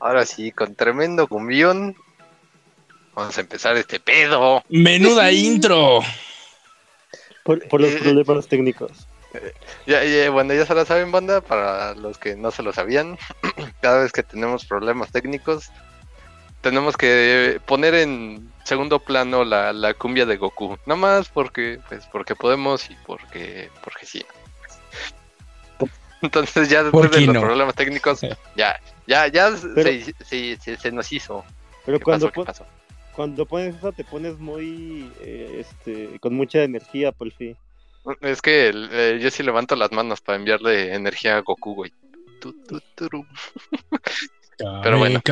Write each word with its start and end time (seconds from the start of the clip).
Ahora 0.00 0.24
sí, 0.26 0.52
con 0.52 0.74
tremendo 0.74 1.26
cumbión. 1.26 1.96
Vamos 3.14 3.36
a 3.36 3.40
empezar 3.40 3.76
este 3.76 3.98
pedo. 3.98 4.62
Menuda 4.68 5.32
intro. 5.32 6.00
Por, 7.42 7.66
por 7.68 7.80
los 7.80 7.90
Eh, 7.90 7.98
problemas 8.00 8.46
técnicos. 8.46 9.08
Ya, 9.86 10.04
ya, 10.04 10.30
bueno, 10.30 10.54
ya 10.54 10.64
se 10.64 10.74
lo 10.74 10.84
saben, 10.84 11.12
banda, 11.12 11.40
para 11.40 11.94
los 11.94 12.16
que 12.18 12.36
no 12.36 12.50
se 12.50 12.62
lo 12.62 12.72
sabían. 12.72 13.18
Cada 13.82 14.02
vez 14.02 14.12
que 14.12 14.22
tenemos 14.22 14.64
problemas 14.64 15.10
técnicos, 15.10 15.70
tenemos 16.60 16.96
que 16.96 17.60
poner 17.66 17.94
en 17.94 18.50
segundo 18.64 19.00
plano 19.00 19.44
la, 19.44 19.72
la 19.72 19.94
cumbia 19.94 20.24
de 20.26 20.36
Goku. 20.36 20.78
No 20.86 20.96
más 20.96 21.28
porque, 21.28 21.80
pues, 21.88 22.06
porque 22.06 22.36
podemos 22.36 22.88
y 22.90 22.96
porque, 23.06 23.70
porque 23.82 24.06
sí. 24.06 24.24
Entonces 26.22 26.68
ya 26.68 26.82
después 26.82 27.06
¿Por 27.06 27.10
qué 27.14 27.20
de 27.20 27.26
los 27.26 27.34
no? 27.36 27.40
problemas 27.42 27.74
técnicos, 27.74 28.20
ya, 28.56 28.78
ya, 29.06 29.26
ya 29.28 29.50
Pero- 29.74 29.90
se, 29.90 30.12
se- 30.24 30.56
se- 30.60 30.76
se 30.76 30.92
nos 30.92 31.12
hizo. 31.12 31.44
Pero 31.86 31.98
¿Qué 31.98 32.04
cuando, 32.04 32.26
pasó? 32.26 32.32
¿Qué 32.32 32.36
pon- 32.36 32.44
pasó? 32.46 32.66
cuando 33.14 33.46
pones 33.46 33.74
eso 33.76 33.92
te 33.92 34.04
pones 34.04 34.38
muy, 34.38 35.10
eh, 35.20 35.56
este, 35.64 36.18
con 36.20 36.34
mucha 36.34 36.62
energía, 36.62 37.10
por 37.12 37.32
fin. 37.32 37.56
Es 38.20 38.40
que 38.40 38.70
eh, 38.74 39.18
yo 39.20 39.30
sí 39.30 39.42
levanto 39.42 39.74
las 39.76 39.90
manos 39.92 40.20
para 40.20 40.36
enviarle 40.38 40.94
energía 40.94 41.36
a 41.36 41.40
Goku, 41.40 41.74
güey. 41.74 41.92
Tu, 42.40 42.52
tu, 42.64 42.80
turu. 42.94 43.26
Pero 44.82 44.98
bueno. 44.98 45.20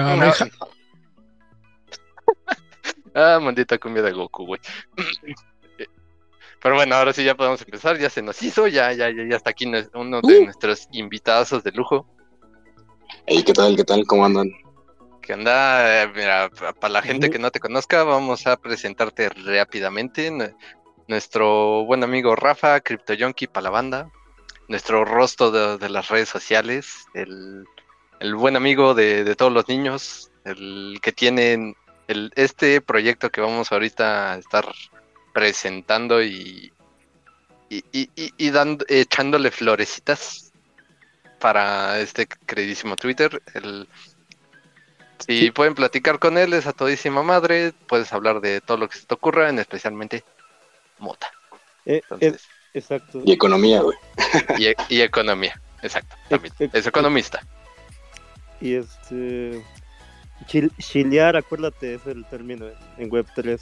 Ah, 3.19 3.39
maldita 3.41 3.79
cumbia 3.79 4.03
de 4.03 4.13
Goku, 4.13 4.45
güey. 4.45 4.61
Pero 6.67 6.75
bueno, 6.75 6.97
ahora 6.97 7.13
sí 7.13 7.23
ya 7.23 7.37
podemos 7.37 7.63
empezar, 7.63 7.97
ya 7.97 8.11
se 8.11 8.23
nos 8.23 8.43
hizo, 8.43 8.67
ya, 8.67 8.93
ya, 8.93 9.09
ya, 9.09 9.23
ya 9.31 9.37
está 9.37 9.51
aquí 9.51 9.67
uno 9.95 10.21
de 10.21 10.41
Uh. 10.41 10.45
nuestros 10.47 10.89
invitados 10.91 11.63
de 11.63 11.71
lujo. 11.71 12.09
Hey, 13.25 13.45
¿qué 13.47 13.53
tal? 13.53 13.77
¿Qué 13.77 13.85
tal? 13.85 14.05
¿Cómo 14.05 14.25
andan? 14.27 14.51
Que 15.23 15.35
anda, 15.35 16.03
eh, 16.03 16.09
mira, 16.13 16.51
para 16.81 16.93
la 16.95 17.03
gente 17.03 17.31
que 17.31 17.39
no 17.39 17.53
te 17.53 17.61
conozca, 17.61 18.03
vamos 18.03 18.49
a 18.49 18.57
presentarte 18.57 19.29
rápidamente. 19.29 20.29
Nue- 20.33 20.57
Nuestro 21.07 21.85
buen 21.85 22.03
amigo 22.03 22.35
Rafa, 22.35 22.81
Crypto 22.81 23.15
Yonki 23.15 23.47
para 23.47 23.63
la 23.63 23.71
banda. 23.71 24.11
Nuestro 24.67 25.05
rostro 25.05 25.53
de, 25.53 25.79
de 25.79 25.89
las 25.89 26.09
redes 26.09 26.29
sociales. 26.29 27.07
El, 27.15 27.65
el 28.19 28.35
buen 28.35 28.57
amigo 28.57 28.93
de, 28.93 29.23
de 29.23 29.37
todos 29.37 29.53
los 29.53 29.69
niños. 29.69 30.33
El 30.45 30.99
que 31.01 31.13
tiene 31.13 31.77
el, 32.09 32.33
este 32.35 32.81
proyecto 32.81 33.31
que 33.31 33.41
vamos 33.41 33.71
ahorita 33.71 34.33
a 34.33 34.39
estar 34.39 34.67
presentando 35.41 36.23
y, 36.23 36.73
y, 37.69 37.85
y, 37.93 38.09
y- 38.17 38.33
y 38.39 38.51
dando, 38.51 38.87
echándole 38.89 39.51
florecitas 39.51 40.51
para 41.39 42.01
este 42.01 42.27
queridísimo 42.27 42.97
Twitter. 42.97 43.43
El, 43.53 43.87
si 45.19 45.41
Sí. 45.41 45.51
pueden 45.51 45.75
platicar 45.75 46.19
con 46.19 46.39
él, 46.39 46.55
es 46.55 46.67
a 46.67 46.73
todísima 46.73 47.23
madre. 47.23 47.75
Puedes 47.87 48.11
hablar 48.15 48.41
de 48.41 48.63
todo 48.63 48.79
lo 48.79 48.89
que 48.89 48.97
se 48.97 49.05
te 49.05 49.13
ocurra, 49.13 49.51
en 49.51 49.59
especialmente 49.59 50.25
mota. 50.99 51.31
Eh, 51.85 52.01
Entonces, 52.03 52.35
es- 52.37 52.49
exacto. 52.73 53.21
Y 53.23 53.33
economía, 53.33 53.83
güey. 53.83 53.99
y, 54.59 54.73
y 54.89 55.03
economía, 55.03 55.61
exacto. 55.83 56.17
También. 56.31 56.55
Es 56.73 56.87
economista. 56.87 57.43
Y 58.63 58.75
este, 58.77 59.63
chil- 60.47 60.73
chilear, 60.79 61.37
acuérdate, 61.37 61.97
es 61.97 62.07
el 62.07 62.25
término 62.25 62.69
en 62.97 63.11
Web3. 63.11 63.61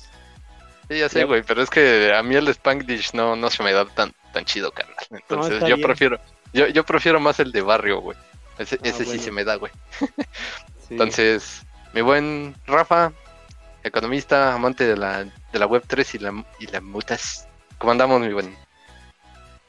Sí, 0.88 0.98
ya 0.98 1.08
sé, 1.08 1.24
güey, 1.24 1.42
pero 1.42 1.62
es 1.62 1.70
que 1.70 2.12
a 2.14 2.22
mí 2.22 2.34
el 2.34 2.48
Spanglish 2.48 3.14
no, 3.14 3.36
no 3.36 3.48
se 3.50 3.62
me 3.62 3.72
da 3.72 3.86
tan, 3.86 4.12
tan 4.32 4.44
chido, 4.44 4.70
carnal. 4.72 4.96
Entonces 5.10 5.60
yo 5.60 5.77
bien. 5.77 5.80
prefiero, 5.82 6.18
yo, 6.52 6.66
yo 6.68 6.84
prefiero 6.84 7.20
más 7.20 7.40
el 7.40 7.52
de 7.52 7.62
barrio, 7.62 8.00
güey. 8.00 8.18
Ese, 8.58 8.77
Ah, 8.77 8.80
ese 8.84 9.05
sí 9.05 9.18
se 9.18 9.32
me 9.32 9.44
da, 9.44 9.56
güey. 9.56 9.72
Sí. 9.98 10.06
Entonces, 10.90 11.62
mi 11.94 12.02
buen 12.02 12.55
Rafa, 12.66 13.12
economista, 13.82 14.52
amante 14.55 14.86
de 14.86 14.96
la, 14.96 15.24
de 15.24 15.58
la 15.58 15.66
web 15.66 15.82
3 15.86 16.14
y 16.16 16.18
la, 16.18 16.44
y 16.60 16.66
la 16.66 16.80
mutas. 16.82 17.48
¿Cómo 17.78 17.92
andamos, 17.92 18.20
mi 18.20 18.32
buen? 18.32 18.55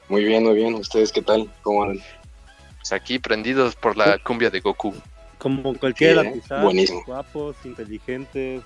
Muy 0.09 0.23
bien, 0.25 0.43
muy 0.43 0.55
bien. 0.55 0.75
¿Ustedes 0.75 1.11
qué 1.13 1.21
tal? 1.21 1.49
¿Cómo 1.63 1.83
andan? 1.83 2.03
Pues 2.77 2.91
aquí 2.91 3.17
prendidos 3.17 3.75
por 3.75 3.95
la 3.97 4.19
cumbia 4.19 4.49
de 4.49 4.59
Goku. 4.59 4.93
Como 5.39 5.73
cualquiera, 5.75 6.21
Sí, 6.21 6.27
¿eh? 6.27 6.31
quizás, 6.35 6.61
Buenísimo. 6.61 7.03
guapos, 7.07 7.55
inteligentes. 7.63 8.61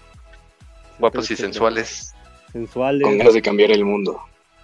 Guapos 0.98 1.32
y 1.32 1.36
sensuales. 1.38 2.14
Sensuales. 2.52 3.04
Con 3.04 3.18
ganas 3.18 3.34
de 3.34 3.42
cambiar 3.42 3.72
el 3.72 3.86
mundo. 3.86 4.20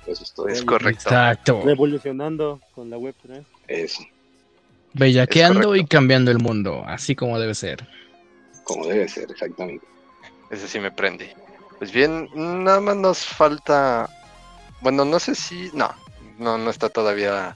Eso 0.07 0.23
es 0.23 0.33
todo. 0.33 0.47
Es 0.47 0.63
correcto. 0.63 1.09
Exacto. 1.09 1.61
Revolucionando 1.63 2.61
con 2.73 2.89
la 2.89 2.97
Web3. 2.97 3.43
Eso, 3.67 4.03
Bellaqueando 4.93 5.75
Es 5.75 5.81
y 5.81 5.85
cambiando 5.85 6.31
el 6.31 6.39
mundo, 6.39 6.83
así 6.87 7.15
como 7.15 7.39
debe 7.39 7.53
ser. 7.55 7.85
como 8.63 8.87
debe 8.87 9.07
ser, 9.07 9.29
exactamente. 9.31 9.85
Ese 10.51 10.67
sí 10.67 10.79
me 10.79 10.91
prende. 10.91 11.35
Pues 11.79 11.91
bien, 11.91 12.29
nada 12.35 12.79
más 12.79 12.95
nos 12.95 13.25
falta. 13.25 14.09
Bueno, 14.81 15.03
no 15.05 15.19
sé 15.19 15.35
si. 15.35 15.69
No, 15.73 15.91
no, 16.37 16.57
no 16.57 16.69
está 16.69 16.89
todavía 16.89 17.55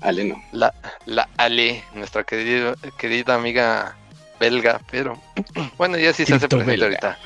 Ale, 0.00 0.24
no. 0.24 0.42
la, 0.52 0.74
la 1.06 1.28
Ale, 1.36 1.84
nuestra 1.94 2.24
querida, 2.24 2.74
querida 2.98 3.34
amiga 3.34 3.96
belga, 4.40 4.80
pero 4.90 5.20
bueno, 5.78 5.98
ya 5.98 6.12
sí 6.12 6.24
se 6.24 6.34
hace 6.34 6.48
presente 6.48 6.70
belga. 6.72 6.86
ahorita. 6.86 7.18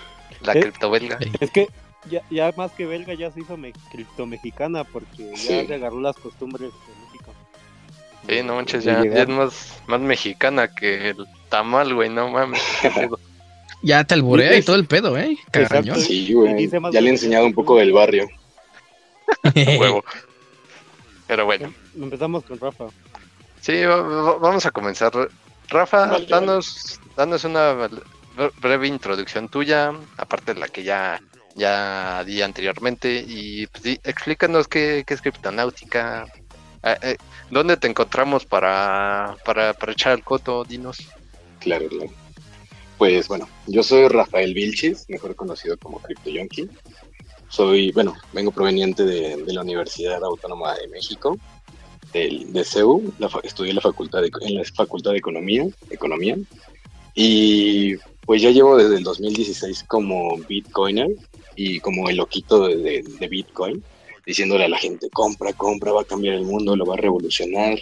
La 0.42 0.52
¿Eh? 0.54 0.60
cripto 0.60 0.90
belga. 0.90 1.16
Ey. 1.20 1.32
Es 1.40 1.50
que 1.50 1.68
ya, 2.10 2.22
ya 2.30 2.52
más 2.56 2.72
que 2.72 2.86
belga 2.86 3.14
ya 3.14 3.30
se 3.30 3.40
hizo 3.40 3.56
me, 3.56 3.72
cripto 3.90 4.26
mexicana 4.26 4.84
porque 4.84 5.32
ya 5.36 5.66
se 5.66 5.74
agarró 5.74 6.00
las 6.00 6.16
costumbres 6.16 6.70
de 6.70 6.94
México. 7.06 7.34
Sí, 8.28 8.42
no 8.42 8.56
manches, 8.56 8.84
ya, 8.84 9.00
es 9.02 9.28
más, 9.28 9.80
más 9.86 10.00
mexicana 10.00 10.68
que 10.68 11.10
el 11.10 11.26
tamal, 11.48 11.94
güey, 11.94 12.08
no 12.10 12.28
mames. 12.30 12.60
qué 12.82 12.90
pedo. 12.94 13.18
Ya 13.82 14.02
te 14.04 14.14
alburea 14.14 14.56
y 14.56 14.62
todo 14.62 14.76
el 14.76 14.86
pedo, 14.86 15.16
¿eh? 15.16 15.38
Carañón. 15.52 16.00
Sí, 16.00 16.32
güey. 16.32 16.68
Ya 16.92 17.00
le 17.00 17.08
he 17.08 17.12
enseñado 17.12 17.46
un 17.46 17.54
poco 17.54 17.76
del 17.76 17.92
barrio. 17.92 18.28
Huevo. 19.54 20.04
Pero 21.26 21.44
bueno, 21.44 21.72
Empezamos 21.94 22.44
con 22.44 22.58
Rafa. 22.58 22.86
sí, 23.60 23.82
va- 23.84 24.00
va- 24.02 24.38
vamos 24.38 24.64
a 24.66 24.70
comenzar. 24.70 25.12
Rafa, 25.68 26.06
Vale, 26.06 26.26
danos, 26.26 26.98
danos 27.16 27.44
una 27.44 27.74
bre- 27.74 28.02
breve 28.60 28.88
introducción 28.88 29.48
tuya, 29.48 29.92
aparte 30.16 30.54
de 30.54 30.60
la 30.60 30.68
que 30.68 30.82
ya, 30.82 31.20
ya 31.58 32.24
di 32.24 32.40
anteriormente, 32.40 33.24
y 33.26 33.66
pues, 33.66 33.98
explícanos 34.04 34.68
qué, 34.68 35.04
qué 35.06 35.14
es 35.14 35.20
criptonáutica, 35.20 36.26
eh, 36.82 36.96
eh, 37.02 37.16
dónde 37.50 37.76
te 37.76 37.88
encontramos 37.88 38.46
para, 38.46 39.36
para, 39.44 39.74
para 39.74 39.92
echar 39.92 40.16
el 40.16 40.24
coto, 40.24 40.64
dinos. 40.64 40.98
Claro, 41.58 41.88
claro. 41.88 42.10
Pues 42.96 43.28
bueno, 43.28 43.48
yo 43.66 43.82
soy 43.82 44.08
Rafael 44.08 44.54
Vilchis, 44.54 45.04
mejor 45.08 45.34
conocido 45.36 45.76
como 45.76 46.00
Crypto 46.00 46.30
Yonki. 46.30 46.68
Soy, 47.48 47.92
bueno, 47.92 48.14
vengo 48.32 48.50
proveniente 48.50 49.04
de, 49.04 49.36
la 49.46 49.62
Universidad 49.62 50.22
Autónoma 50.22 50.74
de 50.74 50.88
México, 50.88 51.38
del, 52.12 52.52
de 52.52 52.64
CEU, 52.64 53.12
la 53.18 53.30
estudié 53.42 53.72
la 53.72 53.80
facultad 53.80 54.22
en 54.24 54.54
la 54.54 54.64
Facultad 54.64 55.12
de 55.12 55.18
Economía, 55.18 55.66
Economía, 55.90 56.36
y 57.14 57.96
pues 58.26 58.42
ya 58.42 58.50
llevo 58.50 58.76
desde 58.76 58.96
el 58.96 59.02
2016 59.02 59.84
como 59.84 60.36
Bitcoiner 60.48 61.08
y 61.60 61.80
como 61.80 62.08
el 62.08 62.16
loquito 62.18 62.66
de, 62.68 62.76
de- 62.76 63.02
de 63.18 63.28
Bitcoin, 63.28 63.82
diciéndole 64.24 64.64
a 64.64 64.68
la 64.68 64.78
gente, 64.78 65.08
compra, 65.10 65.52
compra, 65.52 65.90
va 65.92 66.02
a 66.02 66.04
cambiar 66.12 66.34
el 66.34 66.44
mundo, 66.44 66.76
lo 66.76 66.86
va 66.86 66.94
a 66.94 66.98
revolucionar, 66.98 67.76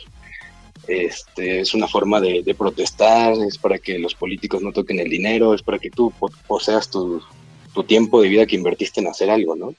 este, 0.89 1.61
es 1.61 1.75
una 1.75 1.87
forma 1.89 2.21
de, 2.21 2.43
de 2.43 2.55
protestar, 2.55 3.35
es 3.47 3.59
para 3.59 3.79
que 3.79 3.99
los 3.99 4.15
políticos 4.15 4.63
no 4.63 4.73
toquen 4.73 4.99
el 5.01 5.11
dinero, 5.11 5.53
es 5.53 5.63
para 5.63 5.79
que 5.79 5.91
tú 5.91 6.11
po- 6.19 6.31
poseas 6.47 6.89
tu, 6.91 7.21
tu 7.75 7.83
tiempo 7.85 8.23
de 8.23 8.29
vida 8.29 8.47
que 8.47 8.57
invertiste 8.57 9.01
en 9.01 9.09
hacer 9.09 9.29
algo, 9.29 9.57
¿no? 9.57 9.75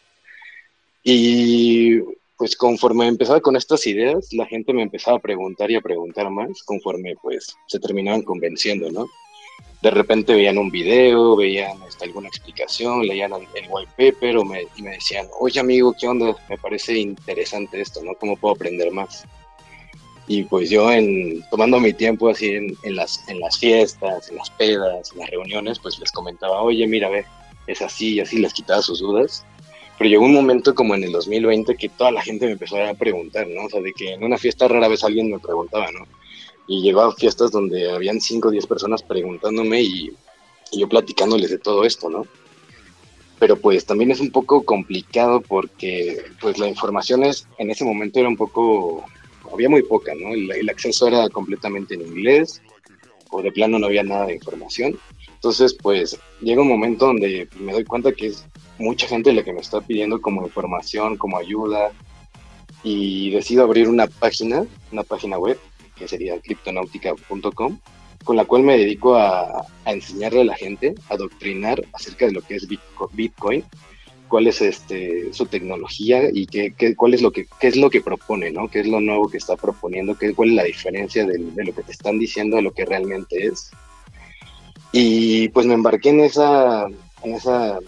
Y 1.04 2.00
pues 2.38 2.56
conforme 2.56 3.08
empezaba 3.08 3.40
con 3.42 3.56
estas 3.56 3.88
ideas, 3.88 4.32
la 4.34 4.46
gente 4.46 4.74
me 4.74 4.84
empezaba 4.84 5.18
a 5.18 5.22
preguntar 5.22 5.72
y 5.72 5.76
a 5.76 5.82
preguntar 5.82 6.30
más, 6.30 6.62
conforme 6.64 7.16
pues 7.22 7.56
se 7.68 7.80
terminaban 7.80 8.22
convenciendo, 8.24 8.92
¿no? 8.92 9.08
De 9.82 9.92
repente 9.92 10.34
veían 10.34 10.58
un 10.58 10.72
video, 10.72 11.36
veían 11.36 11.78
este, 11.88 12.06
alguna 12.06 12.30
explicación, 12.30 13.06
leían 13.06 13.32
el 13.34 13.66
white 13.70 13.92
paper 13.96 14.38
o 14.38 14.46
me, 14.46 14.66
y 14.76 14.82
me 14.82 14.92
decían, 14.92 15.28
oye 15.40 15.60
amigo, 15.60 15.94
¿qué 16.00 16.08
onda? 16.08 16.36
Me 16.50 16.58
parece 16.58 16.98
interesante 16.98 17.80
esto, 17.80 18.04
¿no? 18.04 18.16
¿Cómo 18.16 18.36
puedo 18.38 18.56
aprender 18.56 18.92
más? 18.92 19.26
Y 20.28 20.44
pues 20.44 20.70
yo 20.70 20.92
en, 20.92 21.42
tomando 21.50 21.80
mi 21.80 21.94
tiempo 21.94 22.30
así 22.30 22.48
en, 22.50 22.76
en 22.84 22.96
las, 22.96 23.28
en 23.30 23.40
las 23.40 23.58
fiestas, 23.58 24.30
en 24.30 24.38
las 24.38 24.50
pedas, 24.50 25.12
en 25.14 25.20
las 25.20 25.30
reuniones, 25.30 25.80
pues 25.80 26.00
les 26.00 26.12
comentaba, 26.12 26.62
oye, 26.62 26.86
mira, 26.86 27.08
ve, 27.10 27.26
es 27.68 27.82
así 27.82 28.16
y 28.16 28.20
así 28.20 28.40
les 28.40 28.54
quitaba 28.54 28.82
sus 28.82 29.00
dudas. 29.00 29.46
Pero 29.98 30.10
llegó 30.10 30.26
un 30.26 30.34
momento 30.34 30.76
como 30.76 30.96
en 30.96 31.04
el 31.04 31.12
2020 31.12 31.76
que 31.76 31.90
toda 31.90 32.12
la 32.12 32.22
gente 32.22 32.46
me 32.46 32.54
empezó 32.54 32.78
a 32.84 32.94
preguntar, 32.94 33.48
¿no? 33.48 33.66
O 33.66 33.70
sea, 33.70 33.82
de 33.82 33.94
que 33.94 34.14
en 34.14 34.24
una 34.24 34.38
fiesta 34.38 34.68
rara 34.68 34.88
vez 34.88 35.04
alguien 35.04 35.32
me 35.32 35.40
preguntaba, 35.40 35.92
¿no? 35.92 36.06
Y 36.68 36.82
llegó 36.82 37.02
a 37.02 37.16
fiestas 37.16 37.52
donde 37.52 37.90
habían 37.92 38.20
5 38.20 38.48
o 38.48 38.52
10 38.52 38.68
personas 38.68 39.04
preguntándome 39.04 39.82
y, 39.82 40.12
y 40.72 40.80
yo 40.80 40.90
platicándoles 40.90 41.50
de 41.50 41.60
todo 41.60 41.86
esto, 41.86 42.10
¿no? 42.10 42.26
Pero 43.40 43.56
pues 43.56 43.86
también 43.86 44.12
es 44.12 44.20
un 44.20 44.32
poco 44.32 44.64
complicado 44.64 45.42
porque 45.42 46.26
pues 46.42 46.58
la 46.58 46.68
información 46.68 47.24
es, 47.24 47.48
en 47.58 47.70
ese 47.70 47.86
momento 47.86 48.20
era 48.20 48.30
un 48.30 48.38
poco 48.38 49.06
había 49.52 49.70
muy 49.70 49.84
poca, 49.84 50.14
¿no? 50.16 50.34
El, 50.34 50.52
el 50.52 50.70
acceso 50.70 51.08
era 51.08 51.30
completamente 51.30 51.96
en 51.96 52.02
inglés 52.02 52.62
o 53.32 53.42
de 53.42 53.52
plano 53.52 53.80
no 53.80 53.88
había 53.88 54.04
nada 54.04 54.26
de 54.26 54.36
información. 54.36 54.98
Entonces, 55.36 55.74
pues 55.74 56.20
llega 56.42 56.62
un 56.62 56.68
momento 56.68 57.08
donde 57.08 57.48
me 57.60 57.74
doy 57.74 57.84
cuenta 57.84 58.12
que 58.12 58.28
es 58.28 58.46
mucha 58.80 59.08
gente 59.08 59.34
la 59.34 59.44
que 59.44 59.54
me 59.54 59.62
está 59.62 59.82
pidiendo 59.82 60.22
como 60.22 60.44
información, 60.44 61.18
como 61.18 61.38
ayuda, 61.38 61.92
y 62.84 63.32
decido 63.32 63.64
abrir 63.64 63.90
una 63.90 64.08
página, 64.08 64.66
una 64.92 65.04
página 65.04 65.38
web, 65.38 65.60
que 65.98 66.08
sería 66.08 66.40
criptonautica.com, 66.40 67.80
con 68.24 68.36
la 68.36 68.46
cual 68.46 68.64
me 68.64 68.78
dedico 68.78 69.16
a, 69.16 69.66
a, 69.86 69.92
enseñarle 69.92 70.42
a 70.42 70.46
la 70.46 70.56
gente, 70.56 70.96
a 71.10 71.18
doctrinar 71.18 71.84
acerca 71.94 72.26
de 72.26 72.34
lo 72.34 72.42
que 72.42 72.56
es 72.56 72.68
Bitcoin, 73.14 73.64
cuál 74.28 74.48
es 74.48 74.62
este, 74.62 75.34
su 75.34 75.46
tecnología 75.46 76.24
y 76.32 76.48
qué, 76.48 76.74
qué, 76.78 76.96
cuál 76.96 77.14
es 77.14 77.22
lo 77.22 77.32
que, 77.32 77.48
qué 77.60 77.68
es 77.68 77.78
lo 77.78 77.90
que 77.90 78.02
propone, 78.02 78.52
¿no? 78.52 78.70
qué 78.70 78.82
es 78.82 78.88
lo 78.88 79.00
nuevo 79.00 79.30
que 79.30 79.38
está 79.38 79.56
proponiendo, 79.56 80.18
qué, 80.18 80.34
cuál 80.34 80.50
es 80.50 80.56
la 80.56 80.64
diferencia 80.64 81.26
de, 81.26 81.38
de 81.38 81.64
lo 81.64 81.74
que 81.74 81.84
te 81.84 81.92
están 81.92 82.20
diciendo 82.20 82.58
de 82.58 82.64
lo 82.64 82.72
que 82.72 82.86
realmente 82.86 83.48
es. 83.48 83.72
Y 84.92 85.50
pues 85.50 85.66
me 85.66 85.74
embarqué 85.74 86.10
en 86.10 86.22
esa, 86.22 86.88
en 87.24 87.36
esa 87.36 87.80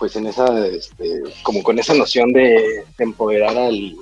pues 0.00 0.16
en 0.16 0.26
esa, 0.26 0.66
este, 0.66 1.20
como 1.42 1.62
con 1.62 1.78
esa 1.78 1.92
noción 1.92 2.32
de, 2.32 2.84
empoderar 2.98 3.56
al, 3.56 3.96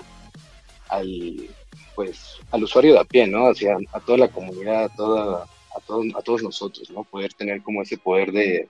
al, 0.89 1.49
pues, 1.97 2.38
al 2.51 2.65
usuario 2.65 2.95
de 2.95 3.01
a 3.01 3.05
pie, 3.05 3.27
¿no? 3.27 3.49
Hacia 3.49 3.77
a 3.93 4.01
toda 4.01 4.19
la 4.19 4.29
comunidad, 4.29 4.85
a, 4.85 4.89
toda, 4.89 5.43
a, 5.45 5.81
todos, 5.87 6.07
a 6.15 6.23
todos 6.23 6.43
nosotros, 6.43 6.91
¿no? 6.91 7.05
Poder 7.05 7.33
tener 7.35 7.63
como 7.63 7.83
ese 7.83 7.99
poder 7.99 8.33
de, 8.33 8.69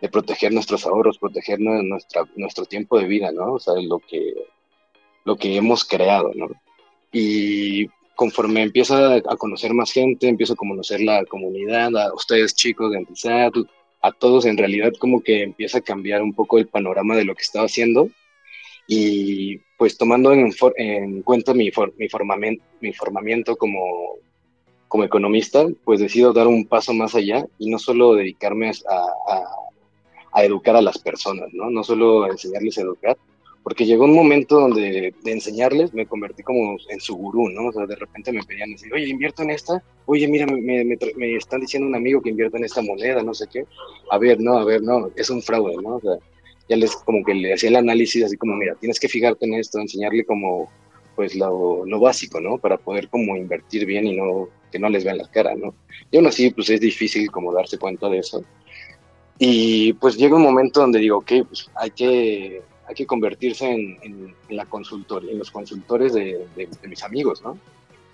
de 0.00 0.08
proteger 0.08 0.52
nuestros 0.52 0.86
ahorros, 0.86 1.18
proteger 1.18 1.60
nuestra, 1.60 2.24
nuestro 2.36 2.64
tiempo 2.64 2.98
de 2.98 3.06
vida, 3.06 3.32
¿no? 3.32 3.54
O 3.54 3.58
sea, 3.58 3.74
lo 3.80 3.98
que, 3.98 4.34
lo 5.24 5.36
que 5.36 5.56
hemos 5.56 5.84
creado, 5.84 6.32
¿no? 6.34 6.48
Y 7.12 7.88
conforme 8.14 8.62
empieza 8.62 9.16
a 9.16 9.36
conocer 9.36 9.72
más 9.74 9.92
gente, 9.92 10.28
empiezo 10.28 10.54
a 10.54 10.56
conocer 10.56 11.00
la 11.00 11.24
comunidad, 11.26 11.96
a 11.96 12.14
ustedes 12.14 12.54
chicos 12.54 12.90
de 12.90 12.98
empezar, 12.98 13.52
a 14.02 14.12
todos 14.12 14.46
en 14.46 14.56
realidad 14.56 14.92
como 14.98 15.22
que 15.22 15.42
empieza 15.42 15.78
a 15.78 15.82
cambiar 15.82 16.22
un 16.22 16.34
poco 16.34 16.58
el 16.58 16.68
panorama 16.68 17.16
de 17.16 17.24
lo 17.24 17.34
que 17.34 17.42
estaba 17.42 17.66
haciendo 17.66 18.08
y 18.86 19.60
pues 19.76 19.98
tomando 19.98 20.32
en, 20.32 20.50
en 20.76 21.22
cuenta 21.22 21.52
mi, 21.54 21.70
mi, 21.96 22.08
formamiento, 22.08 22.64
mi 22.80 22.92
formamiento 22.92 23.56
como, 23.56 23.80
economista, 25.04 25.66
pues 25.84 26.00
decido 26.00 26.32
dar 26.32 26.46
un 26.46 26.66
paso 26.66 26.94
más 26.94 27.14
allá 27.14 27.44
y 27.58 27.68
no 27.68 27.78
solo 27.78 28.14
dedicarme 28.14 28.70
a 30.32 30.42
educar 30.42 30.74
a 30.74 30.80
las 30.80 30.96
personas, 30.98 31.48
¿no? 31.52 31.68
No 31.68 31.84
solo 31.84 32.30
enseñarles 32.30 32.78
a 32.78 32.82
educar, 32.82 33.16
porque 33.66 33.84
llegó 33.84 34.04
un 34.04 34.14
momento 34.14 34.60
donde 34.60 35.12
de 35.24 35.32
enseñarles 35.32 35.92
me 35.92 36.06
convertí 36.06 36.44
como 36.44 36.76
en 36.88 37.00
su 37.00 37.16
gurú, 37.16 37.48
¿no? 37.48 37.66
O 37.66 37.72
sea, 37.72 37.84
de 37.84 37.96
repente 37.96 38.30
me 38.30 38.44
pedían 38.44 38.70
decir, 38.70 38.94
oye, 38.94 39.08
invierto 39.08 39.42
en 39.42 39.50
esta, 39.50 39.82
oye, 40.04 40.28
mira, 40.28 40.46
me, 40.46 40.84
me, 40.84 40.96
me, 41.16 41.34
están 41.34 41.62
diciendo 41.62 41.88
un 41.88 41.96
amigo 41.96 42.22
que 42.22 42.30
invierto 42.30 42.58
en 42.58 42.64
esta 42.64 42.80
moneda, 42.80 43.24
no 43.24 43.34
sé 43.34 43.46
qué. 43.52 43.64
A 44.12 44.18
ver, 44.18 44.40
no, 44.40 44.56
a 44.56 44.64
ver, 44.64 44.82
no, 44.82 45.10
es 45.16 45.30
un 45.30 45.42
fraude, 45.42 45.74
¿no? 45.82 45.96
O 45.96 46.00
sea, 46.00 46.12
ya 46.68 46.76
les 46.76 46.96
como 46.96 47.24
que 47.24 47.34
le 47.34 47.54
hacía 47.54 47.70
el 47.70 47.76
análisis 47.76 48.24
así 48.24 48.36
como, 48.36 48.54
mira, 48.56 48.74
tienes 48.74 49.00
que 49.00 49.08
fijarte 49.08 49.46
en 49.46 49.54
esto, 49.54 49.78
enseñarle 49.78 50.24
como, 50.24 50.70
pues, 51.14 51.34
lo, 51.34 51.84
lo 51.86 52.00
básico, 52.00 52.40
¿no? 52.40 52.58
Para 52.58 52.76
poder 52.76 53.08
como 53.08 53.36
invertir 53.36 53.86
bien 53.86 54.06
y 54.06 54.16
no, 54.16 54.48
que 54.70 54.78
no 54.78 54.88
les 54.88 55.04
vean 55.04 55.18
la 55.18 55.30
cara, 55.30 55.54
¿no? 55.54 55.74
Y 56.10 56.16
aún 56.16 56.26
así, 56.26 56.50
pues 56.50 56.70
es 56.70 56.80
difícil 56.80 57.30
como 57.30 57.52
darse 57.52 57.78
cuenta 57.78 58.08
de 58.08 58.18
eso. 58.18 58.44
Y 59.38 59.92
pues 59.94 60.16
llega 60.16 60.36
un 60.36 60.42
momento 60.42 60.80
donde 60.80 60.98
digo, 60.98 61.18
ok, 61.18 61.32
pues 61.48 61.70
hay 61.74 61.90
que 61.90 62.62
hay 62.88 62.94
que 62.94 63.06
convertirse 63.06 63.68
en, 63.68 63.98
en, 64.02 64.34
la 64.56 64.64
consultoría, 64.64 65.32
en 65.32 65.38
los 65.38 65.50
consultores 65.50 66.12
de, 66.14 66.46
de, 66.54 66.68
de, 66.80 66.88
mis 66.88 67.02
amigos, 67.02 67.42
¿no? 67.42 67.58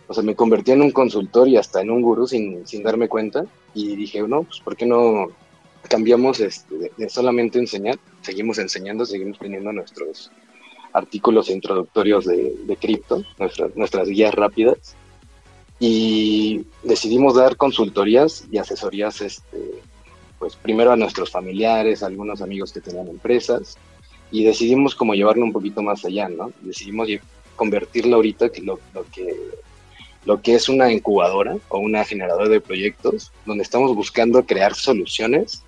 O 0.09 0.15
sea, 0.15 0.23
me 0.23 0.35
convertí 0.35 0.73
en 0.73 0.81
un 0.81 0.91
consultor 0.91 1.47
y 1.47 1.57
hasta 1.57 1.83
en 1.83 1.91
un 1.91 2.01
gurú 2.01 2.27
sin, 2.27 2.67
sin 2.67 2.83
darme 2.83 3.09
cuenta 3.09 3.45
y 3.75 3.95
dije, 3.97 4.23
no, 4.23 4.45
pues 4.45 4.61
¿por 4.61 4.75
qué 4.77 4.87
no 4.87 5.29
cambiamos 5.88 6.40
este, 6.40 6.76
de, 6.76 6.93
de, 6.96 7.08
solamente 7.08 7.58
enseñar? 7.58 7.99
Seguimos 8.23 8.58
enseñando, 8.58 9.05
seguimos 9.05 9.38
teniendo 9.38 9.73
nuestros 9.73 10.31
artículos 10.93 11.50
introductorios 11.50 12.26
de, 12.26 12.55
de 12.64 12.76
cripto, 12.76 13.25
nuestras, 13.38 13.75
nuestras 13.76 14.08
guías 14.08 14.34
rápidas 14.34 14.96
y 15.84 16.64
decidimos 16.84 17.34
dar 17.34 17.56
consultorías 17.56 18.46
y 18.52 18.58
asesorías, 18.58 19.20
este, 19.20 19.58
pues 20.38 20.55
primero 20.55 20.93
a 20.93 20.96
nuestros 20.96 21.31
familiares, 21.31 22.02
a 22.02 22.06
algunos 22.06 22.40
amigos 22.40 22.73
que 22.73 22.81
tenían 22.81 23.08
empresas, 23.08 23.76
y 24.31 24.44
decidimos 24.44 24.94
como 24.94 25.14
llevarlo 25.14 25.44
un 25.44 25.52
poquito 25.52 25.82
más 25.82 26.05
allá, 26.05 26.29
¿no? 26.29 26.52
Decidimos 26.61 27.08
convertirlo 27.56 28.14
ahorita 28.14 28.50
que 28.50 28.62
lo, 28.62 28.79
lo, 28.94 29.05
que 29.11 29.37
lo 30.25 30.40
que 30.40 30.55
es 30.55 30.69
una 30.69 30.93
incubadora 30.93 31.56
o 31.69 31.79
una 31.79 32.05
generadora 32.05 32.49
de 32.49 32.61
proyectos, 32.61 33.32
donde 33.44 33.64
estamos 33.64 33.93
buscando 33.94 34.46
crear 34.46 34.76
soluciones 34.76 35.64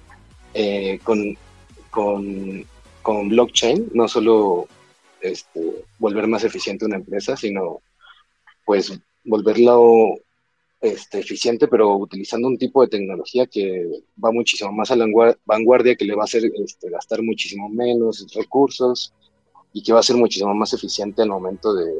eh, 0.54 0.98
con, 1.02 1.36
con, 1.90 2.64
con, 3.02 3.28
blockchain, 3.28 3.90
no 3.92 4.08
solo 4.08 4.66
este, 5.20 5.84
volver 5.98 6.26
más 6.26 6.44
eficiente 6.44 6.84
una 6.84 6.96
empresa, 6.96 7.36
sino 7.36 7.82
pues 8.64 8.98
volverlo 9.24 10.14
este, 10.80 11.20
eficiente, 11.20 11.66
pero 11.66 11.96
utilizando 11.96 12.46
un 12.46 12.58
tipo 12.58 12.82
de 12.82 12.88
tecnología 12.88 13.46
que 13.46 13.86
va 14.22 14.30
muchísimo 14.30 14.70
más 14.72 14.90
a 14.90 14.96
la 14.96 15.06
vanguardia, 15.44 15.96
que 15.96 16.04
le 16.04 16.14
va 16.14 16.22
a 16.22 16.24
hacer 16.24 16.44
este, 16.62 16.90
gastar 16.90 17.22
muchísimo 17.22 17.68
menos 17.68 18.26
recursos 18.34 19.12
y 19.72 19.82
que 19.82 19.92
va 19.92 20.00
a 20.00 20.04
ser 20.04 20.16
muchísimo 20.16 20.54
más 20.54 20.72
eficiente 20.72 21.22
al 21.22 21.30
momento 21.30 21.74
de, 21.74 21.90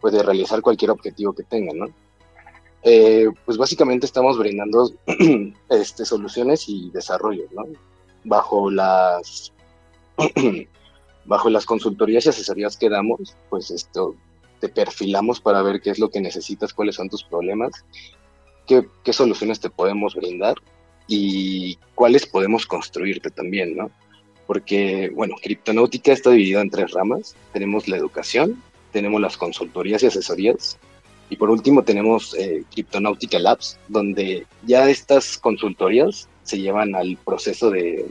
pues, 0.00 0.12
de 0.12 0.22
realizar 0.22 0.60
cualquier 0.60 0.90
objetivo 0.90 1.32
que 1.32 1.44
tengan, 1.44 1.78
¿no? 1.78 1.86
Eh, 2.86 3.28
pues 3.46 3.56
básicamente 3.56 4.04
estamos 4.04 4.38
brindando 4.38 4.92
este, 5.70 6.04
soluciones 6.04 6.68
y 6.68 6.90
desarrollos, 6.90 7.50
¿no? 7.52 7.64
Bajo 8.24 8.70
las, 8.70 9.52
bajo 11.24 11.48
las 11.48 11.64
consultorías 11.64 12.26
y 12.26 12.28
asesorías 12.28 12.76
que 12.76 12.90
damos, 12.90 13.36
pues 13.48 13.70
esto, 13.70 14.14
te 14.60 14.68
perfilamos 14.68 15.40
para 15.40 15.62
ver 15.62 15.80
qué 15.80 15.90
es 15.90 15.98
lo 15.98 16.10
que 16.10 16.20
necesitas, 16.20 16.74
cuáles 16.74 16.96
son 16.96 17.08
tus 17.08 17.24
problemas, 17.24 17.72
qué, 18.66 18.86
qué 19.02 19.14
soluciones 19.14 19.60
te 19.60 19.70
podemos 19.70 20.14
brindar 20.14 20.56
y 21.06 21.78
cuáles 21.94 22.26
podemos 22.26 22.66
construirte 22.66 23.30
también, 23.30 23.76
¿no? 23.76 23.90
Porque, 24.46 25.10
bueno, 25.14 25.36
Criptonáutica 25.42 26.12
está 26.12 26.30
dividida 26.30 26.60
en 26.60 26.68
tres 26.68 26.92
ramas. 26.92 27.34
Tenemos 27.54 27.88
la 27.88 27.96
educación, 27.96 28.62
tenemos 28.92 29.22
las 29.22 29.38
consultorías 29.38 30.02
y 30.02 30.06
asesorías, 30.06 30.78
y 31.30 31.36
por 31.36 31.50
último 31.50 31.82
tenemos 31.82 32.34
eh, 32.38 32.64
Cryptonautica 32.72 33.38
Labs, 33.38 33.78
donde 33.88 34.46
ya 34.66 34.88
estas 34.88 35.38
consultorías 35.38 36.28
se 36.42 36.58
llevan 36.58 36.94
al 36.94 37.16
proceso 37.24 37.70
de, 37.70 38.06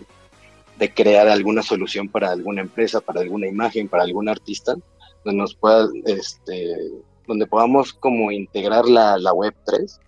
de 0.77 0.93
crear 0.93 1.27
alguna 1.27 1.61
solución 1.61 2.09
para 2.09 2.31
alguna 2.31 2.61
empresa, 2.61 3.01
para 3.01 3.21
alguna 3.21 3.47
imagen, 3.47 3.87
para 3.87 4.03
algún 4.03 4.29
artista, 4.29 4.75
donde 5.23 5.41
nos 5.41 5.55
pueda, 5.55 5.87
este, 6.05 6.75
donde 7.27 7.45
podamos 7.45 7.93
como 7.93 8.31
integrar 8.31 8.85
la, 8.85 9.17
la 9.17 9.33
web 9.33 9.53
3 9.65 9.99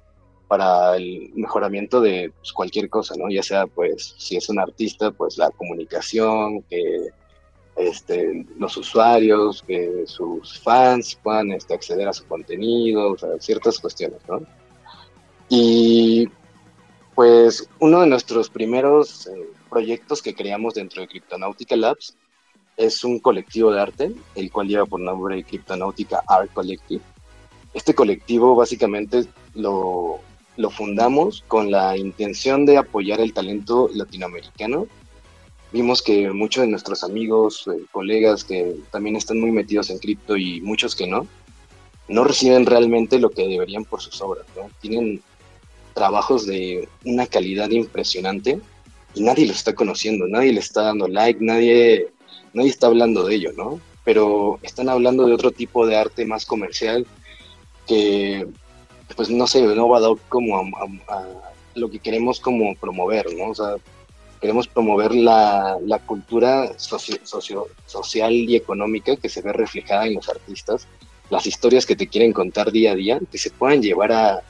para 0.47 0.95
el 0.95 1.31
mejoramiento 1.33 2.01
de 2.01 2.31
pues, 2.37 2.51
cualquier 2.53 2.89
cosa, 2.89 3.15
¿no? 3.17 3.29
Ya 3.29 3.43
sea, 3.43 3.67
pues, 3.67 4.15
si 4.17 4.37
es 4.37 4.49
un 4.49 4.59
artista, 4.59 5.11
pues 5.11 5.37
la 5.37 5.49
comunicación, 5.51 6.61
que 6.63 7.09
este, 7.75 8.45
los 8.57 8.77
usuarios, 8.77 9.63
que 9.63 10.03
sus 10.05 10.59
fans 10.59 11.19
puedan 11.21 11.51
este, 11.51 11.73
acceder 11.73 12.07
a 12.07 12.13
su 12.13 12.25
contenido, 12.25 13.11
o 13.11 13.39
ciertas 13.39 13.79
cuestiones, 13.79 14.21
¿no? 14.27 14.41
Y 15.49 16.27
pues 17.13 17.69
uno 17.79 18.01
de 18.01 18.07
nuestros 18.07 18.49
primeros 18.49 19.27
eh, 19.27 19.49
proyectos 19.69 20.21
que 20.21 20.33
creamos 20.33 20.73
dentro 20.73 21.01
de 21.01 21.07
Cryptonautica 21.07 21.75
Labs 21.75 22.17
es 22.77 23.03
un 23.03 23.19
colectivo 23.19 23.71
de 23.71 23.81
arte, 23.81 24.11
el 24.35 24.51
cual 24.51 24.67
lleva 24.67 24.85
por 24.85 24.99
nombre 24.99 25.43
Cryptonautica 25.43 26.23
Art 26.27 26.51
Collective. 26.53 27.01
Este 27.73 27.93
colectivo 27.93 28.55
básicamente 28.55 29.25
lo 29.53 30.19
fundamos 30.71 31.43
con 31.47 31.71
la 31.71 31.97
intención 31.97 32.65
de 32.65 32.77
apoyar 32.77 33.19
el 33.21 33.33
talento 33.33 33.89
latinoamericano. 33.93 34.87
Vimos 35.75 36.01
que 36.01 36.31
muchos 36.31 36.61
de 36.61 36.69
nuestros 36.69 37.03
amigos, 37.03 37.67
eh, 37.67 37.83
colegas 37.91 38.45
que 38.45 38.77
también 38.91 39.17
están 39.17 39.41
muy 39.41 39.51
metidos 39.51 39.89
en 39.89 39.99
cripto 39.99 40.37
y 40.37 40.61
muchos 40.61 40.95
que 40.95 41.05
no, 41.05 41.27
no 42.07 42.23
reciben 42.23 42.65
realmente 42.65 43.19
lo 43.19 43.29
que 43.29 43.45
deberían 43.45 43.83
por 43.83 43.99
sus 43.99 44.21
obras. 44.21 44.45
¿no? 44.55 44.69
Tienen 44.79 45.21
trabajos 45.93 46.45
de 46.45 46.87
una 47.03 47.27
calidad 47.27 47.69
impresionante 47.71 48.61
y 49.15 49.23
nadie 49.23 49.47
los 49.47 49.57
está 49.57 49.75
conociendo, 49.75 50.25
nadie 50.29 50.53
le 50.53 50.61
está 50.61 50.83
dando 50.83 51.09
like, 51.09 51.43
nadie 51.43 52.07
nadie 52.53 52.69
está 52.69 52.87
hablando 52.87 53.25
de 53.25 53.35
ello, 53.35 53.51
¿no? 53.57 53.81
Pero 54.05 54.59
están 54.61 54.87
hablando 54.87 55.25
de 55.27 55.33
otro 55.33 55.51
tipo 55.51 55.85
de 55.85 55.97
arte 55.97 56.25
más 56.25 56.45
comercial 56.45 57.05
que, 57.85 58.47
pues 59.13 59.29
no 59.29 59.45
sé, 59.45 59.61
no 59.61 59.89
va 59.89 59.97
a 59.97 60.01
dar 60.01 60.11
como 60.29 60.57
a 60.57 61.27
lo 61.73 61.89
que 61.89 61.99
queremos 61.99 62.39
como 62.39 62.73
promover, 62.75 63.35
¿no? 63.35 63.49
O 63.49 63.55
sea, 63.55 63.75
queremos 64.45 64.67
promover 64.67 65.15
la, 65.15 65.75
la 65.83 65.97
cultura 65.97 66.77
socio, 66.77 67.17
socio, 67.23 67.65
social 67.87 68.31
y 68.31 68.55
económica 68.55 69.15
que 69.15 69.27
se 69.27 69.41
ve 69.41 69.51
reflejada 69.51 70.05
en 70.05 70.13
los 70.13 70.29
artistas, 70.29 70.87
las 71.31 71.47
historias 71.47 71.87
que 71.87 71.95
te 71.95 72.05
quieren 72.05 72.31
contar 72.31 72.71
día 72.71 72.91
a 72.91 72.95
día, 72.95 73.19
que 73.31 73.39
se 73.39 73.49
puedan 73.49 73.81
llevar 73.81 74.11
a, 74.11 74.43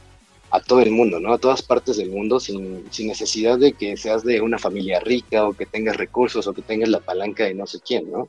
a 0.52 0.60
todo 0.60 0.82
el 0.82 0.92
mundo, 0.92 1.22
¿no? 1.22 1.32
A 1.32 1.38
todas 1.38 1.62
partes 1.62 1.96
del 1.96 2.10
mundo 2.10 2.42
sin, 2.42 2.84
sin 2.92 3.08
necesidad 3.08 3.58
de 3.58 3.72
que 3.72 3.96
seas 3.96 4.26
de 4.26 4.42
una 4.42 4.60
familia 4.60 5.00
rica 5.00 5.48
o 5.48 5.54
que 5.54 5.66
tengas 5.66 5.96
recursos 5.96 6.46
o 6.46 6.54
que 6.54 6.62
tengas 6.62 6.90
la 6.90 7.00
palanca 7.00 7.46
de 7.46 7.54
no 7.54 7.66
sé 7.66 7.80
quién, 7.80 8.12
¿no? 8.12 8.28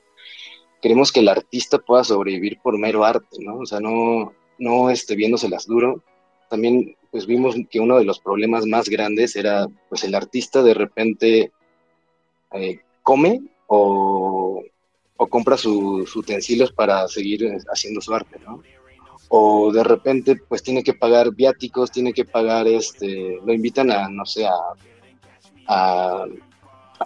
Queremos 0.81 1.11
que 1.11 1.19
el 1.19 1.29
artista 1.29 1.79
pueda 1.79 2.05
sobrevivir 2.05 2.61
por 2.63 2.79
mero 2.79 3.05
arte, 3.05 3.39
¿no? 3.41 3.59
O 3.59 3.67
sea, 3.67 3.81
no, 3.81 4.35
no 4.61 4.89
este, 4.89 5.17
viéndoselas 5.17 5.67
duro. 5.67 6.05
También 6.49 6.95
pues 7.11 7.27
vimos 7.27 7.57
que 7.71 7.81
uno 7.81 7.99
de 7.99 8.05
los 8.05 8.21
problemas 8.21 8.67
más 8.67 8.89
grandes 8.89 9.35
era 9.35 9.67
pues 9.89 10.05
el 10.05 10.15
artista 10.15 10.63
de 10.63 10.75
repente 10.75 11.51
eh, 12.53 12.81
come 13.03 13.43
o, 13.67 14.63
o 15.17 15.27
compra 15.27 15.57
sus 15.57 16.15
utensilios 16.15 16.73
para 16.73 17.07
seguir 17.09 17.57
haciendo 17.71 18.01
su 18.01 18.15
arte, 18.15 18.39
¿no? 18.45 18.63
o 19.29 19.73
de 19.73 19.83
repente 19.83 20.37
pues 20.49 20.63
tiene 20.63 20.83
que 20.83 20.95
pagar 20.95 21.35
viáticos, 21.35 21.91
tiene 21.91 22.13
que 22.13 22.25
pagar, 22.25 22.67
este, 22.67 23.39
lo 23.45 23.53
invitan 23.53 23.91
a, 23.91 24.09
no 24.09 24.25
sé, 24.25 24.47
a, 24.47 24.55
a, 25.67 26.27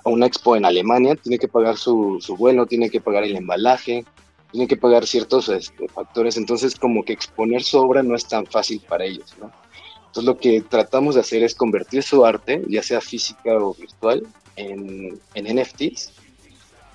una 0.05 0.27
expo 0.27 0.57
en 0.57 0.65
Alemania, 0.65 1.17
tiene 1.17 1.39
que 1.39 1.49
pagar 1.49 1.77
su, 1.77 2.19
su, 2.21 2.37
vuelo, 2.37 2.67
tiene 2.67 2.91
que 2.91 3.01
pagar 3.01 3.25
el 3.25 3.37
embalaje, 3.37 4.05
tiene 4.53 4.69
que 4.69 4.77
pagar 4.77 5.07
ciertos 5.07 5.49
este, 5.49 5.89
factores, 5.89 6.37
entonces 6.37 6.77
como 6.77 7.05
que 7.05 7.13
exponer 7.13 7.63
su 7.63 7.79
obra 7.79 8.03
no 8.03 8.15
es 8.15 8.27
tan 8.27 8.47
fácil 8.47 8.83
para 8.89 9.05
ellos, 9.05 9.35
¿no? 9.41 9.51
Entonces 9.99 10.25
lo 10.25 10.39
que 10.39 10.61
tratamos 10.63 11.15
de 11.15 11.21
hacer 11.21 11.45
es 11.45 11.55
convertir 11.55 12.03
su 12.03 12.25
arte, 12.25 12.63
ya 12.69 12.83
sea 12.83 13.01
física 13.01 13.55
o 13.55 13.75
virtual, 13.75 14.27
en, 14.61 15.21
en 15.35 15.61
NFTs 15.61 16.13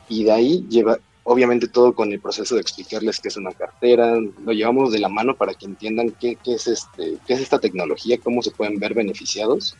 y 0.09 0.23
de 0.23 0.31
ahí 0.31 0.65
lleva, 0.69 0.99
obviamente 1.23 1.67
todo 1.67 1.93
con 1.93 2.11
el 2.11 2.19
proceso 2.19 2.55
de 2.55 2.61
explicarles 2.61 3.19
qué 3.19 3.29
es 3.29 3.37
una 3.37 3.51
cartera, 3.51 4.15
lo 4.43 4.51
llevamos 4.51 4.91
de 4.91 4.99
la 4.99 5.09
mano 5.09 5.35
para 5.35 5.53
que 5.53 5.65
entiendan 5.65 6.11
qué, 6.11 6.37
qué, 6.43 6.53
es, 6.53 6.67
este, 6.67 7.17
qué 7.25 7.33
es 7.33 7.41
esta 7.41 7.59
tecnología, 7.59 8.19
cómo 8.19 8.41
se 8.41 8.51
pueden 8.51 8.79
ver 8.79 8.93
beneficiados, 8.93 9.75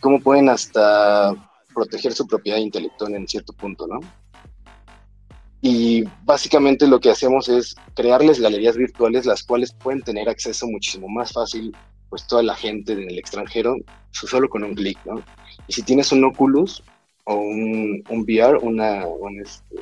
cómo 0.00 0.20
pueden 0.20 0.48
hasta 0.48 1.34
proteger 1.74 2.12
su 2.12 2.26
propiedad 2.26 2.58
intelectual 2.58 3.14
en 3.14 3.26
cierto 3.26 3.52
punto, 3.52 3.86
¿no? 3.86 4.00
Y 5.64 6.04
básicamente 6.24 6.88
lo 6.88 6.98
que 6.98 7.10
hacemos 7.10 7.48
es 7.48 7.76
crearles 7.94 8.40
galerías 8.40 8.76
virtuales, 8.76 9.26
las 9.26 9.44
cuales 9.44 9.72
pueden 9.72 10.02
tener 10.02 10.28
acceso 10.28 10.66
muchísimo 10.66 11.08
más 11.08 11.32
fácil, 11.32 11.74
pues 12.10 12.26
toda 12.26 12.42
la 12.42 12.56
gente 12.56 12.92
en 12.92 13.08
el 13.08 13.18
extranjero, 13.18 13.76
solo 14.10 14.48
con 14.48 14.64
un 14.64 14.74
clic, 14.74 14.98
¿no? 15.04 15.22
Y 15.68 15.72
si 15.72 15.82
tienes 15.82 16.10
un 16.10 16.24
Oculus 16.24 16.82
o 17.24 17.34
un, 17.34 18.04
un 18.08 18.20
VR, 18.22 18.58
una, 18.58 19.06
un, 19.06 19.40
este, 19.40 19.76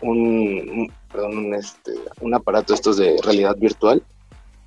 un, 0.00 1.54
este, 1.54 1.92
aparato 2.34 2.74
estos 2.74 2.96
de 2.96 3.16
realidad 3.22 3.56
virtual, 3.56 4.02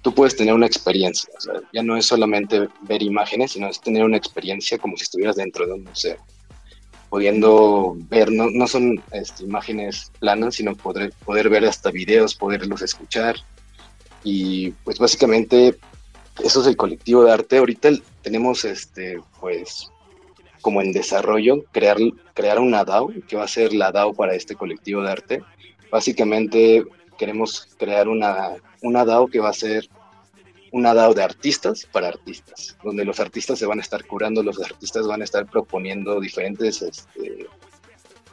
tú 0.02 0.14
puedes 0.14 0.36
tener 0.36 0.54
una 0.54 0.66
experiencia. 0.66 1.30
Ya 1.74 1.84
no 1.84 1.98
es 1.98 2.06
solamente 2.06 2.68
ver 2.82 3.02
imágenes, 3.02 3.52
sino 3.52 3.68
es 3.68 3.80
tener 3.80 4.04
una 4.04 4.18
experiencia 4.18 4.78
como 4.78 4.98
si 4.98 5.04
estuvieras 5.04 5.36
dentro 5.36 5.66
de 5.66 5.74
un 5.74 5.84
museo. 5.84 6.18
Pudiendo 7.10 7.96
ver, 8.10 8.32
no, 8.32 8.50
no 8.52 8.68
son 8.68 9.02
este, 9.12 9.44
imágenes 9.44 10.12
planas, 10.20 10.56
sino 10.56 10.76
poder, 10.76 11.12
poder 11.26 11.50
ver 11.50 11.66
hasta 11.66 11.92
videos, 11.92 12.36
poderlos 12.36 12.82
escuchar. 12.82 13.36
Y 14.24 14.72
pues 14.84 15.00
básicamente 15.00 15.76
eso 16.44 16.62
es 16.62 16.68
el 16.68 16.78
colectivo 16.78 17.24
de 17.24 17.32
arte. 17.32 17.58
Ahorita 17.58 17.90
tenemos 18.22 18.64
este, 18.64 19.20
pues 19.40 19.90
como 20.62 20.82
en 20.82 20.92
desarrollo, 20.92 21.64
crear, 21.72 21.98
crear 22.34 22.60
una 22.60 22.84
DAO, 22.84 23.12
que 23.28 23.36
va 23.36 23.44
a 23.44 23.48
ser 23.48 23.74
la 23.74 23.92
DAO 23.92 24.14
para 24.14 24.36
este 24.36 24.56
colectivo 24.56 25.02
de 25.02 25.12
arte. 25.12 25.44
Básicamente 25.92 26.84
queremos 27.18 27.68
crear 27.78 28.08
una, 28.08 28.56
una 28.82 29.06
DAO 29.06 29.28
que 29.28 29.40
va 29.40 29.50
a 29.50 29.54
ser 29.54 29.90
una 30.72 30.94
DAO 30.94 31.14
de 31.14 31.24
artistas 31.24 31.88
para 31.92 32.08
artistas, 32.08 32.78
donde 32.84 33.06
los 33.06 33.20
artistas 33.20 33.60
se 33.60 33.66
van 33.66 33.80
a 33.80 33.82
estar 33.82 34.06
curando, 34.06 34.44
los 34.44 34.62
artistas 34.62 35.08
van 35.08 35.22
a 35.22 35.24
estar 35.24 35.46
proponiendo 35.50 36.20
diferentes 36.20 36.82
este, 36.82 37.48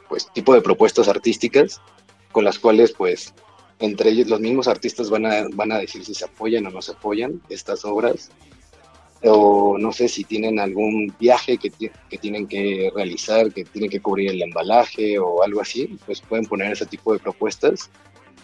pues, 0.07 0.31
tipo 0.33 0.53
de 0.53 0.61
propuestas 0.61 1.07
artísticas 1.07 1.81
con 2.31 2.43
las 2.43 2.59
cuales 2.59 2.91
pues 2.91 3.33
entre 3.79 4.09
ellos 4.09 4.27
los 4.27 4.39
mismos 4.39 4.67
artistas 4.67 5.09
van 5.09 5.25
a, 5.25 5.47
van 5.53 5.71
a 5.71 5.79
decir 5.79 6.03
si 6.03 6.13
se 6.13 6.25
apoyan 6.25 6.65
o 6.65 6.69
no 6.69 6.81
se 6.81 6.91
apoyan 6.91 7.41
estas 7.49 7.85
obras 7.85 8.31
o 9.23 9.77
no 9.77 9.91
sé 9.91 10.07
si 10.07 10.23
tienen 10.23 10.59
algún 10.59 11.13
viaje 11.19 11.57
que, 11.57 11.69
que, 11.71 12.17
tienen 12.17 12.47
que 12.47 12.91
realizar, 12.95 13.51
que 13.51 13.63
tienen 13.65 13.89
que 13.89 13.99
cubrir 13.99 14.31
el 14.31 14.41
embalaje 14.41 15.17
o 15.17 15.43
algo 15.43 15.61
así, 15.61 15.97
pues 16.05 16.21
pueden 16.21 16.45
poner 16.45 16.71
ese 16.71 16.85
tipo 16.85 17.13
de 17.13 17.19
propuestas 17.19 17.89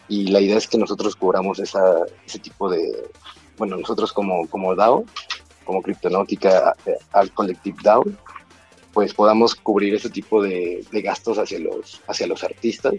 y 0.07 0.27
la 0.27 0.41
idea 0.41 0.57
es 0.57 0.67
que 0.67 0.77
nosotros 0.77 1.15
cubramos 1.15 1.59
esa, 1.59 1.81
ese 2.25 2.39
tipo 2.39 2.69
de, 2.69 3.09
bueno, 3.57 3.77
nosotros 3.77 4.11
como, 4.11 4.47
como 4.47 4.75
DAO, 4.75 5.05
como 5.63 5.81
Criptonautica 5.81 6.75
eh, 6.85 6.97
al 7.13 7.31
Collective 7.31 7.77
DAO, 7.83 8.03
pues 8.93 9.13
podamos 9.13 9.55
cubrir 9.55 9.95
ese 9.95 10.09
tipo 10.09 10.41
de, 10.41 10.85
de, 10.91 11.01
gastos 11.01 11.39
hacia 11.39 11.59
los, 11.59 12.01
hacia 12.07 12.27
los 12.27 12.43
artistas 12.43 12.93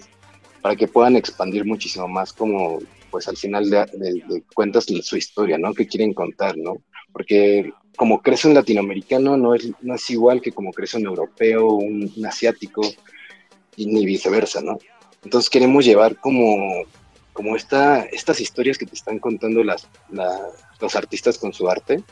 para 0.61 0.75
que 0.75 0.89
puedan 0.89 1.15
expandir 1.15 1.65
muchísimo 1.65 2.09
más 2.09 2.33
como, 2.33 2.79
pues 3.11 3.29
al 3.29 3.37
final 3.37 3.69
de 3.69 4.43
cuentas 4.55 4.87
su 5.03 5.17
historia, 5.17 5.59
¿no? 5.59 5.75
Que 5.75 5.87
quieren 5.87 6.15
contar, 6.15 6.57
¿no? 6.57 6.79
Porque 7.15 7.73
como 7.97 8.21
crece 8.21 8.49
un 8.49 8.55
latinoamericano 8.55 9.39
no 9.39 9.55
es, 9.55 9.71
no 9.81 9.95
es 9.95 10.11
igual 10.11 10.43
que 10.43 10.53
como 10.53 10.73
crece 10.73 10.99
un 10.99 11.07
europeo, 11.07 11.73
un, 11.73 12.13
un 12.15 12.27
asiático, 12.27 12.83
y 13.77 13.87
ni 13.87 14.05
viceversa, 14.05 14.61
¿no? 14.61 14.79
Entonces 15.23 15.49
queremos 15.49 15.85
llevar 15.85 16.17
como, 16.17 16.85
como 17.33 17.57
esta, 17.57 18.03
estas 18.05 18.41
historias 18.41 18.79
que 18.79 18.87
te 18.87 18.95
están 18.95 19.19
contando 19.19 19.65
las, 19.65 19.89
la, 20.11 20.41
los 20.81 20.97
artistas 20.97 21.39
con 21.39 21.53
su 21.53 21.69
arte, 21.69 22.03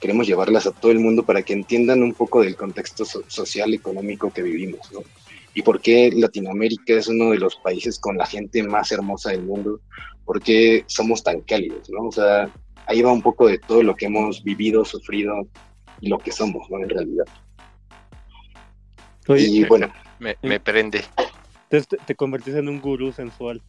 queremos 0.00 0.26
llevarlas 0.26 0.66
a 0.66 0.72
todo 0.72 0.90
el 0.90 0.98
mundo 0.98 1.24
para 1.24 1.42
que 1.42 1.52
entiendan 1.52 2.02
un 2.02 2.14
poco 2.14 2.42
del 2.42 2.56
contexto 2.56 3.04
so 3.04 3.22
social, 3.28 3.72
económico 3.72 4.32
que 4.32 4.42
vivimos, 4.42 4.90
¿no? 4.92 5.00
Y 5.54 5.62
por 5.62 5.80
qué 5.80 6.10
Latinoamérica 6.12 6.94
es 6.94 7.08
uno 7.08 7.30
de 7.30 7.38
los 7.38 7.56
países 7.56 7.98
con 7.98 8.16
la 8.16 8.24
gente 8.26 8.62
más 8.62 8.90
hermosa 8.90 9.30
del 9.30 9.42
mundo, 9.42 9.80
por 10.24 10.42
qué 10.42 10.84
somos 10.86 11.22
tan 11.22 11.42
cálidos, 11.42 11.90
¿no? 11.90 12.08
O 12.08 12.12
sea, 12.12 12.50
ahí 12.86 13.02
va 13.02 13.12
un 13.12 13.22
poco 13.22 13.48
de 13.48 13.58
todo 13.58 13.82
lo 13.82 13.94
que 13.94 14.06
hemos 14.06 14.42
vivido, 14.42 14.84
sufrido 14.84 15.46
y 16.00 16.08
lo 16.08 16.18
que 16.18 16.32
somos, 16.32 16.68
¿no? 16.70 16.78
En 16.78 16.88
realidad. 16.88 17.26
Oye, 19.28 19.46
y 19.46 19.64
bueno. 19.64 19.92
Me, 20.18 20.36
me 20.42 20.60
prende. 20.60 21.04
Te, 21.68 21.82
te 21.82 22.14
convertís 22.14 22.54
en 22.54 22.68
un 22.68 22.80
gurú 22.80 23.12
sensual. 23.12 23.62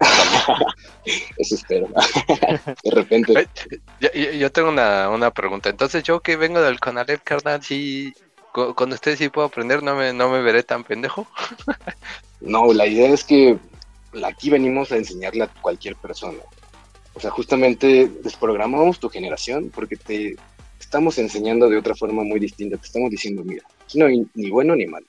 Eso 1.38 1.54
espero. 1.54 1.88
De 2.84 2.90
repente. 2.90 3.48
Yo, 4.00 4.08
yo 4.12 4.52
tengo 4.52 4.68
una, 4.68 5.08
una, 5.08 5.30
pregunta. 5.30 5.70
Entonces, 5.70 6.02
yo 6.02 6.20
que 6.20 6.36
vengo 6.36 6.60
del 6.60 6.80
Conalep, 6.80 7.22
carnal, 7.22 7.62
si 7.62 8.12
con 8.52 8.92
ustedes 8.92 9.18
sí 9.18 9.28
puedo 9.28 9.46
aprender, 9.46 9.82
no 9.82 9.94
me, 9.94 10.12
no 10.12 10.30
me 10.30 10.40
veré 10.40 10.62
tan 10.62 10.82
pendejo. 10.84 11.26
no, 12.40 12.72
la 12.72 12.86
idea 12.86 13.10
es 13.10 13.24
que 13.24 13.58
aquí 14.24 14.50
venimos 14.50 14.92
a 14.92 14.96
enseñarle 14.96 15.44
a 15.44 15.48
cualquier 15.48 15.96
persona. 15.96 16.38
O 17.16 17.20
sea, 17.20 17.30
justamente 17.30 18.10
desprogramamos 18.22 19.00
tu 19.00 19.08
generación 19.08 19.72
porque 19.74 19.96
te 19.96 20.36
estamos 20.78 21.16
enseñando 21.16 21.70
de 21.70 21.78
otra 21.78 21.94
forma 21.94 22.22
muy 22.22 22.38
distinta. 22.38 22.76
Te 22.76 22.86
estamos 22.86 23.10
diciendo, 23.10 23.42
mira, 23.42 23.64
aquí 23.82 23.98
no 23.98 24.04
hay 24.04 24.26
ni 24.34 24.50
bueno 24.50 24.76
ni 24.76 24.86
malo. 24.86 25.06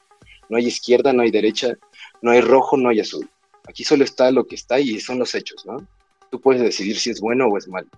No 0.48 0.56
hay 0.56 0.68
izquierda, 0.68 1.12
no 1.12 1.24
hay 1.24 1.32
derecha, 1.32 1.78
no 2.22 2.32
hay 2.32 2.40
rojo, 2.40 2.78
no 2.78 2.88
hay 2.88 3.02
azul. 3.02 3.30
Aquí 3.68 3.84
solo 3.84 4.06
está 4.06 4.32
lo 4.32 4.48
que 4.48 4.56
está 4.56 4.80
y 4.80 5.02
son 5.02 5.20
los 5.20 5.36
hechos, 5.36 5.66
¿no? 5.66 5.86
Tú 6.32 6.40
puedes 6.40 6.62
decidir 6.62 6.98
si 6.98 7.10
es 7.10 7.20
bueno 7.20 7.48
o 7.48 7.58
es 7.58 7.68
malo. 7.68 7.90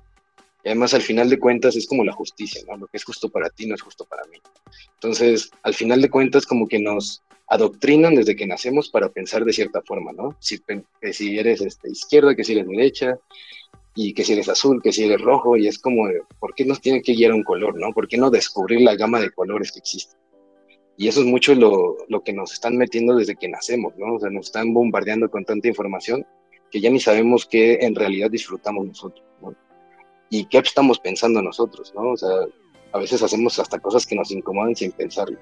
Y 0.64 0.70
además, 0.70 0.96
al 0.96 1.04
final 1.04 1.30
de 1.30 1.38
cuentas, 1.38 1.76
es 1.76 1.88
como 1.88 2.04
la 2.04 2.12
justicia, 2.12 2.64
¿no? 2.68 2.78
Lo 2.78 2.88
que 2.88 2.98
es 2.98 3.04
justo 3.04 3.30
para 3.30 3.52
ti 3.52 3.68
no 3.68 3.76
es 3.76 3.82
justo 3.82 4.06
para 4.06 4.24
mí. 4.26 4.38
Entonces, 4.96 5.52
al 5.62 5.76
final 5.76 6.02
de 6.02 6.10
cuentas, 6.10 6.48
como 6.48 6.68
que 6.68 6.80
nos 6.80 7.22
adoctrinan 7.48 8.16
desde 8.16 8.36
que 8.36 8.48
nacemos 8.48 8.90
para 8.90 9.10
pensar 9.10 9.46
de 9.46 9.54
cierta 9.54 9.84
forma, 9.84 10.12
¿no? 10.14 10.36
Si, 10.40 10.60
si 11.14 11.38
eres 11.38 11.62
este, 11.62 11.92
izquierda, 11.92 12.36
que 12.36 12.44
si 12.44 12.54
eres 12.54 12.68
derecha, 12.68 13.20
y 14.02 14.14
que 14.14 14.24
si 14.24 14.32
eres 14.32 14.48
azul, 14.48 14.82
que 14.82 14.94
si 14.94 15.04
eres 15.04 15.20
rojo, 15.20 15.58
y 15.58 15.68
es 15.68 15.78
como, 15.78 16.08
¿por 16.40 16.56
qué 16.56 16.64
nos 16.64 16.80
tiene 16.80 17.02
que 17.02 17.12
guiar 17.12 17.34
un 17.34 17.44
color, 17.44 17.78
no? 17.78 17.92
¿Por 17.92 18.08
qué 18.08 18.16
no 18.16 18.30
descubrir 18.30 18.80
la 18.80 18.96
gama 18.96 19.20
de 19.20 19.30
colores 19.30 19.74
que 19.74 19.80
existe? 19.80 20.16
Y 20.96 21.10
eso 21.10 21.20
es 21.20 21.26
mucho 21.26 21.54
lo, 21.54 21.98
lo, 22.08 22.24
que 22.24 22.32
nos 22.32 22.54
están 22.54 22.78
metiendo 22.78 23.14
desde 23.14 23.36
que 23.36 23.50
nacemos, 23.50 23.94
¿no? 23.98 24.16
O 24.16 24.20
sea, 24.22 24.30
nos 24.30 24.46
están 24.46 24.74
bombardeando 24.74 25.30
con 25.30 25.44
tanta 25.44 25.68
información 25.68 26.26
que 26.72 26.80
ya 26.80 26.90
ni 26.90 27.02
sabemos 27.02 27.46
qué 27.46 27.80
en 27.82 27.94
realidad 27.94 28.32
disfrutamos 28.32 28.88
nosotros, 28.88 29.26
¿no? 29.42 29.54
Y 30.30 30.46
qué 30.46 30.60
estamos 30.60 30.98
pensando 31.00 31.42
nosotros, 31.42 31.94
¿no? 31.94 32.12
O 32.12 32.16
sea, 32.16 32.30
a 32.94 33.00
veces 33.00 33.22
hacemos 33.22 33.60
hasta 33.60 33.80
cosas 33.80 34.08
que 34.08 34.16
nos 34.16 34.32
incomodan 34.32 34.78
sin 34.78 34.94
pensarlo. 34.94 35.38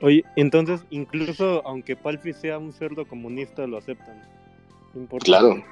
Oye, 0.00 0.24
entonces, 0.36 0.86
incluso 0.88 1.60
aunque 1.66 1.96
Palfi 1.96 2.32
sea 2.32 2.56
un 2.56 2.72
cerdo 2.72 3.06
comunista, 3.06 3.66
lo 3.66 3.76
aceptan. 3.76 4.22
Claro, 5.20 5.62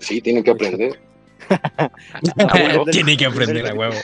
Sí, 0.00 0.20
tiene 0.20 0.42
que 0.42 0.50
aprender. 0.50 1.00
tiene 2.92 3.16
que 3.16 3.26
aprender 3.26 3.66
a 3.66 3.74
huevo. 3.74 3.94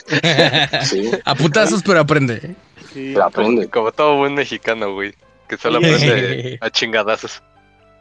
sí. 0.83 1.11
A 1.25 1.35
putazos, 1.35 1.83
pero 1.83 1.99
aprende. 1.99 2.55
Sí. 2.93 3.11
Pero 3.13 3.25
aprende. 3.25 3.67
Como, 3.67 3.85
como, 3.85 3.91
todo 3.91 4.17
buen 4.17 4.33
mexicano, 4.33 4.93
güey. 4.93 5.13
Que 5.47 5.57
solo 5.57 5.77
aprende 5.77 6.57
a 6.61 6.69
chingadazos. 6.69 7.41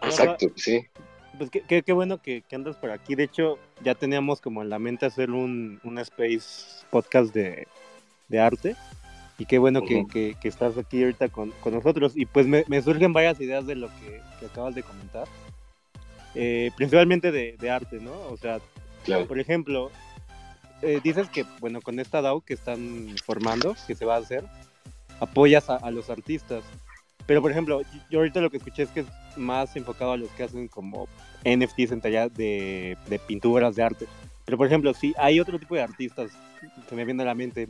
Exacto, 0.02 0.46
sí. 0.56 0.84
pues 1.38 1.50
qué, 1.50 1.82
qué, 1.82 1.92
bueno 1.92 2.20
que, 2.20 2.44
andas 2.52 2.76
por 2.76 2.90
aquí. 2.90 3.14
De 3.14 3.24
hecho, 3.24 3.58
ya 3.82 3.94
teníamos 3.94 4.40
como 4.40 4.62
en 4.62 4.70
la 4.70 4.78
mente 4.78 5.06
hacer 5.06 5.30
un, 5.30 5.80
un 5.84 5.98
space 5.98 6.84
podcast 6.90 7.34
de, 7.34 7.66
de 8.28 8.40
arte. 8.40 8.76
Y 9.38 9.44
qué 9.44 9.58
bueno 9.58 9.82
que, 9.82 10.06
que, 10.08 10.48
estás 10.48 10.78
aquí 10.78 11.02
ahorita 11.02 11.28
con, 11.28 11.50
con 11.60 11.74
nosotros. 11.74 12.12
Y 12.14 12.24
pues 12.24 12.46
me, 12.46 12.64
me, 12.68 12.80
surgen 12.80 13.12
varias 13.12 13.38
ideas 13.40 13.66
de 13.66 13.74
lo 13.74 13.88
que, 13.88 14.20
acabas 14.46 14.74
de 14.74 14.82
comentar. 14.82 15.26
Eh, 16.38 16.70
principalmente 16.76 17.32
de, 17.32 17.56
de, 17.58 17.70
arte, 17.70 17.98
¿no? 17.98 18.12
O 18.30 18.36
sea, 18.36 18.60
por 19.26 19.38
ejemplo, 19.40 19.90
eh, 20.82 21.00
dices 21.02 21.30
que, 21.30 21.46
bueno, 21.60 21.80
con 21.80 21.98
esta 21.98 22.20
DAO 22.20 22.42
que 22.42 22.52
están 22.52 23.14
formando, 23.24 23.74
que 23.86 23.94
se 23.94 24.04
va 24.04 24.16
a 24.16 24.18
hacer, 24.18 24.44
apoyas 25.18 25.70
a, 25.70 25.76
a 25.76 25.90
los 25.90 26.10
artistas. 26.10 26.62
Pero, 27.26 27.40
por 27.40 27.50
ejemplo, 27.50 27.80
yo 28.10 28.18
ahorita 28.18 28.42
lo 28.42 28.50
que 28.50 28.58
escuché 28.58 28.82
es 28.82 28.90
que 28.90 29.00
es 29.00 29.06
más 29.36 29.74
enfocado 29.76 30.12
a 30.12 30.16
los 30.18 30.28
que 30.32 30.42
hacen 30.42 30.68
como 30.68 31.08
NFTs 31.42 31.92
en 31.92 32.00
talla 32.02 32.28
de, 32.28 32.98
de 33.08 33.18
pinturas, 33.18 33.74
de 33.74 33.82
arte. 33.82 34.06
Pero, 34.44 34.58
por 34.58 34.66
ejemplo, 34.66 34.92
si 34.92 35.14
hay 35.16 35.40
otro 35.40 35.58
tipo 35.58 35.74
de 35.74 35.82
artistas, 35.82 36.32
se 36.86 36.94
me 36.94 37.06
viene 37.06 37.22
a 37.22 37.26
la 37.26 37.34
mente 37.34 37.66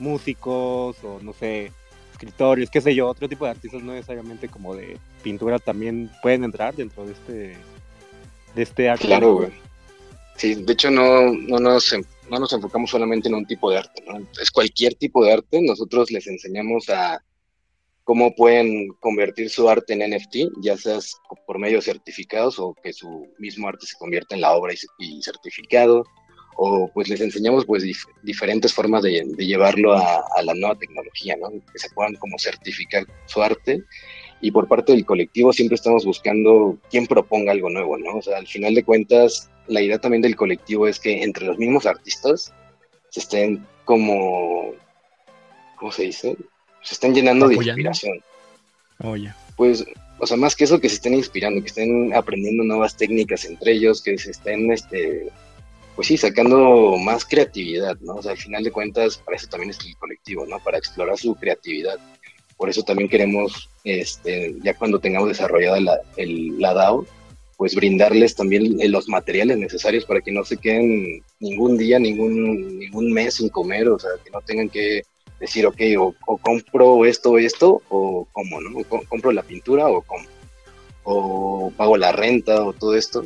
músicos 0.00 0.96
o, 1.04 1.20
no 1.22 1.32
sé, 1.32 1.70
escritores, 2.10 2.68
qué 2.68 2.80
sé 2.80 2.96
yo, 2.96 3.06
otro 3.06 3.28
tipo 3.28 3.44
de 3.44 3.52
artistas 3.52 3.80
no 3.80 3.92
necesariamente 3.92 4.48
como 4.48 4.74
de 4.74 4.98
pintura 5.22 5.60
también 5.60 6.10
pueden 6.20 6.42
entrar 6.42 6.74
dentro 6.74 7.06
de 7.06 7.12
este, 7.12 7.56
de 8.58 8.64
este 8.64 8.88
arte. 8.88 9.06
Claro, 9.06 9.34
güey. 9.36 9.50
Sí, 10.36 10.54
de 10.54 10.72
hecho 10.72 10.90
no, 10.90 11.32
no, 11.32 11.58
nos, 11.58 11.94
no 12.28 12.38
nos 12.38 12.52
enfocamos 12.52 12.90
solamente 12.90 13.28
en 13.28 13.34
un 13.34 13.46
tipo 13.46 13.70
de 13.70 13.78
arte, 13.78 14.02
¿no? 14.06 14.18
Es 14.40 14.50
cualquier 14.50 14.94
tipo 14.94 15.24
de 15.24 15.32
arte, 15.32 15.60
nosotros 15.62 16.10
les 16.10 16.26
enseñamos 16.26 16.88
a 16.88 17.22
cómo 18.04 18.34
pueden 18.34 18.88
convertir 19.00 19.48
su 19.50 19.68
arte 19.68 19.92
en 19.92 20.10
NFT, 20.10 20.60
ya 20.60 20.76
sea 20.76 20.98
por 21.46 21.58
medio 21.58 21.78
de 21.78 21.82
certificados 21.82 22.58
o 22.58 22.74
que 22.82 22.92
su 22.92 23.28
mismo 23.38 23.68
arte 23.68 23.86
se 23.86 23.96
convierta 23.96 24.34
en 24.34 24.40
la 24.40 24.52
obra 24.52 24.72
y, 24.98 25.22
certificado, 25.22 26.04
o 26.56 26.90
pues 26.92 27.08
les 27.08 27.20
enseñamos 27.20 27.64
pues 27.64 27.84
diferentes 28.22 28.72
formas 28.72 29.02
de, 29.02 29.24
llevarlo 29.38 29.92
a, 29.92 30.24
la 30.42 30.54
nueva 30.54 30.76
tecnología, 30.76 31.36
¿no? 31.36 31.50
Que 31.50 31.78
se 31.78 31.90
puedan 31.90 32.14
como 32.14 32.38
certificar 32.38 33.04
su 33.26 33.42
arte 33.42 33.84
y 34.40 34.50
por 34.50 34.68
parte 34.68 34.92
del 34.92 35.04
colectivo 35.04 35.52
siempre 35.52 35.74
estamos 35.74 36.04
buscando 36.04 36.78
quién 36.90 37.06
proponga 37.06 37.52
algo 37.52 37.70
nuevo, 37.70 37.98
¿no? 37.98 38.16
O 38.16 38.22
sea, 38.22 38.38
al 38.38 38.46
final 38.46 38.74
de 38.74 38.84
cuentas, 38.84 39.50
la 39.66 39.82
idea 39.82 39.98
también 39.98 40.22
del 40.22 40.36
colectivo 40.36 40.86
es 40.86 41.00
que 41.00 41.22
entre 41.22 41.46
los 41.46 41.58
mismos 41.58 41.86
artistas 41.86 42.52
se 43.10 43.20
estén 43.20 43.66
como, 43.84 44.72
¿cómo 45.76 45.90
se 45.92 46.04
dice? 46.04 46.36
se 46.82 46.94
están 46.94 47.14
llenando 47.14 47.48
de 47.48 47.56
inspiración. 47.56 48.22
Oye. 49.00 49.32
Pues, 49.56 49.84
o 50.18 50.26
sea, 50.26 50.36
más 50.36 50.56
que 50.56 50.64
eso, 50.64 50.80
que 50.80 50.88
se 50.88 50.96
estén 50.96 51.14
inspirando, 51.14 51.60
que 51.60 51.68
estén 51.68 52.14
aprendiendo 52.14 52.64
nuevas 52.64 52.96
técnicas 52.96 53.44
entre 53.44 53.72
ellos, 53.72 54.02
que 54.02 54.16
se 54.18 54.30
estén, 54.30 54.70
este, 54.72 55.28
pues 55.94 56.08
sí, 56.08 56.16
sacando 56.16 56.96
más 56.96 57.24
creatividad, 57.24 57.98
¿no? 58.00 58.14
O 58.14 58.22
sea, 58.22 58.32
al 58.32 58.38
final 58.38 58.64
de 58.64 58.72
cuentas, 58.72 59.18
para 59.18 59.36
eso 59.36 59.48
también 59.48 59.70
es 59.70 59.78
el 59.84 59.96
colectivo, 59.96 60.46
¿no? 60.46 60.58
Para 60.60 60.78
explorar 60.78 61.18
su 61.18 61.34
creatividad. 61.34 61.98
Por 62.58 62.68
eso 62.68 62.82
también 62.82 63.08
queremos, 63.08 63.70
este, 63.84 64.54
ya 64.62 64.74
cuando 64.74 64.98
tengamos 64.98 65.28
desarrollada 65.28 65.80
la, 65.80 65.98
el, 66.16 66.60
la 66.60 66.74
DAO, 66.74 67.06
pues 67.56 67.74
brindarles 67.74 68.34
también 68.34 68.76
los 68.92 69.08
materiales 69.08 69.58
necesarios 69.58 70.04
para 70.04 70.20
que 70.20 70.30
no 70.30 70.44
se 70.44 70.58
queden 70.58 71.22
ningún 71.40 71.76
día, 71.76 71.98
ningún, 71.98 72.78
ningún 72.78 73.12
mes 73.12 73.34
sin 73.34 73.48
comer, 73.48 73.88
o 73.88 73.98
sea, 73.98 74.10
que 74.22 74.30
no 74.30 74.40
tengan 74.42 74.68
que 74.68 75.02
decir, 75.40 75.66
ok, 75.66 75.80
o, 75.98 76.14
compro 76.38 77.04
esto 77.04 77.38
esto, 77.38 77.82
o 77.88 78.28
cómo, 78.32 78.60
¿no? 78.60 78.84
compro 79.08 79.32
la 79.32 79.42
pintura 79.42 79.88
o 79.88 80.02
cómo, 80.02 80.24
o 81.04 81.72
pago 81.76 81.96
la 81.96 82.12
renta 82.12 82.62
o 82.64 82.72
todo 82.72 82.94
esto. 82.94 83.24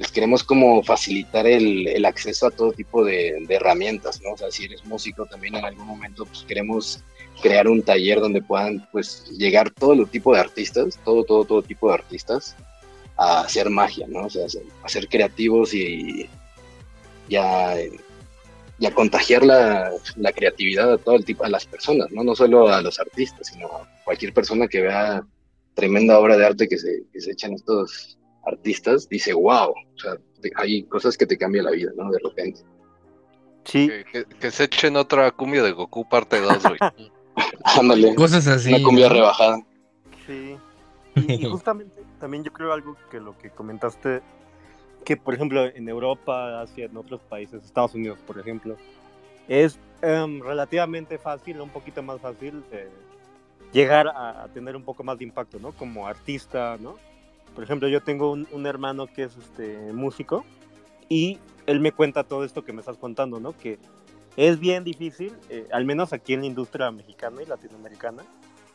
Les 0.00 0.10
queremos 0.10 0.42
como 0.42 0.82
facilitar 0.82 1.46
el, 1.46 2.04
acceso 2.04 2.46
a 2.46 2.50
todo 2.50 2.72
tipo 2.72 3.04
de, 3.04 3.44
herramientas, 3.48 4.20
¿no? 4.22 4.32
O 4.32 4.36
sea, 4.36 4.50
si 4.50 4.64
eres 4.64 4.84
músico 4.84 5.26
también 5.26 5.54
en 5.54 5.64
algún 5.64 5.86
momento, 5.86 6.24
pues 6.24 6.42
queremos 6.48 7.04
crear 7.42 7.68
un 7.68 7.82
taller 7.82 8.18
donde 8.18 8.42
puedan, 8.42 8.88
pues, 8.90 9.30
llegar 9.36 9.70
todo 9.70 9.92
el 9.92 10.08
tipo 10.08 10.34
de 10.34 10.40
artistas, 10.40 10.98
todo, 11.04 11.22
todo, 11.24 11.44
todo 11.44 11.62
tipo 11.62 11.88
de 11.88 11.94
artistas 11.94 12.56
a 13.16 13.42
hacer 13.42 13.68
magia, 13.70 14.06
¿no? 14.08 14.24
O 14.24 14.30
sea, 14.30 14.46
a 14.82 14.88
ser 14.88 15.06
creativos 15.06 15.74
y 15.74 16.28
y 18.80 18.86
a 18.86 18.94
contagiar 18.94 19.44
la, 19.44 19.92
creatividad 20.34 20.90
a 20.94 20.98
todo 20.98 21.16
el 21.16 21.24
tipo, 21.24 21.44
a 21.44 21.50
las 21.50 21.66
personas, 21.66 22.10
¿no? 22.10 22.24
No 22.24 22.34
solo 22.34 22.68
a 22.68 22.80
los 22.80 22.98
artistas, 22.98 23.48
sino 23.48 23.66
a 23.66 23.86
cualquier 24.04 24.32
persona 24.32 24.66
que 24.66 24.80
vea 24.80 25.22
tremenda 25.74 26.18
obra 26.18 26.36
de 26.38 26.46
arte 26.46 26.66
que 26.66 26.78
se, 26.78 27.04
que 27.12 27.20
se 27.20 27.32
echan 27.32 27.52
estos 27.52 28.18
artistas, 28.44 29.08
dice, 29.08 29.32
wow, 29.32 29.70
o 29.70 29.98
sea, 29.98 30.16
hay 30.56 30.84
cosas 30.84 31.16
que 31.16 31.26
te 31.26 31.36
cambian 31.36 31.66
la 31.66 31.72
vida, 31.72 31.90
¿no? 31.96 32.10
De 32.10 32.18
repente. 32.22 32.62
Sí. 33.64 33.90
Que, 34.40 34.50
se 34.50 34.64
echen 34.64 34.96
otra 34.96 35.30
cumbia 35.32 35.62
de 35.62 35.72
Goku 35.72 36.08
parte 36.08 36.40
2, 36.40 36.62
güey. 36.62 36.78
Ándale. 37.64 38.14
Cosas 38.14 38.46
así. 38.46 38.72
Una 38.72 38.82
cumbia 38.82 39.08
rebajada. 39.08 39.60
Sí. 40.26 40.56
y 41.14 41.44
justamente 41.44 42.02
también 42.18 42.44
yo 42.44 42.52
creo 42.52 42.72
algo 42.72 42.96
que 43.10 43.18
lo 43.18 43.36
que 43.36 43.50
comentaste 43.50 44.22
que, 45.04 45.16
por 45.16 45.34
ejemplo, 45.34 45.64
en 45.64 45.88
Europa, 45.88 46.60
Asia, 46.60 46.84
en 46.84 46.96
otros 46.96 47.20
países, 47.22 47.64
Estados 47.64 47.94
Unidos, 47.94 48.18
por 48.26 48.38
ejemplo, 48.38 48.76
es 49.48 49.78
em, 50.02 50.42
relativamente 50.42 51.18
fácil, 51.18 51.60
un 51.60 51.70
poquito 51.70 52.02
más 52.02 52.20
fácil 52.20 52.62
eh, 52.70 52.88
llegar 53.72 54.08
a, 54.08 54.46
tener 54.52 54.76
un 54.76 54.84
poco 54.84 55.02
más 55.02 55.18
de 55.18 55.24
impacto, 55.24 55.58
¿no? 55.58 55.72
Como 55.72 56.06
artista, 56.06 56.76
¿no? 56.78 56.96
Por 57.54 57.64
ejemplo, 57.64 57.88
yo 57.88 58.00
tengo 58.00 58.30
un, 58.30 58.66
hermano 58.66 59.06
que 59.06 59.24
es 59.24 59.36
este, 59.36 59.92
músico 59.92 60.44
y 61.08 61.38
él 61.66 61.80
me 61.80 61.92
cuenta 61.92 62.24
todo 62.24 62.44
esto 62.44 62.64
que 62.64 62.72
me 62.72 62.80
estás 62.80 62.96
contando, 62.96 63.40
¿no? 63.40 63.56
Que 63.56 63.78
es 64.36 64.60
bien 64.60 64.84
difícil, 64.84 65.34
eh, 65.48 65.66
al 65.72 65.84
menos 65.84 66.12
aquí 66.12 66.34
en 66.34 66.40
la 66.40 66.46
industria 66.46 66.90
mexicana 66.90 67.42
y 67.42 67.46
latinoamericana, 67.46 68.22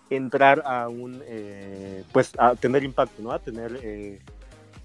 entrar 0.09 0.61
a 0.65 0.87
un, 0.87 1.21
eh, 1.25 2.03
pues, 2.11 2.33
a 2.37 2.55
tener 2.55 2.83
impacto, 2.83 3.21
¿no? 3.23 3.31
A 3.31 3.39
tener 3.39 3.79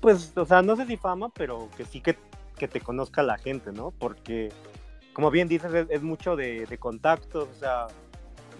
pues, 0.00 0.32
o 0.36 0.46
sea, 0.46 0.62
no 0.62 0.76
sé 0.76 0.86
si 0.86 0.96
fama, 0.96 1.28
pero 1.28 1.68
que 1.76 1.84
sí 1.84 2.00
que, 2.00 2.16
que 2.56 2.68
te 2.68 2.80
conozca 2.80 3.22
la 3.22 3.38
gente, 3.38 3.70
¿no? 3.72 3.90
Porque, 3.90 4.50
como 5.12 5.30
bien 5.30 5.46
dices, 5.46 5.70
es, 5.88 6.02
mucho 6.02 6.36
de, 6.36 6.66
contactos, 6.78 7.48
o 7.48 7.60
sea, 7.60 7.86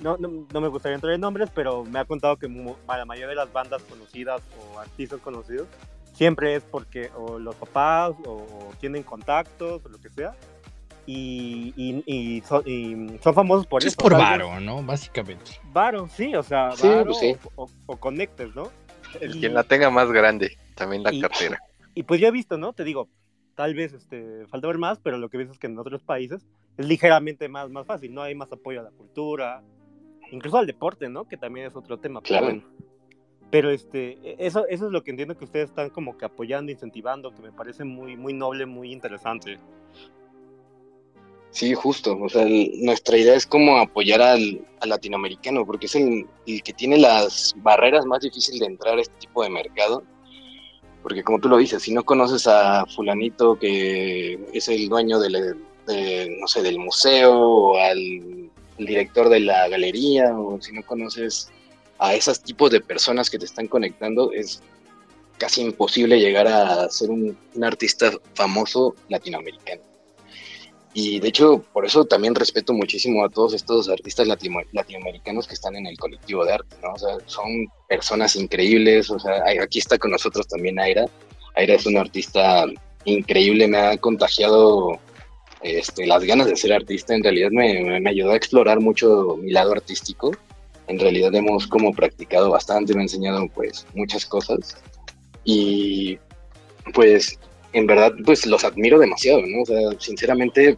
no, 0.00 0.16
no, 0.16 0.60
me 0.60 0.68
gustaría 0.68 0.94
entrar 0.94 1.12
en 1.12 1.20
nombres, 1.20 1.50
pero 1.54 1.84
me 1.84 1.98
ha 1.98 2.04
contado 2.04 2.36
que 2.36 2.48
para 2.86 3.00
la 3.00 3.04
mayoría 3.04 3.28
de 3.28 3.34
las 3.34 3.52
bandas 3.52 3.82
conocidas 3.82 4.42
o 4.58 4.78
artistas 4.78 5.20
conocidos, 5.20 5.68
siempre 6.12 6.54
es 6.54 6.64
porque 6.64 7.10
o 7.16 7.38
los 7.38 7.54
papás 7.56 8.12
o, 8.26 8.72
tienen 8.80 9.02
contactos 9.02 9.84
o 9.84 9.88
lo 9.88 10.00
que 10.00 10.10
sea. 10.10 10.34
Y, 11.06 11.74
y, 11.76 12.42
son, 12.42 13.34
famosos 13.34 13.66
por 13.66 13.82
eso. 13.82 13.88
Es 13.88 13.96
por 13.96 14.12
varo, 14.12 14.60
¿no? 14.60 14.82
Básicamente. 14.82 15.52
Varo, 15.72 16.08
sí, 16.08 16.34
o 16.36 16.42
sea, 16.42 16.70
varo 16.80 17.06
pues 17.06 17.18
sí, 17.18 17.36
O, 17.56 17.68
o, 17.86 17.96
conectes, 17.96 18.54
¿no? 18.54 18.70
El 19.20 19.32
quien 19.40 19.54
la 19.54 19.64
tenga 19.64 19.90
más 19.90 20.12
grande 20.12 20.56
también 20.74 21.02
la 21.02 21.12
cartera. 21.20 21.58
Y 21.92 22.04
pues 22.04 22.20
ya 22.20 22.28
he 22.28 22.30
visto, 22.30 22.56
¿no? 22.56 22.72
Te 22.72 22.84
digo, 22.84 23.08
tal 23.56 23.74
vez 23.74 23.92
este, 23.92 24.46
falta 24.46 24.68
ver 24.68 24.78
más, 24.78 25.00
pero 25.00 25.18
lo 25.18 25.28
que 25.28 25.38
ves 25.38 25.50
es 25.50 25.58
que 25.58 25.66
en 25.66 25.76
otros 25.76 26.02
países 26.02 26.46
es 26.76 26.86
ligeramente 26.86 27.48
más, 27.48 27.68
más 27.68 27.84
fácil, 27.84 28.14
¿no? 28.14 28.22
Hay 28.22 28.34
más 28.34 28.52
apoyo 28.52 28.80
a 28.80 28.84
la 28.84 28.90
cultura, 28.90 29.62
incluso 30.30 30.58
al 30.58 30.66
deporte, 30.66 31.08
¿no? 31.08 31.26
Que 31.26 31.36
también 31.36 31.66
es 31.66 31.76
otro 31.76 31.98
tema. 31.98 32.20
Claro. 32.22 32.62
Pero, 33.50 33.70
este, 33.70 34.18
e, 34.22 34.36
eso, 34.38 34.66
eso 34.68 34.86
es 34.86 34.92
lo 34.92 35.02
que 35.02 35.10
entiendo 35.10 35.36
que 35.36 35.44
ustedes 35.44 35.70
están 35.70 35.90
como 35.90 36.16
que 36.16 36.24
apoyando, 36.24 36.70
incentivando, 36.70 37.34
que 37.34 37.42
me 37.42 37.52
parece 37.52 37.84
muy, 37.84 38.16
muy 38.16 38.32
noble, 38.32 38.66
muy 38.66 38.92
interesante. 38.92 39.58
Sí, 41.50 41.74
justo. 41.74 42.16
O 42.20 42.28
sea, 42.28 42.46
nuestra 42.82 43.16
idea 43.18 43.34
es 43.34 43.44
como 43.46 43.78
apoyar 43.78 44.22
al, 44.22 44.64
latinoamericano, 44.86 45.66
porque 45.66 45.86
es 45.86 45.96
el, 45.96 46.26
el, 46.46 46.62
que 46.62 46.72
tiene 46.72 46.96
las 46.96 47.54
barreras 47.58 48.06
más 48.06 48.20
difíciles 48.20 48.60
de 48.60 48.66
entrar 48.66 48.98
a 48.98 49.02
este 49.02 49.14
tipo 49.18 49.42
de 49.42 49.50
mercado 49.50 50.04
porque 51.02 51.22
como 51.22 51.38
tú 51.38 51.48
lo 51.48 51.56
dices, 51.56 51.82
si 51.82 51.92
no 51.92 52.04
conoces 52.04 52.46
a 52.46 52.86
fulanito 52.86 53.58
que 53.58 54.38
es 54.52 54.68
el 54.68 54.88
dueño 54.88 55.18
del, 55.18 55.56
no 56.40 56.46
sé, 56.46 56.62
del 56.62 56.78
museo 56.78 57.32
o 57.38 57.78
al 57.78 58.49
director 58.86 59.28
de 59.28 59.40
la 59.40 59.68
galería 59.68 60.38
o 60.38 60.60
si 60.60 60.72
no 60.72 60.82
conoces 60.84 61.48
a 61.98 62.14
esos 62.14 62.40
tipos 62.42 62.70
de 62.70 62.80
personas 62.80 63.28
que 63.28 63.38
te 63.38 63.44
están 63.44 63.68
conectando, 63.68 64.32
es 64.32 64.62
casi 65.38 65.62
imposible 65.62 66.18
llegar 66.18 66.46
a 66.48 66.88
ser 66.90 67.10
un 67.10 67.36
artista 67.62 68.12
famoso 68.34 68.94
latinoamericano. 69.08 69.82
Y 70.92 71.20
de 71.20 71.28
hecho, 71.28 71.64
por 71.72 71.86
eso 71.86 72.04
también 72.04 72.34
respeto 72.34 72.72
muchísimo 72.72 73.24
a 73.24 73.28
todos 73.28 73.54
estos 73.54 73.88
artistas 73.88 74.26
latinoamericanos 74.26 75.46
que 75.46 75.54
están 75.54 75.76
en 75.76 75.86
el 75.86 75.96
colectivo 75.96 76.44
de 76.44 76.52
arte, 76.54 76.76
¿no? 76.82 76.92
O 76.94 76.98
sea, 76.98 77.16
son 77.26 77.68
personas 77.88 78.34
increíbles, 78.34 79.08
o 79.10 79.18
sea, 79.18 79.44
aquí 79.62 79.78
está 79.78 79.98
con 79.98 80.10
nosotros 80.10 80.48
también 80.48 80.80
Aira. 80.80 81.06
Aira 81.54 81.74
es 81.74 81.86
una 81.86 82.00
artista 82.00 82.64
increíble, 83.04 83.68
me 83.68 83.78
ha 83.78 83.96
contagiado 83.98 84.98
este, 85.62 86.06
las 86.06 86.24
ganas 86.24 86.46
de 86.46 86.56
ser 86.56 86.72
artista, 86.72 87.14
en 87.14 87.22
realidad 87.22 87.50
me, 87.50 88.00
me, 88.00 88.10
ayudó 88.10 88.32
a 88.32 88.36
explorar 88.36 88.80
mucho 88.80 89.36
mi 89.40 89.50
lado 89.50 89.72
artístico. 89.72 90.32
En 90.86 90.98
realidad 90.98 91.34
hemos 91.34 91.66
como 91.66 91.92
practicado 91.92 92.50
bastante, 92.50 92.94
me 92.94 93.00
ha 93.00 93.02
enseñado 93.02 93.46
pues 93.54 93.86
muchas 93.94 94.26
cosas. 94.26 94.76
Y 95.44 96.18
pues 96.94 97.38
en 97.72 97.86
verdad, 97.86 98.12
pues 98.24 98.46
los 98.46 98.64
admiro 98.64 98.98
demasiado, 98.98 99.42
¿no? 99.46 99.62
O 99.62 99.66
sea, 99.66 99.78
sinceramente, 99.98 100.76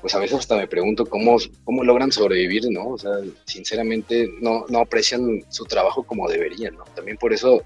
pues 0.00 0.14
a 0.14 0.18
veces 0.18 0.38
hasta 0.38 0.56
me 0.56 0.66
pregunto 0.66 1.04
cómo, 1.06 1.36
cómo 1.64 1.84
logran 1.84 2.12
sobrevivir, 2.12 2.70
¿no? 2.70 2.90
O 2.90 2.98
sea, 2.98 3.12
sinceramente 3.44 4.28
no, 4.40 4.64
no 4.68 4.78
aprecian 4.80 5.44
su 5.48 5.64
trabajo 5.64 6.02
como 6.04 6.28
deberían, 6.28 6.76
¿no? 6.76 6.84
También 6.94 7.18
por 7.18 7.32
eso 7.32 7.62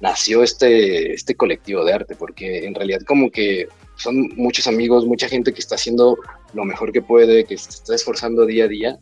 nació 0.00 0.42
este, 0.42 1.14
este 1.14 1.34
colectivo 1.34 1.84
de 1.84 1.92
arte, 1.92 2.14
porque 2.14 2.66
en 2.66 2.74
realidad 2.74 3.00
como 3.06 3.30
que 3.30 3.68
son 3.98 4.30
muchos 4.36 4.66
amigos, 4.66 5.04
mucha 5.04 5.28
gente 5.28 5.52
que 5.52 5.60
está 5.60 5.74
haciendo 5.74 6.16
lo 6.54 6.64
mejor 6.64 6.92
que 6.92 7.02
puede, 7.02 7.44
que 7.44 7.58
se 7.58 7.70
está 7.70 7.94
esforzando 7.94 8.46
día 8.46 8.64
a 8.64 8.68
día 8.68 8.98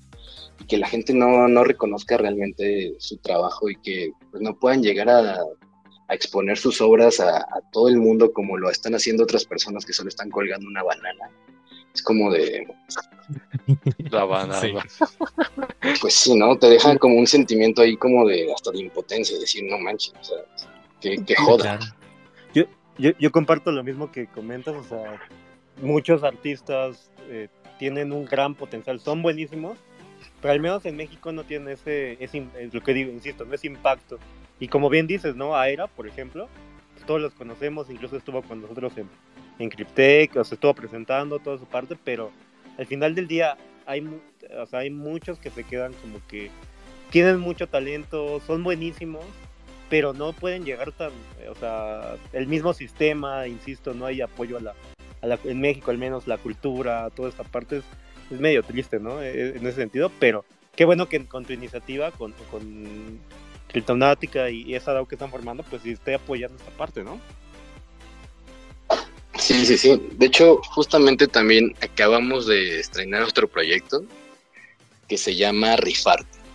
y 0.59 0.65
que 0.65 0.79
la 0.79 0.89
gente 0.89 1.13
no, 1.13 1.49
no 1.49 1.65
reconozca 1.65 2.17
realmente 2.17 2.95
su 2.99 3.19
trabajo 3.19 3.69
y 3.69 3.77
que 3.77 4.11
pues, 4.31 4.43
no 4.43 4.59
puedan 4.59 4.83
llegar 4.83 5.09
a, 5.11 5.39
a 6.09 6.15
exponer 6.15 6.57
sus 6.57 6.81
obras 6.81 7.21
a, 7.21 7.39
a, 7.39 7.61
todo 7.73 7.89
el 7.89 7.99
mundo 7.99 8.33
como 8.33 8.57
lo 8.57 8.71
están 8.71 8.95
haciendo 8.95 9.25
otras 9.25 9.45
personas 9.45 9.85
que 9.85 9.93
solo 9.93 10.09
están 10.09 10.31
colgando 10.31 10.67
una 10.67 10.83
banana. 10.83 11.31
Es 11.95 12.03
como 12.03 12.31
de... 12.33 12.67
La 14.11 14.25
banana. 14.25 14.61
Sí. 14.61 14.73
Pues 16.01 16.15
sí, 16.15 16.35
¿no? 16.35 16.57
Te 16.59 16.69
deja 16.69 16.97
como 16.99 17.17
un 17.17 17.27
sentimiento 17.27 17.83
ahí 17.83 17.97
como 17.97 18.27
de 18.27 18.53
hasta 18.53 18.71
de 18.71 18.81
impotencia, 18.81 19.39
decir, 19.39 19.65
no 19.65 19.79
manches, 19.79 20.15
o 20.21 20.25
sea, 20.25 20.39
que, 21.01 21.23
que 21.25 21.35
joda. 21.35 21.79
Yo, 22.99 23.33
comparto 23.33 23.73
lo 23.73 23.85
mismo 23.85 24.11
que 24.11 24.27
comentas, 24.27 24.75
o 24.75 24.85
sea, 24.85 25.21
muchos 25.83 26.23
artistas 26.23 27.11
eh, 27.29 27.49
tienen 27.79 28.13
un 28.13 28.25
gran 28.25 28.55
potencial, 28.55 29.01
son 29.01 29.23
buenísimos, 29.23 29.79
pero 30.41 30.53
al 30.53 30.61
menos 30.61 30.85
en 30.87 30.97
México 30.97 31.33
no 31.33 31.45
tienen 31.45 31.69
ese, 31.69 32.17
ese, 32.23 32.47
lo 32.73 32.81
que 32.83 32.93
insisto, 32.93 33.45
no 33.45 33.55
es 33.55 33.65
impacto. 33.65 34.19
Y 34.59 34.69
como 34.69 34.89
bien 34.89 35.07
dices, 35.07 35.37
¿no? 35.37 35.57
Aera, 35.57 35.87
por 35.87 36.07
ejemplo, 36.07 36.49
todos 37.07 37.21
los 37.21 37.35
conocemos, 37.35 37.91
incluso 37.91 38.17
estuvo 38.17 38.43
con 38.43 38.63
nosotros 38.63 38.97
en, 38.97 39.09
en 39.59 39.69
Cryptech, 39.69 40.37
o 40.37 40.45
se 40.45 40.55
estuvo 40.55 40.75
presentando 40.75 41.39
toda 41.39 41.59
su 41.59 41.67
parte, 41.67 41.97
pero 42.03 42.31
al 42.79 42.87
final 42.87 43.15
del 43.15 43.29
día 43.29 43.57
hay, 43.87 44.07
o 44.59 44.67
sea, 44.67 44.81
hay 44.81 44.91
muchos 44.91 45.39
que 45.39 45.51
se 45.51 45.65
quedan 45.65 45.93
como 45.95 46.19
que 46.27 46.51
tienen 47.11 47.39
mucho 47.39 47.69
talento, 47.69 48.41
son 48.47 48.65
buenísimos, 48.65 49.25
pero 49.89 50.13
no 50.13 50.33
pueden 50.33 50.65
llegar 50.65 50.93
tan, 50.93 51.11
o 51.51 51.55
sea, 51.55 52.17
el 52.33 52.47
mismo 52.47 52.75
sistema, 52.75 53.47
insisto, 53.47 53.95
no 53.95 54.07
hay 54.07 54.21
apoyo 54.21 54.59
a 54.59 54.61
la, 54.61 54.75
a 55.23 55.27
la 55.27 55.39
en 55.45 55.61
México 55.61 55.91
al 55.91 55.99
menos 55.99 56.27
la 56.27 56.39
cultura, 56.39 57.11
toda 57.11 57.29
esta 57.29 57.45
parte 57.45 57.79
es, 57.79 57.85
medio 58.41 58.63
triste, 58.65 58.99
¿no? 58.99 59.23
E, 59.23 59.57
en 59.57 59.67
ese 59.67 59.77
sentido, 59.77 60.11
pero 60.19 60.45
qué 60.75 60.85
bueno 60.85 61.09
que 61.09 61.25
con 61.27 61.45
tu 61.45 61.53
iniciativa, 61.53 62.11
con, 62.11 62.33
con 62.51 63.21
Criptonáutica 63.69 64.51
y, 64.51 64.63
y 64.63 64.75
esa 64.75 64.93
DAO 64.93 65.07
que 65.07 65.15
están 65.15 65.31
formando, 65.31 65.63
pues 65.63 65.83
sí 65.83 65.93
esté 65.93 66.15
apoyando 66.15 66.57
esta 66.57 66.71
parte, 66.73 67.05
¿no? 67.05 67.21
Sí, 69.39 69.67
sí, 69.67 69.77
sí. 69.77 70.03
De 70.13 70.27
hecho, 70.27 70.61
justamente 70.75 71.29
también 71.29 71.75
acabamos 71.81 72.47
de 72.47 72.81
estrenar 72.81 73.23
otro 73.23 73.47
proyecto 73.47 74.03
que 75.09 75.19
se 75.19 75.37
llama 75.37 75.77
Rifarte. 75.77 76.46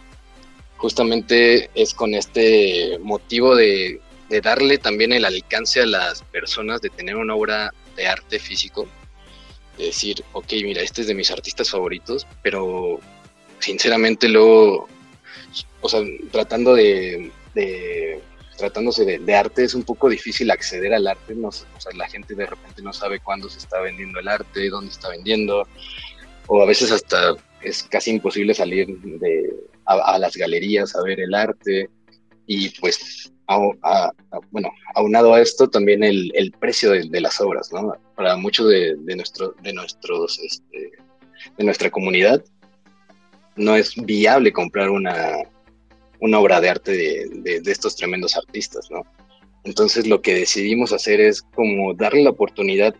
Justamente 0.81 1.69
es 1.75 1.93
con 1.93 2.15
este 2.15 2.97
motivo 3.03 3.55
de, 3.55 4.01
darle 4.41 4.79
también 4.79 5.13
el 5.13 5.25
alcance 5.25 5.79
a 5.79 5.85
las 5.85 6.23
personas 6.23 6.81
de 6.81 6.89
tener 6.89 7.17
una 7.17 7.35
obra 7.35 7.71
de 7.95 8.07
arte 8.07 8.39
físico. 8.39 8.87
De 9.77 9.85
decir, 9.85 10.23
ok, 10.31 10.53
mira, 10.63 10.81
este 10.81 11.01
es 11.01 11.07
de 11.07 11.13
mis 11.13 11.29
artistas 11.29 11.69
favoritos, 11.69 12.25
pero 12.41 12.99
sinceramente 13.59 14.27
luego, 14.27 14.89
o 15.81 15.87
sea, 15.87 16.01
tratando 16.31 16.73
de, 16.73 17.31
de 17.53 18.19
tratándose 18.57 19.05
de, 19.05 19.19
de, 19.19 19.35
arte 19.35 19.63
es 19.63 19.75
un 19.75 19.83
poco 19.83 20.09
difícil 20.09 20.49
acceder 20.49 20.95
al 20.95 21.05
arte, 21.05 21.35
no, 21.35 21.49
o 21.49 21.51
sea, 21.51 21.91
la 21.93 22.09
gente 22.09 22.33
de 22.33 22.47
repente 22.47 22.81
no 22.81 22.91
sabe 22.91 23.19
cuándo 23.19 23.49
se 23.49 23.59
está 23.59 23.79
vendiendo 23.81 24.19
el 24.19 24.27
arte, 24.27 24.69
dónde 24.69 24.91
está 24.91 25.09
vendiendo, 25.09 25.67
o 26.47 26.63
a 26.63 26.65
veces 26.65 26.91
hasta 26.91 27.35
es 27.63 27.83
casi 27.83 28.11
imposible 28.11 28.53
salir 28.53 28.87
a, 29.85 30.17
las 30.17 30.35
galerías 30.35 30.95
a 30.95 31.03
ver 31.03 31.19
el 31.19 31.33
arte, 31.33 31.89
y 32.47 32.69
pues, 32.79 33.31
a, 33.47 33.57
a, 33.83 34.11
bueno, 34.51 34.71
aunado 34.95 35.33
a 35.33 35.41
esto 35.41 35.69
también 35.69 36.03
el, 36.03 36.31
el 36.35 36.51
precio 36.51 36.91
de, 36.91 37.21
las 37.21 37.39
obras, 37.39 37.71
¿no? 37.71 37.95
Para 38.15 38.35
muchos 38.35 38.67
de, 38.69 39.15
nuestro, 39.15 39.53
de, 39.61 39.73
nuestros, 39.73 40.39
este, 40.39 40.91
de 41.57 41.63
nuestra 41.63 41.89
comunidad, 41.89 42.43
no 43.55 43.75
es 43.75 43.95
viable 43.95 44.51
comprar 44.51 44.89
una, 44.89 45.37
una 46.19 46.39
obra 46.39 46.61
de 46.61 46.69
arte 46.69 46.91
de, 46.91 47.29
de, 47.41 47.61
de, 47.61 47.71
estos 47.71 47.95
tremendos 47.95 48.35
artistas, 48.35 48.89
¿no? 48.89 49.05
Entonces 49.63 50.07
lo 50.07 50.21
que 50.21 50.33
decidimos 50.33 50.91
hacer 50.91 51.21
es 51.21 51.41
como 51.41 51.93
darle 51.93 52.23
la 52.23 52.31
oportunidad 52.31 52.95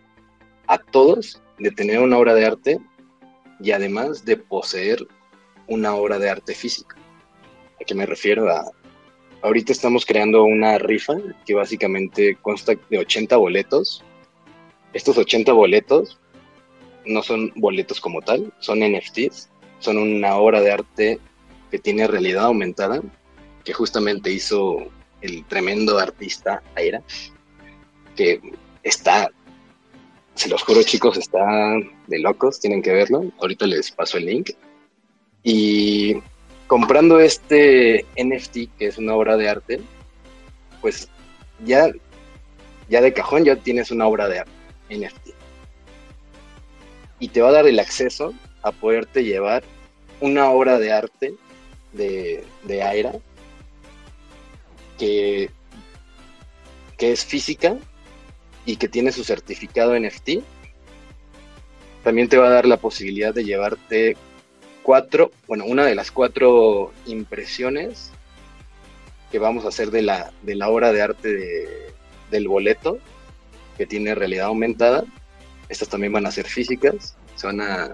a 0.67 0.77
todos 0.77 1.41
de 1.57 1.71
tener 1.71 1.99
una 1.99 2.17
obra 2.17 2.33
de 2.35 2.45
arte 2.45 2.79
y 3.61 3.71
además 3.71 4.25
de 4.25 4.37
poseer 4.37 5.05
una 5.67 5.93
obra 5.95 6.19
de 6.19 6.29
arte 6.29 6.53
física. 6.53 6.95
¿A 7.79 7.83
qué 7.85 7.95
me 7.95 8.05
refiero? 8.05 8.49
A, 8.49 8.71
ahorita 9.41 9.71
estamos 9.71 10.05
creando 10.05 10.43
una 10.43 10.77
rifa 10.77 11.13
que 11.45 11.53
básicamente 11.53 12.37
consta 12.41 12.73
de 12.89 12.97
80 12.97 13.37
boletos. 13.37 14.03
Estos 14.93 15.17
80 15.17 15.53
boletos 15.53 16.19
no 17.05 17.23
son 17.23 17.51
boletos 17.55 17.99
como 17.99 18.21
tal, 18.21 18.53
son 18.59 18.79
NFTs, 18.79 19.49
son 19.79 19.97
una 19.97 20.35
obra 20.35 20.61
de 20.61 20.71
arte 20.71 21.19
que 21.71 21.79
tiene 21.79 22.07
realidad 22.07 22.45
aumentada, 22.45 23.01
que 23.63 23.73
justamente 23.73 24.31
hizo 24.31 24.87
el 25.21 25.45
tremendo 25.45 25.97
artista 25.97 26.61
Aira, 26.75 27.01
que 28.15 28.41
está, 28.83 29.29
se 30.35 30.49
los 30.49 30.61
juro 30.63 30.83
chicos, 30.83 31.17
está 31.17 31.75
de 32.11 32.19
locos, 32.19 32.59
tienen 32.59 32.83
que 32.83 32.91
verlo, 32.91 33.31
ahorita 33.39 33.65
les 33.65 33.89
paso 33.89 34.19
el 34.19 34.27
link. 34.27 34.51
Y 35.43 36.17
comprando 36.67 37.19
este 37.19 38.05
NFT, 38.15 38.77
que 38.77 38.87
es 38.87 38.99
una 38.99 39.15
obra 39.15 39.35
de 39.37 39.49
arte, 39.49 39.81
pues 40.81 41.09
ya, 41.65 41.91
ya 42.89 43.01
de 43.01 43.13
cajón 43.13 43.43
ya 43.43 43.55
tienes 43.55 43.89
una 43.89 44.05
obra 44.05 44.27
de 44.27 44.39
arte, 44.39 44.51
NFT. 44.89 45.29
Y 47.19 47.29
te 47.29 47.41
va 47.41 47.49
a 47.49 47.53
dar 47.53 47.67
el 47.67 47.79
acceso 47.79 48.33
a 48.61 48.71
poderte 48.71 49.23
llevar 49.23 49.63
una 50.19 50.51
obra 50.51 50.77
de 50.77 50.91
arte 50.91 51.33
de, 51.93 52.43
de 52.63 53.21
que, 54.97 55.49
que 56.97 57.11
es 57.11 57.25
física 57.25 57.75
y 58.65 58.75
que 58.77 58.87
tiene 58.87 59.11
su 59.11 59.23
certificado 59.23 59.99
NFT. 59.99 60.43
También 62.03 62.29
te 62.29 62.37
va 62.37 62.47
a 62.47 62.51
dar 62.51 62.65
la 62.65 62.77
posibilidad 62.77 63.33
de 63.33 63.43
llevarte 63.43 64.17
cuatro, 64.83 65.31
bueno, 65.47 65.65
una 65.65 65.85
de 65.85 65.95
las 65.95 66.11
cuatro 66.11 66.91
impresiones 67.05 68.11
que 69.31 69.39
vamos 69.39 69.65
a 69.65 69.69
hacer 69.69 69.91
de 69.91 70.01
la, 70.01 70.31
de 70.41 70.55
la 70.55 70.69
obra 70.69 70.91
de 70.91 71.01
arte 71.01 71.33
de, 71.33 71.93
del 72.31 72.47
boleto, 72.47 72.99
que 73.77 73.85
tiene 73.85 74.15
realidad 74.15 74.47
aumentada. 74.47 75.05
Estas 75.69 75.89
también 75.89 76.11
van 76.11 76.25
a 76.25 76.31
ser 76.31 76.47
físicas, 76.47 77.15
se 77.35 77.47
van 77.47 77.61
a, 77.61 77.93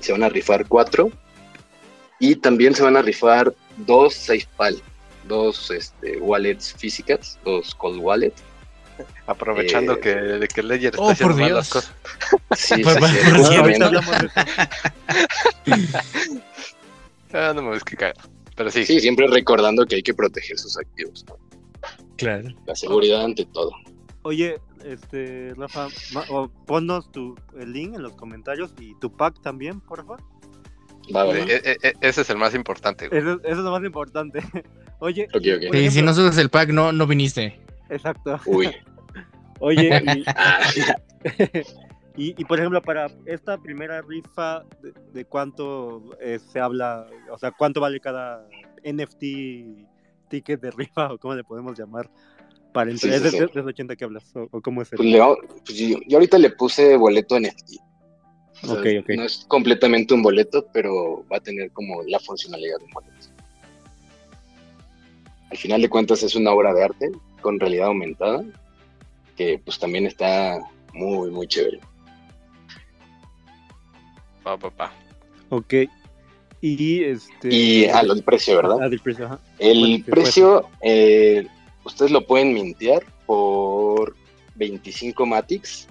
se 0.00 0.12
van 0.12 0.24
a 0.24 0.28
rifar 0.28 0.66
cuatro 0.66 1.10
y 2.18 2.36
también 2.36 2.74
se 2.74 2.82
van 2.82 2.96
a 2.96 3.02
rifar 3.02 3.54
dos 3.76 4.14
SafePal, 4.14 4.82
dos 5.28 5.70
este, 5.70 6.18
wallets 6.18 6.72
físicas, 6.72 7.38
dos 7.44 7.74
cold 7.74 8.00
wallets. 8.00 8.42
Aprovechando 9.26 9.94
eh, 9.94 10.00
que, 10.00 10.14
de 10.14 10.48
que 10.48 10.62
Ledger 10.62 10.94
está 10.94 11.00
oh, 11.02 11.10
haciendo 11.10 11.34
por 11.36 11.44
Dios. 11.44 11.56
las 11.56 11.68
cosas. 11.70 11.94
Sí, 12.56 12.82
Por- 12.82 12.92
sí, 12.94 12.98
por 13.00 13.08
sí, 13.08 13.14
Dios. 13.14 13.48
justamente. 13.48 13.84
hablamos 13.84 14.10
de 14.20 14.26
eso. 14.26 15.98
Ah, 17.32 17.52
no 17.54 17.62
me 17.62 17.70
ves 17.70 17.84
que 17.84 17.96
caga. 17.96 18.14
Pero 18.56 18.70
sí, 18.70 18.84
Sí, 18.86 19.00
siempre 19.00 19.26
recordando 19.28 19.84
que 19.86 19.96
hay 19.96 20.02
que 20.02 20.14
proteger 20.14 20.58
sus 20.58 20.76
activos. 20.78 21.24
¿no? 21.28 21.36
Claro. 22.16 22.48
La 22.66 22.74
seguridad 22.74 23.22
ante 23.24 23.44
todo. 23.46 23.70
Oye, 24.22 24.58
este, 24.84 25.52
Rafa, 25.56 25.88
ma- 26.12 26.24
o 26.30 26.48
ponnos 26.48 27.10
tu, 27.12 27.36
el 27.58 27.72
link 27.72 27.94
en 27.94 28.02
los 28.02 28.14
comentarios 28.14 28.72
y 28.80 28.94
tu 28.98 29.14
pack 29.14 29.40
también, 29.42 29.80
por 29.80 29.98
favor. 29.98 30.20
Va, 31.14 31.24
va, 31.24 31.32
va. 31.32 31.38
e- 31.38 31.62
e- 31.64 31.78
e- 31.82 31.94
ese 32.00 32.22
es 32.22 32.30
el 32.30 32.36
más 32.38 32.54
importante. 32.54 33.08
güey. 33.08 33.20
Eso, 33.20 33.32
eso 33.44 33.52
es 33.52 33.58
lo 33.58 33.70
más 33.70 33.84
importante. 33.84 34.40
Oye, 35.00 35.28
Ok, 35.32 35.36
ok. 35.36 35.66
por 35.68 35.76
Sí, 35.76 35.82
si 35.82 35.86
ejemplo- 35.86 36.02
no 36.06 36.14
subes 36.14 36.38
el 36.38 36.50
pack, 36.50 36.70
no, 36.70 36.92
no 36.92 37.06
viniste. 37.06 37.60
Exacto. 37.90 38.38
Uy. 38.46 38.70
Oye, 39.60 39.90
y, 42.16 42.30
y, 42.30 42.34
y, 42.40 42.44
por 42.44 42.58
ejemplo, 42.58 42.80
para 42.82 43.08
esta 43.26 43.58
primera 43.58 44.00
rifa, 44.02 44.64
¿de, 44.82 44.92
de 45.12 45.24
cuánto 45.24 46.16
eh, 46.20 46.38
se 46.38 46.60
habla? 46.60 47.06
O 47.30 47.38
sea, 47.38 47.50
¿cuánto 47.50 47.80
vale 47.80 47.98
cada 48.00 48.46
NFT 48.84 50.28
ticket 50.28 50.60
de 50.60 50.70
rifa 50.70 51.12
o 51.12 51.18
cómo 51.18 51.34
le 51.34 51.42
podemos 51.44 51.76
llamar? 51.78 52.08
Para 52.72 52.90
Sí, 52.96 53.08
entrar, 53.08 53.14
¿Es 53.14 53.18
sí, 53.18 53.24
de, 53.24 53.30
sí. 53.30 53.38
de- 53.38 53.46
de 53.46 53.52
los 53.54 53.66
80 53.66 53.96
que 53.96 54.04
hablas? 54.04 54.36
¿O, 54.36 54.46
o 54.50 54.60
cómo 54.60 54.82
es 54.82 54.92
el? 54.92 54.96
pues 54.98 55.08
le 55.08 55.18
pues 55.64 55.76
yo, 55.78 55.98
yo 56.06 56.16
ahorita 56.18 56.38
le 56.38 56.50
puse 56.50 56.96
boleto 56.96 57.36
NFT. 57.40 57.70
O 58.62 58.66
sea, 58.66 58.74
Ok, 58.80 58.86
ok. 59.00 59.08
No 59.16 59.22
es 59.24 59.44
completamente 59.48 60.14
un 60.14 60.22
boleto, 60.22 60.66
pero 60.72 61.24
va 61.32 61.38
a 61.38 61.40
tener 61.40 61.70
como 61.72 62.02
la 62.04 62.18
funcionalidad 62.20 62.78
de 62.78 62.84
un 62.84 62.90
boleto. 62.92 63.14
Al 65.50 65.56
final 65.56 65.80
de 65.82 65.88
cuentas 65.88 66.22
es 66.22 66.34
una 66.36 66.50
obra 66.52 66.74
de 66.74 66.84
arte 66.84 67.10
con 67.40 67.58
realidad 67.58 67.88
aumentada 67.88 68.44
que 69.36 69.60
pues 69.64 69.78
también 69.78 70.04
está 70.04 70.58
muy, 70.92 71.30
muy 71.30 71.46
chévere. 71.46 71.80
Pa, 74.42 74.56
pa, 74.58 74.70
pa. 74.70 74.92
Ok. 75.50 75.74
Y 76.60 77.04
este. 77.04 77.54
Y 77.54 77.84
a 77.86 78.02
lo 78.02 78.14
del 78.14 78.24
precio, 78.24 78.56
¿verdad? 78.56 78.78
Ah, 78.82 78.88
del 78.88 79.00
precio, 79.00 79.26
ajá. 79.26 79.38
El 79.58 80.02
precio, 80.04 80.68
eh, 80.82 81.46
ustedes 81.84 82.10
lo 82.10 82.26
pueden 82.26 82.52
mintear 82.52 83.04
por 83.26 84.16
25 84.56 85.24
Matics, 85.24 85.86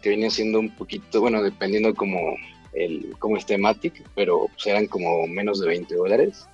que 0.00 0.10
viene 0.10 0.30
siendo 0.30 0.60
un 0.60 0.70
poquito, 0.70 1.20
bueno, 1.20 1.42
dependiendo 1.42 1.92
como 1.94 2.36
el 2.72 3.16
cómo 3.18 3.36
esté 3.36 3.58
Matic, 3.58 4.04
pero 4.14 4.46
pues 4.54 4.66
eran 4.66 4.86
como 4.86 5.26
menos 5.26 5.60
de 5.60 5.66
20 5.66 5.94
dólares. 5.94 6.46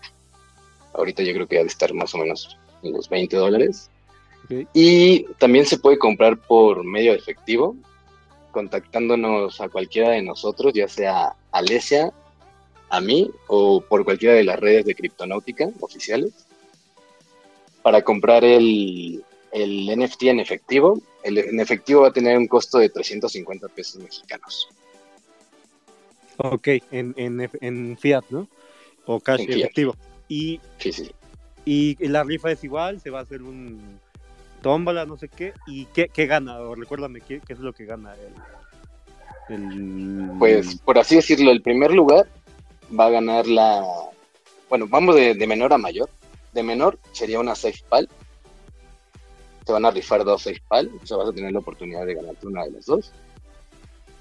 Ahorita 0.94 1.22
yo 1.22 1.34
creo 1.34 1.46
que 1.46 1.58
ha 1.58 1.62
de 1.62 1.68
estar 1.68 1.92
más 1.92 2.14
o 2.14 2.18
menos 2.18 2.56
en 2.82 2.92
los 2.92 3.08
20 3.08 3.36
dólares. 3.36 3.90
Y 4.74 5.24
también 5.38 5.66
se 5.66 5.78
puede 5.78 5.98
comprar 5.98 6.36
por 6.36 6.84
medio 6.84 7.14
efectivo, 7.14 7.76
contactándonos 8.50 9.60
a 9.60 9.68
cualquiera 9.68 10.10
de 10.10 10.22
nosotros, 10.22 10.72
ya 10.74 10.88
sea 10.88 11.34
Alesia, 11.50 12.12
a 12.90 13.00
mí 13.00 13.30
o 13.46 13.80
por 13.80 14.04
cualquiera 14.04 14.34
de 14.34 14.44
las 14.44 14.60
redes 14.60 14.84
de 14.84 14.94
criptonáutica 14.94 15.70
oficiales, 15.80 16.46
para 17.82 18.02
comprar 18.02 18.44
el, 18.44 19.24
el 19.52 19.98
NFT 19.98 20.24
en 20.24 20.40
efectivo. 20.40 21.00
El 21.22 21.38
en 21.38 21.60
efectivo 21.60 22.02
va 22.02 22.08
a 22.08 22.12
tener 22.12 22.36
un 22.36 22.46
costo 22.46 22.78
de 22.78 22.90
350 22.90 23.68
pesos 23.68 24.02
mexicanos. 24.02 24.68
Ok, 26.36 26.68
en, 26.90 27.14
en, 27.16 27.50
en 27.60 27.96
fiat, 27.98 28.24
¿no? 28.30 28.48
O 29.06 29.20
cash 29.20 29.40
En 29.40 29.52
efectivo. 29.52 29.96
Y, 30.28 30.60
Sí, 30.78 30.92
sí. 30.92 31.10
y 31.64 32.08
la 32.08 32.24
rifa 32.24 32.50
es 32.50 32.62
igual, 32.64 33.00
se 33.00 33.10
va 33.10 33.20
a 33.20 33.22
hacer 33.22 33.42
un 33.42 34.00
tómbola, 34.62 35.04
no 35.04 35.16
sé 35.18 35.28
qué. 35.28 35.52
¿Y 35.66 35.86
qué, 35.86 36.08
qué 36.08 36.26
gana? 36.26 36.58
Recuérdame, 36.74 37.20
¿qué, 37.20 37.40
es 37.46 37.58
lo 37.58 37.72
que 37.72 37.84
gana 37.84 38.14
el... 39.48 40.30
Pues, 40.38 40.76
por 40.76 40.98
así 40.98 41.16
decirlo, 41.16 41.50
el 41.50 41.60
primer 41.60 41.92
lugar 41.92 42.26
va 42.98 43.06
a 43.06 43.10
ganar 43.10 43.46
la. 43.46 43.84
Bueno, 44.68 44.86
vamos 44.88 45.14
de, 45.16 45.34
de 45.34 45.46
menor 45.46 45.72
a 45.72 45.78
mayor. 45.78 46.08
De 46.52 46.62
menor 46.62 46.98
sería 47.12 47.40
una 47.40 47.54
safe 47.54 47.80
pal. 47.88 48.08
Te 49.64 49.72
van 49.72 49.84
a 49.84 49.90
rifar 49.90 50.24
dos 50.24 50.42
safe 50.42 50.62
pal. 50.68 50.90
O 51.02 51.06
sea, 51.06 51.18
vas 51.18 51.28
a 51.28 51.32
tener 51.32 51.52
la 51.52 51.58
oportunidad 51.58 52.06
de 52.06 52.14
ganarte 52.14 52.46
una 52.46 52.64
de 52.64 52.70
las 52.70 52.86
dos. 52.86 53.12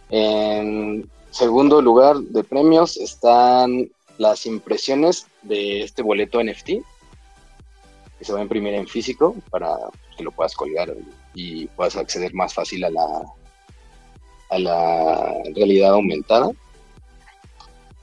En 0.09 1.09
segundo 1.29 1.81
lugar 1.81 2.17
de 2.17 2.43
premios 2.43 2.97
están 2.97 3.89
las 4.17 4.45
impresiones 4.45 5.27
de 5.41 5.83
este 5.83 6.01
boleto 6.01 6.43
NFT. 6.43 6.67
Que 8.17 8.25
se 8.25 8.33
va 8.33 8.39
a 8.39 8.43
imprimir 8.43 8.73
en 8.73 8.87
físico 8.87 9.35
para 9.49 9.77
que 10.21 10.25
lo 10.25 10.31
puedas 10.31 10.53
colgar 10.53 10.93
y 11.33 11.65
puedas 11.67 11.95
acceder 11.95 12.31
más 12.33 12.53
fácil 12.53 12.83
a 12.85 12.91
la, 12.91 13.23
a 14.49 14.59
la 14.59 15.33
realidad 15.55 15.93
aumentada. 15.93 16.51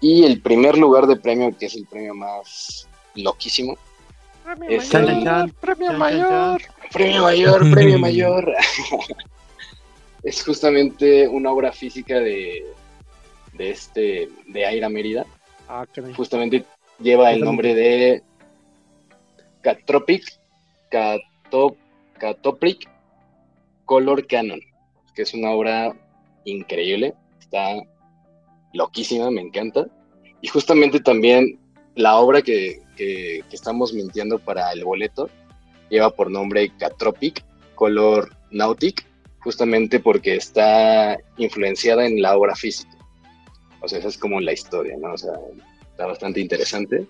Y 0.01 0.25
el 0.25 0.41
primer 0.41 0.77
lugar 0.77 1.07
de 1.07 1.17
premio, 1.17 1.57
que 1.57 1.67
es 1.67 1.77
el 1.77 1.87
premio 1.87 2.15
más 2.15 2.89
loquísimo, 3.15 3.77
es 4.69 4.91
Chan, 4.91 5.09
el. 5.09 5.53
Premio 5.61 5.91
Chan, 5.91 5.99
chan, 5.99 5.99
mayor. 5.99 6.63
premio 6.93 7.23
mayor, 7.23 7.71
premio 7.71 7.99
mayor. 8.07 8.55
es 10.25 10.45
justamente 10.45 11.29
una 11.29 11.53
obra 11.53 11.71
física 11.71 12.19
de, 12.19 12.65
de 13.53 13.71
este, 13.71 14.29
de 14.47 14.67
Aira 14.67 14.89
Mérida. 14.89 15.25
Ah. 15.69 15.87
Justamente 16.17 16.65
lleva 16.99 17.31
el 17.31 17.41
nombre 17.41 17.75
de 17.75 18.23
Catropic, 19.61 20.25
Cato, 20.91 21.77
Catopric 22.19 22.89
Color 23.85 24.27
Canon, 24.27 24.61
que 25.15 25.23
es 25.23 25.35
una 25.35 25.51
obra 25.51 25.95
increíble, 26.45 27.15
está 27.41 27.77
loquísima, 28.73 29.31
me 29.31 29.41
encanta. 29.41 29.87
Y 30.41 30.49
justamente 30.49 31.01
también 31.01 31.59
la 31.95 32.17
obra 32.17 32.43
que, 32.43 32.81
que- 32.97 33.43
que 33.49 33.57
estamos 33.57 33.93
mintiendo 33.93 34.39
para 34.39 34.71
el 34.73 34.85
boleto 34.85 35.29
lleva 35.91 36.11
por 36.11 36.31
nombre 36.31 36.71
Catropic 36.79 37.43
Color 37.75 38.35
Nautic, 38.51 39.07
justamente 39.41 40.01
porque 40.01 40.35
está 40.37 41.17
influenciada 41.39 42.07
en 42.07 42.21
la 42.21 42.37
obra 42.37 42.55
física. 42.55 42.91
O 43.81 43.89
sea, 43.89 43.99
esa 44.01 44.09
es 44.09 44.19
como 44.19 44.41
la 44.41 44.53
historia, 44.53 44.97
¿no? 45.01 45.13
O 45.15 45.19
sea, 45.19 45.33
está 45.91 46.07
bastante 46.07 46.41
interesante 46.41 47.07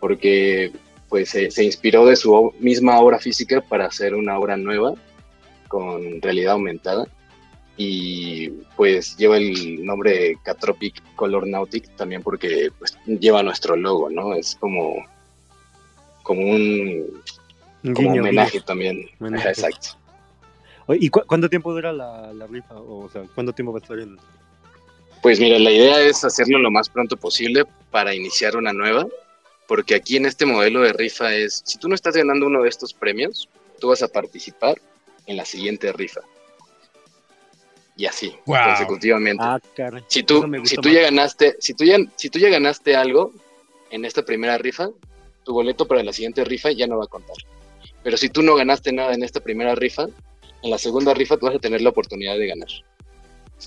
porque 0.00 0.70
pues 1.12 1.28
se, 1.28 1.50
se 1.50 1.62
inspiró 1.62 2.06
de 2.06 2.16
su 2.16 2.54
misma 2.58 2.98
obra 2.98 3.18
física 3.18 3.60
para 3.60 3.84
hacer 3.84 4.14
una 4.14 4.38
obra 4.38 4.56
nueva 4.56 4.94
con 5.68 6.22
realidad 6.22 6.54
aumentada 6.54 7.06
y 7.76 8.48
pues 8.76 9.14
lleva 9.18 9.36
el 9.36 9.84
nombre 9.84 10.38
Catropic 10.42 11.02
Color 11.14 11.46
Nautic 11.46 11.94
también 11.96 12.22
porque 12.22 12.70
pues 12.78 12.96
lleva 13.04 13.42
nuestro 13.42 13.76
logo, 13.76 14.08
¿no? 14.08 14.34
Es 14.34 14.56
como 14.58 15.04
como 16.22 16.40
un 16.40 17.22
Un 17.84 17.92
como 17.94 18.08
guiño, 18.12 18.22
homenaje 18.22 18.60
también. 18.62 19.04
Homenaje. 19.20 19.50
Exacto. 19.50 19.88
¿Y 20.98 21.10
cu- 21.10 21.24
cuánto 21.26 21.50
tiempo 21.50 21.72
dura 21.74 21.92
la, 21.92 22.32
la 22.32 22.46
rifa? 22.46 22.74
O 22.76 23.10
sea, 23.12 23.22
¿cuánto 23.34 23.52
tiempo 23.52 23.70
va 23.74 23.80
a 23.80 23.82
estar 23.82 23.98
en.? 23.98 24.16
Pues 25.20 25.38
mira, 25.40 25.58
la 25.58 25.70
idea 25.70 26.00
es 26.00 26.24
hacerlo 26.24 26.58
lo 26.58 26.70
más 26.70 26.88
pronto 26.88 27.18
posible 27.18 27.64
para 27.90 28.14
iniciar 28.14 28.56
una 28.56 28.72
nueva, 28.72 29.06
porque 29.66 29.94
aquí 29.94 30.16
en 30.16 30.26
este 30.26 30.46
modelo 30.46 30.80
de 30.80 30.92
rifa 30.92 31.34
es, 31.34 31.62
si 31.64 31.78
tú 31.78 31.88
no 31.88 31.94
estás 31.94 32.16
ganando 32.16 32.46
uno 32.46 32.62
de 32.62 32.68
estos 32.68 32.92
premios, 32.94 33.48
tú 33.80 33.88
vas 33.88 34.02
a 34.02 34.08
participar 34.08 34.80
en 35.26 35.36
la 35.36 35.44
siguiente 35.44 35.92
rifa. 35.92 36.20
Y 37.96 38.06
así, 38.06 38.34
Wow. 38.46 38.56
consecutivamente. 38.64 39.42
Ah, 39.44 39.60
caray. 39.74 40.02
si 40.08 40.22
tú, 40.22 40.42
si 40.64 40.76
tú 40.76 40.88
más. 40.88 40.94
ya 40.94 41.00
ganaste, 41.02 41.56
si 41.60 41.74
tú 41.74 41.84
ya, 41.84 41.98
si 42.16 42.30
tú 42.30 42.38
ya 42.38 42.48
ganaste 42.48 42.96
algo 42.96 43.32
en 43.90 44.04
esta 44.04 44.24
primera 44.24 44.56
rifa, 44.58 44.88
tu 45.44 45.52
boleto 45.52 45.86
para 45.86 46.02
la 46.02 46.12
siguiente 46.12 46.44
rifa 46.44 46.70
ya 46.72 46.86
no 46.86 46.98
va 46.98 47.04
a 47.04 47.08
contar. 47.08 47.36
Pero 48.02 48.16
si 48.16 48.28
tú 48.30 48.42
no 48.42 48.54
ganaste 48.54 48.92
nada 48.92 49.12
en 49.14 49.22
esta 49.22 49.40
primera 49.40 49.74
rifa, 49.74 50.06
en 50.62 50.70
la 50.70 50.78
segunda 50.78 51.12
rifa 51.14 51.36
tú 51.36 51.46
vas 51.46 51.56
a 51.56 51.58
tener 51.58 51.82
la 51.82 51.90
oportunidad 51.90 52.36
de 52.38 52.46
ganar. 52.46 52.68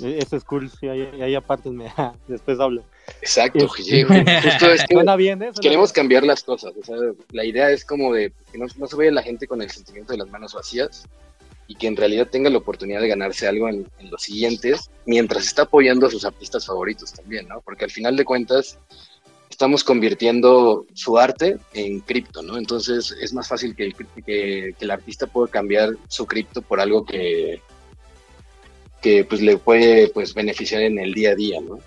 Eh, 0.01 0.19
Eso 0.21 0.35
es 0.35 0.43
cool, 0.43 0.69
sí, 0.69 0.87
ahí, 0.87 1.01
ahí 1.21 1.35
apártenme. 1.35 1.91
Después 2.27 2.59
hablo. 2.59 2.83
Exacto, 3.21 3.65
Es- 3.65 3.71
sí, 3.85 4.03
justo 4.03 4.71
es 4.71 4.85
que 4.85 5.15
bien, 5.17 5.41
¿eh? 5.43 5.51
Queremos 5.61 5.91
cambiar 5.93 6.23
las 6.23 6.43
cosas. 6.43 6.73
O 6.79 6.83
sea, 6.83 6.95
la 7.31 7.45
idea 7.45 7.69
es 7.71 7.85
como 7.85 8.13
de 8.13 8.31
que 8.51 8.57
no, 8.57 8.65
no 8.77 8.87
se 8.87 8.95
vaya 8.95 9.11
la 9.11 9.23
gente 9.23 9.47
con 9.47 9.61
el 9.61 9.69
sentimiento 9.69 10.13
de 10.13 10.19
las 10.19 10.29
manos 10.29 10.53
vacías 10.53 11.05
y 11.67 11.75
que 11.75 11.87
en 11.87 11.95
realidad 11.95 12.27
tenga 12.31 12.49
la 12.49 12.57
oportunidad 12.59 13.01
de 13.01 13.07
ganarse 13.07 13.47
algo 13.47 13.67
en, 13.69 13.87
en 13.99 14.11
los 14.11 14.21
siguientes, 14.21 14.91
mientras 15.05 15.45
está 15.45 15.63
apoyando 15.63 16.05
a 16.05 16.11
sus 16.11 16.23
artistas 16.25 16.65
favoritos 16.65 17.11
también, 17.13 17.47
¿no? 17.47 17.61
Porque 17.61 17.85
al 17.85 17.91
final 17.91 18.15
de 18.15 18.23
cuentas 18.25 18.77
estamos 19.49 19.83
convirtiendo 19.83 20.85
su 20.93 21.17
arte 21.17 21.57
en 21.73 22.01
cripto, 22.01 22.41
¿no? 22.43 22.57
Entonces 22.57 23.15
es 23.21 23.33
más 23.33 23.47
fácil 23.47 23.75
que 23.75 23.85
el, 23.85 23.95
que, 23.95 24.05
que 24.25 24.75
el 24.79 24.91
artista 24.91 25.27
pueda 25.27 25.47
cambiar 25.51 25.91
su 26.07 26.25
cripto 26.25 26.61
por 26.61 26.79
algo 26.79 27.05
que, 27.05 27.61
que 29.05 29.23
pues 29.23 29.39
le 29.39 29.55
puede 29.57 30.07
pues 30.09 30.33
beneficiar 30.33 30.81
en 30.81 30.97
el 30.97 31.13
día 31.13 31.29
a 31.33 31.35
día, 31.35 31.61
¿no? 31.61 31.77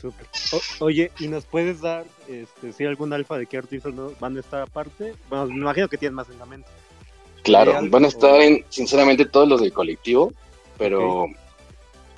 Súper. 0.00 0.26
O- 0.50 0.84
oye, 0.86 1.12
¿y 1.20 1.28
nos 1.28 1.44
puedes 1.44 1.80
dar 1.80 2.04
este, 2.26 2.72
si 2.72 2.84
algún 2.84 3.12
alfa 3.12 3.38
de 3.38 3.46
qué 3.46 3.58
artistas 3.58 3.94
no 3.94 4.10
van 4.18 4.36
a 4.36 4.40
estar 4.40 4.60
aparte? 4.62 5.14
Bueno, 5.30 5.46
me 5.46 5.54
imagino 5.60 5.86
que 5.88 5.96
tienen 5.98 6.16
más 6.16 6.28
en 6.30 6.40
la 6.40 6.46
mente. 6.46 6.66
Claro, 7.44 7.78
van 7.88 8.04
a 8.04 8.08
estar 8.08 8.32
o- 8.32 8.42
en, 8.42 8.64
sinceramente, 8.70 9.24
todos 9.24 9.48
los 9.48 9.60
del 9.60 9.72
colectivo, 9.72 10.32
pero 10.78 11.26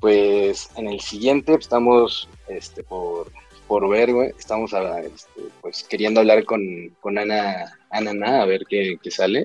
pues 0.00 0.70
en 0.76 0.88
el 0.88 1.00
siguiente 1.00 1.52
estamos 1.54 2.26
este, 2.48 2.82
por, 2.82 3.30
por 3.68 3.86
ver, 3.90 4.10
güey, 4.14 4.30
estamos 4.38 4.72
a- 4.72 5.00
este, 5.02 5.42
pues 5.60 5.84
queriendo 5.84 6.20
hablar 6.20 6.44
con, 6.46 6.62
con 7.00 7.18
Ana, 7.18 7.78
Ana 7.90 8.14
Na, 8.14 8.40
a 8.40 8.46
ver 8.46 8.64
qué, 8.66 8.96
qué 9.02 9.10
sale. 9.10 9.44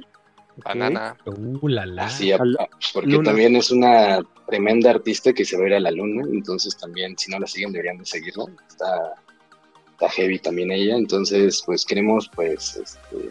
Banana. 0.63 1.15
Uh, 1.25 1.67
la 1.67 1.85
la. 1.85 2.05
Así, 2.05 2.31
a- 2.31 2.37
Al- 2.37 2.55
a- 2.59 2.67
pues, 2.67 2.91
porque 2.93 3.09
Luna. 3.09 3.23
también 3.31 3.55
es 3.57 3.71
una 3.71 4.21
tremenda 4.49 4.89
artista 4.91 5.33
que 5.33 5.45
se 5.45 5.57
va 5.57 5.63
a 5.63 5.67
ir 5.67 5.73
a 5.75 5.79
la 5.79 5.91
luna, 5.91 6.23
entonces 6.31 6.75
también, 6.77 7.17
si 7.17 7.31
no 7.31 7.39
la 7.39 7.47
siguen, 7.47 7.71
deberían 7.71 7.97
de 7.97 8.05
seguirla. 8.05 8.45
Está, 8.67 10.09
heavy 10.09 10.39
también 10.39 10.71
ella, 10.71 10.95
entonces 10.95 11.61
pues 11.65 11.85
queremos 11.85 12.29
pues, 12.33 12.77
este, 12.77 13.29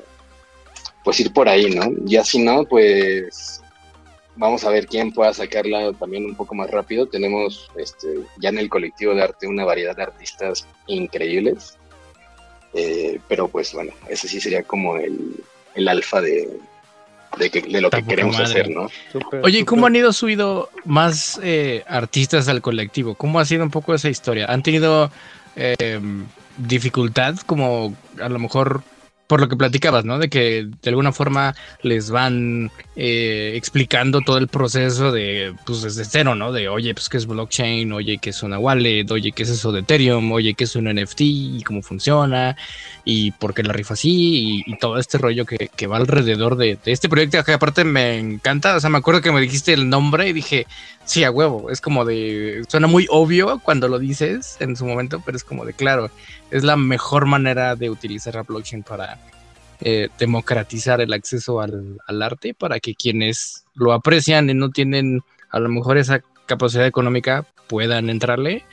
pues 1.02 1.18
ir 1.20 1.32
por 1.32 1.48
ahí, 1.48 1.70
¿no? 1.70 1.90
Ya 2.04 2.22
si 2.22 2.38
no, 2.38 2.64
pues 2.64 3.62
vamos 4.36 4.64
a 4.64 4.70
ver 4.70 4.86
quién 4.86 5.10
pueda 5.12 5.32
sacarla 5.32 5.92
también 5.94 6.26
un 6.26 6.34
poco 6.34 6.54
más 6.54 6.70
rápido. 6.70 7.06
Tenemos 7.06 7.70
este, 7.76 8.08
ya 8.40 8.50
en 8.50 8.58
el 8.58 8.68
colectivo 8.68 9.14
de 9.14 9.22
arte 9.22 9.46
una 9.46 9.64
variedad 9.64 9.96
de 9.96 10.02
artistas 10.04 10.66
increíbles, 10.86 11.76
Eh, 12.74 13.18
pero 13.28 13.48
pues 13.48 13.72
bueno, 13.72 13.92
ese 14.10 14.28
sí 14.28 14.40
sería 14.40 14.62
como 14.62 14.98
el, 14.98 15.42
el 15.74 15.88
alfa 15.88 16.20
de, 16.20 16.60
de, 17.38 17.50
que- 17.50 17.60
de 17.62 17.80
lo 17.80 17.90
que 17.90 17.98
Está 17.98 18.08
queremos 18.08 18.34
madre. 18.38 18.46
hacer, 18.50 18.70
¿no? 18.70 18.82
Oye, 18.82 19.58
¿y 19.58 19.60
súper. 19.60 19.64
cómo 19.64 19.86
han 19.86 19.96
ido 19.96 20.12
subido 20.12 20.70
más 20.84 21.38
eh, 21.42 21.84
artistas 21.86 22.48
al 22.48 22.60
colectivo? 22.62 23.14
¿Cómo 23.14 23.40
ha 23.40 23.44
sido 23.44 23.62
un 23.64 23.70
poco 23.70 23.94
esa 23.94 24.08
historia? 24.08 24.46
¿Han 24.46 24.62
tenido 24.62 25.10
eh, 25.56 26.00
dificultad 26.56 27.36
como 27.46 27.94
a 28.20 28.28
lo 28.28 28.38
mejor 28.38 28.82
por 29.28 29.40
lo 29.40 29.48
que 29.48 29.56
platicabas, 29.56 30.04
¿no? 30.04 30.18
De 30.18 30.28
que 30.28 30.68
de 30.82 30.90
alguna 30.90 31.12
forma 31.12 31.54
les 31.82 32.10
van 32.10 32.70
eh, 32.96 33.52
explicando 33.54 34.22
todo 34.22 34.38
el 34.38 34.48
proceso 34.48 35.12
de, 35.12 35.54
pues 35.66 35.82
desde 35.82 36.06
cero, 36.06 36.34
¿no? 36.34 36.50
De, 36.50 36.68
oye, 36.68 36.94
pues 36.94 37.10
qué 37.10 37.18
es 37.18 37.26
blockchain, 37.26 37.92
oye, 37.92 38.18
qué 38.18 38.30
es 38.30 38.42
una 38.42 38.58
wallet, 38.58 39.08
oye, 39.10 39.32
qué 39.32 39.42
es 39.42 39.50
eso 39.50 39.70
de 39.70 39.80
Ethereum, 39.80 40.32
oye, 40.32 40.54
qué 40.54 40.64
es 40.64 40.74
un 40.76 40.86
NFT 40.92 41.20
y 41.20 41.62
cómo 41.62 41.82
funciona 41.82 42.56
y 43.04 43.32
por 43.32 43.52
qué 43.52 43.62
la 43.62 43.74
rifa 43.74 43.94
así 43.94 44.64
y, 44.66 44.78
todo 44.78 44.98
este 44.98 45.18
rollo 45.18 45.44
que, 45.44 45.70
que 45.74 45.86
va 45.86 45.96
alrededor 45.96 46.56
de, 46.56 46.78
este 46.86 47.08
proyecto 47.08 47.42
que 47.44 47.52
aparte 47.52 47.84
me 47.84 48.18
encanta. 48.18 48.76
O 48.76 48.80
sea, 48.80 48.90
me 48.90 48.98
acuerdo 48.98 49.20
que 49.20 49.32
me 49.32 49.40
dijiste 49.40 49.74
el 49.74 49.90
nombre 49.90 50.28
y 50.28 50.32
dije, 50.32 50.66
sí, 51.04 51.24
a 51.24 51.30
huevo, 51.30 51.70
es 51.70 51.80
como 51.80 52.04
de, 52.04 52.64
suena 52.68 52.86
muy 52.86 53.06
obvio 53.10 53.60
cuando 53.60 53.88
lo 53.88 53.98
dices 53.98 54.56
en 54.60 54.76
su 54.76 54.86
momento, 54.86 55.22
pero 55.24 55.36
es 55.36 55.44
como 55.44 55.64
de, 55.64 55.74
claro, 55.74 56.10
es 56.50 56.64
la 56.64 56.76
mejor 56.76 57.26
manera 57.26 57.76
de 57.76 57.90
utilizar 57.90 58.34
la 58.34 58.42
blockchain 58.42 58.82
para 58.82 59.17
eh, 59.80 60.08
democratizar 60.18 61.00
el 61.00 61.12
acceso 61.12 61.60
al, 61.60 62.22
arte, 62.22 62.54
para 62.54 62.80
que 62.80 62.94
quienes 62.94 63.64
lo 63.74 63.92
aprecian 63.92 64.50
y 64.50 64.54
no 64.54 64.70
tienen 64.70 65.22
a 65.50 65.60
lo 65.60 65.68
mejor 65.68 65.98
esa 65.98 66.20
capacidad 66.46 66.86
económica 66.86 67.46
puedan 67.68 68.10
entrarle 68.10 68.64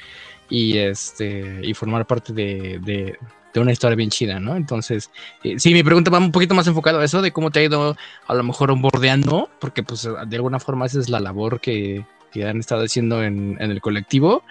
y 0.49 0.77
este 0.77 1.59
y 1.63 1.73
formar 1.73 2.05
parte 2.05 2.33
de, 2.33 2.79
de, 2.83 3.17
una 3.59 3.71
historia 3.71 3.95
bien 3.95 4.09
chida, 4.09 4.37
¿no? 4.37 4.57
Entonces, 4.57 5.09
eh, 5.43 5.59
sí, 5.59 5.73
mi 5.73 5.81
pregunta 5.81 6.11
va 6.11 6.17
un 6.17 6.33
poquito 6.33 6.53
más 6.53 6.67
enfocado 6.67 6.99
a 6.99 7.05
eso, 7.05 7.21
de 7.21 7.31
cómo 7.31 7.51
te 7.51 7.59
ha 7.59 7.63
ido 7.63 7.95
a 8.27 8.33
lo 8.33 8.43
mejor 8.43 8.77
bordeando, 8.77 9.49
porque 9.61 9.81
pues 9.81 10.03
de 10.03 10.35
alguna 10.35 10.59
forma 10.59 10.85
esa 10.87 10.99
es 10.99 11.07
la 11.07 11.21
labor 11.21 11.61
que, 11.61 12.05
que 12.33 12.45
han 12.45 12.59
estado 12.59 12.83
haciendo 12.83 13.23
en, 13.23 13.55
en 13.61 13.71
el 13.71 13.79
colectivo 13.79 14.43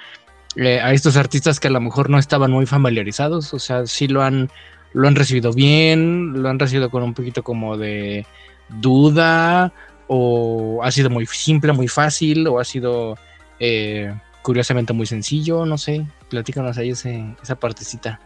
eh, 0.56 0.80
a 0.80 0.92
estos 0.92 1.16
artistas 1.16 1.58
que 1.58 1.66
a 1.66 1.70
lo 1.70 1.80
mejor 1.80 2.10
no 2.10 2.18
estaban 2.18 2.52
muy 2.52 2.64
familiarizados, 2.64 3.52
o 3.54 3.58
sea, 3.58 3.86
sí 3.86 4.06
lo 4.06 4.22
han, 4.22 4.50
lo 4.94 5.06
han 5.06 5.14
recibido 5.14 5.52
bien, 5.52 6.42
lo 6.42 6.48
han 6.48 6.58
recibido 6.58 6.90
con 6.90 7.02
un 7.02 7.14
poquito 7.14 7.42
como 7.42 7.76
de 7.76 8.26
duda, 8.68 9.72
o 10.06 10.80
ha 10.82 10.90
sido 10.90 11.10
muy 11.10 11.26
simple, 11.26 11.72
muy 11.72 11.88
fácil, 11.88 12.46
o 12.46 12.58
ha 12.58 12.64
sido 12.64 13.16
eh, 13.60 14.14
curiosamente 14.42 14.92
muy 14.92 15.06
sencillo, 15.06 15.66
no 15.66 15.76
sé, 15.76 16.06
platícanos 16.30 16.78
ahí 16.78 16.90
ese, 16.90 17.24
esa 17.42 17.56
partecita. 17.56 18.20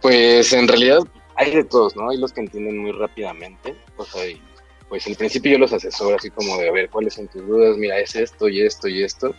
Pues 0.00 0.52
en 0.52 0.68
realidad 0.68 1.00
hay 1.34 1.50
de 1.50 1.64
todos, 1.64 1.96
¿no? 1.96 2.10
Hay 2.10 2.18
los 2.18 2.32
que 2.32 2.40
entienden 2.40 2.78
muy 2.78 2.92
rápidamente, 2.92 3.74
o 3.96 4.04
sea, 4.04 4.22
pues 4.88 5.06
al 5.06 5.16
principio 5.16 5.52
yo 5.52 5.58
los 5.58 5.72
asesoro 5.72 6.16
así 6.16 6.30
como 6.30 6.56
de, 6.58 6.68
a 6.68 6.72
ver, 6.72 6.90
¿cuáles 6.90 7.14
son 7.14 7.26
tus 7.28 7.44
dudas? 7.46 7.76
Mira, 7.76 7.98
es 7.98 8.14
esto 8.14 8.48
y 8.48 8.60
esto 8.60 8.86
y 8.86 9.02
esto 9.02 9.34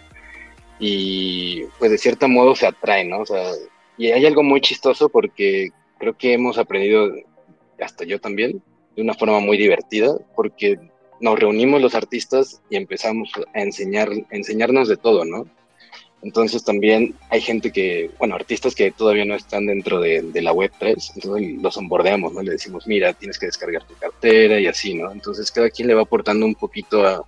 y 0.80 1.64
pues 1.80 1.92
de 1.92 1.98
cierto 1.98 2.28
modo 2.28 2.56
se 2.56 2.68
atrae, 2.68 3.06
¿no? 3.06 3.20
O 3.20 3.26
sea, 3.26 3.52
y 3.98 4.12
hay 4.12 4.26
algo 4.26 4.44
muy 4.44 4.62
chistoso 4.62 5.10
porque 5.10 5.70
creo 5.98 6.18
que 6.18 6.34
hemos 6.34 6.58
aprendido, 6.58 7.14
hasta 7.80 8.06
yo 8.06 8.20
también, 8.20 8.62
de 8.96 9.02
una 9.02 9.14
forma 9.14 9.40
muy 9.40 9.58
divertida, 9.58 10.16
porque 10.36 10.80
nos 11.20 11.40
reunimos 11.40 11.82
los 11.82 11.96
artistas 11.96 12.62
y 12.70 12.76
empezamos 12.76 13.32
a 13.54 13.62
enseñar, 13.62 14.10
enseñarnos 14.30 14.88
de 14.88 14.98
todo, 14.98 15.26
¿no? 15.26 15.48
Entonces 16.22 16.64
también 16.64 17.14
hay 17.30 17.40
gente 17.40 17.72
que, 17.72 18.10
bueno, 18.18 18.36
artistas 18.36 18.74
que 18.74 18.92
todavía 18.92 19.26
no 19.26 19.36
están 19.36 19.68
dentro 19.68 20.00
de, 20.00 20.24
de 20.24 20.42
la 20.42 20.54
Web3, 20.54 21.12
entonces 21.16 21.62
los 21.62 21.78
onboardeamos, 21.78 22.34
¿no? 22.34 22.42
Le 22.42 22.54
decimos, 22.54 22.88
mira, 22.88 23.14
tienes 23.14 23.38
que 23.38 23.46
descargar 23.46 23.86
tu 23.86 23.94
cartera 23.96 24.60
y 24.60 24.66
así, 24.66 24.96
¿no? 24.96 25.12
Entonces 25.12 25.52
cada 25.52 25.70
quien 25.70 25.88
le 25.88 25.94
va 25.94 26.02
aportando 26.02 26.46
un 26.46 26.56
poquito 26.56 27.06
a, 27.06 27.24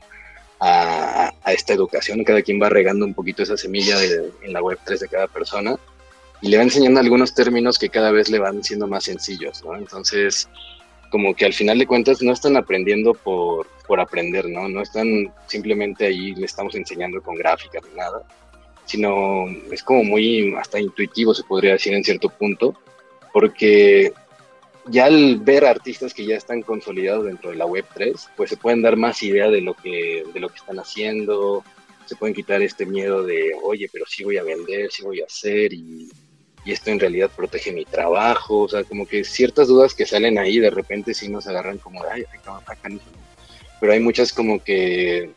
a, 0.60 1.54
esta 1.54 1.74
educación, 1.74 2.24
cada 2.24 2.42
quien 2.42 2.62
va 2.62 2.70
regando 2.70 3.06
un 3.06 3.14
poquito 3.14 3.44
esa 3.44 3.58
semilla 3.58 3.98
en 4.42 4.54
la 4.54 4.62
web 4.62 4.80
3 4.84 5.00
de 5.00 5.08
cada 5.08 5.28
persona 5.28 5.78
y 6.42 6.50
le 6.50 6.58
va 6.58 6.64
enseñando 6.64 7.00
algunos 7.00 7.34
términos 7.34 7.80
que 7.80 7.90
cada 7.90 8.12
vez 8.12 8.30
le 8.30 8.40
van 8.40 8.64
siendo 8.64 8.88
más 8.88 9.06
sencillos, 9.06 9.64
¿no? 9.64 9.76
Entonces, 9.76 10.48
como 11.10 11.34
que 11.34 11.46
al 11.46 11.54
final 11.54 11.80
de 11.80 11.88
cuentas 11.88 12.22
no 12.22 12.34
están 12.34 12.58
aprendiendo 12.58 13.14
por, 13.14 13.68
por 13.88 14.00
aprender, 14.00 14.48
¿no? 14.48 14.68
No 14.68 14.82
están 14.82 15.34
simplemente 15.48 16.06
ahí, 16.06 16.36
le 16.36 16.46
estamos 16.46 16.76
enseñando 16.76 17.22
con 17.22 17.36
gráficas 17.36 17.84
ni 17.90 17.98
nada, 17.98 18.24
sino 18.86 19.48
es 19.72 19.84
como 19.84 20.04
muy 20.04 20.54
hasta 20.56 20.80
intuitivo, 20.80 21.34
se 21.34 21.44
podría 21.44 21.74
decir 21.74 21.94
en 21.94 22.04
cierto 22.04 22.30
punto, 22.30 22.76
porque 23.34 24.14
ya 24.90 25.06
al 25.06 25.38
ver 25.38 25.66
artistas 25.66 26.14
que 26.14 26.26
ya 26.26 26.36
están 26.36 26.62
consolidados 26.62 27.26
dentro 27.26 27.50
de 27.50 27.58
la 27.58 27.66
web 27.66 27.86
3, 27.94 28.30
pues 28.36 28.50
se 28.50 28.58
pueden 28.58 28.82
dar 28.82 28.96
más 28.96 29.22
idea 29.24 29.50
de 29.50 29.62
lo 29.62 29.74
que, 29.74 30.24
de 30.34 30.40
lo 30.40 30.50
que 30.50 30.58
están 30.58 30.80
haciendo, 30.80 31.64
se 32.06 32.16
pueden 32.16 32.36
quitar 32.36 32.62
este 32.62 32.86
miedo 32.86 33.24
de, 33.24 33.52
oye, 33.64 33.90
pero 33.92 34.06
sí 34.08 34.24
voy 34.24 34.38
a 34.38 34.44
vender, 34.44 34.90
sí 34.92 35.04
voy 35.04 35.22
a 35.22 35.26
hacer, 35.26 35.74
y, 35.74 36.10
y 36.68 36.74
esto 36.74 36.92
en 36.92 37.00
realidad 37.00 37.32
protege 37.34 37.72
mi 37.72 37.86
trabajo, 37.86 38.64
o 38.64 38.68
sea, 38.68 38.84
como 38.84 39.08
que 39.08 39.24
ciertas 39.24 39.70
dudas 39.70 39.94
que 39.94 40.06
salen 40.06 40.38
ahí 40.38 40.60
de 40.60 40.70
repente 40.70 41.14
sí 41.14 41.30
nos 41.30 41.48
agarran 41.48 41.78
como, 41.78 42.04
ay, 42.04 42.24
acá, 42.24 42.60
pero 43.80 43.94
hay 43.94 44.02
muchas 44.02 44.34
como 44.34 44.62
que 44.62 45.30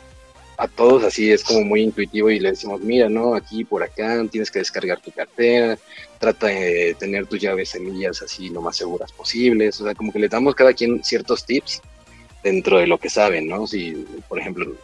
a 0.56 0.66
todos 0.66 1.04
así 1.04 1.30
es 1.30 1.44
como 1.44 1.60
muy 1.60 1.82
intuitivo 1.82 2.30
y 2.30 2.40
le 2.40 2.50
decimos, 2.50 2.80
mira, 2.80 3.08
no, 3.08 3.36
aquí 3.36 3.64
por 3.64 3.84
acá 3.84 4.26
tienes 4.28 4.50
que 4.50 4.58
descargar 4.58 5.00
tu 5.00 5.12
cartera, 5.12 5.78
trata 6.18 6.48
de 6.48 6.96
tener 6.98 7.26
tus 7.26 7.40
llaves 7.40 7.68
semillas 7.68 8.20
así 8.22 8.48
lo 8.48 8.60
más 8.60 8.76
seguras 8.76 9.12
posibles, 9.12 9.80
o 9.80 9.84
sea, 9.84 9.94
como 9.94 10.12
que 10.12 10.18
le 10.18 10.28
damos 10.28 10.56
cada 10.56 10.72
quien 10.72 11.04
ciertos 11.04 11.46
tips 11.46 11.80
dentro 12.42 12.78
de 12.78 12.88
lo 12.88 12.98
que 12.98 13.08
saben, 13.08 13.46
¿no? 13.46 13.68
Si, 13.68 14.04
por 14.28 14.40
ejemplo, 14.40 14.74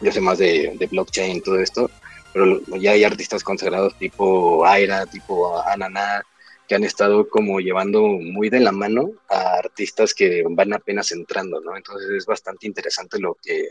yo 0.00 0.10
sé 0.10 0.20
más 0.20 0.38
de, 0.38 0.74
de 0.76 0.86
blockchain, 0.88 1.42
todo 1.42 1.60
esto, 1.60 1.88
pero 2.36 2.60
ya 2.76 2.90
hay 2.90 3.02
artistas 3.02 3.42
consagrados 3.42 3.96
tipo 3.96 4.66
Aira, 4.66 5.06
tipo 5.06 5.58
Ananá, 5.58 6.22
que 6.68 6.74
han 6.74 6.84
estado 6.84 7.30
como 7.30 7.60
llevando 7.60 8.02
muy 8.02 8.50
de 8.50 8.60
la 8.60 8.72
mano 8.72 9.12
a 9.30 9.54
artistas 9.54 10.12
que 10.12 10.44
van 10.46 10.74
apenas 10.74 11.12
entrando, 11.12 11.62
¿no? 11.62 11.74
Entonces 11.74 12.10
es 12.10 12.26
bastante 12.26 12.66
interesante 12.66 13.18
lo 13.18 13.38
que, 13.42 13.70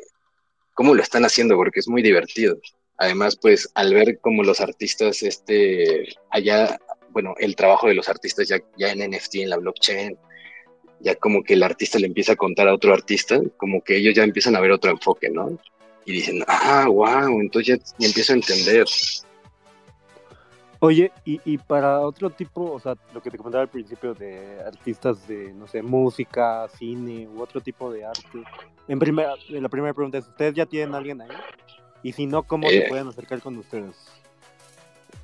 cómo 0.74 0.96
lo 0.96 1.04
están 1.04 1.26
haciendo, 1.26 1.56
porque 1.56 1.80
es 1.80 1.88
muy 1.88 2.02
divertido. 2.02 2.58
Además, 2.98 3.38
pues 3.40 3.70
al 3.76 3.94
ver 3.94 4.18
cómo 4.20 4.42
los 4.42 4.60
artistas, 4.60 5.22
este, 5.22 6.16
allá, 6.32 6.80
bueno, 7.12 7.36
el 7.38 7.56
trabajo 7.56 7.86
de 7.86 7.94
los 7.94 8.10
artistas 8.10 8.48
ya, 8.48 8.58
ya 8.80 8.92
en 8.92 9.12
NFT, 9.12 9.36
en 9.36 9.52
la 9.52 9.58
blockchain, 9.58 10.18
ya 11.02 11.14
como 11.14 11.44
que 11.44 11.54
el 11.54 11.62
artista 11.62 12.00
le 12.00 12.08
empieza 12.08 12.34
a 12.34 12.36
contar 12.36 12.68
a 12.68 12.74
otro 12.74 12.96
artista, 12.96 13.40
como 13.58 13.84
que 13.84 13.98
ellos 13.98 14.16
ya 14.16 14.24
empiezan 14.24 14.56
a 14.56 14.60
ver 14.60 14.72
otro 14.72 14.90
enfoque, 14.90 15.30
¿no? 15.30 15.60
Y 16.06 16.14
dicen, 16.14 16.44
ah, 16.48 16.86
wow, 16.88 17.42
entonces 17.42 17.96
ya, 17.98 18.06
empiezo 18.06 18.34
a 18.34 18.36
entender. 18.36 18.86
Oye, 20.80 21.12
y, 21.24 21.42
y, 21.46 21.58
para 21.58 22.02
otro 22.02 22.30
tipo, 22.30 22.72
o 22.74 22.80
sea, 22.80 22.96
lo 23.14 23.22
que 23.22 23.32
te 23.32 23.38
comentaba 23.38 23.64
al 23.64 23.70
principio 23.70 24.14
de 24.14 24.62
artistas 24.62 25.28
de, 25.28 25.52
no 25.54 25.68
sé, 25.68 25.82
música, 25.82 26.68
cine 26.78 27.28
u 27.28 27.42
otro 27.42 27.60
tipo 27.60 27.92
de 27.92 28.06
arte, 28.06 28.44
en 28.88 29.00
primera, 29.00 29.34
la 29.50 29.70
primera 29.70 29.94
pregunta 29.94 30.20
es, 30.20 30.28
¿ustedes 30.28 30.54
ya 30.54 30.66
tienen 30.66 30.94
a 30.94 30.98
alguien 30.98 31.22
ahí? 31.22 31.30
Y 32.04 32.12
si 32.12 32.28
no, 32.28 32.44
¿cómo 32.44 32.70
se 32.70 32.78
eh. 32.78 32.86
pueden 32.88 33.08
acercar 33.08 33.42
con 33.42 33.58
ustedes? 33.58 33.96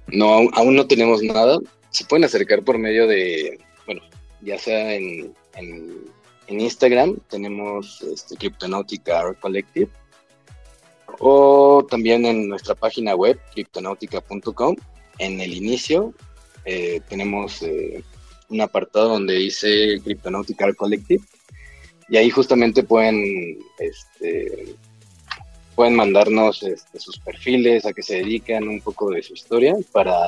No, 0.08 0.50
aún, 0.54 0.76
no 0.76 0.88
tenemos 0.88 1.22
nada. 1.22 1.60
Se 1.92 2.06
pueden 2.06 2.26
acercar 2.26 2.64
por 2.64 2.78
medio 2.78 3.06
de, 3.06 3.60
bueno, 3.86 4.02
ya 4.42 4.58
sea 4.58 4.96
en, 4.96 5.36
en, 5.56 6.12
Instagram, 6.48 7.18
tenemos 7.30 8.02
este, 8.02 8.36
Cryptonautica 8.36 9.20
Art 9.20 9.40
Collective, 9.40 9.90
o 11.20 11.86
también 11.90 12.26
en 12.26 12.48
nuestra 12.48 12.76
página 12.76 13.16
web, 13.16 13.40
cryptonautica.com. 13.54 14.76
En 15.20 15.40
el 15.40 15.54
inicio 15.54 16.14
eh, 16.66 17.02
tenemos 17.10 17.62
eh, 17.62 18.04
un 18.50 18.62
apartado 18.62 19.10
donde 19.10 19.36
dice 19.36 20.02
Cryptonautica 20.04 20.66
Art 20.66 20.76
Collective 20.76 21.24
y 22.10 22.18
ahí 22.18 22.30
justamente 22.30 22.84
pueden, 22.84 23.58
este, 23.80 24.76
pueden 25.76 25.96
mandarnos 25.96 26.62
este, 26.62 27.00
sus 27.00 27.18
perfiles, 27.20 27.86
a 27.86 27.94
qué 27.94 28.04
se 28.04 28.16
dedican, 28.16 28.68
un 28.68 28.82
poco 28.82 29.10
de 29.12 29.24
su 29.24 29.34
historia 29.34 29.76
para, 29.94 30.20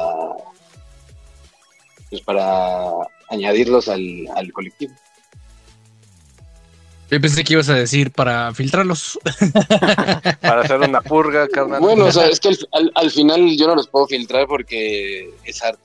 pues 2.10 2.22
para 2.22 2.90
añadirlos 3.30 3.90
al, 3.90 4.54
colectivo. 4.54 4.94
Yo 7.14 7.22
pensé 7.22 7.44
que 7.44 7.54
ibas 7.54 7.70
a 7.70 7.76
decir 7.76 8.12
para 8.12 8.52
filtrarlos. 8.56 9.20
para 10.42 10.62
hacer 10.62 10.80
una 10.80 11.00
purga, 11.00 11.48
carnal. 11.48 11.80
Bueno, 11.80 12.06
o 12.06 12.12
sea, 12.12 12.26
es 12.26 12.40
que 12.40 12.50
al, 12.72 13.12
final 13.12 13.56
yo 13.56 13.68
no 13.68 13.76
los 13.76 13.88
puedo 13.88 14.08
filtrar 14.08 14.48
porque 14.48 15.32
es 15.44 15.62
arte, 15.62 15.84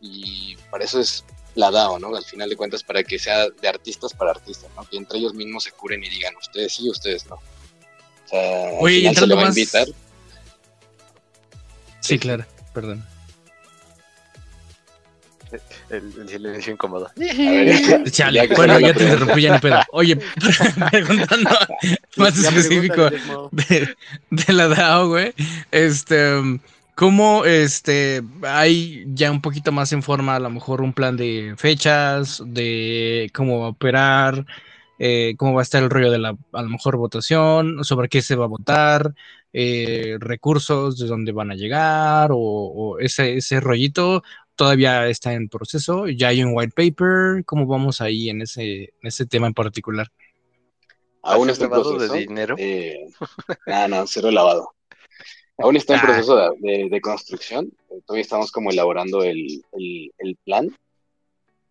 y 0.00 0.56
para 0.72 0.82
eso 0.82 0.98
es 0.98 1.24
la 1.54 1.70
DAO, 1.70 2.00
¿no? 2.00 2.16
Al 2.16 2.24
final 2.24 2.50
de 2.50 2.56
cuentas, 2.56 2.82
para 2.82 3.04
que 3.04 3.20
sea 3.20 3.48
de 3.50 3.68
artistas 3.68 4.14
para 4.14 4.32
artistas, 4.32 4.68
¿no? 4.74 4.82
Que 4.82 4.96
entre 4.96 5.20
ellos 5.20 5.32
mismos 5.34 5.62
se 5.62 5.70
curen 5.70 6.02
y 6.02 6.08
digan, 6.08 6.34
ustedes 6.40 6.74
sí, 6.74 6.90
ustedes 6.90 7.24
no. 7.26 7.36
O 7.36 8.28
sea, 8.28 8.70
Oye, 8.80 9.08
al 9.08 9.14
se 9.14 9.26
le 9.28 9.34
va 9.36 9.44
a 9.44 9.48
invitar. 9.50 9.86
Sí, 12.00 12.18
claro, 12.18 12.44
perdón. 12.72 13.06
El, 15.90 16.28
silencio 16.28 16.72
incómodo. 16.72 17.10
Chale, 18.10 18.48
bueno, 18.56 18.80
ya 18.80 18.94
te 18.94 19.04
interrumpí, 19.04 19.42
ya 19.42 19.54
no 19.54 19.60
pedo. 19.60 19.80
Oye, 19.92 20.16
preguntando 20.90 21.50
más 22.16 22.38
específico 22.38 23.10
de, 23.50 23.94
de, 24.30 24.52
la 24.52 24.68
DAO, 24.68 25.08
güey. 25.08 25.34
Este, 25.70 26.40
¿Cómo 26.94 27.44
este 27.44 28.22
hay 28.42 29.04
ya 29.08 29.30
un 29.32 29.40
poquito 29.40 29.72
más 29.72 29.92
en 29.92 30.02
forma, 30.02 30.36
a 30.36 30.40
lo 30.40 30.48
mejor 30.50 30.80
un 30.80 30.92
plan 30.92 31.16
de 31.16 31.54
fechas, 31.56 32.40
de 32.46 33.30
cómo 33.34 33.60
va 33.60 33.66
a 33.66 33.70
operar, 33.70 34.46
eh, 35.00 35.34
cómo 35.36 35.54
va 35.54 35.62
a 35.62 35.64
estar 35.64 35.82
el 35.82 35.90
rollo 35.90 36.12
de 36.12 36.18
la 36.18 36.36
a 36.52 36.62
lo 36.62 36.68
mejor 36.68 36.96
votación, 36.96 37.82
sobre 37.84 38.08
qué 38.08 38.22
se 38.22 38.36
va 38.36 38.44
a 38.44 38.48
votar, 38.48 39.12
eh, 39.52 40.18
recursos 40.20 40.96
de 40.98 41.08
dónde 41.08 41.32
van 41.32 41.50
a 41.50 41.56
llegar, 41.56 42.30
o, 42.32 42.98
ese, 43.00 43.36
ese 43.38 43.58
rollito 43.60 44.22
todavía 44.56 45.06
está 45.08 45.32
en 45.32 45.48
proceso, 45.48 46.08
ya 46.08 46.28
hay 46.28 46.42
un 46.42 46.52
white 46.54 46.72
paper, 46.74 47.44
¿cómo 47.44 47.66
vamos 47.66 48.00
ahí 48.00 48.30
en 48.30 48.42
ese, 48.42 48.84
en 48.84 49.06
ese 49.06 49.26
tema 49.26 49.46
en 49.46 49.54
particular? 49.54 50.10
Aún 51.22 51.48
está 51.50 51.64
en 51.64 51.70
proceso. 51.70 52.12
de 52.12 52.18
dinero? 52.18 52.54
Eh, 52.58 53.06
ah, 53.66 53.88
no, 53.88 54.06
cero 54.06 54.30
lavado. 54.30 54.74
Aún 55.58 55.76
está 55.76 55.94
en 55.94 56.00
ah. 56.00 56.02
proceso 56.02 56.54
de, 56.58 57.00
construcción. 57.00 57.72
Todavía 58.06 58.22
estamos 58.22 58.52
como 58.52 58.70
elaborando 58.70 59.22
el, 59.22 59.64
plan. 60.44 60.74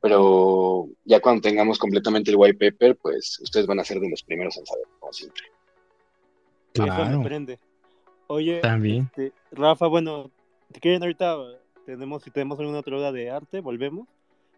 Pero 0.02 0.90
ya 1.06 1.22
cuando 1.22 1.42
tengamos 1.42 1.78
completamente 1.78 2.32
el 2.32 2.38
white 2.38 2.72
paper, 2.72 2.98
pues 2.98 3.40
ustedes 3.40 3.68
van 3.68 3.80
a 3.80 3.86
ser 3.86 4.00
de 4.00 4.10
los 4.10 4.24
primeros 4.24 4.58
en 4.58 4.66
saber, 4.66 4.86
como 5.00 5.14
siempre. 5.14 5.44
Claro. 6.74 7.24
Oye, 8.28 8.60
También. 8.60 9.04
Este, 9.04 9.32
Rafa, 9.52 9.88
bueno, 9.88 10.32
te 10.72 10.80
quieren 10.80 11.04
ahorita 11.04 11.38
tenemos, 11.86 12.24
si 12.24 12.32
tenemos 12.32 12.60
alguna 12.60 12.80
otra 12.80 12.98
duda 12.98 13.12
de 13.12 13.30
arte, 13.30 13.60
volvemos. 13.60 14.08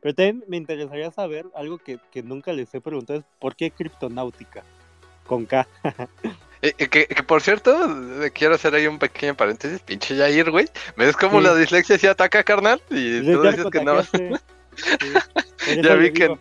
Pero 0.01 0.13
también 0.13 0.43
me 0.47 0.57
interesaría 0.57 1.09
saber 1.11 1.45
algo 1.55 1.77
que, 1.77 1.99
que 2.11 2.21
nunca 2.21 2.53
les 2.53 2.73
he 2.73 2.81
preguntado, 2.81 3.19
es 3.19 3.25
¿por 3.39 3.55
qué 3.55 3.71
criptonáutica? 3.71 4.63
Con 5.25 5.45
K. 5.45 5.67
Eh, 6.61 6.73
eh, 6.79 6.87
que, 6.87 7.05
por 7.27 7.41
cierto, 7.43 7.77
quiero 8.33 8.55
hacer 8.55 8.73
ahí 8.73 8.87
un 8.87 8.97
pequeño 8.97 9.35
paréntesis, 9.35 9.81
pinche 9.81 10.17
Jair, 10.17 10.49
güey. 10.49 10.67
¿Ves 10.97 11.15
cómo 11.15 11.39
la 11.39 11.53
dislexia 11.53 11.99
se 11.99 12.07
ataca, 12.07 12.43
carnal? 12.43 12.81
Y 12.89 13.21
tú 13.21 13.43
dices 13.43 13.67
que 13.71 13.83
no. 13.83 14.01
ya, 15.83 15.95
vi 15.95 16.11
que, 16.11 16.37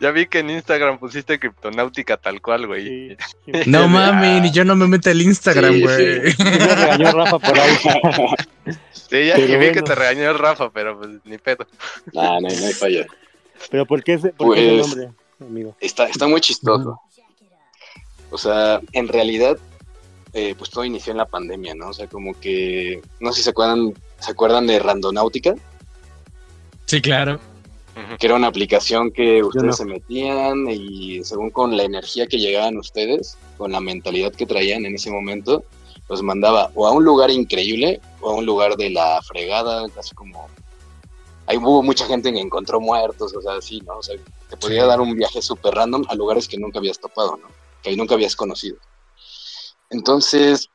ya 0.00 0.10
vi 0.10 0.26
que 0.26 0.40
en 0.40 0.50
Instagram 0.50 0.98
pusiste 0.98 1.38
criptonáutica 1.38 2.16
tal 2.16 2.40
cual, 2.40 2.66
güey. 2.66 3.16
no 3.66 3.88
mames, 3.88 4.42
ni 4.42 4.50
yo 4.52 4.64
no 4.64 4.76
me 4.76 4.86
meto 4.86 5.10
el 5.10 5.22
Instagram, 5.22 5.80
güey. 5.80 6.32
Sí, 6.32 6.44
me 6.44 6.74
regañó 6.74 7.12
Rafa 7.12 7.38
por 7.38 7.58
ahí. 7.58 7.76
sí, 8.92 9.26
ya 9.26 9.36
vi 9.36 9.72
que 9.72 9.82
te 9.82 9.94
regañó 9.94 10.30
el 10.30 10.38
Rafa, 10.38 10.70
pero 10.70 10.98
pues 10.98 11.10
ni 11.24 11.38
pedo. 11.38 11.66
no, 12.12 12.40
no 12.40 12.48
hay 12.48 12.72
falla. 12.72 13.06
¿Pero 13.70 13.86
por 13.86 14.02
qué 14.02 14.14
ese, 14.14 14.30
por 14.30 14.54
qué 14.54 14.80
ese 14.80 14.94
pues, 14.94 14.96
nombre, 14.96 15.16
amigo? 15.40 15.76
Está, 15.80 16.06
está 16.06 16.26
muy 16.26 16.40
chistoso. 16.40 17.00
O 18.30 18.38
sea, 18.38 18.80
en 18.92 19.08
realidad, 19.08 19.58
eh, 20.32 20.54
pues 20.56 20.70
todo 20.70 20.84
inició 20.84 21.12
en 21.12 21.18
la 21.18 21.26
pandemia, 21.26 21.74
¿no? 21.74 21.88
O 21.88 21.92
sea, 21.92 22.06
como 22.06 22.38
que, 22.38 23.00
no 23.20 23.32
sé 23.32 23.38
si 23.38 23.44
se 23.44 23.50
acuerdan, 23.50 23.94
¿se 24.18 24.30
acuerdan 24.30 24.66
de 24.66 24.78
Randonáutica? 24.78 25.54
Sí, 26.84 27.00
claro. 27.00 27.40
Que 28.18 28.26
era 28.26 28.36
una 28.36 28.46
aplicación 28.46 29.10
que 29.10 29.42
ustedes 29.42 29.76
se 29.76 29.84
metían 29.84 30.68
y 30.70 31.24
según 31.24 31.50
con 31.50 31.76
la 31.76 31.82
energía 31.82 32.26
que 32.26 32.38
llegaban 32.38 32.76
ustedes, 32.76 33.36
con 33.56 33.72
la 33.72 33.80
mentalidad 33.80 34.32
que 34.32 34.46
traían 34.46 34.84
en 34.86 34.94
ese 34.94 35.10
momento, 35.10 35.64
los 36.08 36.22
mandaba 36.22 36.70
o 36.74 36.86
a 36.86 36.92
un 36.92 37.04
lugar 37.04 37.30
increíble 37.30 38.00
o 38.20 38.30
a 38.30 38.34
un 38.34 38.46
lugar 38.46 38.76
de 38.76 38.90
la 38.90 39.20
fregada, 39.22 39.88
casi 39.90 40.14
como... 40.14 40.48
Ahí 41.46 41.56
hubo 41.56 41.82
mucha 41.82 42.06
gente 42.06 42.32
que 42.32 42.40
encontró 42.40 42.78
muertos, 42.78 43.34
o 43.34 43.40
sea, 43.40 43.54
así, 43.54 43.80
¿no? 43.80 43.98
O 43.98 44.02
sea, 44.02 44.16
te 44.50 44.56
podía 44.56 44.84
dar 44.84 45.00
un 45.00 45.14
viaje 45.14 45.40
súper 45.40 45.74
random 45.74 46.04
a 46.08 46.14
lugares 46.14 46.46
que 46.46 46.58
nunca 46.58 46.78
habías 46.78 47.00
topado, 47.00 47.36
¿no? 47.38 47.48
que 47.82 47.96
nunca 47.96 48.14
habías 48.14 48.36
conocido. 48.36 48.76
Entonces, 49.90 50.68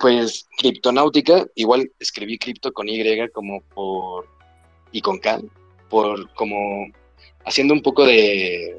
pues 0.00 0.48
criptonáutica, 0.56 1.46
igual 1.54 1.92
escribí 1.98 2.38
cripto 2.38 2.72
con 2.72 2.88
Y 2.88 3.28
como 3.30 3.62
por 3.74 4.26
y 4.90 5.02
con 5.02 5.18
K, 5.18 5.40
por 5.88 6.32
como 6.34 6.86
haciendo 7.44 7.74
un 7.74 7.82
poco 7.82 8.04
de 8.04 8.78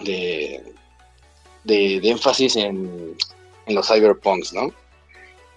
de, 0.00 0.62
de, 1.64 2.10
énfasis 2.10 2.56
en, 2.56 3.16
en, 3.66 3.74
los 3.74 3.88
cyberpunks, 3.88 4.52
¿no? 4.52 4.72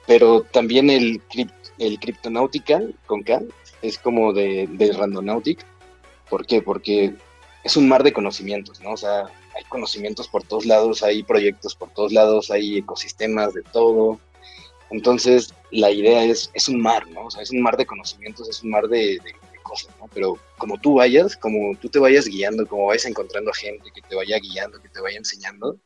Pero 0.05 0.43
también 0.51 0.89
el, 0.89 1.21
el 1.79 1.99
criptonáutica 1.99 2.81
con 3.05 3.23
K 3.23 3.41
es 3.81 3.97
como 3.97 4.33
de, 4.33 4.67
de 4.71 4.93
randonautic. 4.93 5.65
¿Por 6.29 6.45
qué? 6.45 6.61
Porque 6.61 7.13
es 7.63 7.77
un 7.77 7.87
mar 7.87 8.03
de 8.03 8.13
conocimientos, 8.13 8.79
¿no? 8.81 8.91
O 8.91 8.97
sea, 8.97 9.25
hay 9.55 9.63
conocimientos 9.69 10.27
por 10.27 10.43
todos 10.43 10.65
lados, 10.65 11.03
hay 11.03 11.23
proyectos 11.23 11.75
por 11.75 11.89
todos 11.89 12.11
lados, 12.13 12.51
hay 12.51 12.77
ecosistemas 12.77 13.53
de 13.53 13.63
todo. 13.63 14.19
Entonces, 14.89 15.53
la 15.71 15.91
idea 15.91 16.23
es, 16.23 16.49
es 16.53 16.69
un 16.69 16.81
mar, 16.81 17.07
¿no? 17.09 17.25
O 17.25 17.31
sea, 17.31 17.41
es 17.41 17.51
un 17.51 17.61
mar 17.61 17.75
de 17.75 17.85
conocimientos, 17.85 18.47
es 18.47 18.63
un 18.63 18.69
mar 18.69 18.87
de, 18.87 19.19
cosas, 19.67 19.93
¿no? 19.99 20.07
Pero 20.13 20.37
como 20.57 20.79
tú 20.79 20.95
vayas, 20.95 21.35
como 21.35 21.75
tú 21.77 21.89
te 21.89 21.99
vayas 21.99 22.27
guiando, 22.27 22.65
como 22.67 22.87
vayas 22.87 23.05
encontrando 23.05 23.51
gente 23.53 23.91
que 23.93 24.01
te 24.01 24.15
vaya 24.15 24.37
guiando, 24.39 24.81
que 24.81 24.89
te 24.89 25.01
vaya 25.01 25.17
enseñando, 25.17 25.77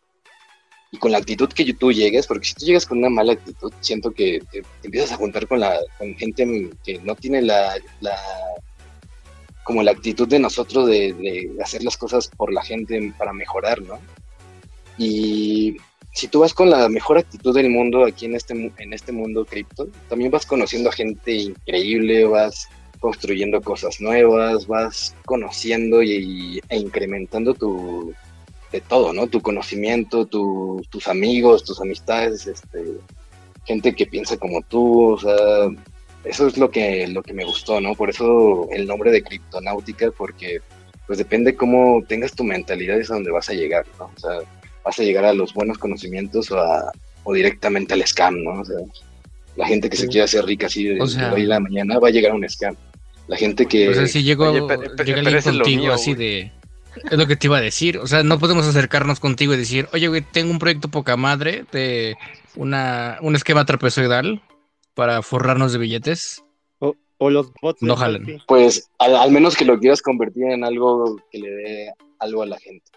y 0.91 0.97
con 0.97 1.11
la 1.11 1.19
actitud 1.19 1.49
que 1.49 1.73
tú 1.73 1.91
llegues, 1.91 2.27
porque 2.27 2.47
si 2.47 2.53
tú 2.53 2.65
llegas 2.65 2.85
con 2.85 2.97
una 2.97 3.09
mala 3.09 3.33
actitud, 3.33 3.71
siento 3.79 4.11
que 4.11 4.41
te, 4.51 4.63
empiezas 4.83 5.13
a 5.13 5.17
juntar 5.17 5.47
con, 5.47 5.59
la, 5.61 5.79
con 5.97 6.13
gente 6.15 6.69
que 6.83 6.99
no 6.99 7.15
tiene 7.15 7.41
la 7.41 7.73
como 9.63 9.83
la 9.83 9.91
actitud 9.91 10.27
de 10.27 10.39
nosotros 10.39 10.87
de, 10.87 11.51
hacer 11.63 11.83
las 11.83 11.97
cosas 11.97 12.27
por 12.27 12.51
la 12.51 12.63
gente 12.63 13.13
para 13.17 13.33
mejorar, 13.33 13.81
¿no? 13.81 13.99
Y 14.97 15.77
si 16.13 16.27
tú 16.27 16.41
vas 16.41 16.53
con 16.53 16.69
la 16.69 16.89
mejor 16.89 17.17
actitud 17.17 17.55
del 17.55 17.69
mundo 17.69 18.05
aquí 18.05 18.25
en 18.25 18.35
este, 18.35 18.53
en 18.53 18.93
este 18.93 19.11
mundo 19.11 19.45
cripto, 19.45 19.87
también 20.09 20.31
vas 20.31 20.45
conociendo 20.45 20.89
a 20.89 20.93
gente 20.93 21.33
increíble, 21.33 22.25
vas 22.25 22.67
construyendo 23.01 23.61
cosas 23.61 23.99
nuevas, 23.99 24.67
vas 24.67 25.15
conociendo 25.25 26.01
y, 26.01 26.61
e 26.69 26.77
incrementando 26.77 27.53
tu 27.53 28.13
de 28.71 28.79
todo, 28.79 29.11
¿no? 29.11 29.27
Tu 29.27 29.41
conocimiento, 29.41 30.25
tus 30.25 31.07
amigos, 31.09 31.65
tus 31.65 31.81
amistades, 31.81 32.47
este, 32.47 32.79
gente 33.65 33.93
que 33.93 34.05
piensa 34.05 34.37
como 34.37 34.61
tú, 34.61 35.13
o 35.13 35.19
sea, 35.19 35.35
eso 36.23 36.47
es 36.47 36.57
lo 36.57 36.71
que, 36.71 37.07
lo 37.07 37.21
que 37.21 37.33
me 37.33 37.43
gustó, 37.43 37.81
¿no? 37.81 37.95
Por 37.95 38.09
eso 38.09 38.69
el 38.71 38.87
nombre 38.87 39.11
de 39.11 39.23
criptonáutica, 39.23 40.11
porque 40.11 40.61
pues 41.05 41.17
depende 41.17 41.55
cómo 41.55 42.01
tengas 42.07 42.33
tu 42.33 42.45
mentalidad 42.45 42.97
es 42.97 43.11
a 43.11 43.15
donde 43.15 43.31
vas 43.31 43.49
a 43.49 43.53
llegar, 43.53 43.85
¿no? 43.99 44.05
O 44.15 44.19
sea, 44.19 44.39
vas 44.85 44.99
a 44.99 45.03
llegar 45.03 45.25
a 45.25 45.33
los 45.33 45.53
buenos 45.53 45.77
conocimientos 45.77 46.49
o, 46.51 46.59
a, 46.59 46.93
o 47.23 47.33
directamente 47.33 47.93
al 47.93 48.07
scam, 48.07 48.41
¿no? 48.41 48.61
O 48.61 48.65
sea, 48.65 48.77
la 49.57 49.67
gente 49.67 49.89
que 49.89 49.97
se 49.97 50.07
quiere 50.07 50.23
hacer 50.23 50.45
rica 50.45 50.67
así 50.67 50.85
de, 50.85 51.01
hoy 51.01 51.41
en 51.41 51.49
la 51.49 51.59
mañana 51.59 51.99
va 51.99 52.07
a 52.07 52.11
llegar 52.11 52.31
a 52.31 52.35
un 52.35 52.47
scam. 52.47 52.75
La 53.31 53.37
gente 53.37 53.65
que... 53.65 53.87
O 53.87 53.93
sea, 53.93 54.07
si 54.07 54.23
llego, 54.23 54.51
llega 54.51 55.41
contigo 55.41 55.93
así 55.93 56.15
de... 56.15 56.51
Es 57.09 57.17
lo 57.17 57.25
que 57.27 57.37
te 57.37 57.47
iba 57.47 57.59
a 57.59 57.61
decir. 57.61 57.97
O 57.97 58.05
sea, 58.05 58.23
no 58.23 58.39
podemos 58.39 58.67
acercarnos 58.67 59.21
contigo 59.21 59.53
y 59.53 59.57
decir, 59.57 59.87
oye, 59.93 60.09
güey, 60.09 60.21
tengo 60.21 60.51
un 60.51 60.59
proyecto 60.59 60.89
poca 60.89 61.15
madre 61.15 61.63
de 61.71 62.17
una, 62.57 63.19
un 63.21 63.37
esquema 63.37 63.63
trapezoidal 63.63 64.41
para 64.95 65.21
forrarnos 65.21 65.71
de 65.71 65.79
billetes. 65.79 66.43
O, 66.79 67.29
los 67.29 67.53
bots. 67.61 67.81
No 67.81 67.95
jalan. 67.95 68.25
Pues 68.49 68.89
al, 68.99 69.31
menos 69.31 69.55
que 69.55 69.63
lo 69.63 69.79
quieras 69.79 70.01
convertir 70.01 70.47
en 70.47 70.65
algo 70.65 71.15
que 71.31 71.37
le 71.37 71.51
dé 71.51 71.93
algo 72.19 72.43
a 72.43 72.47
la 72.47 72.59
gente. 72.59 72.91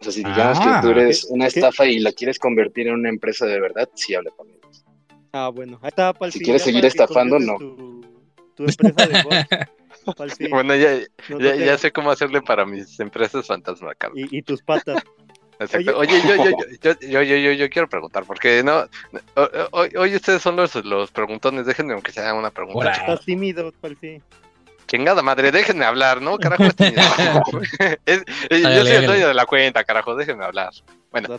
O 0.00 0.04
sea, 0.04 0.12
si 0.12 0.22
digamos 0.22 0.58
que 0.58 0.66
tú 0.82 0.88
ah. 0.88 0.90
eres 0.90 1.24
una 1.30 1.46
estafa 1.46 1.86
y 1.86 1.98
la 1.98 2.12
quieres 2.12 2.38
convertir 2.38 2.88
en 2.88 2.94
una 2.94 3.08
empresa 3.08 3.46
de 3.46 3.58
verdad, 3.58 3.88
sí 3.94 4.14
habla 4.14 4.32
con 4.36 4.50
ellos. 4.50 4.84
Ah, 5.32 5.48
bueno. 5.48 5.78
Ahí 5.80 5.88
está, 5.88 6.12
si 6.30 6.40
quieres 6.40 6.60
seguir 6.60 6.84
estafando, 6.84 7.38
no. 7.38 7.56
Tu, 7.56 8.04
empresa 8.58 9.06
de 9.06 9.22
bots. 9.22 10.38
bueno, 10.50 10.74
ya, 10.76 10.98
ya, 11.38 11.78
sé 11.78 11.92
cómo 11.92 12.10
hacerle 12.10 12.42
para 12.42 12.66
mis 12.66 12.98
empresas 13.00 13.46
fantasma, 13.46 13.92
Y, 14.14 14.38
y 14.38 14.42
tus 14.42 14.62
patas. 14.62 15.02
Oye, 15.60 15.84
yo, 15.84 16.04
yo, 16.82 16.94
yo, 17.00 17.22
yo, 17.22 17.22
yo, 17.22 17.52
yo, 17.52 17.70
quiero 17.70 17.88
preguntar, 17.88 18.24
porque 18.24 18.62
no, 18.62 18.84
hoy, 19.70 20.14
ustedes 20.14 20.42
son 20.42 20.56
los, 20.56 20.74
los 20.84 21.10
preguntones, 21.10 21.66
déjenme 21.66 21.94
aunque 21.94 22.12
sea 22.12 22.34
una 22.34 22.50
pregunta. 22.50 22.90
Estás 22.90 23.24
tímido, 23.24 23.72
Chingada 24.86 25.22
madre, 25.22 25.50
déjenme 25.50 25.84
hablar, 25.86 26.20
¿no? 26.20 26.36
Carajo, 26.38 26.64
es, 28.06 28.24
yo 28.50 28.82
soy 28.84 28.90
el 28.90 29.06
dueño 29.06 29.28
de 29.28 29.34
la 29.34 29.46
cuenta, 29.46 29.82
carajo, 29.84 30.14
déjenme 30.14 30.44
hablar. 30.44 30.72
Bueno, 31.10 31.38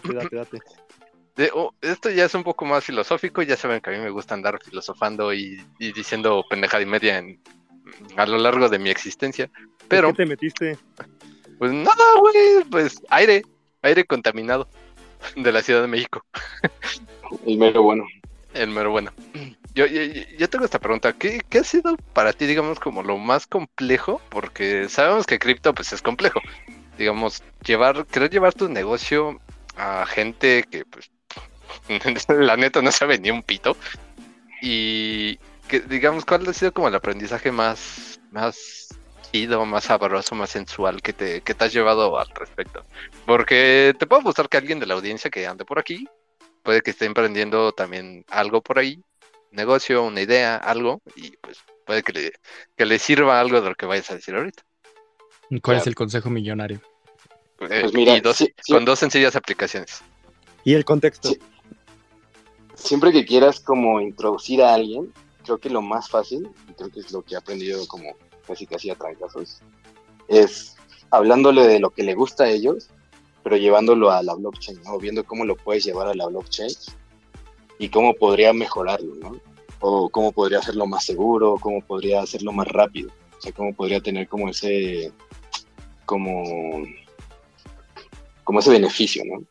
esto 1.81 2.09
ya 2.09 2.25
es 2.25 2.33
un 2.33 2.43
poco 2.43 2.65
más 2.65 2.83
filosófico, 2.83 3.41
ya 3.41 3.57
saben 3.57 3.81
que 3.81 3.89
a 3.89 3.93
mí 3.93 3.99
me 3.99 4.09
gusta 4.09 4.33
andar 4.33 4.59
filosofando 4.63 5.33
y, 5.33 5.61
y 5.79 5.91
diciendo 5.91 6.43
pendejada 6.49 6.83
y 6.83 6.86
media 6.86 7.17
en, 7.17 7.39
a 8.15 8.25
lo 8.25 8.38
largo 8.38 8.69
de 8.69 8.79
mi 8.79 8.89
existencia. 8.89 9.49
Pero. 9.88 10.09
¿Qué 10.09 10.17
te 10.17 10.25
metiste? 10.25 10.77
Pues 11.57 11.71
nada, 11.71 12.03
güey, 12.19 12.63
pues 12.69 13.01
aire 13.09 13.43
aire 13.86 14.05
contaminado 14.05 14.67
de 15.36 15.51
la 15.51 15.61
Ciudad 15.61 15.81
de 15.81 15.88
México. 15.88 16.23
El 17.45 17.57
mero 17.57 17.83
bueno. 17.83 18.05
El 18.53 18.69
mero 18.69 18.91
bueno. 18.91 19.11
Yo, 19.73 19.86
yo, 19.86 20.49
tengo 20.49 20.63
esta 20.63 20.79
pregunta. 20.79 21.13
¿Qué, 21.13 21.41
ha 21.59 21.63
sido 21.63 21.97
para 22.13 22.31
ti, 22.31 22.45
digamos, 22.45 22.79
como 22.79 23.03
lo 23.03 23.17
más 23.17 23.45
complejo? 23.47 24.21
Porque 24.29 24.88
sabemos 24.88 25.25
que 25.25 25.39
cripto, 25.39 25.73
pues, 25.73 25.91
es 25.91 26.01
complejo. 26.01 26.39
Digamos, 26.97 27.43
llevar, 27.65 28.05
querer 28.05 28.29
llevar 28.29 28.53
tu 28.53 28.69
negocio 28.69 29.41
a 29.75 30.05
gente 30.05 30.63
que, 30.69 30.86
pues, 30.86 31.11
la 32.39 32.57
neta 32.57 32.82
no 32.82 32.91
sabe 32.91 33.20
ni 33.20 33.32
un 33.32 33.43
pito. 33.43 33.76
y 34.61 35.38
que, 35.68 35.80
digamos, 35.82 36.26
¿cuál 36.26 36.47
ha 36.47 36.53
sido 36.53 36.72
como 36.72 36.88
el 36.88 36.95
aprendizaje 36.95 37.51
más, 37.51 38.20
más 38.32 38.88
chido, 39.32 39.66
más 39.66 39.86
sabroso, 39.86 40.36
más 40.36 40.51
sensual 40.51 41.01
que 41.01 41.13
te, 41.13 41.41
que 41.41 41.53
te 41.53 41.66
has 41.66 41.74
llevado 41.74 42.20
al 42.20 42.28
respecto? 42.36 42.86
Porque 43.26 43.95
te 43.97 44.05
puedo 44.05 44.22
gustar 44.22 44.47
que 44.47 44.57
alguien 44.57 44.80
de 44.80 44.86
la 44.86 44.93
audiencia 44.93 45.30
que 45.30 45.47
ande 45.47 45.66
por 45.66 45.80
aquí, 45.80 46.07
puede 46.63 46.82
que 46.82 46.91
esté 46.91 47.05
emprendiendo 47.05 47.72
también 47.72 48.26
algo 48.30 48.61
por 48.61 48.80
ahí, 48.80 49.01
negocio, 49.51 50.03
una 50.03 50.22
idea, 50.22 50.57
algo, 50.57 51.01
y 51.16 51.32
pues 51.38 51.57
puede 51.86 52.03
que 52.03 52.13
le, 52.13 52.34
que 52.76 52.86
le 52.86 52.99
sirva 52.99 53.39
algo 53.39 53.61
de 53.61 53.70
lo 53.70 53.76
que 53.76 53.86
vayas 53.86 54.11
a 54.11 54.16
decir 54.16 54.36
ahorita. 54.36 54.63
¿Cuál 55.61 55.78
es 55.78 55.88
el 55.88 55.95
consejo 55.95 56.30
millonario? 56.30 56.82
Eh, 57.61 57.82
pues 57.82 57.93
mira, 57.93 58.20
con 58.68 58.84
dos 58.84 58.99
sencillas 58.99 59.36
aplicaciones. 59.36 60.01
¿Y 60.63 60.74
el 60.74 60.84
contexto? 60.84 61.30
Siempre 62.76 63.11
que 63.11 63.26
quieras 63.26 63.59
como 63.59 64.01
introducir 64.01 64.61
a 64.61 64.73
alguien, 64.73 65.11
creo 65.43 65.57
que 65.57 65.69
lo 65.69 65.82
más 65.82 66.09
fácil, 66.09 66.49
y 66.69 66.73
creo 66.73 66.89
que 66.89 66.99
es 66.99 67.11
lo 67.11 67.21
que 67.21 67.36
he 67.36 67.38
aprendido 67.38 67.88
como 67.88 68.15
casi 68.45 68.65
casi 68.65 68.89
a 68.89 68.95
trancazos, 68.95 69.61
es 70.28 70.76
hablándole 71.11 71.65
de 71.67 71.80
lo 71.80 71.89
que 71.91 72.03
le 72.03 72.15
gusta 72.15 72.45
a 72.45 72.49
ellos, 72.49 72.89
pero 73.43 73.57
llevándolo 73.57 74.11
a 74.11 74.23
la 74.23 74.34
blockchain, 74.34 74.82
¿no? 74.84 74.97
Viendo 74.97 75.23
cómo 75.23 75.45
lo 75.45 75.55
puedes 75.55 75.86
llevar 75.86 76.07
a 76.07 76.15
la 76.15 76.26
blockchain 76.28 76.71
y 77.78 77.89
cómo 77.89 78.13
podría 78.15 78.53
mejorarlo, 78.53 79.15
¿no? 79.15 79.39
O 79.80 80.09
cómo 80.09 80.32
podría 80.32 80.59
hacerlo 80.59 80.88
más 80.88 81.05
seguro, 81.05 81.57
cómo 81.61 81.82
podría 81.82 82.21
hacerlo 82.21 82.51
más 82.51 82.67
rápido, 82.67 83.11
o 83.38 83.41
sea, 83.41 83.51
cómo 83.51 83.73
podría 83.73 83.99
tener 84.01 84.28
como 84.28 84.49
ese, 84.49 85.11
como, 86.05 86.84
como 88.43 88.59
ese 88.59 88.71
beneficio, 88.71 89.23
¿no? 89.26 89.43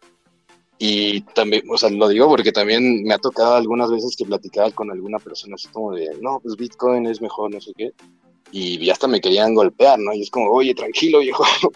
Y 0.79 1.21
también, 1.21 1.63
o 1.71 1.79
sea, 1.79 1.89
lo 1.91 2.09
digo 2.09 2.29
porque 2.29 2.53
también 2.53 3.05
me 3.05 3.15
ha 3.15 3.19
tocado 3.19 3.55
algunas 3.55 3.91
veces 3.91 4.17
que 4.17 4.25
platicaba 4.25 4.71
con 4.73 4.91
alguna 4.91 5.19
persona 5.19 5.55
así 5.55 5.69
como 5.69 5.93
de, 5.93 6.17
no, 6.21 6.41
pues 6.41 6.57
Bitcoin 6.57 7.07
es 7.07 7.21
mejor, 7.21 7.53
no 7.53 7.61
sé 7.61 7.73
qué. 7.77 7.93
Y 8.51 8.89
hasta 8.91 9.07
me 9.07 9.21
querían 9.21 9.55
golpear, 9.55 9.99
¿no? 9.99 10.13
Y 10.13 10.23
es 10.23 10.31
como, 10.31 10.51
oye, 10.51 10.75
tranquilo, 10.75 11.21
viejo. 11.21 11.45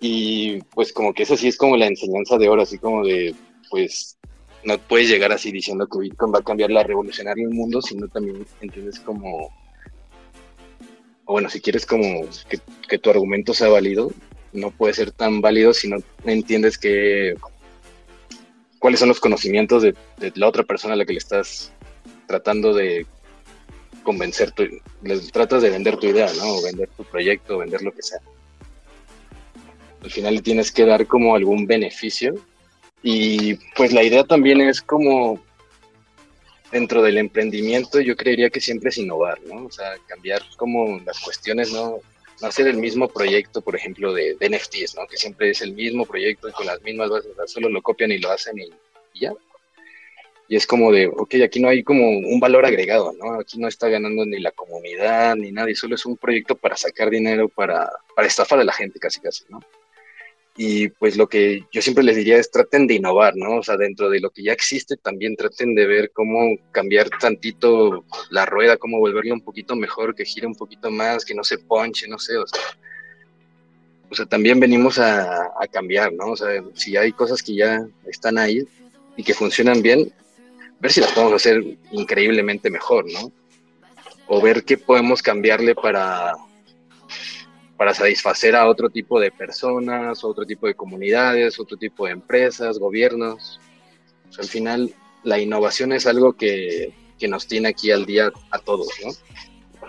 Y 0.00 0.60
pues 0.74 0.92
como 0.92 1.12
que 1.12 1.24
eso 1.24 1.36
sí 1.36 1.48
es 1.48 1.56
como 1.56 1.76
la 1.76 1.88
enseñanza 1.88 2.38
de 2.38 2.48
oro, 2.48 2.62
así 2.62 2.78
como 2.78 3.04
de, 3.04 3.34
pues 3.68 4.16
no 4.62 4.78
puedes 4.78 5.08
llegar 5.08 5.32
así 5.32 5.50
diciendo 5.50 5.88
que 5.88 5.98
Bitcoin 5.98 6.32
va 6.32 6.38
a 6.38 6.44
cambiar 6.44 6.70
la 6.70 6.84
revolucionar 6.84 7.36
el 7.38 7.50
mundo, 7.50 7.82
sino 7.82 8.06
también 8.06 8.46
entiendes 8.60 9.00
como, 9.00 9.50
bueno, 11.24 11.50
si 11.50 11.60
quieres 11.60 11.84
como 11.84 12.22
que, 12.48 12.60
que 12.88 12.98
tu 12.98 13.10
argumento 13.10 13.54
sea 13.54 13.68
válido, 13.68 14.12
no 14.52 14.70
puede 14.70 14.94
ser 14.94 15.10
tan 15.10 15.40
válido 15.40 15.72
si 15.72 15.88
no 15.88 15.98
entiendes 16.24 16.78
que 16.78 17.34
cuáles 18.78 19.00
son 19.00 19.08
los 19.08 19.20
conocimientos 19.20 19.82
de, 19.82 19.94
la 20.34 20.48
otra 20.48 20.62
persona 20.62 20.94
a 20.94 20.96
la 20.96 21.04
que 21.04 21.12
le 21.12 21.18
estás 21.18 21.72
tratando 22.26 22.74
de 22.74 23.06
convencer, 24.02 24.52
tu, 24.52 24.64
tratas 25.32 25.62
de 25.62 25.70
vender 25.70 25.96
tu 25.96 26.06
idea, 26.06 26.32
¿no? 26.34 26.54
O 26.54 26.62
vender 26.62 26.88
tu 26.96 27.04
proyecto, 27.04 27.58
vender 27.58 27.82
lo 27.82 27.92
que 27.92 28.02
sea. 28.02 28.20
Al 30.02 30.10
final 30.10 30.34
le 30.36 30.42
tienes 30.42 30.70
que 30.70 30.86
dar 30.86 31.06
como 31.06 31.34
algún 31.34 31.66
beneficio 31.66 32.34
y 33.02 33.54
pues 33.76 33.92
la 33.92 34.02
idea 34.02 34.24
también 34.24 34.60
es 34.60 34.80
como 34.80 35.40
dentro 36.70 37.02
del 37.02 37.18
emprendimiento 37.18 38.00
yo 38.00 38.16
creería 38.16 38.50
que 38.50 38.60
siempre 38.60 38.90
es 38.90 38.98
innovar, 38.98 39.40
¿no? 39.46 39.66
O 39.66 39.70
sea, 39.70 39.94
cambiar 40.06 40.42
como 40.56 41.00
las 41.00 41.18
cuestiones, 41.20 41.72
¿no? 41.72 42.00
No 42.40 42.48
hacer 42.48 42.68
el 42.68 42.76
mismo 42.76 43.08
proyecto, 43.08 43.60
por 43.60 43.76
ejemplo, 43.76 44.12
de, 44.12 44.36
NFTs, 44.40 44.96
¿no? 44.96 45.06
Que 45.06 45.16
siempre 45.16 45.50
es 45.50 45.62
el 45.62 45.72
mismo 45.72 46.06
proyecto 46.06 46.48
y 46.48 46.52
con 46.52 46.66
las 46.66 46.80
mismas 46.82 47.10
bases, 47.10 47.32
solo 47.46 47.68
lo 47.68 47.82
copian 47.82 48.12
y 48.12 48.18
lo 48.18 48.30
hacen 48.30 48.58
y, 48.58 48.70
ya. 49.14 49.32
Y 50.50 50.56
es 50.56 50.66
como 50.66 50.90
de, 50.92 51.08
ok, 51.08 51.34
aquí 51.44 51.60
no 51.60 51.68
hay 51.68 51.82
como 51.82 52.08
un 52.08 52.40
valor 52.40 52.64
agregado, 52.64 53.12
¿no? 53.12 53.40
Aquí 53.40 53.58
no 53.58 53.68
está 53.68 53.88
ganando 53.88 54.24
ni 54.24 54.38
la 54.38 54.50
comunidad 54.52 55.36
ni 55.36 55.52
nadie, 55.52 55.74
solo 55.74 55.94
es 55.94 56.06
un 56.06 56.16
proyecto 56.16 56.56
para 56.56 56.76
sacar 56.76 57.10
dinero, 57.10 57.48
para, 57.48 57.90
para 58.14 58.28
estafar 58.28 58.58
a 58.60 58.64
la 58.64 58.72
gente 58.72 58.98
casi 58.98 59.20
casi, 59.20 59.44
¿no? 59.48 59.60
Y 60.60 60.88
pues 60.88 61.16
lo 61.16 61.28
que 61.28 61.64
yo 61.70 61.80
siempre 61.80 62.02
les 62.02 62.16
diría 62.16 62.36
es 62.36 62.50
traten 62.50 62.88
de 62.88 62.94
innovar, 62.94 63.36
¿no? 63.36 63.58
O 63.58 63.62
sea, 63.62 63.76
dentro 63.76 64.10
de 64.10 64.18
lo 64.18 64.30
que 64.30 64.42
ya 64.42 64.52
existe, 64.52 64.96
también 64.96 65.36
traten 65.36 65.72
de 65.72 65.86
ver 65.86 66.10
cómo 66.12 66.56
cambiar 66.72 67.08
tantito 67.10 68.04
la 68.30 68.44
rueda, 68.44 68.76
cómo 68.76 68.98
volverla 68.98 69.34
un 69.34 69.40
poquito 69.40 69.76
mejor, 69.76 70.16
que 70.16 70.24
gire 70.24 70.48
un 70.48 70.56
poquito 70.56 70.90
más, 70.90 71.24
que 71.24 71.32
no 71.32 71.44
se 71.44 71.58
ponche, 71.58 72.08
no 72.08 72.18
sé, 72.18 72.36
o 72.36 72.46
sea. 72.46 72.60
O 74.10 74.16
sea, 74.16 74.26
también 74.26 74.58
venimos 74.58 74.98
a, 74.98 75.44
a 75.44 75.66
cambiar, 75.70 76.12
¿no? 76.12 76.32
O 76.32 76.36
sea, 76.36 76.48
si 76.74 76.96
hay 76.96 77.12
cosas 77.12 77.40
que 77.40 77.54
ya 77.54 77.86
están 78.06 78.36
ahí 78.36 78.66
y 79.16 79.22
que 79.22 79.34
funcionan 79.34 79.80
bien, 79.80 80.12
ver 80.80 80.90
si 80.90 81.00
las 81.00 81.12
podemos 81.12 81.34
hacer 81.34 81.62
increíblemente 81.92 82.68
mejor, 82.68 83.04
¿no? 83.12 83.30
O 84.26 84.42
ver 84.42 84.64
qué 84.64 84.76
podemos 84.76 85.22
cambiarle 85.22 85.76
para, 85.76 86.34
para 87.78 87.94
satisfacer 87.94 88.56
a 88.56 88.68
otro 88.68 88.90
tipo 88.90 89.20
de 89.20 89.30
personas, 89.30 90.24
otro 90.24 90.44
tipo 90.44 90.66
de 90.66 90.74
comunidades, 90.74 91.60
otro 91.60 91.76
tipo 91.76 92.06
de 92.06 92.12
empresas, 92.12 92.76
gobiernos. 92.76 93.60
al 94.36 94.46
final, 94.46 94.92
la 95.22 95.38
innovación 95.38 95.92
es 95.92 96.06
algo 96.06 96.32
que, 96.32 96.92
nos 97.28 97.46
tiene 97.46 97.68
aquí 97.68 97.92
al 97.92 98.04
día 98.04 98.32
a 98.50 98.58
todos, 98.58 98.88
¿no? 99.04 99.12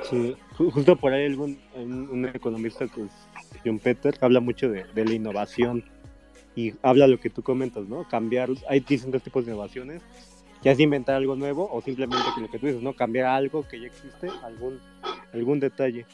Sí, 0.03 0.35
justo 0.55 0.95
por 0.95 1.13
ahí 1.13 1.25
algún, 1.25 1.59
un, 1.75 2.25
economista 2.27 2.87
que 2.87 3.01
es 3.01 3.11
John 3.65 3.79
Peter 3.79 4.15
habla 4.21 4.39
mucho 4.39 4.69
de, 4.69 4.85
la 4.95 5.13
innovación 5.13 5.83
y 6.55 6.73
habla 6.83 7.07
lo 7.07 7.19
que 7.19 7.31
tú 7.31 7.41
comentas, 7.41 7.87
¿no? 7.87 8.07
Cambiar, 8.07 8.49
hay 8.69 8.81
distintos 8.81 9.23
tipos 9.23 9.45
de 9.45 9.51
innovaciones, 9.51 10.03
ya 10.61 10.71
es 10.71 10.79
inventar 10.79 11.15
algo 11.15 11.35
nuevo 11.35 11.67
o 11.71 11.81
simplemente 11.81 12.23
lo 12.39 12.49
que 12.51 12.59
tú 12.59 12.67
dices, 12.67 12.83
¿no? 12.83 12.93
Cambiar 12.93 13.27
algo 13.27 13.67
que 13.67 13.79
ya 13.79 13.87
existe, 13.87 14.29
algún, 14.43 14.79
algún 15.33 15.59
detalle. 15.59 16.05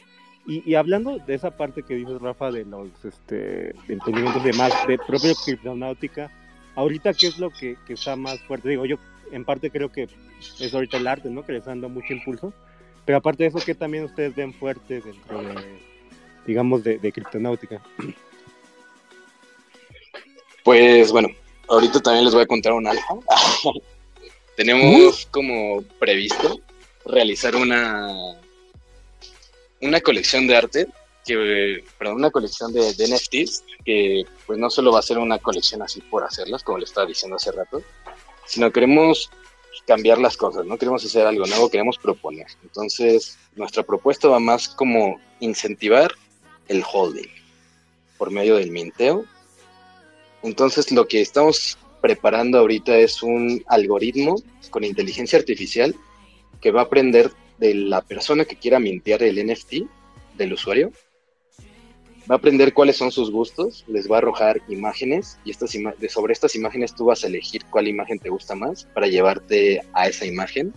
Y, 0.47 0.75
hablando 0.75 1.17
de 1.17 1.33
esa 1.33 1.57
parte 1.57 1.81
que 1.81 1.95
dices, 1.95 2.21
Rafa, 2.21 2.51
de 2.51 2.65
los 2.65 2.89
este, 3.03 3.71
entendimientos 3.89 4.43
de 4.43 4.53
más, 4.53 4.71
de 4.87 4.99
propia 4.99 5.33
criptonáutica, 5.43 6.29
ahorita, 6.75 7.13
¿qué 7.13 7.27
es 7.27 7.39
lo 7.39 7.49
que, 7.49 7.77
está 7.87 8.15
más 8.15 8.39
fuerte? 8.41 8.69
Digo, 8.69 8.85
yo 8.85 8.97
en 9.31 9.43
parte 9.43 9.71
creo 9.71 9.91
que 9.91 10.07
es 10.59 10.73
ahorita 10.73 10.97
el 10.97 11.07
arte, 11.07 11.31
¿no? 11.31 11.43
Que 11.43 11.53
les 11.53 11.59
está 11.59 11.71
dando 11.71 11.89
mucho 11.89 12.13
impulso. 12.13 12.53
Pero 13.05 13.17
aparte 13.17 13.43
de 13.43 13.49
eso, 13.49 13.59
¿qué 13.65 13.73
también 13.73 14.03
ustedes 14.03 14.35
ven 14.35 14.53
fuerte 14.53 15.01
dentro 15.01 15.41
de, 15.41 15.79
digamos, 16.45 16.83
de, 16.83 16.99
de 16.99 17.11
criptonáutica? 17.11 17.81
Pues 20.63 21.11
bueno, 21.11 21.29
ahorita 21.69 21.99
también 22.01 22.25
les 22.25 22.35
voy 22.35 22.43
a 22.43 22.47
contar 22.47 22.73
un 22.73 22.85
alfa. 22.85 23.15
Tenemos 24.55 25.25
como 25.31 25.81
previsto 25.99 26.59
realizar 27.05 27.55
una 27.55 28.39
una 29.85 30.01
colección 30.01 30.47
de 30.47 30.57
arte, 30.57 30.87
que, 31.25 31.83
perdón, 31.97 32.17
una 32.17 32.31
colección 32.31 32.71
de, 32.71 32.91
NFTs, 32.91 33.63
que 33.83 34.23
pues 34.45 34.59
no 34.59 34.69
solo 34.69 34.91
va 34.91 34.99
a 34.99 35.03
ser 35.03 35.17
una 35.17 35.39
colección 35.39 35.81
así 35.81 36.01
por 36.01 36.23
hacerlas, 36.23 36.63
como 36.63 36.77
le 36.77 36.85
estaba 36.85 37.07
diciendo 37.07 37.35
hace 37.35 37.51
rato, 37.51 37.81
sino 38.45 38.71
queremos 38.71 39.29
cambiar 39.87 40.17
las 40.19 40.37
cosas, 40.37 40.65
no 40.65 40.77
queremos 40.77 41.03
hacer 41.03 41.25
algo 41.25 41.45
nuevo, 41.45 41.69
queremos 41.69 41.97
proponer. 41.97 42.47
Entonces, 42.63 43.37
nuestra 43.55 43.83
propuesta 43.83 44.27
va 44.27 44.39
más 44.39 44.69
como 44.69 45.19
incentivar 45.39 46.13
el 46.67 46.83
holding 46.91 47.29
por 48.17 48.31
medio 48.31 48.55
del 48.55 48.71
minteo. 48.71 49.25
Entonces, 50.43 50.91
lo 50.91 51.07
que 51.07 51.21
estamos 51.21 51.77
preparando 52.01 52.59
ahorita 52.59 52.95
es 52.97 53.23
un 53.23 53.63
algoritmo 53.67 54.35
con 54.69 54.83
inteligencia 54.83 55.39
artificial 55.39 55.95
que 56.61 56.71
va 56.71 56.81
a 56.81 56.85
aprender 56.85 57.31
de 57.57 57.73
la 57.73 58.01
persona 58.01 58.45
que 58.45 58.57
quiera 58.57 58.79
mintear 58.79 59.23
el 59.23 59.45
NFT 59.45 59.87
del 60.37 60.53
usuario. 60.53 60.91
Va 62.29 62.35
a 62.35 62.37
aprender 62.37 62.73
cuáles 62.73 62.97
son 62.97 63.11
sus 63.11 63.29
gustos, 63.29 63.85
les 63.87 64.09
va 64.09 64.15
a 64.15 64.17
arrojar 64.17 64.59
imágenes 64.67 65.37
y 65.45 65.51
estas 65.51 65.77
sobre 66.09 66.33
estas 66.33 66.55
imágenes 66.55 66.95
tú 66.95 67.05
vas 67.05 67.23
a 67.23 67.27
elegir 67.27 67.63
cuál 67.65 67.87
imagen 67.87 68.17
te 68.17 68.29
gusta 68.29 68.55
más 68.55 68.85
para 68.85 69.07
llevarte 69.07 69.81
a 69.93 70.07
esa 70.07 70.25
imagen. 70.25 70.73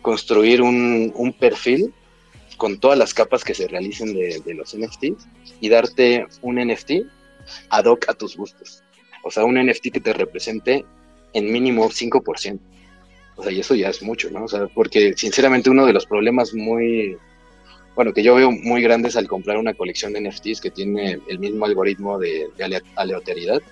Construir 0.00 0.62
un, 0.62 1.12
un 1.16 1.32
perfil 1.32 1.92
con 2.56 2.78
todas 2.78 2.96
las 2.96 3.14
capas 3.14 3.42
que 3.42 3.54
se 3.54 3.66
realicen 3.66 4.14
de, 4.14 4.40
de 4.44 4.54
los 4.54 4.76
NFTs 4.76 5.26
y 5.60 5.68
darte 5.68 6.26
un 6.42 6.56
NFT 6.56 6.92
ad 7.70 7.86
hoc 7.86 8.08
a 8.08 8.14
tus 8.14 8.36
gustos. 8.36 8.84
O 9.24 9.30
sea, 9.30 9.44
un 9.44 9.56
NFT 9.60 9.90
que 9.92 10.00
te 10.00 10.12
represente 10.12 10.84
en 11.32 11.52
mínimo 11.52 11.88
5%. 11.88 12.58
O 13.38 13.42
sea, 13.44 13.52
y 13.52 13.60
eso 13.60 13.76
ya 13.76 13.88
es 13.88 14.02
mucho, 14.02 14.30
¿no? 14.30 14.44
O 14.44 14.48
sea, 14.48 14.66
porque 14.66 15.14
sinceramente 15.16 15.70
uno 15.70 15.86
de 15.86 15.92
los 15.92 16.06
problemas 16.06 16.52
muy, 16.52 17.16
bueno, 17.94 18.12
que 18.12 18.24
yo 18.24 18.34
veo 18.34 18.50
muy 18.50 18.82
grandes 18.82 19.14
al 19.14 19.28
comprar 19.28 19.58
una 19.58 19.74
colección 19.74 20.12
de 20.12 20.20
NFTs 20.20 20.60
que 20.60 20.72
tiene 20.72 21.20
el 21.28 21.38
mismo 21.38 21.64
algoritmo 21.64 22.18
de, 22.18 22.50
aleatoriedad, 22.96 23.62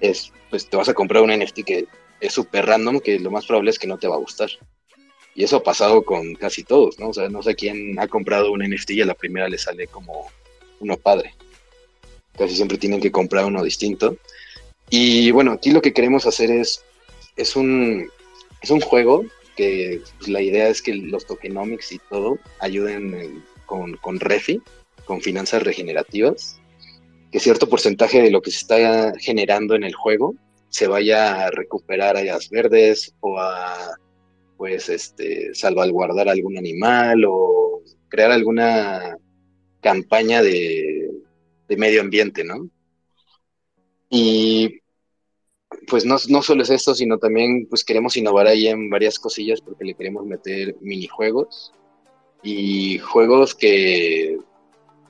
es, 0.00 0.32
pues 0.48 0.66
te 0.66 0.78
vas 0.78 0.88
a 0.88 0.94
comprar 0.94 1.22
un 1.22 1.30
NFT 1.30 1.62
que 1.62 1.86
es 2.20 2.32
súper 2.32 2.64
random, 2.64 3.00
que 3.00 3.20
lo 3.20 3.30
más 3.30 3.44
probable 3.44 3.70
es 3.70 3.78
que 3.78 3.86
no 3.86 3.98
te 3.98 4.08
va 4.08 4.14
a 4.14 4.18
gustar. 4.18 4.48
Y 5.34 5.44
eso 5.44 5.56
ha 5.56 5.62
pasado 5.62 6.04
con 6.04 6.34
casi 6.34 6.64
todos, 6.64 6.98
¿no? 6.98 7.10
O 7.10 7.14
sea, 7.14 7.28
no 7.28 7.42
sé 7.42 7.54
quién 7.54 7.98
ha 7.98 8.08
comprado 8.08 8.50
un 8.50 8.62
NFT 8.62 8.92
y 8.92 9.02
a 9.02 9.06
la 9.06 9.14
primera 9.14 9.46
le 9.46 9.58
sale 9.58 9.88
como 9.88 10.30
uno 10.80 10.96
padre. 10.96 11.34
Casi 12.38 12.56
siempre 12.56 12.78
tienen 12.78 13.00
que 13.00 13.12
comprar 13.12 13.44
uno 13.44 13.62
distinto. 13.62 14.16
Y 14.88 15.30
bueno, 15.32 15.52
aquí 15.52 15.70
lo 15.70 15.82
que 15.82 15.92
queremos 15.92 16.26
hacer 16.26 16.50
es, 16.50 16.82
es 17.36 17.56
un, 17.56 18.10
es 18.62 18.70
un 18.70 18.80
juego 18.80 19.24
que 19.56 20.00
pues, 20.18 20.28
la 20.28 20.40
idea 20.40 20.68
es 20.68 20.80
que 20.82 20.94
los 20.94 21.26
tokenomics 21.26 21.92
y 21.92 21.98
todo 22.10 22.38
ayuden 22.60 23.42
con, 23.66 23.96
con 23.96 24.20
REFI, 24.20 24.62
con 25.04 25.20
finanzas 25.20 25.62
regenerativas, 25.62 26.60
que 27.30 27.40
cierto 27.40 27.68
porcentaje 27.68 28.22
de 28.22 28.30
lo 28.30 28.42
que 28.42 28.50
se 28.50 28.58
está 28.58 29.12
generando 29.18 29.74
en 29.74 29.84
el 29.84 29.94
juego 29.94 30.34
se 30.68 30.86
vaya 30.86 31.46
a 31.46 31.50
recuperar 31.50 32.16
áreas 32.16 32.48
verdes 32.48 33.14
o 33.20 33.38
a 33.38 33.96
pues 34.56 34.88
este 34.88 35.54
salvaguardar 35.54 36.28
algún 36.28 36.56
animal 36.56 37.24
o 37.26 37.82
crear 38.08 38.30
alguna 38.30 39.18
campaña 39.80 40.40
de, 40.42 41.10
de 41.68 41.76
medio 41.76 42.00
ambiente, 42.00 42.44
¿no? 42.44 42.68
Y 44.08 44.81
pues 45.86 46.04
no, 46.04 46.16
no, 46.28 46.42
solo 46.42 46.62
es 46.62 46.70
esto, 46.70 46.94
sino 46.94 47.18
también 47.18 47.66
pues 47.68 47.84
queremos 47.84 48.16
innovar 48.16 48.46
ahí 48.46 48.68
en 48.68 48.90
varias 48.90 49.18
cosillas 49.18 49.60
porque 49.60 49.84
le 49.84 49.94
queremos 49.94 50.24
meter 50.24 50.76
minijuegos 50.80 51.72
y 52.42 52.98
juegos 52.98 53.54
que 53.54 54.38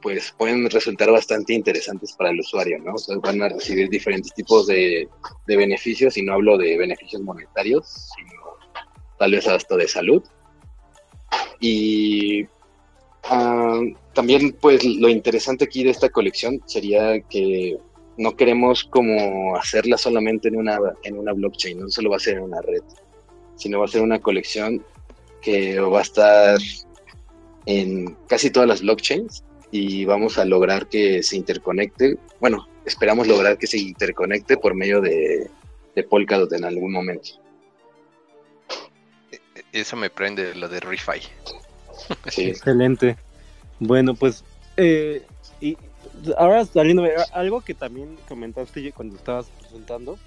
pues 0.02 0.34
pueden 0.36 0.68
resultar 0.68 1.10
bastante 1.10 1.54
interesantes 1.54 2.12
para 2.12 2.30
el 2.30 2.40
usuario, 2.40 2.78
¿no? 2.80 2.94
O 2.94 3.20
van 3.20 3.40
a 3.40 3.48
recibir 3.48 3.88
diferentes 3.88 4.34
tipos 4.34 4.66
de, 4.66 5.08
de 5.46 5.56
beneficios 5.56 6.16
y 6.16 6.22
no 6.22 6.34
hablo 6.34 6.58
de 6.58 6.76
beneficios 6.76 7.22
monetarios, 7.22 8.10
sino 8.16 8.42
tal 9.18 9.30
vez 9.30 9.46
hasta 9.46 9.76
de 9.76 9.86
salud. 9.86 10.22
Y 11.60 12.42
uh, 12.42 13.94
también 14.12 14.56
pues 14.60 14.84
lo 14.84 15.08
interesante 15.08 15.64
aquí 15.64 15.84
de 15.84 15.90
esta 15.90 16.08
colección 16.08 16.60
sería 16.66 17.20
que 17.20 17.78
no 18.16 18.36
queremos 18.36 18.84
como 18.84 19.56
hacerla 19.56 19.98
solamente 19.98 20.48
en 20.48 20.56
una, 20.56 20.78
en 21.02 21.18
una 21.18 21.32
blockchain, 21.32 21.80
no 21.80 21.88
solo 21.88 22.10
va 22.10 22.16
a 22.16 22.20
ser 22.20 22.36
en 22.36 22.44
una 22.44 22.60
red, 22.60 22.82
sino 23.56 23.78
va 23.78 23.86
a 23.86 23.88
ser 23.88 24.02
una 24.02 24.20
colección 24.20 24.84
que 25.40 25.80
va 25.80 26.00
a 26.00 26.02
estar 26.02 26.58
en 27.66 28.16
casi 28.28 28.50
todas 28.50 28.68
las 28.68 28.82
blockchains 28.82 29.44
y 29.70 30.04
vamos 30.04 30.38
a 30.38 30.44
lograr 30.44 30.88
que 30.88 31.22
se 31.22 31.36
interconecte, 31.36 32.16
bueno, 32.40 32.68
esperamos 32.84 33.26
lograr 33.26 33.58
que 33.58 33.66
se 33.66 33.78
interconecte 33.78 34.56
por 34.56 34.74
medio 34.74 35.00
de, 35.00 35.48
de 35.94 36.02
Polkadot 36.02 36.52
en 36.52 36.64
algún 36.64 36.92
momento. 36.92 37.30
E, 39.30 39.40
eso 39.72 39.96
me 39.96 40.10
prende 40.10 40.54
lo 40.54 40.68
de 40.68 40.80
ReFi. 40.80 41.20
Sí. 42.28 42.48
Excelente. 42.48 43.16
Bueno, 43.78 44.14
pues 44.14 44.44
eh, 44.76 45.22
y 45.60 45.76
ahora 46.36 46.64
saliendo, 46.64 47.04
algo 47.32 47.60
que 47.60 47.74
también 47.74 48.16
comentaste 48.28 48.92
cuando 48.92 49.16
estabas 49.16 49.46
presentando, 49.60 50.18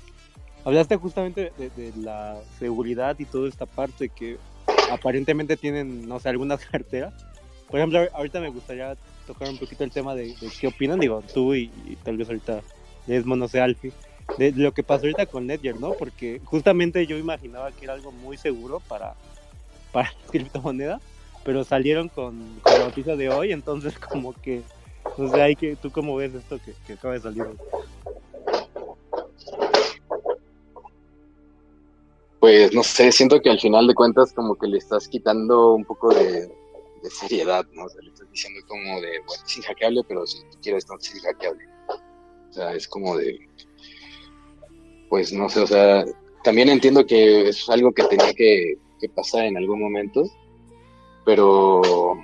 hablaste 0.64 0.98
justamente 0.98 1.52
de, 1.58 1.94
la 1.98 2.38
seguridad 2.60 3.18
y 3.20 3.26
toda 3.26 3.48
esta 3.48 3.66
parte 3.66 4.10
que 4.10 4.38
aparentemente 4.92 5.58
tienen, 5.58 6.08
no 6.08 6.20
sé, 6.20 6.30
algunas 6.30 6.66
carteras. 6.72 7.14
Por 7.70 7.80
ejemplo, 7.80 8.00
ahorita 8.14 8.40
me 8.40 8.50
gustaría 8.50 8.96
tocar 9.26 9.50
un 9.50 9.58
poquito 9.58 9.84
el 9.84 9.92
tema 9.92 10.16
de, 10.16 10.36
qué 10.60 10.68
opinan, 10.68 11.00
digo, 11.00 11.24
tú 11.34 11.56
y, 11.56 11.70
tal 12.04 12.18
vez 12.18 12.28
ahorita 12.28 12.62
Desmo, 13.08 13.36
no 13.36 13.48
sé, 13.48 13.62
Alfie, 13.62 13.94
de, 14.38 14.52
lo 14.52 14.74
que 14.74 14.84
pasó 14.84 15.04
ahorita 15.04 15.28
con 15.28 15.46
Ledger, 15.46 15.80
¿no? 15.80 15.94
Porque 15.94 16.42
justamente 16.44 17.06
yo 17.06 17.18
imaginaba 17.18 17.72
que 17.72 17.86
era 17.86 17.94
algo 17.94 18.12
muy 18.12 18.38
seguro 18.38 18.80
para, 18.88 19.14
para 19.92 20.12
criptomoneda, 20.32 21.00
pero 21.44 21.64
salieron 21.64 22.10
con, 22.10 22.60
con 22.62 22.74
la 22.80 22.86
noticia 22.86 23.16
de 23.16 23.30
hoy, 23.30 23.52
entonces 23.52 23.98
como 24.00 24.34
que 24.34 24.64
sé, 25.32 25.42
hay 25.42 25.56
que, 25.56 25.76
¿tú 25.76 25.92
cómo 25.92 26.16
ves 26.16 26.34
esto 26.34 26.60
que, 26.86 26.94
acaba 26.94 27.14
de 27.14 27.22
salir? 27.22 27.46
Pues 32.40 32.74
no 32.74 32.84
sé, 32.84 33.12
siento 33.12 33.42
que 33.42 33.50
al 33.50 33.60
final 33.60 33.88
de 33.88 33.96
cuentas 33.96 34.34
como 34.34 34.56
que 34.56 34.68
le 34.68 34.78
estás 34.78 35.08
quitando 35.08 35.74
un 35.74 35.86
poco 35.86 36.14
de, 36.14 36.52
seriedad, 37.10 37.66
¿no? 37.74 37.86
O 37.86 37.90
sea, 37.90 38.02
le 38.02 38.10
estás 38.10 38.30
diciendo 38.32 38.60
como 38.68 39.00
de, 39.00 39.20
bueno, 39.28 39.44
es 39.46 39.58
inhackeable, 39.58 40.02
pero 40.08 40.26
si 40.26 40.40
tú 40.50 40.58
quieres 40.62 40.88
no 40.90 40.98
es 40.98 41.16
inhackeable. 41.16 41.64
O 42.50 42.54
sea, 42.54 42.74
es 42.74 42.88
como 42.88 43.18
de, 43.18 43.38
pues 45.10 45.32
no 45.32 45.48
sé, 45.50 45.62
o 45.62 45.68
sea, 45.68 46.04
también 46.44 46.70
entiendo 46.70 47.06
que 47.06 47.50
es 47.50 47.70
algo 47.70 47.92
que 47.92 48.04
tenía 48.04 48.34
que, 48.34 48.76
que 49.00 49.10
pasar 49.10 49.46
en 49.46 49.58
algún 49.58 49.82
momento, 49.82 50.24
pero 51.26 52.16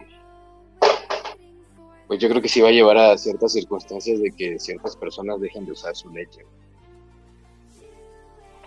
pues 2.11 2.19
yo 2.19 2.27
creo 2.27 2.41
que 2.41 2.49
sí 2.49 2.59
va 2.59 2.67
a 2.67 2.73
llevar 2.73 2.97
a 2.97 3.17
ciertas 3.17 3.53
circunstancias 3.53 4.19
de 4.19 4.31
que 4.33 4.59
ciertas 4.59 4.97
personas 4.97 5.39
dejen 5.39 5.65
de 5.65 5.71
usar 5.71 5.95
su 5.95 6.09
leche. 6.09 6.41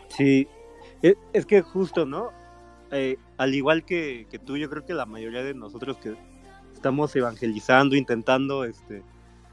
Sí, 0.08 0.48
e, 1.02 1.14
es, 1.34 1.44
que 1.44 1.60
justo, 1.60 2.06
¿no? 2.06 2.30
Eh, 2.90 3.18
al 3.36 3.54
igual 3.54 3.84
que, 3.84 4.26
tú, 4.46 4.56
yo 4.56 4.70
creo 4.70 4.86
que 4.86 4.94
la 4.94 5.04
mayoría 5.04 5.44
de 5.44 5.52
nosotros 5.52 5.98
que 5.98 6.14
estamos 6.72 7.14
evangelizando, 7.16 7.96
intentando 7.96 8.64
este, 8.64 9.02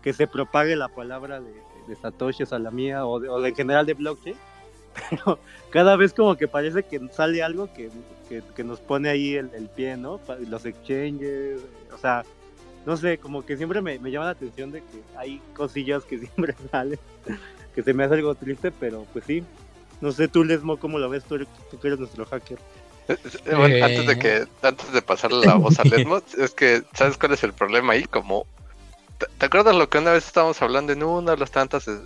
que 0.02 0.14
se 0.14 0.26
propague 0.26 0.78
la 0.78 0.88
palabra 0.88 1.42
de, 1.42 1.52
de 1.90 1.96
Satoshi 1.98 2.46
a 2.50 2.60
la 2.60 2.72
mía 2.72 3.06
o, 3.06 3.20
de, 3.20 3.50
en 3.50 3.56
general 3.56 3.86
de 3.86 3.96
blockchain, 3.96 4.38
pero 5.10 5.38
cada 5.70 5.98
vez 5.98 6.14
como 6.14 6.38
que 6.38 6.48
parece 6.48 6.84
que 6.84 7.02
sale 7.10 7.44
algo 7.44 7.68
que, 7.74 7.92
nos 8.64 8.80
pone 8.80 9.10
ahí 9.10 9.36
el, 9.36 9.52
el, 9.54 9.68
pie, 9.68 9.98
¿no? 9.98 10.22
Los 10.48 10.66
exchanges, 10.66 11.60
o 11.94 11.98
sea, 11.98 12.24
no 12.86 12.98
sé, 12.98 13.18
como 13.18 13.46
que 13.46 13.58
siempre 13.58 13.82
me, 13.82 13.98
llama 14.12 14.26
la 14.26 14.32
atención 14.32 14.72
de 14.72 14.82
que 14.82 15.02
hay 15.18 15.42
cosillas 15.56 16.04
que 16.04 16.18
siempre 16.20 16.56
salen, 16.72 17.00
que 17.76 17.84
se 17.84 17.94
me 17.94 18.04
hace 18.04 18.16
algo 18.16 18.36
triste, 18.36 18.72
pero 18.72 19.06
pues 19.14 19.26
sí. 19.26 19.44
No 20.00 20.12
sé, 20.12 20.28
tú, 20.28 20.44
Lesmo, 20.44 20.78
¿cómo 20.78 20.98
lo 20.98 21.10
ves? 21.10 21.24
Tú, 21.24 21.38
tú 21.70 21.80
que 21.80 21.88
eres 21.88 22.00
nuestro 22.00 22.26
hacker. 22.26 22.58
Eh, 23.08 23.18
eh, 23.46 23.84
antes 23.84 24.08
de 24.08 24.18
que 24.18 24.48
antes 24.64 24.92
de 24.92 25.02
pasarle 25.02 25.46
la 25.46 25.56
voz 25.56 25.80
a 25.80 25.84
Lesmo, 25.84 26.22
es 26.38 26.52
que 26.52 26.84
¿sabes 26.94 27.18
cuál 27.18 27.34
es 27.34 27.44
el 27.44 27.54
problema 27.54 27.94
ahí? 27.94 28.06
Como 28.06 28.48
¿te, 29.38 29.46
acuerdas 29.46 29.76
lo 29.76 29.90
que 29.90 30.00
una 30.00 30.12
vez 30.12 30.26
estábamos 30.26 30.60
hablando 30.62 30.94
en 30.94 31.04
uno 31.04 31.30
de 31.30 31.38
los 31.38 31.52
tantos 31.52 31.88
eh, 31.88 32.00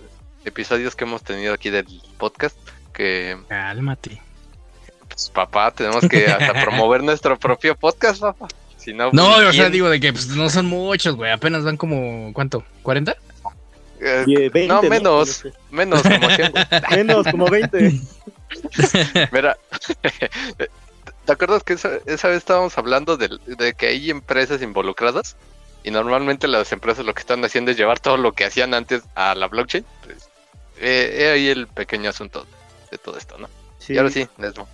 episodios 0.44 0.94
que 0.94 1.04
hemos 1.04 1.22
tenido 1.22 1.54
aquí 1.54 1.70
del 1.70 1.86
podcast? 2.18 2.56
Que 2.92 3.38
cálmate. 3.48 4.20
Pues 5.08 5.30
papá, 5.30 5.70
tenemos 5.70 6.06
que 6.06 6.26
hasta 6.26 6.52
promover 6.52 7.02
nuestro 7.04 7.38
propio 7.38 7.76
podcast, 7.76 8.20
papá 8.20 8.48
no, 8.94 9.08
o 9.10 9.52
sea, 9.52 9.70
digo 9.70 9.88
de 9.88 10.00
que 10.00 10.12
pues, 10.12 10.28
no 10.28 10.48
son 10.50 10.66
muchos, 10.66 11.16
güey. 11.16 11.30
Apenas 11.30 11.64
van 11.64 11.76
como, 11.76 12.32
¿cuánto? 12.32 12.64
¿40? 12.82 13.16
Eh, 14.00 14.66
no, 14.68 14.82
menos, 14.82 15.44
menos, 15.70 16.02
como 16.02 16.28
menos, 16.90 17.26
como 17.30 17.46
20. 17.48 18.00
Mira, 19.32 19.56
¿te 21.24 21.32
acuerdas 21.32 21.62
que 21.64 21.72
esa, 21.72 21.88
vez 22.06 22.36
estábamos 22.36 22.76
hablando 22.76 23.16
de, 23.16 23.74
que 23.76 23.86
hay 23.86 24.10
empresas 24.10 24.62
involucradas? 24.62 25.36
Y 25.82 25.90
normalmente 25.90 26.48
las 26.48 26.72
empresas 26.72 27.06
lo 27.06 27.14
que 27.14 27.20
están 27.20 27.44
haciendo 27.44 27.70
es 27.70 27.76
llevar 27.76 28.00
todo 28.00 28.16
lo 28.16 28.32
que 28.32 28.44
hacían 28.44 28.74
antes 28.74 29.02
a 29.14 29.34
la 29.34 29.46
blockchain. 29.46 29.84
Pues, 30.04 30.28
eh, 30.78 31.30
ahí 31.32 31.48
el 31.48 31.68
pequeño 31.68 32.10
asunto 32.10 32.46
de 32.90 32.98
todo 32.98 33.16
esto, 33.16 33.38
¿no? 33.38 33.48
Y 33.88 33.96
ahora 33.96 34.10
sí, 34.10 34.28
Nesmo. 34.36 34.68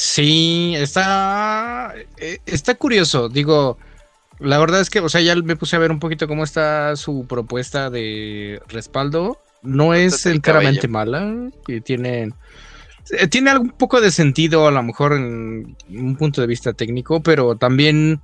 Sí, 0.00 0.74
está, 0.76 1.92
eh, 2.18 2.38
está 2.46 2.76
curioso. 2.76 3.28
Digo, 3.28 3.78
la 4.38 4.58
verdad 4.58 4.80
es 4.80 4.90
que, 4.90 5.00
o 5.00 5.08
sea, 5.08 5.20
ya 5.22 5.34
me 5.34 5.56
puse 5.56 5.74
a 5.74 5.80
ver 5.80 5.90
un 5.90 5.98
poquito 5.98 6.28
cómo 6.28 6.44
está 6.44 6.94
su 6.94 7.26
propuesta 7.26 7.90
de 7.90 8.62
respaldo. 8.68 9.38
No 9.60 9.94
es 9.94 10.24
enteramente 10.24 10.86
mala. 10.86 11.50
Que 11.66 11.80
tiene, 11.80 12.30
eh, 13.10 13.26
tiene 13.26 13.50
algún 13.50 13.70
poco 13.70 14.00
de 14.00 14.12
sentido, 14.12 14.68
a 14.68 14.70
lo 14.70 14.84
mejor 14.84 15.14
en 15.14 15.76
un 15.88 16.16
punto 16.16 16.42
de 16.42 16.46
vista 16.46 16.74
técnico, 16.74 17.20
pero 17.20 17.56
también 17.56 18.20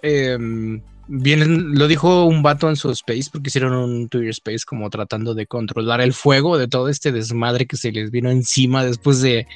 em, 0.00 0.80
bien, 1.10 1.74
lo 1.74 1.88
dijo 1.88 2.24
un 2.24 2.42
vato 2.42 2.68
en 2.68 2.76
su 2.76 2.90
space, 2.90 3.30
porque 3.30 3.48
hicieron 3.48 3.74
un 3.74 4.08
Twitter 4.08 4.30
space 4.30 4.64
como 4.66 4.88
tratando 4.88 5.34
de 5.34 5.46
controlar 5.46 6.00
el 6.00 6.12
fuego 6.12 6.56
de 6.56 6.68
todo 6.68 6.88
este 6.88 7.12
desmadre 7.12 7.66
que 7.66 7.76
se 7.76 7.92
les 7.92 8.10
vino 8.10 8.30
encima 8.30 8.84
después 8.84 9.20
de 9.20 9.46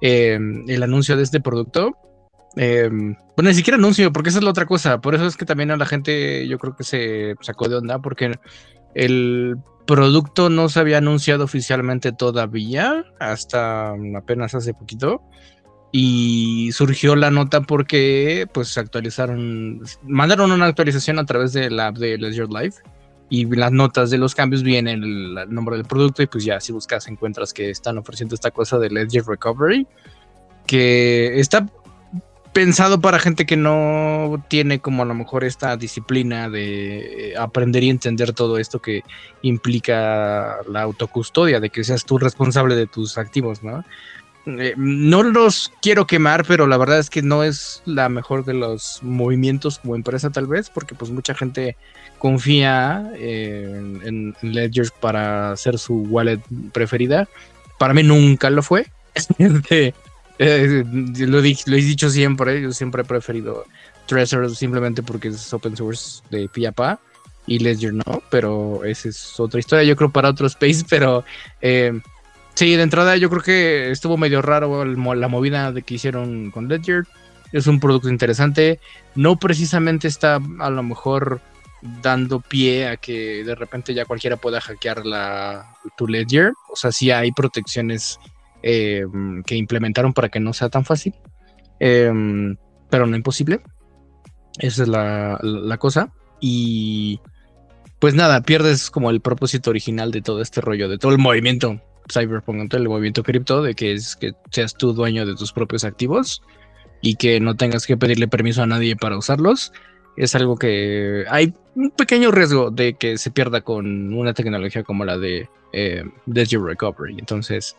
Em, 0.00 0.64
el 0.68 0.82
anuncio 0.82 1.16
de 1.16 1.22
este 1.22 1.40
producto. 1.40 1.96
Eh, 2.56 2.88
bueno, 2.90 3.50
ni 3.50 3.54
siquiera 3.54 3.76
anuncio, 3.76 4.12
porque 4.12 4.30
esa 4.30 4.38
es 4.38 4.44
la 4.44 4.50
otra 4.50 4.66
cosa. 4.66 5.00
Por 5.00 5.14
eso 5.14 5.26
es 5.26 5.36
que 5.36 5.44
también 5.44 5.70
a 5.70 5.76
la 5.76 5.86
gente 5.86 6.46
yo 6.46 6.58
creo 6.58 6.76
que 6.76 6.84
se 6.84 7.34
sacó 7.40 7.68
de 7.68 7.76
onda, 7.76 7.98
porque 8.00 8.38
el 8.94 9.56
producto 9.86 10.50
no 10.50 10.68
se 10.68 10.80
había 10.80 10.98
anunciado 10.98 11.44
oficialmente 11.44 12.12
todavía, 12.12 13.04
hasta 13.18 13.94
apenas 14.16 14.54
hace 14.54 14.74
poquito. 14.74 15.22
Y 15.90 16.70
surgió 16.72 17.16
la 17.16 17.30
nota 17.30 17.62
porque 17.62 18.46
pues 18.52 18.76
actualizaron, 18.76 19.82
mandaron 20.02 20.52
una 20.52 20.66
actualización 20.66 21.18
a 21.18 21.24
través 21.24 21.52
de 21.52 21.70
la 21.70 21.88
app 21.88 21.96
de 21.96 22.18
Ledger 22.18 22.48
Live 22.48 22.74
y 23.30 23.44
las 23.44 23.72
notas 23.72 24.10
de 24.10 24.18
los 24.18 24.34
cambios 24.34 24.62
vienen 24.62 25.02
el, 25.02 25.34
nombre 25.48 25.76
del 25.76 25.86
producto 25.86 26.22
y 26.22 26.26
pues 26.26 26.44
ya 26.44 26.60
si 26.60 26.72
buscas 26.72 27.08
encuentras 27.08 27.52
que 27.52 27.70
están 27.70 27.98
ofreciendo 27.98 28.34
esta 28.34 28.50
cosa 28.50 28.78
de 28.78 28.90
Ledger 28.90 29.24
Recovery 29.26 29.86
que 30.66 31.40
está 31.40 31.66
pensado 32.52 33.00
para 33.00 33.18
gente 33.18 33.46
que 33.46 33.56
no 33.56 34.44
tiene 34.48 34.80
como 34.80 35.02
a 35.02 35.06
lo 35.06 35.14
mejor 35.14 35.44
esta 35.44 35.76
disciplina 35.76 36.48
de 36.48 37.34
aprender 37.38 37.84
y 37.84 37.90
entender 37.90 38.32
todo 38.32 38.58
esto 38.58 38.80
que 38.80 39.02
implica 39.42 40.56
la 40.68 40.82
autocustodia, 40.82 41.60
de 41.60 41.70
que 41.70 41.84
seas 41.84 42.04
tú 42.04 42.18
responsable 42.18 42.74
de 42.74 42.86
tus 42.86 43.16
activos, 43.16 43.62
¿no? 43.62 43.84
Eh, 44.46 44.74
no 44.76 45.22
los 45.22 45.70
quiero 45.82 46.06
quemar, 46.06 46.44
pero 46.46 46.66
la 46.66 46.76
verdad 46.76 46.98
es 46.98 47.10
que 47.10 47.22
no 47.22 47.42
es 47.42 47.82
la 47.84 48.08
mejor 48.08 48.44
de 48.44 48.54
los 48.54 49.00
movimientos 49.02 49.78
como 49.78 49.94
empresa 49.94 50.30
tal 50.30 50.46
vez, 50.46 50.70
porque 50.70 50.94
pues 50.94 51.10
mucha 51.10 51.34
gente 51.34 51.76
confía 52.18 53.10
eh, 53.16 54.00
en, 54.04 54.34
Ledger 54.42 54.90
para 55.00 55.52
hacer 55.52 55.78
su 55.78 56.02
wallet 56.04 56.40
preferida. 56.72 57.28
Para 57.78 57.94
mí 57.94 58.02
nunca 58.02 58.50
lo 58.50 58.62
fue. 58.62 58.86
Este, 59.38 59.94
eh, 60.38 60.84
lo, 60.86 61.40
lo, 61.40 61.44
he 61.44 61.82
dicho 61.82 62.08
siempre, 62.08 62.62
yo 62.62 62.70
siempre 62.70 63.02
he 63.02 63.04
preferido 63.04 63.64
Trezor 64.06 64.54
simplemente 64.54 65.02
porque 65.02 65.28
es 65.28 65.52
open 65.52 65.76
source 65.76 66.22
de 66.30 66.48
Piapa 66.48 67.00
y 67.46 67.58
Ledger 67.58 67.94
no, 67.94 68.22
pero 68.30 68.84
esa 68.84 69.08
es 69.08 69.40
otra 69.40 69.58
historia, 69.58 69.82
yo 69.84 69.96
creo 69.96 70.10
para 70.10 70.28
otro 70.28 70.46
space, 70.48 70.84
pero 70.88 71.24
sí, 72.58 72.74
de 72.74 72.82
entrada 72.82 73.16
yo 73.16 73.30
creo 73.30 73.42
que 73.42 73.90
estuvo 73.92 74.16
medio 74.16 74.42
raro 74.42 74.84
la 74.84 75.28
movida 75.28 75.70
de 75.70 75.82
que 75.82 75.94
hicieron 75.94 76.50
con 76.50 76.66
Ledger, 76.66 77.04
es 77.52 77.68
un 77.68 77.78
producto 77.78 78.08
interesante, 78.08 78.80
no 79.14 79.36
precisamente 79.36 80.08
está 80.08 80.40
a 80.58 80.68
lo 80.68 80.82
mejor 80.82 81.40
dando 82.02 82.40
pie 82.40 82.88
a 82.88 82.96
que 82.96 83.44
de 83.44 83.54
repente 83.54 83.94
ya 83.94 84.06
cualquiera 84.06 84.36
pueda 84.36 84.60
hackear 84.60 85.06
la, 85.06 85.76
tu 85.96 86.08
Ledger, 86.08 86.52
o 86.68 86.74
sea, 86.74 86.90
sí 86.90 87.12
hay 87.12 87.30
protecciones 87.30 88.18
eh, 88.64 89.06
que 89.46 89.54
implementaron 89.54 90.12
para 90.12 90.28
que 90.28 90.40
no 90.40 90.52
sea 90.52 90.68
tan 90.68 90.84
fácil, 90.84 91.14
eh, 91.78 92.12
pero 92.90 93.06
no 93.06 93.14
imposible. 93.14 93.60
Esa 94.58 94.82
es 94.82 94.88
la, 94.88 95.38
la, 95.42 95.78
cosa. 95.78 96.12
Y 96.40 97.20
pues 98.00 98.14
nada, 98.14 98.42
pierdes 98.42 98.90
como 98.90 99.10
el 99.10 99.20
propósito 99.20 99.70
original 99.70 100.10
de 100.10 100.22
todo 100.22 100.42
este 100.42 100.60
rollo, 100.60 100.88
de 100.88 100.98
todo 100.98 101.12
el 101.12 101.18
movimiento 101.18 101.80
cyberpunk, 102.12 102.72
el 102.74 102.88
movimiento 102.88 103.22
cripto, 103.22 103.62
de 103.62 103.74
que 103.74 103.92
es 103.92 104.16
que 104.16 104.32
seas 104.50 104.74
tú 104.74 104.92
dueño 104.92 105.26
de 105.26 105.34
tus 105.34 105.52
propios 105.52 105.84
activos 105.84 106.42
y 107.00 107.16
que 107.16 107.40
no 107.40 107.56
tengas 107.56 107.86
que 107.86 107.96
pedirle 107.96 108.28
permiso 108.28 108.62
a 108.62 108.66
nadie 108.66 108.96
para 108.96 109.16
usarlos. 109.16 109.72
Es 110.16 110.34
algo 110.34 110.56
que 110.56 111.24
hay 111.30 111.54
un 111.76 111.90
pequeño 111.90 112.30
riesgo 112.30 112.70
de 112.70 112.94
que 112.94 113.18
se 113.18 113.30
pierda 113.30 113.60
con 113.60 114.12
una 114.12 114.34
tecnología 114.34 114.82
como 114.82 115.04
la 115.04 115.16
de 115.16 115.48
eh, 115.72 116.04
Recovery. 116.26 117.16
Entonces, 117.18 117.76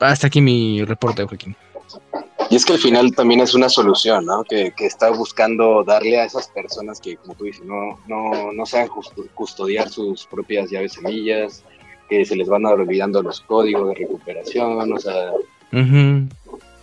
hasta 0.00 0.26
aquí 0.26 0.40
mi 0.40 0.84
reporte, 0.84 1.24
Joaquín. 1.24 1.56
Y 2.50 2.56
es 2.56 2.64
que 2.64 2.74
al 2.74 2.78
final 2.78 3.14
también 3.14 3.40
es 3.40 3.54
una 3.54 3.68
solución, 3.68 4.26
¿no? 4.26 4.44
Que, 4.44 4.72
está 4.78 5.10
buscando 5.10 5.82
darle 5.84 6.20
a 6.20 6.24
esas 6.24 6.48
personas 6.48 7.00
que, 7.00 7.16
como 7.16 7.34
tú 7.34 7.44
dices, 7.44 7.64
no, 7.64 7.98
no, 8.06 8.52
no 8.52 8.66
saben 8.66 8.88
custodiar 9.34 9.88
sus 9.88 10.26
propias 10.26 10.70
llaves 10.70 10.92
semillas, 10.92 11.64
que 12.08 12.24
se 12.24 12.36
les 12.36 12.48
van 12.48 12.64
olvidando 12.66 13.22
los 13.22 13.40
códigos 13.42 13.88
de 13.88 13.94
recuperación, 13.94 14.92
o 14.92 14.98
sea. 14.98 15.32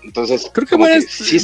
Entonces, 0.04 0.50
Creo 0.54 0.68
que, 0.68 1.02
sí 1.02 1.40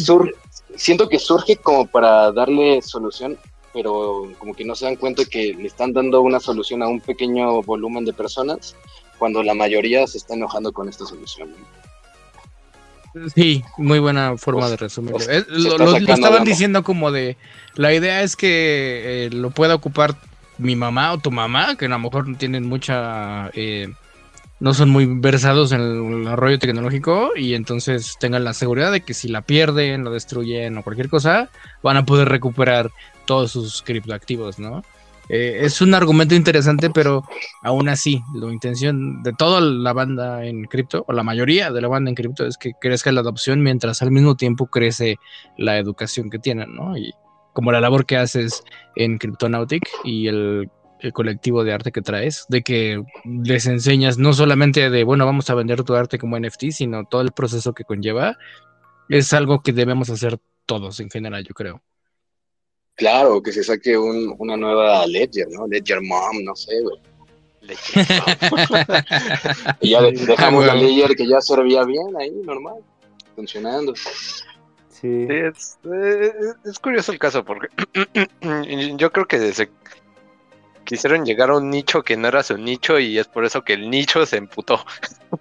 siento 0.75 1.09
que 1.09 1.19
surge 1.19 1.55
como 1.57 1.87
para 1.87 2.31
darle 2.31 2.81
solución, 2.81 3.37
pero 3.73 4.31
como 4.39 4.53
que 4.53 4.65
no 4.65 4.75
se 4.75 4.85
dan 4.85 4.95
cuenta 4.95 5.25
que 5.25 5.53
le 5.53 5.67
están 5.67 5.93
dando 5.93 6.21
una 6.21 6.39
solución 6.39 6.81
a 6.81 6.87
un 6.87 6.99
pequeño 6.99 7.61
volumen 7.63 8.05
de 8.05 8.13
personas, 8.13 8.75
cuando 9.17 9.43
la 9.43 9.53
mayoría 9.53 10.05
se 10.07 10.17
está 10.17 10.35
enojando 10.35 10.71
con 10.71 10.89
esta 10.89 11.05
solución. 11.05 11.49
Sí, 13.33 13.63
muy 13.77 13.99
buena 13.99 14.37
forma 14.37 14.69
de 14.69 14.77
resumirlo. 14.77 15.19
Eh, 15.29 15.43
lo, 15.49 15.95
estaban 15.95 16.43
diciendo 16.43 16.83
como 16.83 17.11
de, 17.11 17.37
la 17.75 17.93
idea 17.93 18.21
es 18.21 18.35
que 18.35 19.25
eh, 19.25 19.29
lo 19.31 19.49
pueda 19.49 19.75
ocupar 19.75 20.15
mi 20.57 20.75
mamá 20.75 21.13
o 21.13 21.17
tu 21.17 21.31
mamá, 21.31 21.75
que 21.75 21.85
a 21.85 21.89
lo 21.89 21.99
mejor 21.99 22.27
no 22.27 22.37
tienen 22.37 22.67
mucha, 22.67 23.49
eh, 23.53 23.89
no 24.59 24.73
son 24.73 24.89
muy 24.89 25.05
versados 25.05 25.71
en 25.71 25.81
el, 25.81 26.37
rollo 26.37 26.59
tecnológico 26.59 27.31
y 27.35 27.53
entonces 27.53 28.17
tengan 28.19 28.43
la 28.43 28.53
seguridad 28.53 28.91
de 28.91 29.01
que 29.01 29.13
si 29.13 29.27
la 29.27 29.41
pierden, 29.41 30.03
lo 30.03 30.11
destruyen 30.11 30.77
o 30.77 30.83
cualquier 30.83 31.09
cosa, 31.09 31.49
van 31.83 31.97
a 31.97 32.05
poder 32.05 32.29
recuperar 32.29 32.91
todos 33.25 33.51
sus 33.51 33.81
criptoactivos, 33.81 34.59
¿no? 34.59 34.83
Eh, 35.29 35.59
es 35.61 35.81
un 35.81 35.93
argumento 35.93 36.35
interesante, 36.35 36.89
pero 36.89 37.23
aún 37.61 37.89
así, 37.89 38.21
la 38.33 38.51
intención 38.51 39.21
de 39.23 39.33
toda 39.33 39.59
la 39.59 39.91
banda 39.91 40.45
en 40.45 40.63
cripto, 40.65 41.03
o 41.07 41.13
la 41.13 41.23
mayoría 41.23 41.69
de 41.71 41.81
la 41.81 41.89
banda 41.89 42.09
en 42.09 42.15
cripto, 42.15 42.45
es 42.45 42.57
que 42.57 42.73
crezca 42.79 43.11
la 43.11 43.21
adopción 43.21 43.61
mientras 43.61 44.01
al 44.01 44.11
mismo 44.11 44.37
tiempo 44.37 44.67
crece 44.67 45.17
la 45.57 45.77
educación 45.77 46.29
que 46.29 46.39
tienen, 46.39 46.73
¿no? 46.73 46.97
Y 46.97 47.13
como 47.57 47.71
la 47.71 47.81
labor 47.81 48.05
que 48.05 48.17
haces 48.17 48.63
en 48.95 49.17
Cryptonautic 49.17 49.89
y 50.03 50.27
el, 50.27 50.69
colectivo 51.11 51.63
de 51.63 51.73
arte 51.73 51.91
que 51.91 52.03
traes, 52.03 52.45
de 52.49 52.61
que 52.61 53.01
les 53.25 53.65
enseñas 53.65 54.19
no 54.19 54.31
solamente 54.31 54.91
de, 54.91 55.03
bueno, 55.03 55.25
vamos 55.25 55.49
a 55.49 55.55
vender 55.55 55.81
tu 55.81 55.95
arte 55.95 56.19
como 56.19 56.37
NFT, 56.37 56.69
sino 56.69 57.05
todo 57.05 57.21
el 57.21 57.31
proceso 57.31 57.73
que 57.73 57.83
conlleva, 57.83 58.37
es 59.09 59.33
algo 59.33 59.63
que 59.63 59.73
debemos 59.73 60.11
hacer 60.11 60.37
todos 60.67 60.99
en 60.99 61.09
general, 61.09 61.43
yo 61.43 61.55
creo. 61.55 61.81
Claro, 62.93 63.41
que 63.41 63.51
se 63.51 63.63
saque 63.63 63.97
una 63.97 64.55
nueva 64.55 65.07
Ledger, 65.07 65.47
¿no? 65.49 65.65
Ledger 65.65 66.03
Mom, 66.03 66.43
no 66.43 66.55
sé, 66.55 66.79
güey. 66.83 66.99
y 69.81 69.89
ya 69.89 70.03
dejamos 70.03 70.63
la 70.63 70.75
Ledger 70.75 71.15
que 71.15 71.27
ya 71.27 71.41
servía 71.41 71.83
bien 71.85 72.15
ahí, 72.19 72.39
normal, 72.45 72.83
funcionando. 73.35 73.95
Sí. 74.99 75.27
es, 75.29 75.77
curioso 76.81 77.11
el 77.11 77.19
caso 77.19 77.45
porque 77.45 77.67
yo 78.95 79.11
creo 79.11 79.27
que 79.27 79.37
desde 79.37 79.69
quisieron 80.85 81.25
llegar 81.25 81.49
a 81.49 81.57
un 81.57 81.69
nicho 81.69 82.01
que 82.01 82.17
no 82.17 82.29
era 82.29 82.41
su 82.43 82.57
nicho 82.57 82.97
y 82.97 83.19
es 83.19 83.27
por 83.27 83.45
eso 83.45 83.63
que 83.63 83.73
el 83.73 83.89
nicho 83.89 84.25
se 84.25 84.37
emputó. 84.37 84.83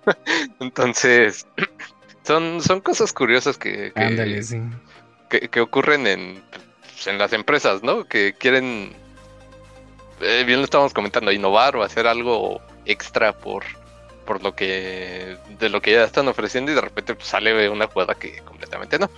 Entonces, 0.61 1.47
son, 2.25 2.61
son 2.61 2.81
cosas 2.81 3.13
curiosas 3.13 3.57
que, 3.57 3.93
que 5.29 5.61
ocurren 5.61 6.07
en 6.07 6.43
pues, 6.97 7.07
en 7.09 7.19
las 7.19 7.35
empresas, 7.35 7.83
¿no? 7.83 8.05
Que 8.05 8.33
quieren, 8.33 8.95
eh, 10.23 10.45
bien 10.47 10.61
lo 10.61 10.65
estábamos 10.65 10.95
comentando, 10.95 11.31
innovar 11.31 11.77
o 11.77 11.83
hacer 11.83 12.07
algo 12.07 12.61
extra 12.87 13.35
por, 13.35 13.65
por 14.25 14.43
lo 14.43 14.55
que, 14.57 15.37
de 15.59 15.69
lo 15.69 15.83
que 15.83 15.93
ya 15.93 16.05
están 16.05 16.27
ofreciendo 16.27 16.73
y 16.73 16.75
de 16.75 16.81
repente 16.81 17.15
pues, 17.15 17.29
sale 17.29 17.69
una 17.69 17.87
jugada 17.87 18.15
que 18.15 18.39
completamente 18.41 18.99
no. 18.99 19.11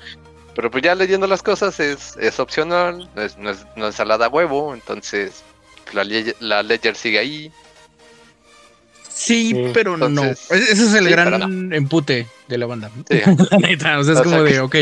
Pero 0.55 0.71
pues 0.71 0.83
ya 0.83 0.95
leyendo 0.95 1.27
las 1.27 1.43
cosas 1.43 1.79
es, 1.81 2.17
es 2.17 2.41
opcional, 2.41 3.09
no 3.15 3.23
es, 3.23 3.39
no 3.39 3.51
es, 3.51 3.65
no 3.77 3.87
ensalada 3.87 4.29
huevo, 4.29 4.75
entonces 4.75 5.43
la, 5.93 6.05
la 6.41 6.63
Ledger 6.63 6.97
sigue 6.97 7.19
ahí. 7.19 7.53
Sí, 9.09 9.71
pero 9.73 9.97
no. 9.97 10.25
Ese 10.25 10.73
es 10.73 10.95
el 10.95 11.09
gran 11.09 11.73
empute 11.73 12.27
de 12.49 12.59
la 12.59 12.67
banda. 12.67 12.91
la 13.51 13.59
neta, 13.59 13.99
o 13.99 14.05
sea, 14.05 14.15
es 14.15 14.23
como 14.23 14.43
de, 14.43 14.61
ok, 14.61 14.77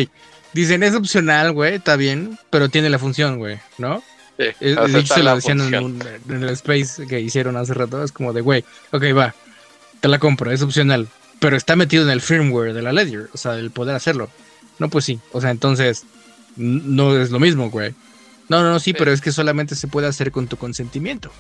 Dicen, 0.57 0.83
es 0.83 0.95
opcional, 0.95 1.53
güey, 1.53 1.75
está 1.75 1.97
bien, 1.97 2.39
pero 2.49 2.71
tiene 2.71 2.89
la 2.89 2.99
función, 2.99 3.37
güey, 3.37 3.59
¿no? 3.77 4.03
Sí, 4.39 4.47
es, 4.61 5.09
se 5.09 5.23
lo 5.23 5.35
decían 5.35 5.61
en, 5.61 6.43
el 6.43 6.49
space 6.49 7.07
que 7.07 7.21
hicieron 7.21 7.59
hace 7.59 7.75
rato, 7.75 8.03
es 8.03 8.11
como 8.11 8.33
de, 8.33 8.41
güey, 8.41 8.65
ok, 8.91 9.03
va, 9.15 9.35
te 10.01 10.09
la 10.09 10.19
compro, 10.19 10.51
es 10.51 10.63
opcional, 10.63 11.09
pero 11.41 11.59
está 11.59 11.77
metido 11.77 12.05
en 12.05 12.11
el 12.11 12.23
firmware 12.23 12.73
de 12.73 12.81
la 12.81 12.95
Ledger, 12.95 13.29
o 13.35 13.37
sea, 13.37 13.57
el 13.57 13.71
poder 13.71 13.95
hacerlo. 13.95 14.31
No, 14.79 14.89
pues 14.89 15.05
sí, 15.05 15.21
o 15.33 15.41
sea, 15.41 15.51
entonces 15.51 16.05
no 16.57 17.19
es 17.19 17.31
lo 17.31 17.39
mismo, 17.39 17.71
güey. 17.71 17.95
No, 18.49 18.63
no, 18.63 18.79
sí, 18.79 18.93
pero 18.93 19.13
es 19.13 19.21
que 19.21 19.33
solamente 19.33 19.75
se 19.75 19.89
puede 19.89 20.07
hacer 20.07 20.31
con 20.31 20.47
tu 20.47 20.57
consentimiento. 20.57 21.31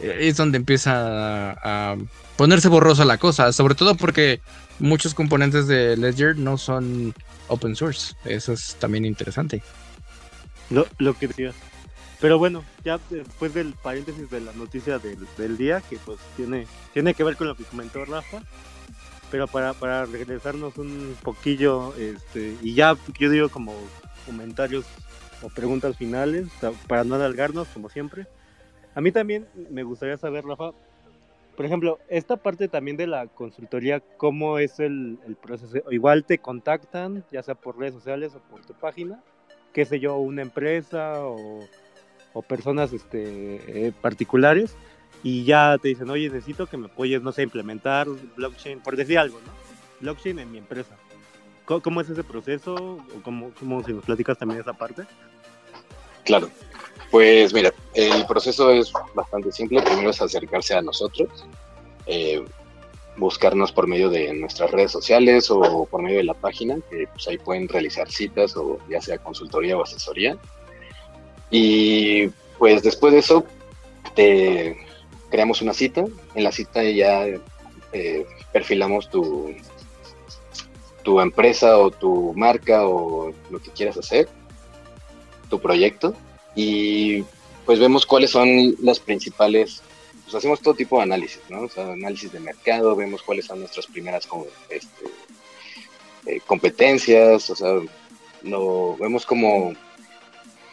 Eh, 0.00 0.16
es 0.20 0.36
donde 0.36 0.56
empieza 0.56 1.52
a, 1.52 1.92
a 1.92 1.96
ponerse 2.36 2.68
borrosa 2.68 3.04
la 3.04 3.18
cosa, 3.18 3.52
sobre 3.52 3.74
todo 3.74 3.96
porque 3.96 4.40
muchos 4.78 5.14
componentes 5.14 5.66
de 5.66 5.96
Ledger 5.96 6.36
no 6.36 6.56
son 6.56 7.14
open 7.48 7.74
source. 7.76 8.14
Eso 8.24 8.52
es 8.52 8.76
también 8.78 9.04
interesante. 9.04 9.62
Lo, 10.70 10.86
lo 10.98 11.14
que 11.14 11.28
decía. 11.28 11.52
Pero 12.20 12.38
bueno, 12.38 12.64
ya 12.84 12.98
después 13.10 13.54
del 13.54 13.74
paréntesis 13.74 14.28
de 14.30 14.40
la 14.40 14.52
noticia 14.52 14.98
del, 14.98 15.56
día, 15.56 15.80
que 15.88 15.98
pues 15.98 16.18
tiene, 16.36 16.66
tiene 16.92 17.14
que 17.14 17.22
ver 17.22 17.36
con 17.36 17.46
lo 17.46 17.56
que 17.56 17.64
comentó 17.64 18.04
Rafa, 18.04 18.42
pero 19.30 19.46
para, 19.46 19.74
para 19.74 20.04
regresarnos 20.06 20.76
un 20.78 21.16
poquillo, 21.22 21.94
este, 21.96 22.56
y 22.62 22.74
ya 22.74 22.96
yo 23.18 23.30
digo 23.30 23.48
como 23.48 23.74
comentarios 24.26 24.84
o 25.42 25.48
preguntas 25.48 25.96
finales, 25.96 26.48
para 26.86 27.04
no 27.04 27.14
alargarnos, 27.14 27.68
como 27.68 27.88
siempre. 27.88 28.26
A 28.94 29.00
mí 29.00 29.12
también 29.12 29.46
me 29.70 29.82
gustaría 29.82 30.16
saber, 30.16 30.44
Rafa, 30.44 30.72
por 31.56 31.66
ejemplo, 31.66 31.98
esta 32.08 32.36
parte 32.36 32.68
también 32.68 32.96
de 32.96 33.08
la 33.08 33.26
consultoría, 33.26 34.00
¿cómo 34.16 34.58
es 34.58 34.78
el, 34.78 35.18
proceso? 35.42 35.78
Igual 35.90 36.24
te 36.24 36.38
contactan, 36.38 37.24
ya 37.32 37.42
sea 37.42 37.56
por 37.56 37.76
redes 37.76 37.94
sociales 37.94 38.32
o 38.36 38.38
por 38.48 38.64
tu 38.64 38.74
página, 38.74 39.20
qué 39.72 39.84
sé 39.84 39.98
yo, 39.98 40.16
una 40.18 40.42
empresa 40.42 41.14
o, 41.18 41.66
personas 42.46 42.92
este, 42.92 43.88
eh, 43.88 43.92
particulares, 44.00 44.76
y 45.22 45.44
ya 45.44 45.76
te 45.80 45.88
dicen, 45.88 46.08
oye, 46.10 46.28
necesito 46.28 46.66
que 46.66 46.76
me 46.76 46.86
apoyes, 46.86 47.22
no 47.22 47.32
sé, 47.32 47.42
implementar 47.42 48.06
blockchain, 48.36 48.80
por 48.80 48.96
decir 48.96 49.18
algo, 49.18 49.38
¿no? 49.44 49.52
Blockchain 50.00 50.38
en 50.38 50.52
mi 50.52 50.58
empresa. 50.58 50.96
¿Cómo, 51.64 52.00
es 52.00 52.08
ese 52.08 52.24
proceso? 52.24 52.74
¿O 52.74 53.22
cómo, 53.22 53.50
cómo 53.58 53.84
si 53.84 53.92
nos 53.92 54.04
platicas 54.04 54.38
también 54.38 54.60
esa 54.60 54.72
parte? 54.72 55.02
Claro. 56.24 56.48
Pues 57.10 57.52
mira, 57.52 57.74
el 57.94 58.24
proceso 58.26 58.70
es 58.70 58.90
bastante 59.14 59.52
simple. 59.52 59.82
Primero 59.82 60.10
es 60.10 60.22
acercarse 60.22 60.74
a 60.74 60.82
nosotros. 60.82 61.28
Eh, 62.06 62.42
buscarnos 63.18 63.72
por 63.72 63.86
medio 63.86 64.08
de 64.08 64.32
nuestras 64.32 64.70
redes 64.70 64.92
sociales 64.92 65.50
o 65.50 65.86
por 65.90 66.00
medio 66.00 66.18
de 66.18 66.24
la 66.24 66.34
página, 66.34 66.76
que 66.88 67.06
pues, 67.12 67.28
ahí 67.28 67.36
pueden 67.36 67.68
realizar 67.68 68.10
citas 68.10 68.56
o 68.56 68.78
ya 68.88 69.00
sea 69.02 69.18
consultoría 69.18 69.76
o 69.76 69.82
asesoría. 69.82 70.38
Y 71.50 72.28
pues 72.58 72.82
después 72.82 73.12
de 73.12 73.18
eso, 73.18 73.44
te 74.14 74.87
creamos 75.30 75.62
una 75.62 75.74
cita. 75.74 76.04
En 76.34 76.44
la 76.44 76.52
cita 76.52 76.82
ya 76.82 77.26
eh, 77.92 78.26
perfilamos 78.52 79.10
tu, 79.10 79.54
tu 81.02 81.20
empresa 81.20 81.78
o 81.78 81.90
tu 81.90 82.32
marca 82.34 82.86
o 82.86 83.32
lo 83.50 83.60
que 83.60 83.70
quieras 83.70 83.96
hacer, 83.96 84.28
tu 85.48 85.60
proyecto. 85.60 86.14
Y 86.54 87.24
pues 87.64 87.78
vemos 87.78 88.06
cuáles 88.06 88.30
son 88.30 88.74
las 88.80 88.98
principales 88.98 89.82
pues 90.28 90.34
hacemos 90.34 90.60
todo 90.60 90.74
tipo 90.74 90.98
de 90.98 91.04
análisis, 91.04 91.40
¿no? 91.48 91.62
O 91.62 91.68
sea, 91.70 91.90
análisis 91.90 92.30
de 92.30 92.38
mercado, 92.38 92.94
vemos 92.94 93.22
cuáles 93.22 93.46
son 93.46 93.60
nuestras 93.60 93.86
primeras 93.86 94.28
este, 94.68 95.04
eh, 96.26 96.40
competencias, 96.46 97.48
o 97.48 97.56
sea, 97.56 97.76
lo 98.42 98.94
vemos 98.98 99.24
como 99.24 99.72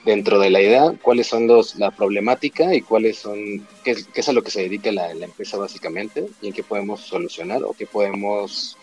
dentro 0.06 0.39
de 0.39 0.51
la 0.51 0.62
idea 0.62 0.93
cuáles 1.01 1.28
son 1.28 1.47
los, 1.47 1.76
la 1.76 1.91
problemática 1.91 2.74
y 2.74 2.82
cuáles 2.82 3.18
son, 3.18 3.68
qué, 3.84 3.95
es 4.14 4.30
a 4.30 4.34
lo 4.34 4.43
que 4.43 4.51
se 4.51 4.62
dedica 4.62 4.91
la, 4.91 5.12
empresa 5.12 5.58
básicamente 5.58 6.28
y 6.41 6.47
en 6.47 6.53
qué 6.53 6.64
podemos 6.64 7.01
solucionar 7.01 7.64
o 7.64 7.74
qué 7.74 7.88
podemos, 7.88 8.78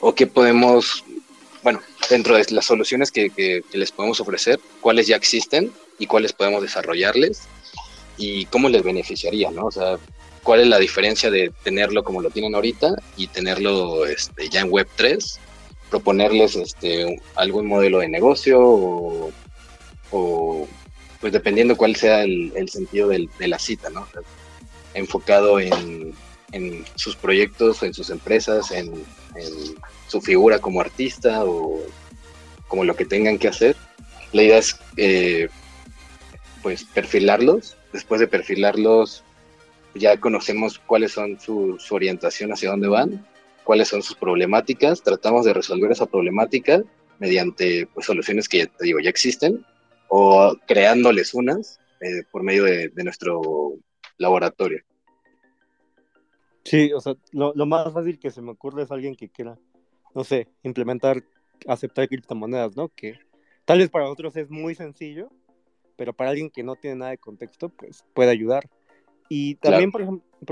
o 0.00 0.14
qué 0.14 0.26
podemos, 0.26 1.04
bueno, 1.62 1.80
dentro 2.10 2.36
de 2.36 2.44
las 2.50 2.66
soluciones 2.66 3.12
que, 3.12 3.62
les 3.72 3.92
podemos 3.92 4.20
ofrecer, 4.20 4.58
cuáles 4.80 5.06
ya 5.06 5.16
existen 5.16 5.72
y 5.98 6.06
cuáles 6.06 6.32
podemos 6.32 6.60
desarrollarles 6.60 7.42
y 8.18 8.46
cómo 8.46 8.68
les 8.68 8.82
beneficiaría, 8.82 9.50
¿no? 9.50 9.66
O 9.66 9.70
sea, 9.70 9.98
cuál 10.42 10.60
es 10.60 10.66
la 10.66 10.78
diferencia 10.78 11.30
de 11.30 11.52
tenerlo 11.62 12.02
como 12.02 12.20
lo 12.20 12.30
tienen 12.30 12.54
ahorita 12.54 12.94
y 13.16 13.28
tenerlo 13.28 14.06
este, 14.06 14.48
ya 14.48 14.62
en 14.62 14.70
Web3, 14.70 15.38
proponerles 15.88 16.56
este, 16.56 17.20
algún 17.36 17.66
modelo 17.66 18.00
de 18.00 18.08
negocio 18.08 18.58
o, 18.60 19.32
pues 20.10 21.32
dependiendo 21.32 21.76
cuál 21.76 21.96
sea 21.96 22.22
el, 22.22 22.68
sentido 22.68 23.08
de 23.08 23.48
la 23.48 23.58
cita, 23.58 23.90
¿no? 23.90 24.06
enfocado 24.94 25.60
en, 25.60 26.14
sus 26.94 27.16
proyectos, 27.16 27.82
en 27.82 27.92
sus 27.92 28.10
empresas, 28.10 28.70
en, 28.70 28.92
su 30.08 30.20
figura 30.20 30.58
como 30.58 30.80
artista 30.80 31.44
o 31.44 31.80
como 32.68 32.84
lo 32.84 32.94
que 32.96 33.04
tengan 33.04 33.38
que 33.38 33.48
hacer. 33.48 33.76
La 34.32 34.42
idea 34.42 34.58
es 34.58 34.78
eh, 34.96 35.48
pues 36.62 36.84
perfilarlos 36.84 37.76
después 37.96 38.20
de 38.20 38.28
perfilarlos, 38.28 39.24
ya 39.94 40.18
conocemos 40.18 40.78
cuáles 40.78 41.12
son 41.12 41.40
su, 41.40 41.78
orientación, 41.90 42.52
hacia 42.52 42.70
dónde 42.70 42.88
van, 42.88 43.26
cuáles 43.64 43.88
son 43.88 44.02
sus 44.02 44.16
problemáticas, 44.16 45.02
tratamos 45.02 45.44
de 45.46 45.54
resolver 45.54 45.90
esa 45.90 46.06
problemática 46.06 46.82
mediante 47.18 47.88
pues, 47.94 48.06
soluciones 48.06 48.48
que 48.48 48.68
digo 48.80 49.00
ya 49.00 49.08
existen 49.08 49.64
o 50.08 50.54
creándoles 50.66 51.34
unas 51.34 51.80
eh, 52.00 52.22
por 52.30 52.42
medio 52.42 52.64
de, 52.64 52.90
nuestro 53.04 53.74
laboratorio. 54.18 54.82
Sí, 56.64 56.92
o 56.92 57.00
sea, 57.00 57.14
lo, 57.32 57.54
más 57.66 57.92
fácil 57.92 58.18
que 58.18 58.30
se 58.30 58.42
me 58.42 58.50
ocurre 58.50 58.82
es 58.82 58.90
alguien 58.90 59.14
que 59.14 59.28
quiera, 59.28 59.56
no 60.14 60.24
sé, 60.24 60.48
implementar, 60.62 61.22
aceptar 61.66 62.08
criptomonedas, 62.08 62.76
¿no? 62.76 62.88
Que 62.88 63.18
tal 63.64 63.78
vez 63.78 63.88
para 63.88 64.10
otros 64.10 64.36
es 64.36 64.50
muy 64.50 64.74
sencillo, 64.74 65.30
pero 65.96 66.12
para 66.12 66.30
alguien 66.30 66.50
que 66.50 66.62
no 66.62 66.76
tiene 66.76 66.96
nada 66.96 67.12
de 67.12 67.18
contexto, 67.18 67.68
pues 67.68 68.04
puede 68.14 68.30
ayudar. 68.30 68.68
Y 69.28 69.56
también, 69.56 69.90
por, 69.90 70.02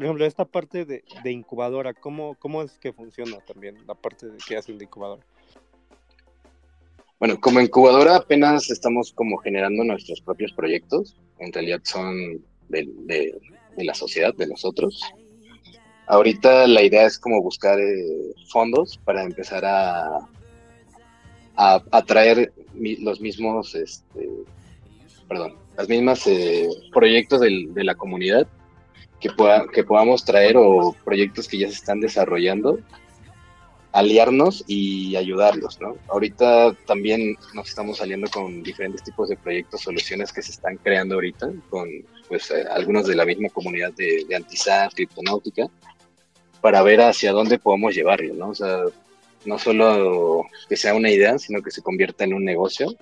ejemplo, 0.04 0.24
esta 0.24 0.44
parte 0.44 0.84
de, 0.84 1.04
incubadora, 1.30 1.94
¿cómo, 1.94 2.36
¿cómo 2.36 2.62
es 2.62 2.78
que 2.78 2.92
funciona 2.92 3.38
también 3.40 3.86
la 3.86 3.94
parte 3.94 4.26
de 4.26 4.38
que 4.38 4.56
hacen 4.56 4.78
de 4.78 4.84
incubadora? 4.84 5.24
Bueno, 7.24 7.40
como 7.40 7.62
incubadora 7.62 8.16
apenas 8.16 8.70
estamos 8.70 9.10
como 9.14 9.38
generando 9.38 9.82
nuestros 9.82 10.20
propios 10.20 10.52
proyectos, 10.52 11.16
en 11.38 11.54
realidad 11.54 11.80
son 11.82 12.44
de, 12.68 13.40
la 13.78 13.94
sociedad, 13.94 14.34
de 14.34 14.46
nosotros. 14.46 15.00
Ahorita 16.06 16.66
la 16.66 16.82
idea 16.82 17.06
es 17.06 17.18
como 17.18 17.40
buscar 17.40 17.80
eh, 17.80 18.34
fondos 18.50 19.00
para 19.06 19.22
empezar 19.22 19.64
a, 19.64 20.28
atraer 21.56 22.52
los 22.74 23.22
mismos 23.22 23.74
este, 23.74 24.28
perdón, 25.26 25.54
las 25.78 25.88
mismas 25.88 26.26
eh, 26.26 26.68
proyectos 26.92 27.40
de 27.40 27.84
la 27.84 27.94
comunidad 27.94 28.46
que, 29.18 29.30
pueda, 29.30 29.64
que 29.72 29.82
podamos 29.82 30.26
traer 30.26 30.58
o 30.58 30.94
proyectos 31.06 31.48
que 31.48 31.56
ya 31.56 31.68
se 31.68 31.76
están 31.76 32.00
desarrollando, 32.00 32.80
aliarnos 33.94 34.64
y 34.66 35.16
ayudarlos, 35.16 35.80
¿no? 35.80 35.96
Ahorita 36.08 36.74
también 36.86 37.36
nos 37.54 37.68
estamos 37.68 37.98
saliendo 37.98 38.28
con 38.28 38.62
diferentes 38.62 39.02
tipos 39.02 39.28
de 39.28 39.36
proyectos, 39.36 39.80
soluciones 39.80 40.32
que 40.32 40.42
se 40.42 40.50
están 40.50 40.76
creando 40.76 41.14
ahorita, 41.14 41.50
con 41.70 41.88
pues 42.28 42.50
eh, 42.50 42.64
algunos 42.70 43.06
de 43.06 43.14
la 43.14 43.24
misma 43.24 43.48
comunidad 43.48 43.92
de, 43.92 44.24
de 44.28 44.36
Antisar, 44.36 44.92
Criptonáutica, 44.92 45.68
para 46.60 46.82
ver 46.82 47.00
hacia 47.00 47.32
dónde 47.32 47.58
podemos 47.58 47.94
llevarlo, 47.94 48.34
¿no? 48.34 48.48
O 48.50 48.54
sea, 48.54 48.82
no 49.44 49.58
solo 49.58 50.44
que 50.68 50.76
sea 50.76 50.94
una 50.94 51.10
idea, 51.10 51.38
sino 51.38 51.62
que 51.62 51.70
se 51.70 51.82
convierta 51.82 52.24
en 52.24 52.34
un 52.34 52.44
negocio 52.44 52.96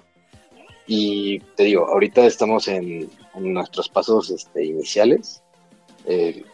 y 0.86 1.40
te 1.56 1.64
digo, 1.64 1.86
ahorita 1.88 2.26
estamos 2.26 2.68
en, 2.68 3.10
nuestros 3.34 3.88
pasos 3.88 4.30
este, 4.30 4.64
iniciales. 4.64 5.42
Eh, 6.04 6.44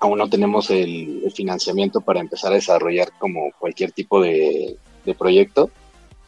aún 0.00 0.18
no 0.18 0.28
tenemos 0.28 0.70
el, 0.70 1.30
financiamiento 1.34 2.00
para 2.00 2.20
empezar 2.20 2.52
a 2.52 2.56
desarrollar 2.56 3.12
como 3.18 3.52
cualquier 3.58 3.92
tipo 3.92 4.20
de, 4.20 4.76
proyecto, 5.18 5.70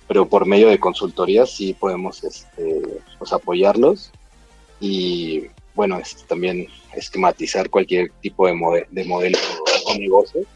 pero 0.08 0.26
por 0.26 0.46
medio 0.46 0.68
de 0.68 0.80
consultorías 0.80 1.50
sí 1.50 1.74
podemos 1.74 2.24
este, 2.24 2.80
pues, 3.18 3.30
apoyarlos 3.30 4.10
y 4.80 5.42
bueno, 5.74 5.98
este, 5.98 6.24
también 6.26 6.66
esquematizar 6.94 7.68
cualquier 7.68 8.10
tipo 8.22 8.46
de, 8.46 8.86
de 8.90 9.04
modelo 9.04 9.38
o 9.84 9.94
negocio 9.96 10.46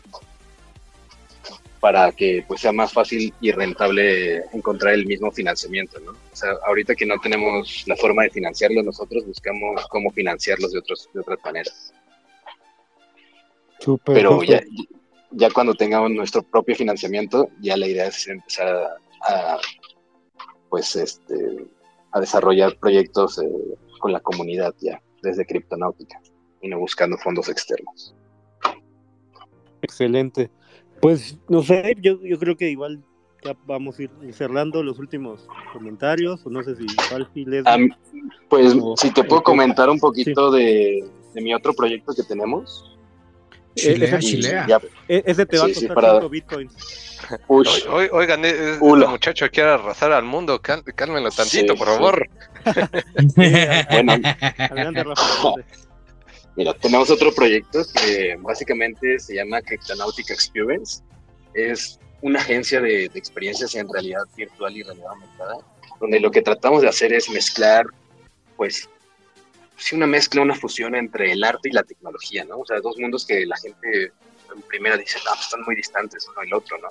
para 1.85 2.11
que 2.13 2.43
pues 2.49 2.63
sea 2.63 2.73
más 2.73 2.95
fácil 2.95 3.35
y 3.43 3.53
rentable 3.53 4.39
encontrar 4.55 4.95
el 4.95 5.05
mismo 5.05 5.31
financiamiento, 5.31 6.01
¿no? 6.01 6.13
O 6.13 6.37
sea, 6.37 6.53
ahorita 6.67 6.95
que 6.95 7.05
no 7.05 7.19
tenemos 7.19 7.85
la 7.87 7.95
forma 7.97 8.23
de 8.23 8.31
financiarlo 8.31 8.83
nosotros, 8.83 9.27
buscamos 9.27 9.87
cómo 9.91 10.11
financiarlos 10.11 10.73
de, 10.73 10.79
otros, 10.79 11.11
de 11.13 11.21
otras 11.21 11.39
maneras. 11.45 11.93
Pero 14.05 14.43
ya, 14.43 14.63
ya 15.33 15.51
cuando 15.51 15.75
tengamos 15.75 16.11
nuestro 16.11 16.43
propio 16.43 16.75
financiamiento, 16.77 17.49
ya 17.61 17.77
la 17.77 17.87
idea 17.87 18.07
es 18.07 18.27
empezar 18.29 18.99
a, 19.29 19.59
pues 20.69 20.97
este, 20.97 21.67
a 22.13 22.21
desarrollar 22.21 22.77
proyectos 22.79 23.39
eh, 23.39 23.49
con 23.99 24.13
la 24.13 24.21
comunidad 24.21 24.75
ya, 24.81 25.01
desde 25.23 25.47
Criptonáutica, 25.47 26.21
y 26.61 26.69
no 26.69 26.79
buscando 26.79 27.17
fondos 27.19 27.49
externos. 27.49 28.15
Excelente. 29.83 30.51
Pues 31.01 31.39
no 31.49 31.63
sé, 31.63 31.97
yo, 32.01 32.21
yo 32.23 32.39
creo 32.39 32.57
que 32.57 32.71
igual 32.71 33.03
ya 33.45 33.55
vamos 33.67 33.99
a 33.99 34.05
ir 34.05 34.11
cerrando 34.33 34.83
los 34.83 34.99
últimos 34.99 35.47
comentarios, 35.73 36.45
o 36.47 36.51
no 36.51 36.63
sé 36.63 36.77
si 36.77 36.87
Alfie 37.13 37.45
les... 37.47 37.65
pues 38.49 38.75
si 38.97 39.11
te 39.13 39.23
puedo 39.25 39.43
comentar 39.43 39.91
un 39.91 39.99
poquito 39.99 40.51
de, 40.51 41.05
mi 41.35 41.53
otro 41.55 41.75
proyecto 41.75 42.15
que 42.15 42.23
tenemos. 42.23 42.94
Chilea, 43.75 44.19
Chilea. 44.19 44.81
E, 45.09 45.23
ese 45.27 45.47
te 45.47 45.59
va 45.59 45.65
a 45.65 45.69
costar 45.69 45.95
para... 45.95 46.29
bitcoins. 46.29 46.73
oigan, 47.49 48.45
este 48.45 48.79
muchacho 48.81 49.49
quiere 49.51 49.71
arrasar 49.71 50.13
al 50.13 50.25
mundo, 50.25 50.61
cálmenlo 50.61 51.31
tantito, 51.31 51.75
por 51.75 51.89
favor. 51.89 52.29
bueno, 53.37 54.13
adelante, 54.59 55.05
Rafa. 55.05 55.55
Mira, 56.57 56.73
tenemos 56.75 57.11
otro 57.11 57.35
proyecto 57.35 57.83
que 57.93 58.37
básicamente 58.41 59.19
se 59.19 59.35
llama 59.35 59.61
Cryptonautica 59.61 60.35
Experience. 60.35 61.03
Es 61.53 61.99
una 62.23 62.41
agencia 62.41 62.81
de, 62.81 63.07
experiencias 63.07 63.75
en 63.75 63.89
realidad 63.93 64.23
virtual 64.37 64.77
y 64.77 64.83
realidad 64.83 65.11
aumentada, 65.11 65.57
donde 66.01 66.21
lo 66.21 66.31
que 66.31 66.43
tratamos 66.43 66.83
de 66.83 66.89
hacer 66.89 67.13
es 67.13 67.29
mezclar, 67.29 67.87
pues, 68.57 68.89
sí, 69.77 69.95
una 69.97 70.07
mezcla, 70.07 70.43
una 70.43 70.55
fusión 70.55 70.95
entre 70.95 71.33
el 71.33 71.45
arte 71.45 71.69
y 71.69 71.73
la 71.73 71.83
tecnología, 71.83 72.45
¿no? 72.45 72.59
O 72.59 72.67
sea, 72.67 72.81
dos 72.81 72.99
mundos 72.99 73.27
que 73.27 73.47
la 73.47 73.57
gente 73.57 74.13
en 74.55 74.63
primera 74.69 74.97
dice, 74.97 75.19
no, 75.25 75.33
pues, 75.33 75.43
están 75.43 75.63
muy 75.63 75.77
distantes 75.77 76.27
uno 76.29 76.41
del 76.41 76.55
otro, 76.55 76.79
¿no? 76.79 76.89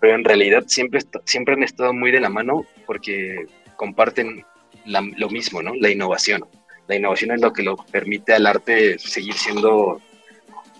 Pero 0.00 0.14
en 0.14 0.24
realidad 0.24 0.64
siempre, 0.66 1.00
siempre 1.24 1.54
han 1.54 1.62
estado 1.62 1.92
muy 1.92 2.10
de 2.10 2.20
la 2.20 2.28
mano 2.28 2.64
porque 2.86 3.46
comparten 3.76 4.44
lo 4.86 5.28
mismo, 5.28 5.62
¿no? 5.62 5.74
La 5.74 5.90
innovación 5.90 6.44
la 6.90 6.96
innovación 6.96 7.30
es 7.30 7.40
lo 7.40 7.52
que 7.52 7.62
lo 7.62 7.76
permite 7.76 8.34
al 8.34 8.46
arte 8.46 8.98
seguir 8.98 9.34
siendo 9.34 10.00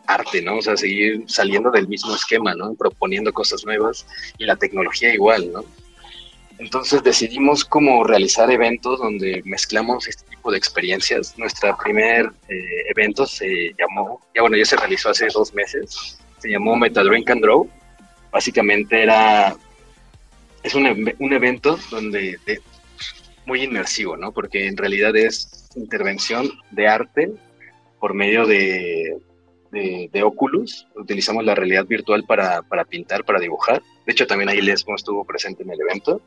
arte, 0.08 0.42
¿no? 0.42 0.56
O 0.56 0.62
sea, 0.62 0.76
seguir 0.76 1.22
saliendo 1.28 1.70
del 1.70 1.86
mismo 1.86 2.12
esquema, 2.16 2.52
¿no? 2.52 2.74
Proponiendo 2.74 3.32
cosas 3.32 3.64
nuevas 3.64 4.04
y 4.36 4.44
la 4.44 4.56
tecnología 4.56 5.14
igual, 5.14 5.52
¿no? 5.52 5.64
Entonces 6.60 7.02
decidimos 7.02 7.64
cómo 7.64 8.04
realizar 8.04 8.50
eventos 8.50 8.98
donde 8.98 9.40
mezclamos 9.46 10.06
este 10.06 10.28
tipo 10.28 10.50
de 10.52 10.58
experiencias. 10.58 11.38
Nuestro 11.38 11.74
primer 11.78 12.30
eh, 12.50 12.82
evento 12.90 13.24
se 13.24 13.74
llamó, 13.78 14.20
ya 14.34 14.42
bueno, 14.42 14.58
ya 14.58 14.66
se 14.66 14.76
realizó 14.76 15.08
hace 15.08 15.28
dos 15.32 15.54
meses, 15.54 16.18
se 16.38 16.50
llamó 16.50 16.76
Metal 16.76 17.06
Drink 17.06 17.30
and 17.30 17.40
Draw. 17.40 17.66
Básicamente 18.30 19.02
era, 19.02 19.56
es 20.62 20.74
un, 20.74 21.14
un 21.18 21.32
evento 21.32 21.78
donde 21.90 22.38
muy 23.46 23.62
inmersivo, 23.62 24.18
¿no? 24.18 24.30
Porque 24.30 24.66
en 24.66 24.76
realidad 24.76 25.16
es 25.16 25.70
intervención 25.76 26.50
de 26.70 26.88
arte 26.88 27.32
por 27.98 28.12
medio 28.12 28.46
de, 28.46 29.16
de, 29.70 30.22
Oculus. 30.22 30.86
Utilizamos 30.94 31.42
la 31.42 31.54
realidad 31.54 31.86
virtual 31.86 32.24
para, 32.24 32.60
para, 32.62 32.84
pintar, 32.84 33.24
para 33.24 33.40
dibujar. 33.40 33.82
De 34.10 34.14
hecho, 34.14 34.26
también 34.26 34.48
ahí 34.48 34.60
Lesmo 34.60 34.96
estuvo 34.96 35.24
presente 35.24 35.62
en 35.62 35.70
el 35.70 35.80
evento. 35.80 36.20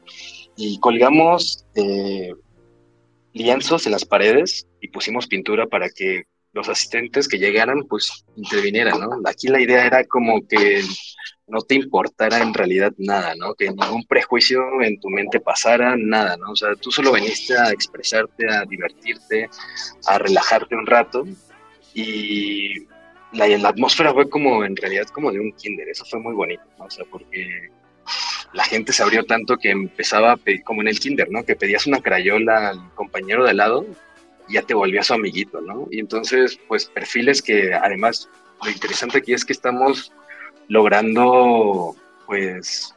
Y 0.55 0.79
colgamos 0.79 1.65
eh, 1.75 2.31
lienzos 3.34 3.86
en 3.86 3.91
las 3.91 4.05
paredes 4.05 4.65
y 4.79 4.88
pusimos 4.88 5.27
pintura 5.27 5.67
para 5.67 5.89
que 5.89 6.23
los 6.53 6.69
asistentes 6.69 7.27
que 7.27 7.39
llegaran, 7.39 7.84
pues 7.89 8.23
intervinieran, 8.38 9.01
¿no? 9.01 9.19
Aquí 9.25 9.49
la 9.49 9.59
idea 9.59 9.86
era 9.86 10.05
como 10.05 10.47
que 10.47 10.81
no 11.45 11.59
te 11.59 11.75
importara 11.75 12.41
en 12.41 12.53
realidad 12.53 12.93
nada, 12.97 13.36
¿no? 13.36 13.53
Que 13.53 13.67
ningún 13.67 14.05
prejuicio 14.05 14.61
en 14.81 14.97
tu 15.01 15.09
mente 15.09 15.41
pasara, 15.41 15.97
nada, 15.97 16.38
¿no? 16.38 16.51
O 16.51 16.55
sea, 16.55 16.69
tú 16.75 16.89
solo 16.89 17.11
viniste 17.11 17.57
a 17.57 17.71
expresarte, 17.71 18.49
a 18.49 18.63
divertirte, 18.63 19.49
a 20.07 20.17
relajarte 20.19 20.73
un 20.73 20.86
rato 20.86 21.25
y 21.93 22.86
la, 23.34 23.47
la 23.47 23.69
atmósfera 23.69 24.13
fue 24.13 24.29
como, 24.29 24.63
en 24.63 24.75
realidad, 24.75 25.07
como 25.07 25.31
de 25.31 25.39
un 25.39 25.51
kinder, 25.53 25.89
eso 25.89 26.05
fue 26.05 26.19
muy 26.19 26.34
bonito, 26.34 26.63
¿no? 26.77 26.86
O 26.86 26.89
sea, 26.89 27.05
porque 27.09 27.69
la 28.53 28.63
gente 28.63 28.93
se 28.93 29.03
abrió 29.03 29.25
tanto 29.25 29.57
que 29.57 29.71
empezaba, 29.71 30.38
como 30.63 30.81
en 30.81 30.88
el 30.88 30.99
kinder, 30.99 31.29
¿no? 31.31 31.43
Que 31.43 31.55
pedías 31.55 31.88
una 31.88 32.01
crayola 32.01 32.69
al 32.69 32.93
compañero 32.93 33.45
de 33.45 33.53
lado 33.53 33.86
y 34.47 34.53
ya 34.53 34.61
te 34.61 34.75
volvía 34.75 35.03
su 35.03 35.13
amiguito, 35.13 35.59
¿no? 35.61 35.88
Y 35.89 35.99
entonces, 35.99 36.59
pues 36.67 36.86
perfiles 36.86 37.41
que 37.41 37.73
además, 37.73 38.29
lo 38.63 38.69
interesante 38.69 39.17
aquí 39.17 39.34
es 39.34 39.43
que 39.43 39.53
estamos 39.53 40.11
logrando, 40.67 41.95
pues, 42.27 42.93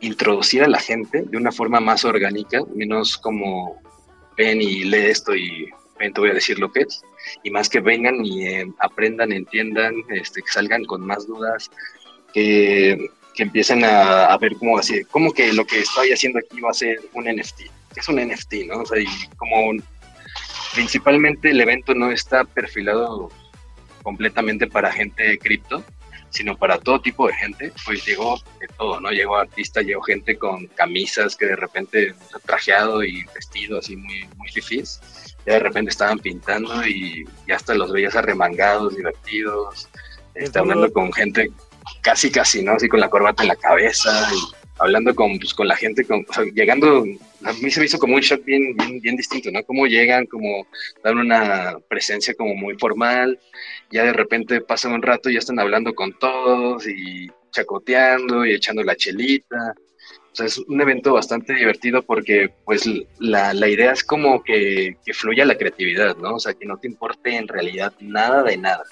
introducir 0.00 0.62
a 0.62 0.68
la 0.68 0.78
gente 0.78 1.22
de 1.22 1.36
una 1.36 1.52
forma 1.52 1.80
más 1.80 2.04
orgánica, 2.04 2.60
menos 2.74 3.18
como 3.18 3.80
ven 4.36 4.62
y 4.62 4.84
lee 4.84 5.06
esto 5.06 5.34
y 5.34 5.68
ven, 5.98 6.12
te 6.12 6.20
voy 6.20 6.30
a 6.30 6.34
decir 6.34 6.58
lo 6.58 6.70
que 6.72 6.80
es, 6.80 7.02
y 7.42 7.50
más 7.50 7.68
que 7.68 7.80
vengan 7.80 8.24
y 8.24 8.46
eh, 8.46 8.66
aprendan, 8.78 9.32
entiendan, 9.32 9.94
este, 10.08 10.42
que 10.42 10.52
salgan 10.52 10.84
con 10.84 11.06
más 11.06 11.26
dudas, 11.26 11.70
que, 12.32 13.10
que 13.34 13.42
empiecen 13.42 13.84
a, 13.84 14.36
ver 14.38 14.56
cómo 14.56 14.78
así, 14.78 15.04
cómo 15.10 15.32
que 15.32 15.52
lo 15.52 15.64
que 15.64 15.80
estoy 15.80 16.12
haciendo 16.12 16.38
aquí 16.38 16.60
va 16.60 16.70
a 16.70 16.74
ser 16.74 17.00
un 17.14 17.24
NFT. 17.24 17.62
Es 17.96 18.08
un 18.08 18.16
NFT, 18.16 18.66
¿no? 18.66 18.80
O 18.80 18.86
sea, 18.86 19.00
y 19.00 19.06
como 19.36 19.72
principalmente 20.74 21.50
el 21.50 21.60
evento 21.60 21.94
no 21.94 22.10
está 22.10 22.44
perfilado 22.44 23.30
completamente 24.02 24.66
para 24.66 24.92
gente 24.92 25.38
cripto, 25.38 25.84
sino 26.32 26.56
para 26.56 26.78
todo 26.78 27.00
tipo 27.00 27.26
de 27.26 27.34
gente, 27.34 27.72
pues 27.84 28.04
llegó 28.04 28.40
de 28.58 28.66
todo, 28.76 29.00
¿no? 29.00 29.10
Llegó 29.10 29.36
artista, 29.36 29.82
llegó 29.82 30.02
gente 30.02 30.36
con 30.38 30.66
camisas 30.68 31.36
que 31.36 31.46
de 31.46 31.56
repente 31.56 32.14
trajeado 32.46 33.04
y 33.04 33.24
vestido 33.34 33.78
así 33.78 33.96
muy, 33.96 34.26
muy 34.36 34.48
fifís, 34.48 35.00
ya 35.46 35.54
de 35.54 35.58
repente 35.60 35.90
estaban 35.90 36.18
pintando 36.18 36.86
y 36.86 37.24
ya 37.46 37.56
hasta 37.56 37.74
los 37.74 37.92
veías 37.92 38.16
arremangados, 38.16 38.96
divertidos, 38.96 39.88
está 40.34 40.60
hablando 40.60 40.90
con 40.92 41.12
gente 41.12 41.50
casi, 42.00 42.30
casi, 42.30 42.62
¿no? 42.62 42.72
Así 42.72 42.88
con 42.88 43.00
la 43.00 43.10
corbata 43.10 43.42
en 43.42 43.50
la 43.50 43.56
cabeza 43.56 44.28
y 44.32 44.61
hablando 44.82 45.14
con, 45.14 45.38
pues, 45.38 45.54
con 45.54 45.68
la 45.68 45.76
gente, 45.76 46.04
con, 46.04 46.24
llegando, 46.54 47.04
a 47.44 47.52
mí 47.54 47.70
se 47.70 47.80
me 47.80 47.86
hizo 47.86 47.98
como 47.98 48.16
un 48.16 48.20
shock 48.20 48.44
bien, 48.44 48.76
bien, 49.00 49.16
distinto, 49.16 49.50
¿no? 49.50 49.62
Cómo 49.64 49.86
llegan, 49.86 50.26
como 50.26 50.66
dan 51.04 51.18
una 51.18 51.76
presencia 51.88 52.34
como 52.34 52.54
muy 52.54 52.76
formal, 52.78 53.38
ya 53.90 54.04
de 54.04 54.12
repente 54.12 54.60
pasan 54.60 54.92
un 54.92 55.02
rato 55.02 55.30
y 55.30 55.34
ya 55.34 55.38
están 55.38 55.60
hablando 55.60 55.94
con 55.94 56.12
todos 56.18 56.86
y 56.88 57.30
chacoteando 57.52 58.44
y 58.44 58.54
echando 58.54 58.82
la 58.82 58.96
chelita. 58.96 59.74
O 60.32 60.34
sea, 60.34 60.46
es 60.46 60.58
un 60.58 60.80
evento 60.80 61.12
bastante 61.12 61.54
divertido 61.54 62.02
porque 62.02 62.50
pues 62.64 62.88
la, 63.18 63.52
la 63.52 63.68
idea 63.68 63.92
es 63.92 64.02
como 64.02 64.42
que, 64.42 64.96
que 65.04 65.12
fluya 65.12 65.44
la 65.44 65.58
creatividad, 65.58 66.16
¿no? 66.16 66.36
O 66.36 66.40
sea, 66.40 66.54
que 66.54 66.66
no 66.66 66.78
te 66.78 66.88
importe 66.88 67.36
en 67.36 67.48
realidad 67.48 67.92
nada 68.00 68.42
de 68.42 68.56
nada 68.56 68.82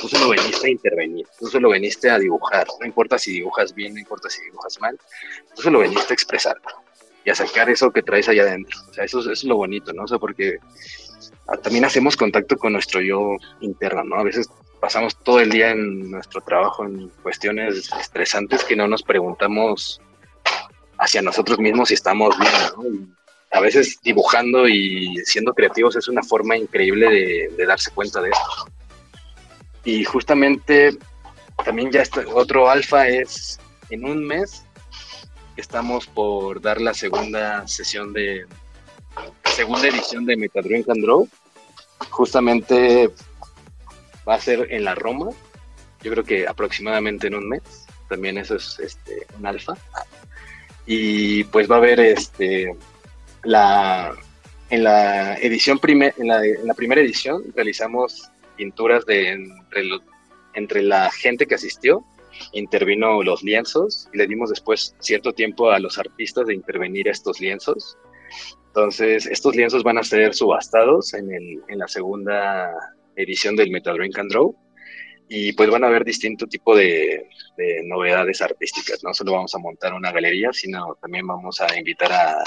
tú 0.00 0.08
solo 0.08 0.30
veniste 0.30 0.66
a 0.66 0.70
intervenir, 0.70 1.26
tú 1.38 1.46
solo 1.46 1.70
veniste 1.70 2.10
a 2.10 2.18
dibujar, 2.18 2.66
no 2.80 2.86
importa 2.86 3.18
si 3.18 3.32
dibujas 3.32 3.74
bien, 3.74 3.94
no 3.94 4.00
importa 4.00 4.28
si 4.28 4.42
dibujas 4.42 4.80
mal, 4.80 4.98
tú 5.54 5.62
solo 5.62 5.80
veniste 5.80 6.12
a 6.12 6.14
expresar 6.14 6.56
y 7.24 7.30
a 7.30 7.34
sacar 7.34 7.70
eso 7.70 7.90
que 7.90 8.02
traes 8.02 8.28
allá 8.28 8.42
adentro. 8.42 8.80
O 8.90 8.94
sea, 8.94 9.04
eso, 9.04 9.30
es 9.30 9.44
lo 9.44 9.56
bonito, 9.56 9.92
¿no? 9.92 10.04
O 10.04 10.08
sea, 10.08 10.18
porque 10.18 10.58
ah, 11.48 11.56
también 11.56 11.84
hacemos 11.84 12.16
contacto 12.16 12.56
con 12.56 12.72
nuestro 12.72 13.00
yo 13.00 13.36
interno, 13.60 14.02
¿no? 14.04 14.16
A 14.16 14.24
veces 14.24 14.48
pasamos 14.80 15.16
todo 15.22 15.38
el 15.38 15.50
día 15.50 15.70
en 15.70 16.10
nuestro 16.10 16.40
trabajo 16.40 16.84
en 16.84 17.08
cuestiones 17.22 17.90
estresantes 18.00 18.64
que 18.64 18.74
no 18.74 18.88
nos 18.88 19.02
preguntamos 19.02 20.00
hacia 20.98 21.22
nosotros 21.22 21.58
mismos 21.58 21.88
si 21.88 21.94
estamos 21.94 22.36
bien, 22.38 22.52
¿no? 22.76 23.22
a 23.52 23.60
veces 23.60 23.98
dibujando 24.02 24.66
y 24.66 25.14
siendo 25.24 25.52
creativos 25.52 25.94
es 25.94 26.08
una 26.08 26.22
forma 26.22 26.56
increíble 26.56 27.08
de, 27.10 27.54
de 27.54 27.66
darse 27.66 27.90
cuenta 27.90 28.20
de 28.22 28.30
esto. 28.30 28.72
Y 29.84 30.04
justamente 30.04 30.96
también 31.64 31.90
ya 31.90 32.02
está, 32.02 32.24
otro 32.34 32.70
alfa 32.70 33.08
es 33.08 33.58
en 33.90 34.04
un 34.04 34.24
mes 34.24 34.64
estamos 35.56 36.06
por 36.06 36.60
dar 36.60 36.80
la 36.80 36.94
segunda 36.94 37.66
sesión 37.66 38.12
de 38.12 38.46
segunda 39.44 39.88
edición 39.88 40.24
de 40.24 40.36
Metadrink 40.36 40.88
and 40.88 41.02
Draw. 41.02 41.28
Justamente 42.10 43.10
va 44.28 44.34
a 44.34 44.40
ser 44.40 44.66
en 44.70 44.84
la 44.84 44.94
Roma. 44.94 45.30
Yo 46.02 46.10
creo 46.12 46.24
que 46.24 46.46
aproximadamente 46.46 47.26
en 47.26 47.34
un 47.34 47.48
mes. 47.48 47.62
También 48.08 48.38
eso 48.38 48.56
es 48.56 48.78
este, 48.80 49.26
un 49.38 49.46
alfa. 49.46 49.74
Y 50.86 51.44
pues 51.44 51.70
va 51.70 51.76
a 51.76 51.78
haber 51.78 52.00
este 52.00 52.74
la 53.44 54.12
en 54.70 54.84
la 54.84 55.34
edición 55.36 55.78
primer, 55.78 56.14
en 56.16 56.66
la 56.66 56.74
primera 56.74 57.00
edición 57.00 57.44
realizamos 57.54 58.30
pinturas 58.56 59.04
de 59.06 59.30
entre, 59.30 59.82
entre 60.54 60.82
la 60.82 61.10
gente 61.10 61.46
que 61.46 61.54
asistió, 61.54 62.04
intervino 62.52 63.22
los 63.22 63.42
lienzos 63.42 64.08
y 64.12 64.18
le 64.18 64.26
dimos 64.26 64.50
después 64.50 64.94
cierto 65.00 65.32
tiempo 65.32 65.70
a 65.70 65.78
los 65.78 65.98
artistas 65.98 66.46
de 66.46 66.54
intervenir 66.54 67.08
estos 67.08 67.40
lienzos. 67.40 67.96
Entonces, 68.68 69.26
estos 69.26 69.54
lienzos 69.54 69.82
van 69.82 69.98
a 69.98 70.02
ser 70.02 70.34
subastados 70.34 71.12
en, 71.14 71.32
el, 71.32 71.60
en 71.68 71.78
la 71.78 71.88
segunda 71.88 72.70
edición 73.16 73.56
del 73.56 73.70
Metal 73.70 73.96
Drink 73.96 74.18
and 74.18 74.30
Draw 74.30 74.56
y 75.28 75.52
pues 75.52 75.70
van 75.70 75.84
a 75.84 75.86
haber 75.86 76.04
distinto 76.04 76.46
tipo 76.46 76.74
de, 76.76 77.28
de, 77.56 77.82
novedades 77.84 78.40
artísticas. 78.42 79.02
No 79.02 79.12
solo 79.14 79.32
vamos 79.32 79.54
a 79.54 79.58
montar 79.58 79.94
una 79.94 80.12
galería, 80.12 80.50
sino 80.52 80.96
también 81.00 81.26
vamos 81.26 81.60
a 81.60 81.76
invitar 81.76 82.12
a, 82.12 82.42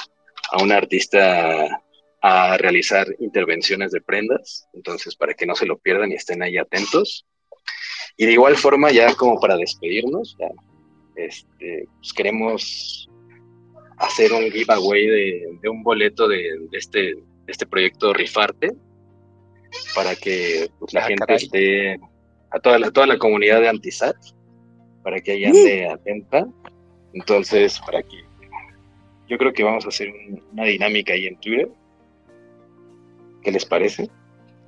a 0.51 0.63
un 0.63 0.71
artista 0.71 1.83
a 2.27 2.57
realizar 2.57 3.05
intervenciones 3.19 3.91
de 3.91 4.01
prendas, 4.01 4.67
entonces 4.73 5.15
para 5.15 5.35
que 5.35 5.45
no 5.45 5.53
se 5.53 5.67
lo 5.67 5.77
pierdan 5.77 6.11
y 6.11 6.15
estén 6.15 6.41
ahí 6.41 6.57
atentos. 6.57 7.23
Y 8.17 8.25
de 8.25 8.31
igual 8.31 8.55
forma, 8.55 8.91
ya 8.91 9.13
como 9.13 9.39
para 9.39 9.55
despedirnos, 9.57 10.35
ya, 10.39 10.47
este, 11.17 11.87
pues 11.99 12.13
queremos 12.13 13.07
hacer 13.97 14.33
un 14.33 14.49
giveaway 14.49 15.05
de, 15.05 15.43
de 15.61 15.69
un 15.69 15.83
boleto 15.83 16.27
de, 16.27 16.37
de, 16.71 16.77
este, 16.79 16.99
de 16.99 17.15
este 17.45 17.67
proyecto 17.67 18.11
Rifarte, 18.11 18.71
para 19.93 20.15
que 20.15 20.67
pues, 20.79 20.95
la 20.95 21.01
ah, 21.01 21.07
gente 21.07 21.25
caray. 21.27 21.43
esté, 21.43 21.99
a 22.49 22.59
toda 22.59 22.79
la, 22.79 22.89
toda 22.89 23.05
la 23.05 23.19
comunidad 23.19 23.61
de 23.61 23.69
Antisat, 23.69 24.15
para 25.03 25.19
que 25.19 25.33
hayan 25.33 25.53
de 25.53 25.89
atenta. 25.89 26.47
Entonces, 27.13 27.79
para 27.81 28.01
que 28.01 28.23
yo 29.27 29.37
creo 29.37 29.53
que 29.53 29.63
vamos 29.63 29.85
a 29.85 29.89
hacer 29.89 30.09
un, 30.09 30.43
una 30.53 30.63
dinámica 30.63 31.13
ahí 31.13 31.27
en 31.27 31.39
Twitter 31.39 31.69
¿Qué 33.45 33.51
les 33.51 33.63
parece? 33.63 34.09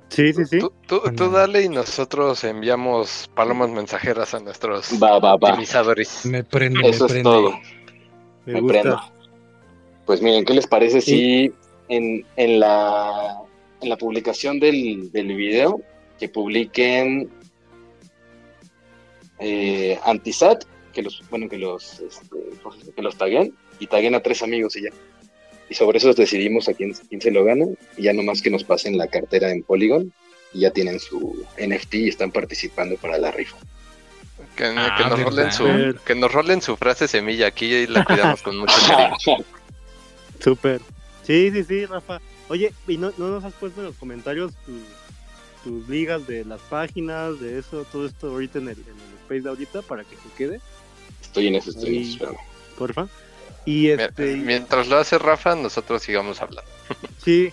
Sí, 0.08 0.32
sí, 0.32 0.44
sí. 0.46 0.60
Tú, 0.60 0.72
tú, 0.86 1.00
tú, 1.16 1.30
dale 1.32 1.64
y 1.64 1.68
nosotros 1.68 2.44
enviamos 2.44 3.28
palomas 3.34 3.70
mensajeras 3.70 4.32
a 4.34 4.38
nuestros 4.38 4.90
va, 5.02 5.18
va, 5.18 5.36
va. 5.36 5.50
optimizadores. 5.50 6.24
Me 6.24 6.44
prende, 6.44 6.88
Eso 6.88 7.08
me 7.08 7.16
es 7.16 7.22
todo. 7.24 7.58
Me, 8.46 8.62
me 8.62 8.68
prendo. 8.68 9.00
Pues 10.06 10.22
miren, 10.22 10.44
¿qué 10.44 10.54
les 10.54 10.68
parece 10.68 11.00
si 11.00 11.52
en, 11.88 12.24
en, 12.36 12.60
la, 12.60 13.36
en 13.80 13.88
la 13.88 13.96
publicación 13.96 14.60
del, 14.60 15.10
del 15.10 15.34
video 15.34 15.80
que 16.20 16.28
publiquen 16.28 17.28
eh, 19.40 19.98
Antisat, 20.04 20.64
que 20.92 21.02
los, 21.02 21.20
bueno, 21.30 21.48
que 21.48 21.58
los, 21.58 21.98
este, 21.98 22.36
que 22.94 23.02
los 23.02 23.16
taguen 23.16 23.54
y 23.80 23.88
taguen 23.88 24.14
a 24.14 24.22
tres 24.22 24.40
amigos 24.42 24.76
y 24.76 24.84
ya 24.84 24.90
y 25.68 25.74
sobre 25.74 25.98
eso 25.98 26.12
decidimos 26.14 26.68
a 26.68 26.74
quién, 26.74 26.94
quién, 27.08 27.20
se 27.20 27.30
lo 27.30 27.44
gana 27.44 27.66
y 27.96 28.02
ya 28.02 28.12
nomás 28.12 28.42
que 28.42 28.50
nos 28.50 28.64
pasen 28.64 28.96
la 28.96 29.08
cartera 29.08 29.50
en 29.50 29.62
Polygon 29.62 30.12
y 30.52 30.60
ya 30.60 30.70
tienen 30.70 30.98
su 30.98 31.46
NFT 31.58 31.94
y 31.94 32.08
están 32.08 32.30
participando 32.30 32.96
para 32.96 33.18
la 33.18 33.30
rifa. 33.30 33.56
Que, 34.56 34.64
ah, 34.64 34.94
que, 34.96 35.04
nos, 35.04 35.20
rolen 35.20 35.52
su, 35.52 35.94
que 36.04 36.14
nos 36.14 36.32
rolen 36.32 36.62
su 36.62 36.76
frase 36.76 37.06
semilla 37.06 37.48
aquí 37.48 37.66
y 37.66 37.86
la 37.86 38.04
cuidamos 38.04 38.42
con 38.42 38.58
mucho 38.58 38.74
cariño. 38.86 39.44
Súper. 40.40 40.80
Sí, 41.24 41.50
sí, 41.52 41.64
sí, 41.64 41.86
Rafa. 41.86 42.20
Oye, 42.48 42.72
¿y 42.86 42.96
no, 42.96 43.12
no, 43.18 43.28
nos 43.28 43.44
has 43.44 43.52
puesto 43.52 43.80
en 43.80 43.86
los 43.86 43.96
comentarios 43.96 44.52
tu, 44.64 44.72
tus 45.64 45.88
ligas 45.88 46.26
de 46.26 46.44
las 46.44 46.60
páginas, 46.62 47.38
de 47.40 47.58
eso, 47.58 47.84
todo 47.92 48.06
esto 48.06 48.28
ahorita 48.28 48.58
en 48.58 48.68
el, 48.68 48.78
en 48.78 48.94
el 48.94 49.14
space 49.22 49.40
de 49.42 49.48
ahorita 49.48 49.82
para 49.82 50.04
que 50.04 50.16
se 50.16 50.34
quede. 50.36 50.60
Estoy 51.20 51.48
en 51.48 51.56
eso, 51.56 51.70
estoy 51.70 51.88
en 51.88 51.94
Ahí. 51.94 52.02
eso, 52.02 52.12
espérame. 52.12 52.38
Porfa. 52.78 53.08
Y 53.64 53.88
este, 53.90 54.36
Mientras 54.36 54.88
lo 54.88 54.96
hace 54.96 55.18
Rafa, 55.18 55.54
nosotros 55.54 56.02
sigamos 56.02 56.40
hablando. 56.40 56.70
Sí, 57.18 57.52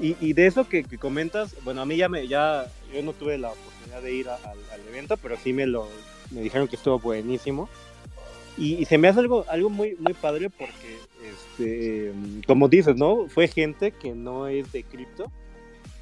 y, 0.00 0.16
y 0.20 0.32
de 0.34 0.46
eso 0.46 0.68
que, 0.68 0.84
que 0.84 0.98
comentas, 0.98 1.54
bueno, 1.62 1.80
a 1.80 1.86
mí 1.86 1.96
ya 1.96 2.08
me, 2.08 2.26
ya, 2.28 2.66
yo 2.92 3.02
no 3.02 3.12
tuve 3.12 3.38
la 3.38 3.50
oportunidad 3.50 4.02
de 4.02 4.12
ir 4.12 4.28
a- 4.28 4.34
al, 4.36 4.58
al 4.72 4.80
evento, 4.88 5.16
pero 5.16 5.36
sí 5.42 5.52
me 5.52 5.66
lo, 5.66 5.88
me 6.30 6.40
dijeron 6.42 6.68
que 6.68 6.76
estuvo 6.76 6.98
buenísimo. 6.98 7.68
Y, 8.58 8.74
y 8.74 8.84
se 8.84 8.98
me 8.98 9.08
hace 9.08 9.20
algo, 9.20 9.44
algo 9.48 9.70
muy, 9.70 9.96
muy 9.98 10.12
padre 10.14 10.48
porque, 10.50 10.98
este, 11.24 12.12
como 12.46 12.68
dices, 12.68 12.96
¿no? 12.96 13.28
Fue 13.28 13.48
gente 13.48 13.90
que 13.92 14.12
no 14.14 14.46
es 14.48 14.70
de 14.70 14.84
cripto 14.84 15.30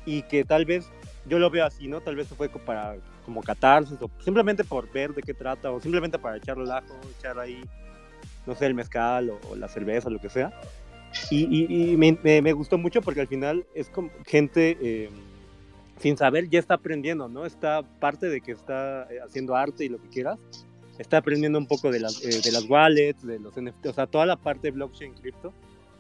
y 0.04 0.22
que 0.22 0.44
tal 0.44 0.64
vez, 0.64 0.86
yo 1.26 1.38
lo 1.38 1.48
veo 1.50 1.64
así, 1.64 1.86
¿no? 1.88 2.00
Tal 2.00 2.16
vez 2.16 2.28
fue 2.28 2.48
para, 2.48 2.96
como 3.24 3.42
catarsis 3.42 3.96
o 4.02 4.10
simplemente 4.24 4.64
por 4.64 4.90
ver 4.90 5.14
de 5.14 5.22
qué 5.22 5.32
trata 5.32 5.70
o 5.70 5.80
simplemente 5.80 6.18
para 6.18 6.36
echar 6.38 6.58
relajo, 6.58 6.98
echar 7.18 7.38
ahí, 7.38 7.62
no 8.46 8.54
sé, 8.54 8.66
el 8.66 8.74
mezcal 8.74 9.30
o, 9.30 9.56
la 9.56 9.68
cerveza, 9.68 10.10
lo 10.10 10.20
que 10.20 10.28
sea. 10.28 10.52
Y, 11.30 11.94
me, 11.98 12.18
me- 12.40 12.52
gustó 12.52 12.78
mucho 12.78 13.02
porque 13.02 13.20
al 13.20 13.28
final 13.28 13.66
es 13.74 13.88
como 13.88 14.10
gente 14.26 14.78
eh, 14.80 15.10
sin 15.98 16.16
saber 16.16 16.48
ya 16.48 16.58
está 16.58 16.74
aprendiendo, 16.74 17.28
¿no? 17.28 17.44
Está 17.44 17.82
parte 17.82 18.28
de 18.28 18.40
que 18.40 18.52
está 18.52 19.06
eh, 19.10 19.18
haciendo 19.24 19.54
arte 19.54 19.84
y 19.84 19.88
lo 19.88 20.00
que 20.00 20.08
quieras. 20.08 20.38
Está 20.98 21.18
aprendiendo 21.18 21.58
un 21.58 21.66
poco 21.66 21.90
de 21.90 22.00
las, 22.00 22.22
eh, 22.24 22.40
wallets, 22.68 23.26
de 23.26 23.38
los 23.38 23.54
NFT, 23.56 23.86
o 23.86 23.92
sea, 23.92 24.06
toda 24.06 24.24
la 24.26 24.36
parte 24.36 24.68
de 24.68 24.70
blockchain 24.72 25.14
cripto 25.14 25.52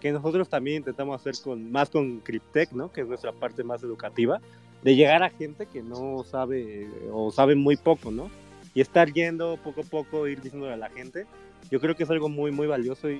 que 0.02 0.10
nosotros 0.10 0.48
también 0.48 0.78
intentamos 0.78 1.14
hacer 1.20 1.34
con 1.44 1.70
más 1.70 1.88
con 1.88 2.18
Cryptech, 2.18 2.72
¿no? 2.72 2.90
Que 2.90 3.02
es 3.02 3.06
nuestra 3.06 3.30
parte 3.30 3.62
más 3.62 3.84
educativa, 3.84 4.40
de 4.82 4.96
llegar 4.96 5.22
a 5.22 5.30
gente 5.30 5.66
que 5.66 5.80
no 5.80 6.24
sabe 6.24 6.88
o 7.12 7.30
sabe 7.30 7.54
muy 7.54 7.76
poco, 7.76 8.10
¿no? 8.10 8.28
Y 8.74 8.80
estar 8.80 9.12
yendo 9.12 9.58
poco 9.58 9.82
a 9.82 9.84
poco, 9.84 10.26
ir 10.26 10.40
diciéndole 10.40 10.72
a 10.72 10.76
la 10.76 10.90
gente, 10.90 11.24
yo 11.70 11.80
creo 11.80 11.96
que 11.96 12.04
es 12.04 12.10
algo 12.10 12.28
muy, 12.28 12.50
muy 12.50 12.66
valioso 12.66 13.08
y, 13.10 13.14
y- 13.14 13.16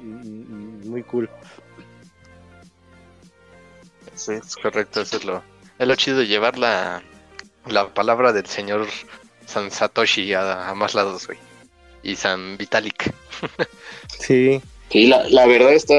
y 0.85 0.89
muy 0.89 1.03
cool. 1.05 1.29
Sí, 4.15 4.33
es 4.33 4.57
correcto, 4.57 5.01
eso 5.01 5.17
es 5.17 5.25
lo, 5.25 5.43
es 5.79 5.89
lo 5.89 5.95
chido, 5.97 6.23
llevar 6.23 6.59
la, 6.59 7.03
la 7.67 7.93
palabra 7.93 8.33
del 8.33 8.47
señor 8.47 8.87
San 9.47 9.71
Satoshi 9.71 10.33
a, 10.35 10.69
a 10.69 10.75
más 10.75 10.95
lados, 10.95 11.27
güey. 11.27 11.39
Y 12.03 12.17
San 12.17 12.57
Vitalik. 12.57 13.13
Sí, 14.19 14.61
Sí, 14.91 15.07
la, 15.07 15.27
la 15.31 15.47
verdad 15.47 15.73
está 15.73 15.95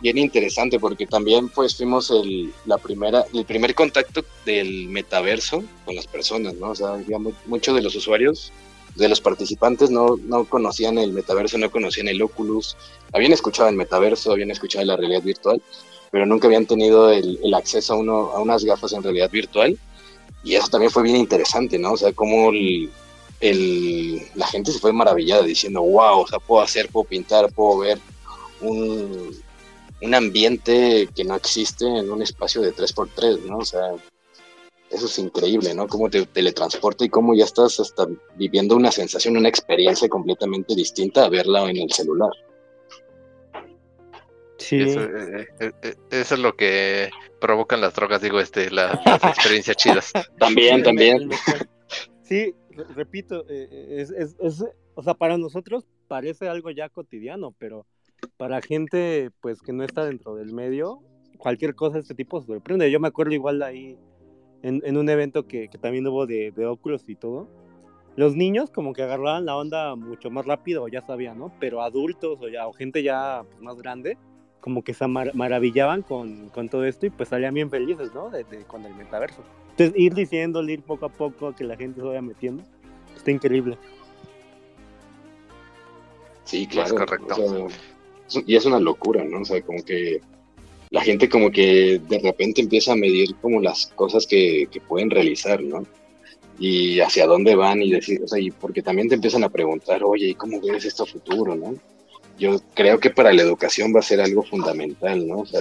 bien 0.00 0.16
interesante 0.16 0.78
porque 0.78 1.06
también 1.06 1.48
pues 1.48 1.76
fuimos 1.76 2.08
el, 2.12 2.52
la 2.66 2.78
primera, 2.78 3.24
el 3.34 3.44
primer 3.44 3.74
contacto 3.74 4.24
del 4.46 4.88
metaverso 4.88 5.64
con 5.84 5.96
las 5.96 6.06
personas, 6.06 6.54
¿no? 6.54 6.70
O 6.70 6.74
sea, 6.76 6.90
había 6.90 7.18
mu- 7.18 7.32
muchos 7.46 7.74
de 7.74 7.82
los 7.82 7.96
usuarios, 7.96 8.52
de 8.98 9.08
los 9.08 9.20
participantes 9.20 9.90
no, 9.90 10.16
no 10.24 10.44
conocían 10.44 10.98
el 10.98 11.12
metaverso, 11.12 11.56
no 11.58 11.70
conocían 11.70 12.08
el 12.08 12.20
Oculus, 12.20 12.76
habían 13.12 13.32
escuchado 13.32 13.68
el 13.68 13.76
metaverso, 13.76 14.32
habían 14.32 14.50
escuchado 14.50 14.84
la 14.84 14.96
realidad 14.96 15.22
virtual, 15.22 15.62
pero 16.10 16.26
nunca 16.26 16.46
habían 16.48 16.66
tenido 16.66 17.10
el, 17.10 17.38
acceso 17.54 17.94
a, 17.94 17.96
uno, 17.96 18.30
a 18.32 18.40
unas 18.40 18.64
gafas 18.64 18.92
en 18.92 19.02
realidad 19.02 19.30
virtual 19.30 19.78
y 20.42 20.54
eso 20.54 20.68
también 20.68 20.90
fue 20.90 21.02
bien 21.02 21.16
interesante, 21.16 21.78
¿no? 21.78 21.92
O 21.92 21.96
sea, 21.96 22.12
como 22.12 22.50
el, 22.50 22.90
el- 23.40 24.22
la 24.34 24.46
gente 24.46 24.72
se 24.72 24.78
fue 24.78 24.92
maravillada 24.92 25.42
diciendo, 25.42 25.80
wow, 25.82 26.20
o 26.20 26.26
sea, 26.26 26.38
puedo 26.38 26.62
hacer, 26.62 26.88
puedo 26.88 27.04
pintar, 27.04 27.52
puedo 27.52 27.78
ver 27.78 27.98
un, 28.60 29.36
un 30.00 30.14
ambiente 30.14 31.08
que 31.14 31.24
no 31.24 31.34
existe 31.34 31.84
en 31.86 32.10
un 32.10 32.22
espacio 32.22 32.60
de 32.62 32.74
3x3, 32.74 33.40
¿no? 33.42 33.58
O 33.58 33.64
sea, 33.64 33.92
eso 34.90 35.06
es 35.06 35.18
increíble, 35.18 35.74
¿no? 35.74 35.86
Cómo 35.86 36.08
te 36.10 36.24
teletransporta 36.26 37.04
y 37.04 37.08
cómo 37.08 37.34
ya 37.34 37.44
estás 37.44 37.78
hasta 37.80 38.06
viviendo 38.36 38.76
una 38.76 38.90
sensación, 38.90 39.36
una 39.36 39.48
experiencia 39.48 40.08
completamente 40.08 40.74
distinta 40.74 41.24
a 41.24 41.28
verla 41.28 41.68
en 41.70 41.76
el 41.76 41.90
celular. 41.92 42.30
sí. 44.58 44.80
Eso, 44.80 45.02
eh, 45.02 45.46
eh, 45.60 45.72
eh, 45.82 45.94
eso 46.10 46.34
es 46.34 46.40
lo 46.40 46.56
que 46.56 47.10
provocan 47.40 47.80
las 47.80 47.94
drogas, 47.94 48.20
digo, 48.22 48.40
este, 48.40 48.70
la- 48.70 49.00
las 49.04 49.22
experiencias 49.24 49.76
chidas. 50.10 50.12
También, 50.38 50.82
también. 50.82 51.28
Sí, 52.22 52.54
re- 52.70 52.84
repito, 52.94 53.44
eh, 53.48 53.96
es, 53.98 54.10
es- 54.10 54.36
es- 54.40 54.64
o 54.94 55.02
sea, 55.02 55.14
para 55.14 55.38
nosotros 55.38 55.86
parece 56.08 56.48
algo 56.48 56.70
ya 56.70 56.88
cotidiano, 56.88 57.54
pero 57.58 57.86
para 58.36 58.60
gente 58.60 59.30
pues 59.40 59.60
que 59.62 59.72
no 59.72 59.84
está 59.84 60.04
dentro 60.04 60.34
del 60.34 60.52
medio, 60.52 61.00
cualquier 61.38 61.74
cosa 61.76 61.94
de 61.94 62.00
este 62.00 62.14
tipo 62.14 62.42
sorprende. 62.42 62.90
Yo 62.90 62.98
me 62.98 63.06
acuerdo 63.08 63.32
igual 63.32 63.62
ahí 63.62 63.96
en, 64.62 64.82
en 64.84 64.96
un 64.96 65.08
evento 65.08 65.46
que, 65.46 65.68
que 65.68 65.78
también 65.78 66.06
hubo 66.06 66.26
de, 66.26 66.50
de 66.52 66.66
Oculus 66.66 67.08
y 67.08 67.14
todo. 67.14 67.48
Los 68.16 68.34
niños 68.34 68.70
como 68.70 68.92
que 68.94 69.02
agarraban 69.02 69.46
la 69.46 69.56
onda 69.56 69.94
mucho 69.94 70.30
más 70.30 70.44
rápido, 70.44 70.88
ya 70.88 71.00
sabían, 71.02 71.38
¿no? 71.38 71.52
Pero 71.60 71.82
adultos 71.82 72.38
o 72.40 72.48
ya 72.48 72.66
o 72.66 72.72
gente 72.72 73.02
ya 73.02 73.44
pues, 73.48 73.60
más 73.62 73.76
grande, 73.76 74.18
como 74.60 74.82
que 74.82 74.92
se 74.92 75.06
mar- 75.06 75.30
maravillaban 75.34 76.02
con, 76.02 76.48
con 76.48 76.68
todo 76.68 76.84
esto 76.84 77.06
y 77.06 77.10
pues 77.10 77.28
salían 77.28 77.54
bien 77.54 77.70
felices, 77.70 78.12
¿no? 78.12 78.28
De, 78.30 78.42
de- 78.44 78.64
con 78.64 78.84
el 78.84 78.94
metaverso. 78.96 79.42
Entonces, 79.70 79.94
ir 79.96 80.14
diciéndole, 80.14 80.72
ir 80.72 80.82
poco 80.82 81.06
a 81.06 81.08
poco, 81.10 81.54
que 81.54 81.62
la 81.62 81.76
gente 81.76 82.00
se 82.00 82.06
vaya 82.06 82.20
metiendo, 82.20 82.64
está 83.16 83.30
increíble. 83.30 83.78
Sí, 86.44 86.66
claro. 86.66 86.96
correcto. 86.96 87.34
o 87.34 87.36
sea, 87.36 87.66
es- 88.40 88.44
y 88.46 88.56
es 88.56 88.66
una 88.66 88.80
locura, 88.80 89.24
¿no? 89.24 89.40
O 89.40 89.44
sea, 89.44 89.62
como 89.62 89.82
que 89.84 90.20
la 90.90 91.02
gente 91.02 91.28
como 91.28 91.50
que 91.50 92.00
de 92.08 92.18
repente 92.18 92.60
empieza 92.60 92.92
a 92.92 92.96
medir 92.96 93.34
como 93.36 93.60
las 93.60 93.86
cosas 93.94 94.26
que, 94.26 94.68
que 94.70 94.80
pueden 94.80 95.10
realizar, 95.10 95.62
¿no? 95.62 95.86
Y 96.58 97.00
hacia 97.00 97.26
dónde 97.26 97.54
van 97.54 97.82
y 97.82 97.90
decir, 97.90 98.20
o 98.22 98.28
sea, 98.28 98.40
y 98.40 98.50
porque 98.50 98.82
también 98.82 99.08
te 99.08 99.14
empiezan 99.14 99.44
a 99.44 99.48
preguntar, 99.48 100.02
oye, 100.02 100.28
¿y 100.28 100.34
cómo 100.34 100.60
ves 100.60 100.84
esto 100.84 101.04
a 101.04 101.06
futuro, 101.06 101.54
no? 101.54 101.74
Yo 102.38 102.60
creo 102.74 102.98
que 102.98 103.10
para 103.10 103.32
la 103.32 103.42
educación 103.42 103.94
va 103.94 104.00
a 104.00 104.02
ser 104.02 104.20
algo 104.20 104.42
fundamental, 104.42 105.26
¿no? 105.26 105.38
O 105.38 105.46
sea, 105.46 105.60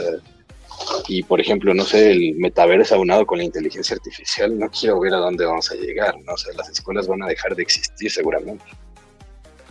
y 1.07 1.23
por 1.23 1.41
ejemplo, 1.41 1.73
no 1.73 1.83
sé, 1.83 2.11
el 2.11 2.35
metaverso 2.35 2.95
aunado 2.95 3.25
con 3.25 3.39
la 3.39 3.43
inteligencia 3.43 3.95
artificial, 3.95 4.57
no 4.57 4.69
quiero 4.69 4.99
ver 4.99 5.13
a 5.13 5.17
dónde 5.17 5.45
vamos 5.45 5.71
a 5.71 5.75
llegar, 5.75 6.15
¿no? 6.23 6.33
O 6.33 6.37
sea, 6.37 6.53
las 6.55 6.69
escuelas 6.69 7.07
van 7.07 7.23
a 7.23 7.27
dejar 7.27 7.55
de 7.55 7.63
existir 7.63 8.11
seguramente. 8.11 8.63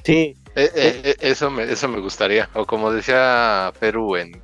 Sí, 0.04 0.36
Eh, 0.56 0.70
eh, 0.74 1.00
eh, 1.04 1.16
eso, 1.20 1.50
me, 1.50 1.64
eso 1.70 1.86
me 1.86 2.00
gustaría. 2.00 2.48
O 2.54 2.64
como 2.64 2.90
decía 2.90 3.72
Perú, 3.78 4.16
en, 4.16 4.40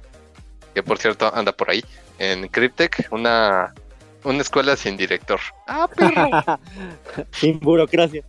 que 0.75 0.83
por 0.83 0.99
cierto 0.99 1.33
anda 1.35 1.53
por 1.53 1.71
ahí, 1.71 1.83
en 2.19 2.49
Cryptech, 2.49 3.09
una, 3.11 3.75
una 4.25 4.41
escuela 4.41 4.77
sin 4.77 4.97
director. 4.97 5.41
Ah, 5.67 5.89
perro. 5.95 6.31
sin 7.33 7.59
burocracia. 7.61 8.25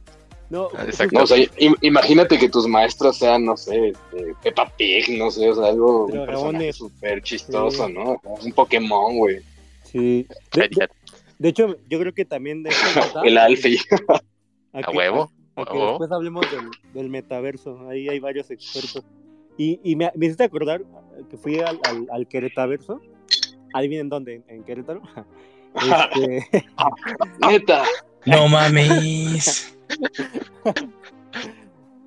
No, 0.49 0.67
Ah, 0.77 0.83
exacto. 0.85 1.17
No, 1.17 1.23
o 1.23 1.27
sea, 1.27 1.37
im- 1.37 1.77
imagínate 1.81 2.37
que 2.37 2.47
tus 2.49 2.67
maestros 2.67 3.17
sean, 3.17 3.43
no 3.45 3.57
sé, 3.57 3.89
este, 3.89 4.35
Peppa 4.43 4.69
Pig, 4.77 5.17
no 5.17 5.31
sé, 5.31 5.49
o 5.49 5.55
sea, 5.55 5.67
algo, 5.67 6.05
un 6.05 6.25
personaje 6.25 6.73
súper 6.73 7.23
chistoso, 7.23 7.87
Sí. 7.87 7.93
¿no? 7.93 8.21
Un 8.23 8.51
Pokémon, 8.53 9.17
güey. 9.17 9.39
sí. 9.83 10.27
De, 10.53 10.67
de- 10.69 10.89
de 11.39 11.49
hecho, 11.49 11.75
yo 11.89 11.99
creo 11.99 12.13
que 12.13 12.23
también 12.25 12.61
de 12.63 12.69
El 13.25 13.37
Alfie. 13.37 13.79
a 14.73 14.79
A 14.79 14.83
que- 14.83 14.95
huevo. 14.97 15.31
a 15.55 15.61
a 15.61 15.65
que 15.65 15.71
huevo. 15.73 15.89
después 15.89 16.11
hablemos 16.11 16.45
del, 16.51 16.69
del 16.93 17.09
metaverso. 17.09 17.89
Ahí 17.89 18.07
hay 18.07 18.19
varios 18.19 18.49
expertos. 18.51 19.03
Y, 19.57 19.79
y 19.83 19.95
me, 19.95 20.11
me 20.15 20.25
hiciste 20.27 20.43
acordar 20.45 20.81
que 21.29 21.37
fui 21.37 21.59
al, 21.59 21.79
al, 21.87 22.07
al 22.11 22.27
Queretaverso. 22.27 23.01
Adivinen 23.73 24.09
dónde, 24.09 24.35
en, 24.35 24.43
en 24.47 24.63
Querétaro. 24.63 25.01
Este, 25.75 26.47
Neta. 27.49 27.83
No 28.27 28.47
mames. 28.47 29.75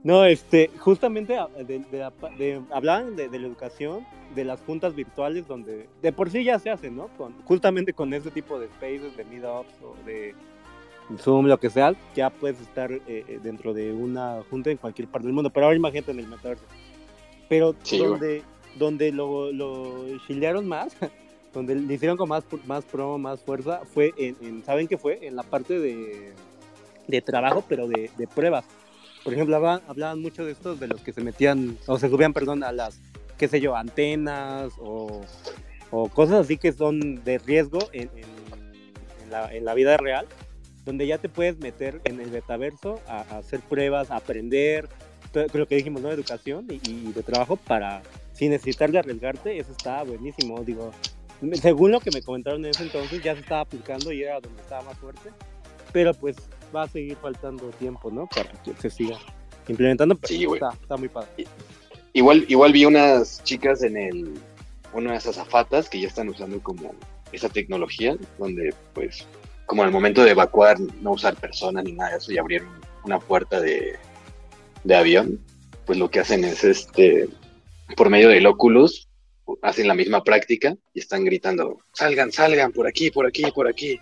no, 0.04 0.24
este, 0.24 0.70
justamente 0.78 1.36
a- 1.36 1.48
de, 1.48 1.80
de 1.90 2.10
de- 2.38 2.62
hablaban 2.70 3.16
de, 3.16 3.28
de 3.28 3.38
la 3.40 3.46
educación, 3.48 4.06
de 4.36 4.44
las 4.44 4.60
juntas 4.62 4.94
virtuales, 4.94 5.48
donde 5.48 5.88
de 6.00 6.12
por 6.12 6.30
sí 6.30 6.44
ya 6.44 6.58
se 6.60 6.70
hacen, 6.70 6.94
¿no? 6.94 7.08
Con, 7.16 7.32
justamente 7.42 7.92
con 7.92 8.14
ese 8.14 8.30
tipo 8.30 8.58
de 8.60 8.68
spaces, 8.68 9.16
de 9.16 9.24
meetups 9.24 9.74
o 9.82 9.96
de 10.06 10.34
Zoom, 11.18 11.46
lo 11.46 11.58
que 11.58 11.70
sea, 11.70 11.92
ya 12.14 12.30
puedes 12.30 12.60
estar 12.60 12.92
eh, 12.92 13.00
eh, 13.08 13.40
dentro 13.42 13.74
de 13.74 13.92
una 13.92 14.42
junta 14.48 14.70
en 14.70 14.76
cualquier 14.76 15.08
parte 15.08 15.26
del 15.26 15.34
mundo. 15.34 15.50
Pero 15.50 15.66
ahora 15.66 15.76
imagínate 15.76 16.12
en 16.12 16.20
el 16.20 16.28
metaverso. 16.28 16.64
Pero 17.48 17.74
Sí, 17.82 17.98
güey. 17.98 18.10
donde, 18.10 18.42
donde 18.76 19.12
lo, 19.12 19.52
lo 19.52 20.04
chilearon 20.26 20.66
más, 20.66 20.96
donde 21.54 21.74
le 21.74 21.94
hicieron 21.94 22.16
con 22.16 22.28
más, 22.28 22.44
más 22.66 22.84
promo, 22.84 23.18
más 23.18 23.40
fuerza, 23.40 23.80
fue 23.92 24.12
en, 24.16 24.36
en- 24.40 24.64
¿saben 24.64 24.88
qué 24.88 24.98
fue? 24.98 25.18
En 25.26 25.36
la 25.36 25.42
parte 25.42 25.78
de, 25.78 26.32
de 27.06 27.22
trabajo, 27.22 27.64
pero 27.68 27.86
de, 27.88 28.10
de 28.16 28.26
pruebas. 28.26 28.64
Por 29.24 29.32
ejemplo, 29.32 29.56
hablaban, 29.56 29.80
hablaban 29.88 30.20
mucho 30.22 30.44
de 30.44 30.52
estos, 30.52 30.78
de 30.78 30.86
los 30.88 31.00
que 31.00 31.12
se 31.12 31.20
metían, 31.20 31.76
o 31.86 31.98
se 31.98 32.08
subían, 32.08 32.32
perdón, 32.32 32.62
a 32.62 32.72
las, 32.72 33.00
qué 33.38 33.48
sé 33.48 33.60
yo, 33.60 33.74
antenas 33.76 34.72
o, 34.78 35.22
o 35.90 36.08
cosas 36.08 36.40
así 36.44 36.56
que 36.58 36.72
son 36.72 37.24
de 37.24 37.38
riesgo 37.38 37.78
en, 37.92 38.10
en- 38.16 38.36
en 39.24 39.30
la, 39.32 39.52
en 39.52 39.64
la 39.64 39.74
vida 39.74 39.96
real, 39.96 40.26
donde 40.84 41.06
ya 41.08 41.18
te 41.18 41.28
puedes 41.28 41.58
meter 41.58 42.00
en 42.04 42.20
el 42.20 42.30
metaverso 42.30 43.00
a, 43.08 43.22
a 43.22 43.38
hacer 43.38 43.58
pruebas, 43.60 44.12
a 44.12 44.16
aprender, 44.16 44.88
lo 45.52 45.66
que 45.68 45.76
dijimos, 45.76 46.02
¿no? 46.02 46.10
Educación 46.10 46.66
y, 46.70 46.80
y 46.90 47.12
de 47.12 47.22
trabajo 47.22 47.56
para, 47.56 48.02
sin 48.32 48.50
necesitar 48.50 48.90
de 48.90 48.98
arriesgarte, 48.98 49.58
eso 49.58 49.72
está 49.72 50.02
buenísimo, 50.02 50.62
digo. 50.64 50.92
Según 51.60 51.92
lo 51.92 52.00
que 52.00 52.10
me 52.10 52.22
comentaron 52.22 52.64
en 52.64 52.70
ese 52.70 52.84
entonces, 52.84 53.22
ya 53.22 53.34
se 53.34 53.40
estaba 53.40 53.60
aplicando 53.60 54.10
y 54.12 54.22
era 54.22 54.40
donde 54.40 54.60
estaba 54.62 54.82
más 54.82 54.98
fuerte. 54.98 55.30
pero 55.92 56.14
pues 56.14 56.36
va 56.74 56.82
a 56.84 56.88
seguir 56.88 57.16
faltando 57.16 57.68
tiempo, 57.70 58.10
¿no? 58.10 58.26
Para 58.26 58.50
que 58.62 58.74
se 58.74 58.90
siga 58.90 59.18
implementando. 59.68 60.14
Pero 60.16 60.28
Sí, 60.28 60.44
güey. 60.44 60.60
está, 60.62 60.76
está 60.80 60.96
muy 60.96 61.08
padre. 61.08 61.28
Igual, 62.12 62.44
igual 62.48 62.72
vi 62.72 62.84
unas 62.86 63.42
chicas 63.44 63.82
en 63.82 63.96
el, 63.96 64.34
una 64.92 65.12
de 65.12 65.18
esas 65.18 65.38
azafatas 65.38 65.88
que 65.88 66.00
ya 66.00 66.08
están 66.08 66.28
usando 66.28 66.60
como 66.62 66.94
esa 67.32 67.48
tecnología, 67.48 68.16
donde 68.38 68.74
pues 68.94 69.26
como 69.66 69.82
al 69.82 69.90
momento 69.90 70.22
de 70.24 70.30
evacuar 70.30 70.78
no 71.02 71.12
usar 71.12 71.34
personas 71.36 71.84
ni 71.84 71.92
nada 71.92 72.12
de 72.12 72.16
eso 72.18 72.32
y 72.32 72.38
abrir 72.38 72.62
una 73.04 73.18
puerta 73.18 73.60
de, 73.60 73.96
de 74.86 74.94
avión, 74.94 75.40
pues 75.84 75.98
lo 75.98 76.10
que 76.10 76.20
hacen 76.20 76.44
es 76.44 76.64
este, 76.64 77.28
por 77.96 78.08
medio 78.10 78.28
del 78.28 78.46
Oculus, 78.46 79.08
hacen 79.62 79.88
la 79.88 79.94
misma 79.94 80.22
práctica 80.24 80.76
y 80.94 81.00
están 81.00 81.24
gritando, 81.24 81.78
salgan, 81.92 82.32
salgan, 82.32 82.72
por 82.72 82.86
aquí, 82.86 83.10
por 83.10 83.26
aquí, 83.26 83.44
por 83.54 83.68
aquí. 83.68 83.98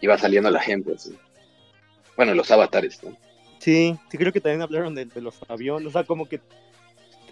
Y 0.00 0.06
va 0.06 0.16
saliendo 0.18 0.50
la 0.50 0.60
gente 0.60 0.94
así. 0.94 1.14
Bueno, 2.16 2.34
los 2.34 2.50
avatares, 2.50 3.02
¿no? 3.02 3.16
Sí, 3.58 3.94
sí 4.10 4.16
creo 4.18 4.32
que 4.32 4.40
también 4.40 4.62
hablaron 4.62 4.94
de, 4.94 5.04
de 5.04 5.20
los 5.20 5.34
aviones, 5.48 5.88
o 5.88 5.90
sea, 5.90 6.04
como 6.04 6.26
que 6.28 6.40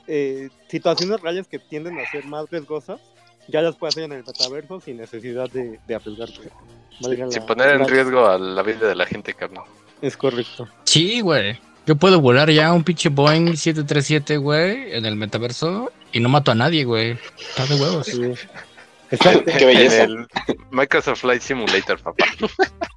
eh, 0.06 0.48
situaciones 0.69 1.20
reales 1.20 1.47
que 1.47 1.59
tienden 1.59 1.98
a 1.98 2.10
ser 2.10 2.24
más 2.27 2.48
riesgosas, 2.51 3.01
ya 3.48 3.62
las 3.62 3.77
puedes 3.77 3.94
hacer 3.94 4.05
en 4.05 4.12
el 4.12 4.24
metaverso 4.24 4.81
sin 4.81 4.98
necesidad 4.98 5.51
de, 5.51 5.78
de 5.86 5.94
arriesgarte. 5.94 6.51
Sin 7.01 7.19
la- 7.19 7.47
poner 7.47 7.70
en 7.70 7.78
la- 7.81 7.86
riesgo 7.86 8.27
a 8.27 8.39
la 8.39 8.62
vida 8.62 8.89
de 8.89 8.94
la 8.94 9.06
gente, 9.06 9.32
carnal. 9.32 9.65
Es 10.02 10.16
correcto. 10.16 10.69
Sí, 10.85 11.20
güey. 11.23 11.59
Yo 11.89 11.97
puedo 11.97 12.20
volar 12.20 12.51
ya 12.51 12.70
un 12.74 12.85
pinche 12.85 13.09
Boeing 13.09 13.56
737, 13.56 14.36
güey, 14.36 14.93
en 14.94 15.06
el 15.06 15.16
metaverso 15.16 15.90
y 16.12 16.20
no 16.20 16.28
mato 16.28 16.51
a 16.51 16.55
nadie, 16.55 16.85
güey. 16.85 17.16
Está 17.39 17.65
de 17.65 17.81
huevos. 17.81 18.06
Sí. 18.06 18.20
Exacto. 19.10 19.51
Qué 19.56 19.65
belleza. 19.65 20.02
En 20.05 20.10
el 20.10 20.27
Microsoft 20.70 21.20
Flight 21.23 21.40
Simulator, 21.40 21.98
papá. 21.98 22.27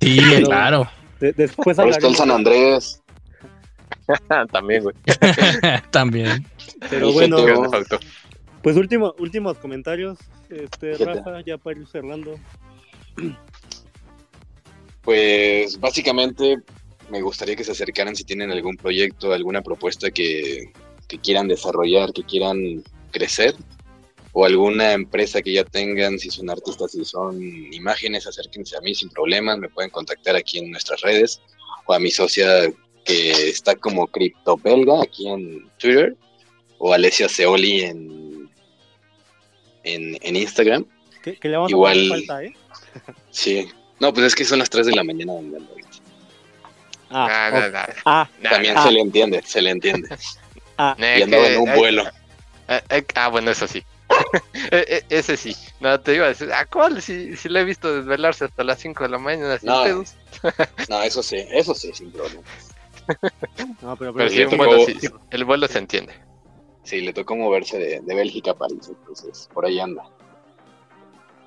Sí, 0.01 0.19
Pero- 0.19 0.45
claro. 0.45 0.91
De- 1.21 1.31
después 1.31 1.79
Ahora 1.79 1.91
está 1.91 2.05
el 2.09 2.17
San 2.17 2.31
Andrés. 2.31 3.01
También, 4.51 4.83
güey. 4.83 4.95
También. 5.91 6.45
pero 6.89 7.13
bueno, 7.13 7.37
pues 8.61 8.75
último, 8.75 9.15
últimos 9.19 9.57
comentarios, 9.59 10.17
este. 10.49 10.97
Rafa, 10.97 11.39
ya 11.45 11.57
para 11.57 11.79
ir 11.79 11.87
cerrando. 11.87 12.37
Pues 15.01 15.79
básicamente 15.79 16.57
me 17.11 17.21
gustaría 17.21 17.55
que 17.55 17.63
se 17.63 17.71
acercaran 17.73 18.15
si 18.15 18.23
tienen 18.23 18.51
algún 18.51 18.77
proyecto, 18.77 19.33
alguna 19.33 19.61
propuesta 19.61 20.09
que, 20.11 20.71
que 21.07 21.19
quieran 21.19 21.47
desarrollar, 21.47 22.13
que 22.13 22.23
quieran 22.23 22.83
crecer, 23.11 23.53
o 24.33 24.45
alguna 24.45 24.93
empresa 24.93 25.41
que 25.41 25.51
ya 25.53 25.65
tengan, 25.65 26.17
si 26.17 26.31
son 26.31 26.49
artistas, 26.49 26.93
si 26.93 27.03
son 27.03 27.41
imágenes, 27.73 28.25
acérquense 28.27 28.77
a 28.77 28.81
mí 28.81 28.95
sin 28.95 29.09
problemas, 29.09 29.57
me 29.59 29.67
pueden 29.69 29.89
contactar 29.91 30.35
aquí 30.37 30.59
en 30.59 30.71
nuestras 30.71 31.01
redes, 31.01 31.41
o 31.85 31.93
a 31.93 31.99
mi 31.99 32.11
socia 32.11 32.71
que 33.03 33.31
está 33.49 33.75
como 33.75 34.07
CryptoBelga 34.07 35.01
aquí 35.03 35.27
en 35.27 35.69
Twitter, 35.77 36.15
o 36.77 36.93
Alessia 36.93 37.27
Seoli 37.27 37.81
en, 37.81 38.49
en, 39.83 40.17
en 40.21 40.35
Instagram. 40.35 40.85
Que, 41.21 41.37
le 41.43 41.57
vamos 41.57 41.71
Igual- 41.71 42.05
a 42.05 42.15
falta, 42.15 42.43
¿eh? 42.43 42.53
Sí. 43.29 43.67
No, 43.99 44.11
pues 44.13 44.27
es 44.27 44.35
que 44.35 44.45
son 44.45 44.59
las 44.59 44.69
3 44.69 44.87
de 44.87 44.95
la 44.95 45.03
mañana 45.03 45.33
donde. 45.33 45.59
Ah, 47.11 47.27
Ah, 47.29 47.49
ok. 47.49 47.53
nah, 47.53 47.69
nah, 47.69 47.85
ah, 48.05 48.29
nah, 48.39 48.49
También 48.51 48.73
nah. 48.75 48.83
se 48.83 48.91
le 48.91 48.99
entiende, 49.01 49.41
se 49.43 49.61
le 49.61 49.69
entiende. 49.71 50.09
ah, 50.77 50.95
Y 50.97 51.21
andaba 51.21 51.47
en 51.47 51.57
un 51.59 51.73
vuelo. 51.75 52.03
eh, 52.67 52.81
eh, 52.89 53.05
ah, 53.15 53.27
bueno, 53.29 53.51
eso 53.51 53.67
sí. 53.67 53.83
Eh, 54.71 54.85
eh, 54.87 55.01
Ese 55.09 55.35
sí. 55.37 55.55
No, 55.79 55.99
te 55.99 56.15
iba 56.15 56.25
a 56.25 56.29
decir, 56.29 56.51
¿a 56.53 56.65
cuál? 56.65 57.01
Si, 57.01 57.35
si 57.35 57.49
le 57.49 57.61
he 57.61 57.63
visto 57.65 57.93
desvelarse 57.93 58.45
hasta 58.45 58.63
las 58.63 58.79
5 58.79 59.03
de 59.03 59.09
la 59.09 59.17
mañana 59.17 59.57
No. 59.63 59.83
No, 60.89 61.01
eso 61.03 61.21
sí, 61.23 61.37
eso 61.51 61.73
sí, 61.73 61.91
sin 61.93 62.11
problema. 62.11 62.41
no, 63.81 63.97
pero, 63.97 63.97
Pero 63.97 64.13
pero 64.13 64.29
sí, 64.29 64.37
le 64.37 64.45
un 64.47 64.51
tocó- 64.51 64.57
vuelo, 64.57 64.85
sí, 64.85 64.97
el 65.31 65.45
vuelo 65.45 65.67
se 65.67 65.79
entiende. 65.79 66.13
Sí, 66.83 67.01
le 67.01 67.13
tocó 67.13 67.35
moverse 67.35 67.77
de, 67.77 67.99
de 68.01 68.15
Bélgica 68.15 68.51
a 68.51 68.55
París, 68.55 68.87
entonces 68.87 69.49
por 69.53 69.65
ahí 69.65 69.79
anda. 69.79 70.03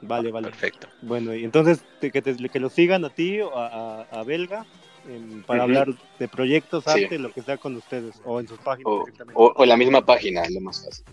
Vale, 0.03 0.31
vale. 0.31 0.49
Perfecto. 0.49 0.89
Bueno, 1.01 1.35
y 1.35 1.45
entonces 1.45 1.81
que, 2.01 2.11
te- 2.23 2.37
que 2.49 2.61
lo 2.61 2.69
sigan 2.69 3.05
a 3.05 3.11
ti 3.11 3.41
o 3.41 3.57
a, 3.57 4.03
a- 4.03 4.21
a 4.21 4.23
Belga 4.25 4.67
en- 5.09 5.43
para 5.43 5.63
hablar 5.65 5.89
de 6.19 6.29
proyectos, 6.29 6.85
Sí. 6.85 7.05
arte, 7.05 7.19
lo 7.19 7.33
que 7.33 7.43
sea 7.43 7.57
con 7.59 7.77
ustedes 7.77 8.21
o 8.25 8.41
en 8.41 8.49
sus 8.49 8.59
páginas 8.59 8.87
O, 8.87 9.05
o, 9.35 9.53
o 9.57 9.63
en 9.63 9.69
la 9.69 9.77
misma 9.77 10.05
página, 10.05 10.43
es 10.43 10.53
lo 10.53 10.61
más 10.61 10.85
fácil. 10.85 11.05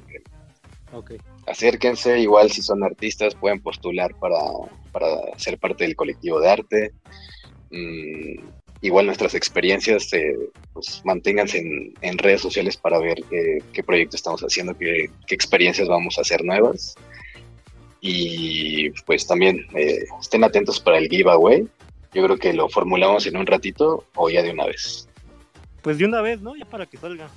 Acérquense, 1.47 2.19
igual 2.19 2.51
si 2.51 2.61
son 2.61 2.84
artistas 2.84 3.34
pueden 3.35 3.61
postular 3.61 4.13
para, 4.19 4.38
para 4.91 5.07
ser 5.38 5.57
parte 5.57 5.85
del 5.85 5.95
colectivo 5.95 6.39
de 6.39 6.49
arte. 6.49 6.91
Mm, 7.69 8.35
igual 8.81 9.05
nuestras 9.05 9.34
experiencias, 9.35 10.11
eh, 10.13 10.35
pues 10.73 11.01
manténganse 11.05 11.59
en, 11.59 11.93
en 12.01 12.18
redes 12.18 12.41
sociales 12.41 12.76
para 12.77 12.99
ver 12.99 13.18
qué, 13.30 13.59
qué 13.72 13.84
proyecto 13.84 14.15
estamos 14.18 14.41
haciendo, 14.41 14.76
qué, 14.77 15.09
qué 15.27 15.35
experiencias 15.35 15.88
vamos 15.88 16.18
a 16.18 16.22
hacer 16.22 16.43
nuevas. 16.43 16.93
Y 18.01 18.89
pues 19.05 19.27
también 19.27 19.65
eh, 19.76 20.03
estén 20.19 20.43
atentos 20.43 20.80
para 20.80 20.97
el 20.97 21.07
giveaway. 21.07 21.68
Yo 22.13 22.23
creo 22.25 22.38
que 22.38 22.53
lo 22.53 22.67
formulamos 22.69 23.25
en 23.27 23.38
un 23.38 23.45
ratito 23.45 24.05
o 24.15 24.29
ya 24.29 24.41
de 24.43 24.51
una 24.51 24.65
vez. 24.65 25.07
Pues 25.81 25.97
de 25.97 26.05
una 26.05 26.21
vez, 26.21 26.41
¿no? 26.41 26.55
Ya 26.55 26.65
para 26.65 26.85
que 26.85 26.97
salga. 26.97 27.29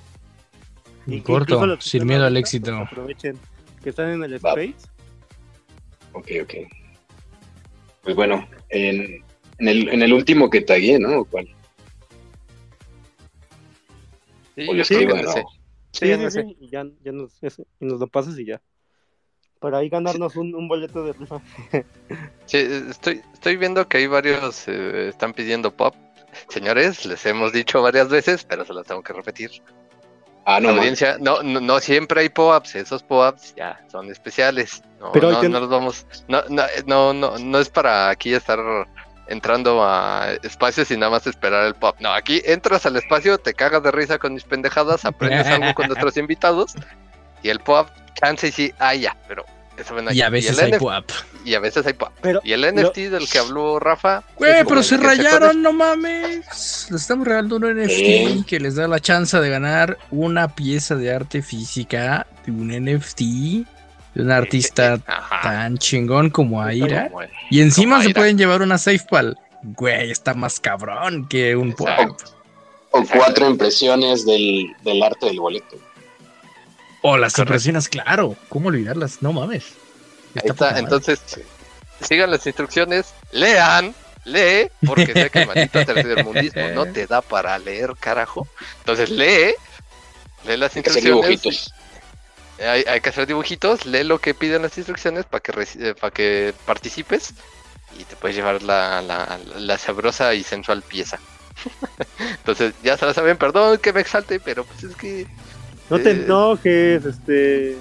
Y 1.07 1.21
corto, 1.21 1.79
sin 1.79 2.05
miedo 2.05 2.25
al 2.25 2.35
éxito. 2.37 2.71
pues, 2.77 2.87
aprovechen 2.91 3.39
que 3.83 3.89
están 3.89 4.09
en 4.09 4.23
el 4.23 4.33
Va. 4.43 4.49
space. 4.49 4.87
Ok, 6.13 6.27
ok. 6.43 6.53
Pues 8.03 8.15
bueno, 8.15 8.47
en, 8.69 9.23
en, 9.59 9.67
el, 9.67 9.89
en 9.89 10.01
el 10.01 10.13
último 10.13 10.49
que 10.49 10.61
tagué, 10.61 10.99
¿no? 10.99 11.19
¿O 11.21 11.25
¿Cuál? 11.25 11.47
Sí, 14.55 14.67
O 14.69 14.73
lo 14.73 14.81
escribo 14.81 15.15
sí. 15.17 15.23
Sí, 15.91 16.05
Sí, 16.07 16.13
sí, 16.13 16.17
no 16.21 16.29
sé. 16.29 16.41
sí, 16.43 16.57
Y 16.59 16.69
ya, 16.69 16.85
ya 17.03 17.11
nos, 17.11 17.41
ese- 17.41 17.65
y 17.79 17.85
nos 17.85 17.99
lo 17.99 18.07
pasas 18.07 18.37
y 18.37 18.45
ya. 18.45 18.61
Para 19.59 19.79
ahí 19.79 19.89
ganarnos 19.89 20.35
un, 20.35 20.53
un 20.55 20.67
boleto 20.67 21.03
de 21.05 21.13
rifa. 21.13 21.39
Sí, 22.45 22.57
estoy, 22.89 23.21
estoy 23.33 23.57
viendo 23.57 23.87
que 23.87 23.97
hay 23.97 24.07
varios 24.07 24.67
eh, 24.67 25.07
están 25.09 25.33
pidiendo 25.33 25.71
pop. 25.75 25.95
Señores, 26.49 27.05
les 27.05 27.25
hemos 27.25 27.51
dicho 27.53 27.81
varias 27.81 28.09
veces, 28.09 28.43
pero 28.43 28.63
se 28.65 28.73
las 28.73 28.85
tengo 28.85 29.01
que 29.01 29.13
repetir. 29.13 29.49
Ah, 30.45 30.59
no, 30.59 30.69
audiencia, 30.69 31.17
no, 31.19 31.41
no, 31.41 31.59
no 31.59 31.79
siempre 31.79 32.21
hay 32.21 32.29
pop-ups, 32.29 32.75
esos 32.75 33.01
pop-ups 33.01 33.55
ya 33.55 33.83
son 33.91 34.11
especiales. 34.11 34.83
No, 34.99 35.11
Pero 35.11 35.31
no, 35.31 35.39
ten- 35.39 35.51
no 35.51 35.59
los 35.59 35.69
vamos, 35.69 36.05
no, 36.27 36.43
no, 36.49 36.63
no, 36.85 37.13
no, 37.13 37.37
no 37.39 37.57
es 37.59 37.69
para 37.69 38.09
aquí 38.09 38.35
estar 38.35 38.59
entrando 39.27 39.83
a 39.83 40.33
espacios 40.43 40.91
y 40.91 40.97
nada 40.97 41.09
más 41.13 41.25
esperar 41.25 41.65
el 41.65 41.73
pop. 41.73 41.95
No, 41.99 42.11
aquí 42.13 42.43
entras 42.45 42.85
al 42.85 42.95
espacio, 42.97 43.39
te 43.39 43.55
cagas 43.55 43.81
de 43.81 43.89
risa 43.89 44.19
con 44.19 44.35
mis 44.35 44.43
pendejadas, 44.43 45.03
aprendes 45.03 45.47
algo 45.47 45.73
con 45.73 45.87
nuestros 45.87 46.15
invitados 46.17 46.75
y 47.41 47.49
el 47.49 47.59
pop, 47.59 47.87
chance 48.15 48.47
y 48.47 48.51
sí, 48.51 48.73
ah, 48.79 48.95
ya, 48.95 49.15
pero 49.27 49.45
eso 49.77 49.93
ven 49.93 50.07
aquí. 50.09 50.17
Y 50.17 50.21
a 50.21 50.29
veces 50.29 50.57
el 50.57 50.65
hay 50.65 50.71
NF 50.71 50.79
pop. 50.79 51.05
y 51.43 51.53
a 51.53 51.59
veces 51.59 51.85
hay 51.85 51.93
pop. 51.93 52.09
Pero 52.21 52.41
Y 52.43 52.53
el 52.53 52.61
NFT 52.73 52.97
del 53.09 53.27
que 53.29 53.37
habló 53.39 53.79
Rafa, 53.79 54.23
Güey, 54.37 54.63
pero 54.65 54.81
se 54.83 54.97
rayaron, 54.97 55.61
no 55.61 55.73
mames. 55.73 56.87
Les 56.91 57.01
estamos 57.01 57.27
regalando 57.27 57.57
un 57.57 57.63
NFT 57.77 58.45
que 58.47 58.59
les 58.59 58.75
da 58.75 58.87
la 58.87 58.99
chance 58.99 59.37
de 59.39 59.49
ganar 59.49 59.97
una 60.11 60.47
pieza 60.55 60.95
de 60.95 61.13
arte 61.13 61.41
física 61.41 62.25
de 62.45 62.51
un 62.51 62.69
NFT 62.69 63.19
de 64.15 64.21
un 64.23 64.31
artista 64.31 64.97
Ajá. 65.05 65.41
tan 65.41 65.77
chingón 65.77 66.29
como 66.29 66.61
Aira. 66.61 67.09
Como 67.09 67.21
el- 67.23 67.29
Y 67.49 67.61
encima 67.61 67.99
se 68.01 68.07
Aira. 68.07 68.21
pueden 68.21 68.37
llevar 68.37 68.61
una 68.61 68.77
SafePal. 68.77 69.37
Güey, 69.61 70.11
está 70.11 70.33
más 70.35 70.59
cabrón 70.59 71.27
que 71.27 71.55
un 71.55 71.73
pop. 71.73 71.89
Exacto. 71.89 72.23
O 72.91 73.03
cuatro 73.03 73.49
impresiones 73.49 74.25
del, 74.25 74.67
del 74.85 75.03
arte 75.03 75.25
del 75.25 75.39
boleto. 75.41 75.75
O 77.07 77.17
las 77.17 77.37
impresiones, 77.37 77.87
claro. 77.89 78.35
¿Cómo 78.49 78.69
olvidarlas? 78.69 79.21
No 79.21 79.31
mames. 79.33 79.77
Ahí 80.35 80.43
Está 80.43 80.53
está, 80.53 80.65
poca 80.65 80.79
madre. 80.81 80.99
entonces 80.99 81.19
sigan 82.01 82.31
las 82.31 82.45
instrucciones, 82.47 83.15
lean, 83.31 83.95
lee, 84.25 84.69
porque 84.85 85.15
sé 85.15 85.29
que 85.29 85.39
el 85.39 85.45
maldito 85.45 85.83
tercermundismo 85.83 86.69
no 86.69 86.87
te 86.87 87.07
da 87.07 87.21
para 87.21 87.57
leer, 87.59 87.95
carajo. 87.99 88.49
Entonces 88.79 89.09
lee, 89.11 89.53
lee 90.43 90.57
las 90.57 90.75
Hay 90.75 90.83
que 90.83 90.89
hacer 90.89 91.03
instrucciones. 91.03 91.41
dibujitos. 91.43 91.73
Hay, 92.59 92.83
hay 92.87 93.01
que 93.01 93.09
hacer 93.09 93.27
dibujitos, 93.27 93.85
lee 93.85 94.03
lo 94.03 94.19
que 94.19 94.33
piden 94.33 94.63
las 94.63 94.77
instrucciones 94.77 95.25
para 95.25 95.41
que, 95.41 95.53
eh, 95.79 95.95
para 95.95 96.11
que 96.11 96.55
participes 96.65 97.33
y 97.91 98.05
te 98.05 98.15
puedes 98.17 98.35
llevar 98.37 98.63
la, 98.63 99.01
la, 99.01 99.39
la 99.57 99.77
sabrosa 99.77 100.33
y 100.33 100.43
sensual 100.43 100.83
pieza. 100.83 101.19
Entonces, 102.19 102.73
ya 102.83 102.97
se 102.97 103.05
la 103.05 103.13
saben, 103.13 103.37
perdón 103.37 103.77
que 103.79 103.93
me 103.93 104.01
exalte, 104.01 104.39
pero 104.39 104.65
pues 104.65 104.83
es 104.83 104.95
que 104.97 105.27
No 105.89 105.99
te 105.99 106.09
Eh. 106.11 106.23
enojes, 106.23 107.05
este. 107.05 107.77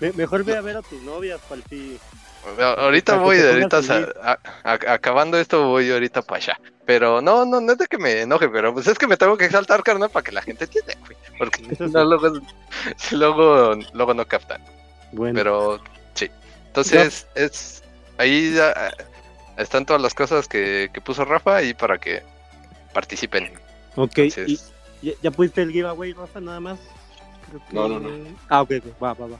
me- 0.00 0.12
mejor 0.12 0.44
ve 0.44 0.56
a 0.56 0.60
ver 0.60 0.76
a 0.76 0.82
tus 0.82 1.00
novias, 1.02 1.40
Palpi. 1.48 1.98
Ahorita 2.60 3.16
voy, 3.16 3.40
ahorita 3.40 3.80
a- 4.22 4.38
a- 4.62 4.92
acabando 4.94 5.36
esto 5.38 5.66
voy 5.66 5.90
ahorita 5.90 6.22
para 6.22 6.36
allá. 6.42 6.60
Pero 6.84 7.20
no, 7.20 7.44
no, 7.44 7.60
no 7.60 7.72
es 7.72 7.78
de 7.78 7.86
que 7.88 7.98
me 7.98 8.20
enoje, 8.20 8.48
pero 8.48 8.72
pues 8.72 8.86
es 8.86 8.96
que 8.98 9.08
me 9.08 9.16
tengo 9.16 9.36
que 9.36 9.46
exaltar, 9.46 9.82
carnal, 9.82 10.10
para 10.10 10.22
que 10.22 10.30
la 10.32 10.42
gente 10.42 10.64
entienda, 10.64 10.94
güey. 11.04 11.16
Porque 11.38 11.62
no, 11.80 12.04
luego, 12.04 12.40
luego, 13.10 13.74
luego 13.94 14.14
no 14.14 14.26
captan. 14.26 14.62
Bueno, 15.12 15.34
Pero 15.34 15.80
sí. 16.14 16.30
Entonces, 16.68 17.26
es 17.34 17.82
ahí 18.18 18.52
ya, 18.54 18.70
eh, 18.70 19.04
están 19.56 19.84
todas 19.86 20.00
las 20.02 20.14
cosas 20.14 20.46
que, 20.46 20.90
que 20.92 21.00
puso 21.00 21.24
Rafa 21.24 21.62
y 21.62 21.74
para 21.74 21.98
que 21.98 22.22
participen. 22.92 23.50
Ok, 23.96 24.18
Entonces- 24.18 24.70
¿y 25.02 25.06
ya, 25.08 25.12
ya 25.22 25.30
pusiste 25.32 25.62
el 25.62 25.72
giveaway, 25.72 26.12
Rafa, 26.12 26.40
nada 26.40 26.60
más? 26.60 26.78
Creo 27.48 27.60
que- 27.68 27.74
No, 27.74 27.88
no, 27.88 28.00
no. 28.00 28.08
Ah, 28.48 28.62
ok, 28.62 28.72
ok, 28.78 29.02
va, 29.02 29.14
va, 29.14 29.26
va. 29.28 29.38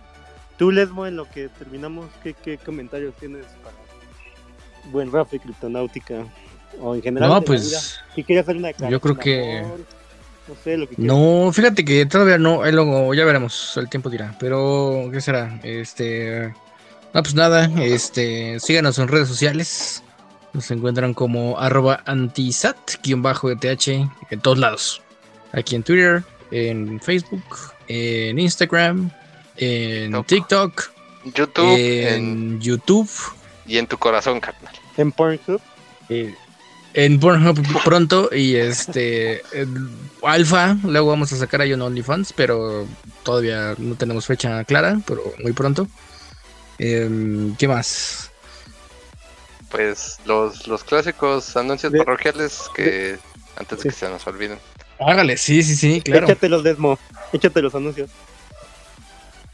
Tú, 0.57 0.71
Lesmo, 0.71 1.07
en 1.07 1.17
lo 1.17 1.29
que 1.31 1.49
terminamos, 1.49 2.07
¿qué, 2.23 2.33
qué 2.35 2.57
comentarios 2.59 3.15
tienes 3.17 3.45
para 3.63 3.77
Buen 4.91 5.13
Rafa 5.13 5.37
y 5.37 5.39
Criptonáutica? 5.41 6.25
O 6.81 6.95
en 6.95 7.03
general. 7.03 7.29
No, 7.29 7.43
pues 7.43 8.01
Si 8.15 8.23
quieres 8.25 8.45
hacer 8.45 8.57
una 8.57 8.71
yo 8.89 9.01
creo 9.01 9.17
que- 9.19 9.63
no 10.49 10.55
sé, 10.63 10.77
lo 10.77 10.89
que 10.89 10.95
quieras. 10.97 11.17
no, 11.17 11.51
fíjate 11.53 11.85
que 11.85 12.07
todavía 12.07 12.39
no, 12.39 12.63
ahí 12.63 12.73
luego 12.73 13.13
ya 13.15 13.25
veremos, 13.25 13.77
el 13.77 13.89
tiempo 13.89 14.09
dirá, 14.11 14.35
pero 14.39 15.09
¿qué 15.13 15.21
será? 15.21 15.59
Este, 15.65 16.55
no, 17.13 17.23
pues 17.23 17.35
nada, 17.35 17.69
este, 17.83 18.61
síganos 18.61 18.99
en 18.99 19.09
redes 19.09 19.27
sociales, 19.29 20.03
nos 20.53 20.71
encuentran 20.71 21.15
como 21.15 21.59
arroba 21.59 22.03
antisat, 22.07 22.77
guion 23.03 23.23
bajo 23.23 23.51
ETH, 23.51 23.89
en 23.89 24.41
todos 24.41 24.59
lados, 24.59 25.03
aquí 25.53 25.75
en 25.75 25.83
Twitter, 25.83 26.23
en 26.57 27.01
Facebook, 27.01 27.45
en 27.89 28.39
Instagram, 28.39 29.11
en 29.57 30.13
TikTok. 30.25 30.91
TikTok, 31.25 31.35
YouTube 31.35 31.77
en- 31.77 32.15
en 32.15 32.61
YouTube, 32.61 33.11
y 33.67 33.79
en 33.79 33.87
tu 33.87 33.99
corazón, 33.99 34.41
carnal. 34.41 34.75
En 34.97 35.13
Pornhub. 35.13 35.61
eh, 36.09 36.35
en 36.95 37.21
Pornhub 37.21 37.59
pronto 37.85 38.31
y 38.35 38.55
este 38.57 39.43
Alfa, 40.23 40.77
luego 40.85 41.09
vamos 41.11 41.33
a 41.33 41.37
sacar 41.37 41.61
ahí 41.61 41.73
un 41.75 41.83
OnlyFans, 41.83 42.33
pero 42.33 42.87
todavía 43.23 43.75
no 43.79 43.95
tenemos 43.97 44.25
fecha 44.27 44.65
clara, 44.65 44.99
pero 45.07 45.21
muy 45.43 45.53
pronto. 45.53 45.87
Em, 46.79 47.55
¿Qué 47.57 47.69
más? 47.69 48.31
Pues 49.71 50.19
los, 50.25 50.67
los 50.69 50.85
clásicos 50.85 51.57
anuncios 51.57 51.93
De- 51.93 51.99
parroquiales 51.99 52.63
que 52.75 53.19
antes 53.57 53.79
de 53.79 53.83
Sí. 53.83 53.89
que 53.89 53.95
se 53.95 54.09
nos 54.09 54.27
olviden. 54.27 54.59
Hágale, 54.99 55.37
sí, 55.37 55.63
sí, 55.63 55.77
sí, 55.77 56.01
claro. 56.01 56.27
Échate 56.27 56.49
los 56.49 56.63
Lesmo. 56.63 56.99
Échate 57.33 57.63
los 57.63 57.75
anuncios. 57.75 58.11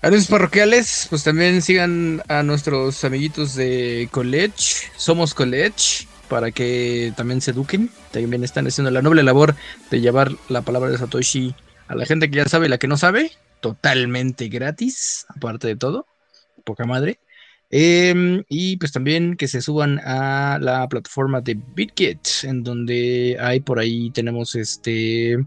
Anuncios 0.01 0.31
parroquiales, 0.31 1.07
pues 1.11 1.23
también 1.23 1.63
sigan 1.63 2.23
a 2.29 2.43
nuestros 2.43 3.05
amiguitos 3.05 3.55
de 3.55 4.09
College, 4.11 4.89
Somos 4.97 5.33
College, 5.33 6.09
para 6.29 6.51
que 6.51 7.13
también 7.17 7.41
se 7.41 7.53
eduquen. 7.53 7.91
También 8.11 8.43
están 8.43 8.67
haciendo 8.67 8.91
la 8.91 9.03
noble 9.03 9.23
labor 9.23 9.55
de 9.91 10.01
llevar 10.01 10.33
la 10.49 10.63
palabra 10.63 10.91
de 10.91 10.99
Satoshi 10.99 11.55
a 11.89 11.95
la 11.95 12.07
gente 12.07 12.31
que 12.31 12.39
ya 12.39 12.47
sabe 12.47 12.67
y 12.67 12.69
la 12.69 12.79
que 12.79 12.89
no 12.89 12.97
sabe, 12.97 13.33
totalmente 13.61 14.49
gratis, 14.49 15.27
aparte 15.29 15.69
de 15.69 15.77
todo, 15.77 16.07
poca 16.65 16.85
madre. 16.85 17.19
Em, 17.75 18.45
y 18.51 18.77
pues 18.77 18.93
también 18.93 19.35
que 19.35 19.49
se 19.49 19.63
suban 19.63 19.99
a 20.05 20.59
la 20.61 20.87
plataforma 20.89 21.41
de 21.41 21.59
BitGet, 21.75 22.45
en 22.45 22.63
donde 22.63 23.39
hay 23.41 23.61
por 23.61 23.79
ahí 23.79 24.11
tenemos 24.11 24.55
este 24.55 25.39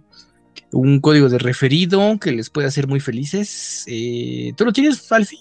un 0.71 0.99
código 1.01 1.29
de 1.29 1.37
referido 1.37 2.17
que 2.19 2.31
les 2.31 2.49
puede 2.49 2.67
hacer 2.67 2.87
muy 2.87 2.99
felices. 2.99 3.85
Eh, 3.87 4.53
¿Tú 4.57 4.65
lo 4.65 4.73
tienes, 4.73 5.11
Alfie? 5.11 5.39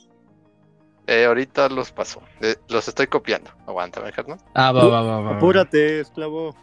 Eh, 1.06 1.24
ahorita 1.24 1.70
los 1.70 1.90
paso. 1.90 2.20
Eh, 2.42 2.56
los 2.68 2.86
estoy 2.86 3.06
copiando. 3.06 3.50
Aguántame, 3.66 4.12
carnal. 4.12 4.38
Ah, 4.52 4.70
va, 4.70 4.86
va, 4.86 5.02
va, 5.02 5.20
va. 5.20 5.36
Apúrate, 5.36 6.00
esclavo. 6.00 6.54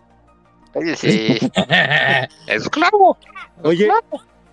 Oye, 0.75 0.95
sí. 0.95 1.39
Esclavo. 2.47 3.17
Oye, 3.63 3.89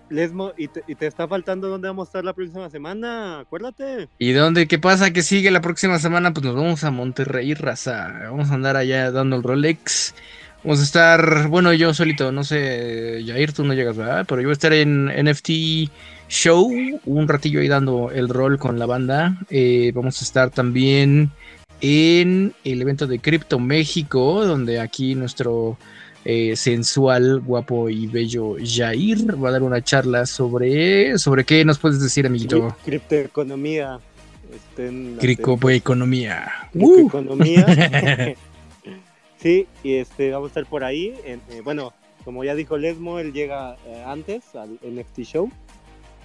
Lesmo, 0.09 0.53
y 0.57 0.67
te, 0.67 0.83
está 1.05 1.27
faltando 1.27 1.67
dónde 1.67 1.87
vamos 1.87 2.07
a 2.07 2.09
estar 2.09 2.25
la 2.25 2.33
próxima 2.33 2.69
semana. 2.69 3.39
Acuérdate. 3.39 4.09
¿Y 4.17 4.31
dónde? 4.31 4.67
¿Qué 4.67 4.79
pasa? 4.79 5.11
Que 5.11 5.21
sigue 5.21 5.51
la 5.51 5.61
próxima 5.61 5.99
semana? 5.99 6.33
Pues 6.33 6.45
nos 6.45 6.55
vamos 6.55 6.83
a 6.83 6.91
Monterrey, 6.91 7.53
raza. 7.53 8.07
Vamos 8.23 8.51
a 8.51 8.55
andar 8.55 8.75
allá 8.75 9.11
dando 9.11 9.35
el 9.35 9.43
Rolex. 9.43 10.15
Vamos 10.63 10.81
a 10.81 10.83
estar, 10.83 11.47
bueno, 11.47 11.71
yo 11.71 11.93
solito, 11.93 12.33
no 12.33 12.43
sé, 12.43 13.23
Jair, 13.25 13.53
tú 13.53 13.63
no 13.63 13.73
llegas, 13.73 13.95
¿verdad? 13.95 14.25
Pero 14.27 14.41
yo 14.41 14.47
voy 14.47 14.51
a 14.51 14.53
estar 14.53 14.73
en 14.73 15.05
NFT 15.05 15.49
Show, 16.27 16.69
un 17.05 17.27
ratillo 17.27 17.61
ahí 17.61 17.69
dando 17.69 18.11
el 18.11 18.27
rol 18.27 18.59
con 18.59 18.77
la 18.77 18.85
banda. 18.85 19.37
Eh, 19.49 19.91
vamos 19.95 20.21
a 20.21 20.25
estar 20.25 20.49
también 20.49 21.31
en 21.81 22.53
el 22.65 22.81
evento 22.81 23.07
de 23.07 23.19
Crypto 23.19 23.57
México, 23.57 24.45
donde 24.45 24.79
aquí 24.79 25.15
nuestro 25.15 25.77
eh, 26.25 26.55
sensual, 26.55 27.39
guapo 27.41 27.89
y 27.89 28.07
bello 28.07 28.55
Jair 28.63 29.41
va 29.41 29.49
a 29.49 29.51
dar 29.53 29.63
una 29.63 29.81
charla 29.83 30.25
sobre... 30.25 31.17
¿Sobre 31.17 31.43
qué 31.45 31.63
nos 31.65 31.79
puedes 31.79 32.01
decir, 32.01 32.25
amiguito? 32.27 32.59
Cri- 32.69 32.75
Criptoeconomía. 32.85 33.99
Estén 34.53 35.17
Cricopoeconomía. 35.19 36.47
Uh. 36.73 37.07
Criptoeconomía. 37.09 38.35
sí, 39.37 39.67
y 39.83 39.93
este, 39.95 40.31
vamos 40.31 40.47
a 40.47 40.49
estar 40.49 40.65
por 40.65 40.83
ahí. 40.83 41.13
en- 41.25 41.41
eh, 41.51 41.61
bueno, 41.63 41.93
como 42.25 42.43
ya 42.43 42.55
dijo 42.55 42.77
Lesmo, 42.77 43.19
él 43.19 43.31
llega 43.33 43.75
eh, 43.85 44.03
antes 44.05 44.55
al 44.55 44.79
NFT 44.83 45.19
Show. 45.19 45.51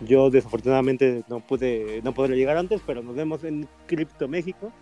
Yo 0.01 0.29
desafortunadamente 0.29 1.23
no 1.29 1.39
pude, 1.41 2.01
no 2.03 2.13
podré 2.13 2.37
llegar 2.37 2.57
antes, 2.57 2.81
pero 2.85 3.03
nos 3.03 3.15
vemos 3.15 3.45
en 3.45 3.69
Cripto 3.87 4.27
México. 4.27 4.73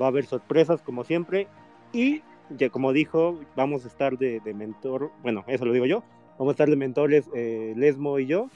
Va 0.00 0.06
a 0.06 0.08
haber 0.08 0.24
sorpresas 0.26 0.80
como 0.80 1.04
siempre. 1.04 1.46
Y 1.92 2.22
ya 2.56 2.70
como 2.70 2.92
dijo, 2.92 3.38
vamos 3.56 3.84
a 3.84 3.88
estar 3.88 4.18
de, 4.18 4.40
de 4.40 4.54
mentor, 4.54 5.10
bueno, 5.22 5.44
eso 5.46 5.64
lo 5.64 5.72
digo 5.72 5.86
yo. 5.86 6.02
Vamos 6.38 6.52
a 6.52 6.54
estar 6.54 6.70
de 6.70 6.76
mentores 6.76 7.26
eh, 7.34 7.74
Lesmo 7.76 8.18
y 8.18 8.26
yo. 8.26 8.48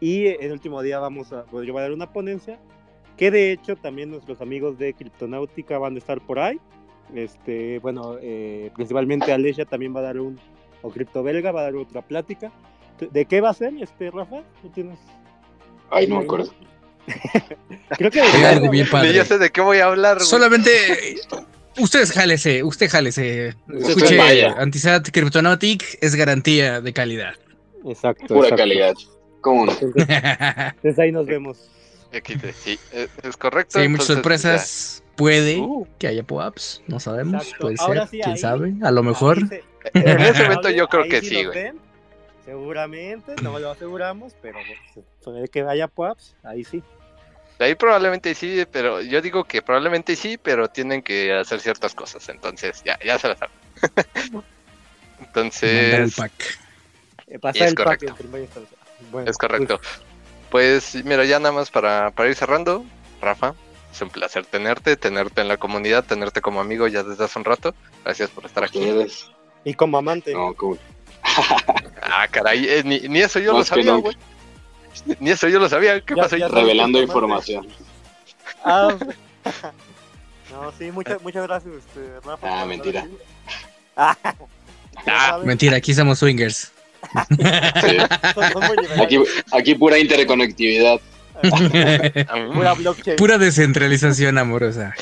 Y 0.00 0.26
el 0.26 0.52
último 0.52 0.82
día 0.82 0.98
vamos 0.98 1.32
a, 1.32 1.44
pues 1.44 1.66
yo 1.66 1.72
voy 1.72 1.80
a 1.80 1.84
dar 1.84 1.92
una 1.92 2.12
ponencia 2.12 2.58
que 3.16 3.30
de 3.30 3.52
hecho 3.52 3.76
también 3.76 4.10
nuestros 4.10 4.40
amigos 4.40 4.76
de 4.78 4.92
Criptonáutica 4.92 5.78
van 5.78 5.94
a 5.94 5.98
estar 5.98 6.20
por 6.20 6.38
ahí. 6.38 6.60
Este, 7.14 7.78
bueno, 7.78 8.16
eh, 8.20 8.70
principalmente 8.74 9.32
Alesia 9.32 9.64
también 9.64 9.94
va 9.94 10.00
a 10.00 10.02
dar 10.02 10.18
un, 10.18 10.38
o 10.82 10.90
Cripto 10.90 11.22
Belga 11.22 11.52
va 11.52 11.60
a 11.60 11.64
dar 11.64 11.76
otra 11.76 12.02
plática. 12.02 12.52
¿De 12.98 13.24
qué 13.24 13.40
va 13.40 13.50
a 13.50 13.54
ser, 13.54 13.74
este, 13.80 14.10
Rafa? 14.10 14.42
¿Tú 14.60 14.68
tienes? 14.70 14.98
Ay, 15.90 16.08
no 16.08 16.18
me 16.18 16.24
acuerdo. 16.24 16.52
Creo 17.96 18.10
que 18.10 18.20
algo 18.20 18.68
bien 18.68 18.88
padre. 18.90 19.14
Yo 19.14 19.24
sé 19.24 19.38
de 19.38 19.50
qué 19.50 19.60
voy 19.60 19.78
a 19.78 19.86
hablar. 19.86 20.20
Solamente 20.20 20.70
ustedes 21.78 22.12
jálese, 22.12 22.62
usted 22.62 22.88
jálese. 22.90 23.54
Usted 23.68 23.88
Escuche. 23.90 24.46
Antisat 24.46 25.08
Cryptonautic 25.10 25.98
es 26.00 26.14
garantía 26.14 26.80
de 26.80 26.92
calidad. 26.92 27.34
Exacto. 27.84 28.26
Pura 28.28 28.48
exacto. 28.48 28.56
calidad. 28.62 28.94
¿Cómo 29.40 29.66
no? 29.66 29.72
Entonces, 29.72 30.06
entonces 30.08 30.98
ahí 30.98 31.12
nos 31.12 31.26
vemos. 31.26 31.70
Sí, 32.64 32.78
es, 32.92 33.36
correcto. 33.36 33.72
Si 33.78 33.80
hay 33.80 33.88
muchas 33.88 34.06
sorpresas, 34.06 35.02
puede 35.16 35.58
Uh. 35.58 35.86
que 35.98 36.06
haya 36.08 36.22
pop-ups, 36.22 36.82
no 36.86 36.98
sabemos, 36.98 37.42
Exacto. 37.44 37.62
puede 37.66 37.76
Ahora 37.78 38.00
ser, 38.02 38.08
sí, 38.10 38.20
quién 38.22 38.30
ahí- 38.32 38.38
sabe, 38.38 38.74
a 38.82 38.90
lo 38.90 39.02
mejor. 39.02 39.38
Se-. 39.48 39.62
En 39.94 40.20
ese 40.20 40.44
evento 40.44 40.70
yo 40.70 40.88
creo 40.88 41.04
que 41.04 41.20
sí 41.20 41.44
güey. 41.44 41.72
Seguramente, 42.44 43.34
no 43.42 43.58
lo 43.58 43.70
aseguramos, 43.70 44.34
pero 44.40 44.58
se 44.94 45.02
puede 45.22 45.48
que 45.48 45.62
haya 45.62 45.88
PUAPs, 45.88 46.36
ahí 46.44 46.64
sí. 46.64 46.82
Ahí 47.58 47.74
probablemente 47.74 48.34
sí, 48.34 48.66
pero 48.70 49.00
yo 49.00 49.22
digo 49.22 49.44
que 49.44 49.62
probablemente 49.62 50.14
sí, 50.14 50.36
pero 50.36 50.68
tienen 50.68 51.02
que 51.02 51.32
hacer 51.32 51.60
ciertas 51.60 51.94
cosas. 51.94 52.28
Entonces, 52.28 52.82
ya, 52.84 52.98
ya 53.04 53.18
se 53.18 53.28
la 53.28 53.36
saben. 53.36 53.54
El 55.18 55.24
Entonces, 55.26 56.14
pack. 56.14 56.58
Eh, 57.28 57.38
pasa 57.38 57.64
Es 57.64 57.70
el 57.70 57.74
pack 57.74 58.04
correcto. 58.04 58.16
Bueno, 59.10 59.30
es 59.30 59.38
correcto. 59.38 59.80
Pues 60.50 60.94
mira, 61.04 61.24
ya 61.24 61.38
nada 61.38 61.52
más 61.52 61.70
para, 61.70 62.10
para 62.10 62.28
ir 62.28 62.34
cerrando, 62.34 62.84
Rafa, 63.20 63.54
es 63.92 64.00
un 64.02 64.10
placer 64.10 64.44
tenerte, 64.44 64.96
tenerte 64.96 65.40
en 65.40 65.48
la 65.48 65.56
comunidad, 65.56 66.04
tenerte 66.04 66.40
como 66.42 66.60
amigo 66.60 66.86
ya 66.86 67.02
desde 67.02 67.24
hace 67.24 67.38
un 67.38 67.46
rato. 67.46 67.74
Gracias 68.04 68.30
por 68.30 68.44
estar 68.44 68.64
aquí. 68.64 68.78
Y 69.64 69.74
como 69.74 69.98
amante. 69.98 70.34
No, 70.34 70.54
como- 70.54 70.76
Ah, 72.02 72.28
caray, 72.30 72.68
eh, 72.68 72.82
ni, 72.84 73.00
ni 73.00 73.20
eso 73.20 73.38
yo 73.40 73.52
lo 73.52 73.58
Más 73.58 73.68
sabía, 73.68 73.94
güey. 73.94 74.16
Ni 75.20 75.30
eso 75.30 75.48
yo 75.48 75.58
lo 75.58 75.68
sabía. 75.68 76.00
¿Qué 76.00 76.14
Ya- 76.14 76.22
pasó? 76.22 76.36
ya 76.36 76.48
Revelando 76.48 77.00
información. 77.02 77.66
Ah, 78.64 78.94
no, 80.50 80.72
sí, 80.78 80.90
muchas, 80.90 81.20
muchas 81.22 81.46
gracias, 81.46 81.74
este, 81.74 82.20
Rafa. 82.24 82.62
Ah, 82.62 82.64
mentira. 82.66 83.06
Ah, 83.96 84.16
Ah, 85.06 85.40
Mentira, 85.44 85.76
aquí 85.76 85.92
somos 85.92 86.18
swingers. 86.18 86.72
Sí. 87.38 87.96
Aquí, 89.02 89.18
aquí 89.52 89.74
pura 89.74 89.98
interconectividad. 89.98 90.98
Pura 92.54 92.72
blockchain, 92.72 93.16
Pura 93.16 93.36
descentralización 93.38 94.38
amorosa. 94.38 94.94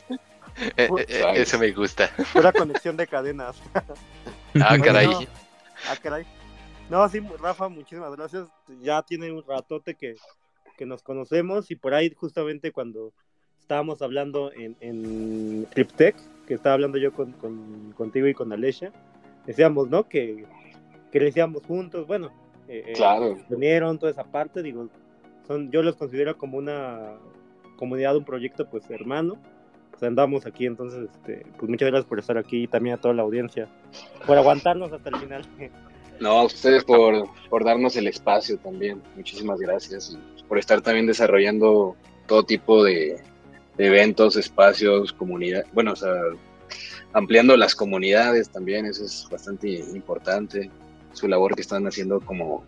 Eh, 0.77 0.89
eh, 0.99 1.07
eh, 1.09 1.33
eso 1.37 1.59
me 1.61 1.71
gusta. 1.71 2.11
pura 2.33 2.53
conexión 2.53 2.97
de 2.97 3.07
cadenas. 3.07 3.57
Ah, 4.61 4.77
caray. 4.83 5.07
No. 5.07 5.21
Ah, 5.89 5.97
caray. 6.03 6.27
No, 6.89 7.09
sí, 7.09 7.21
Rafa, 7.41 7.69
muchísimas 7.69 8.15
gracias. 8.15 8.47
Ya 8.81 9.03
tiene 9.03 9.33
un 9.33 9.43
ratote 9.47 9.95
que, 9.95 10.17
que 10.77 10.87
nos 10.87 11.03
conocemos 11.03 11.71
y 11.71 11.77
por 11.77 11.95
ahí 11.95 12.13
justamente 12.15 12.73
cuando 12.73 13.13
estábamos 13.61 14.03
hablando 14.03 14.53
en, 14.53 14.77
en 14.81 15.67
Cryptech, 15.71 16.15
que 16.47 16.55
estaba 16.55 16.75
hablando 16.75 16.99
yo 16.99 17.13
con, 17.13 17.33
con- 17.33 17.93
contigo 17.97 18.27
y 18.27 18.35
con 18.35 18.53
Alessia, 18.53 18.93
decíamos, 19.47 19.89
¿no? 19.89 20.07
Que 20.09 20.45
crecíamos 21.11 21.63
juntos, 21.65 22.07
bueno, 22.07 22.31
eh, 22.69 22.85
eh, 22.89 22.93
Claro. 22.95 23.39
unieron 23.49 23.99
toda 23.99 24.13
esa 24.13 24.25
parte, 24.25 24.63
digo, 24.63 24.89
son, 25.47 25.71
yo 25.71 25.83
los 25.83 25.97
considero 25.97 26.37
como 26.37 26.59
una 26.59 27.13
comunidad, 27.77 28.17
un 28.17 28.25
proyecto 28.25 28.69
pues 28.69 28.91
hermano, 28.91 29.39
pues 29.91 30.03
andamos 30.03 30.45
aquí, 30.45 30.67
entonces, 30.67 31.09
este, 31.11 31.47
pues 31.57 31.71
muchas 31.71 31.89
gracias 31.89 32.07
por 32.09 32.19
estar 32.19 32.37
aquí 32.37 32.65
y 32.65 32.67
también 32.67 32.97
a 32.97 33.01
toda 33.01 33.15
la 33.15 33.23
audiencia, 33.23 33.69
por 34.27 34.37
aguantarnos 34.37 34.93
hasta 34.93 35.09
el 35.09 35.17
final. 35.17 35.47
No, 36.21 36.31
a 36.41 36.45
ustedes 36.45 36.85
por, 36.85 37.29
por 37.49 37.65
darnos 37.65 37.97
el 37.97 38.07
espacio 38.07 38.57
también. 38.59 39.03
Muchísimas 39.17 39.59
gracias 39.59 40.17
y 40.17 40.43
por 40.45 40.59
estar 40.59 40.81
también 40.81 41.07
desarrollando 41.07 41.97
todo 42.27 42.45
tipo 42.45 42.85
de, 42.85 43.21
de 43.77 43.87
eventos, 43.87 44.37
espacios, 44.37 45.13
comunidad. 45.13 45.65
Bueno, 45.73 45.93
o 45.93 45.97
sea, 45.97 46.13
ampliando 47.13 47.57
las 47.57 47.75
comunidades 47.75 48.49
también, 48.51 48.87
eso 48.87 49.05
es 49.05 49.27
bastante 49.31 49.69
importante. 49.69 50.71
Su 51.13 51.29
labor 51.29 51.55
que 51.55 51.63
están 51.63 51.87
haciendo 51.87 52.21
como 52.21 52.65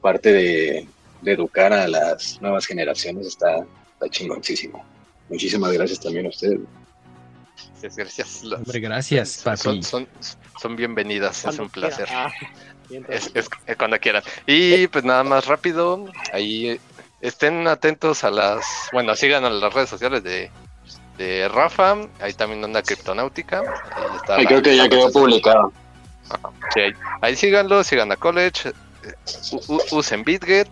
parte 0.00 0.32
de, 0.32 0.86
de 1.22 1.32
educar 1.32 1.72
a 1.72 1.86
las 1.88 2.40
nuevas 2.40 2.66
generaciones 2.66 3.26
está, 3.26 3.66
está 3.94 4.08
chingoncísimo. 4.08 4.84
Muchísimas 5.28 5.72
gracias 5.72 6.00
también 6.00 6.26
a 6.26 6.30
ustedes. 6.30 6.60
Gracias, 7.80 7.96
gracias. 7.96 8.44
Las- 8.44 8.60
Hombre, 8.60 8.80
gracias, 8.80 9.30
son, 9.30 9.44
papi. 9.76 9.82
son, 9.82 10.08
son 10.60 10.76
bienvenidas, 10.76 11.44
es 11.44 11.58
un 11.58 11.68
placer. 11.68 12.08
Es, 13.08 13.30
es- 13.34 13.48
es 13.66 13.76
cuando 13.76 13.98
quieran. 13.98 14.22
Y 14.46 14.86
pues 14.88 15.04
nada 15.04 15.24
más 15.24 15.46
rápido, 15.46 16.06
ahí 16.32 16.80
estén 17.20 17.66
atentos 17.68 18.24
a 18.24 18.30
las, 18.30 18.88
bueno, 18.92 19.14
sigan 19.14 19.44
a 19.44 19.50
las 19.50 19.72
redes 19.72 19.90
sociales 19.90 20.22
de, 20.22 20.50
de 21.18 21.48
Rafa, 21.48 21.96
ahí 22.20 22.32
también 22.32 22.64
anda 22.64 22.82
Criptonáutica. 22.82 23.62
Ahí, 23.96 24.04
está 24.16 24.36
Ay, 24.36 24.44
la- 24.44 24.48
creo 24.48 24.62
que 24.62 24.76
ya 24.76 24.88
quedó 24.88 25.10
publicado. 25.12 25.72
Sí, 26.74 26.80
ahí, 26.80 26.92
ahí 27.22 27.36
síganlo, 27.36 27.82
sigan 27.84 28.12
a 28.12 28.16
College, 28.16 28.72
u- 29.52 29.74
u- 29.74 29.96
usen 29.98 30.22
BitGet, 30.22 30.68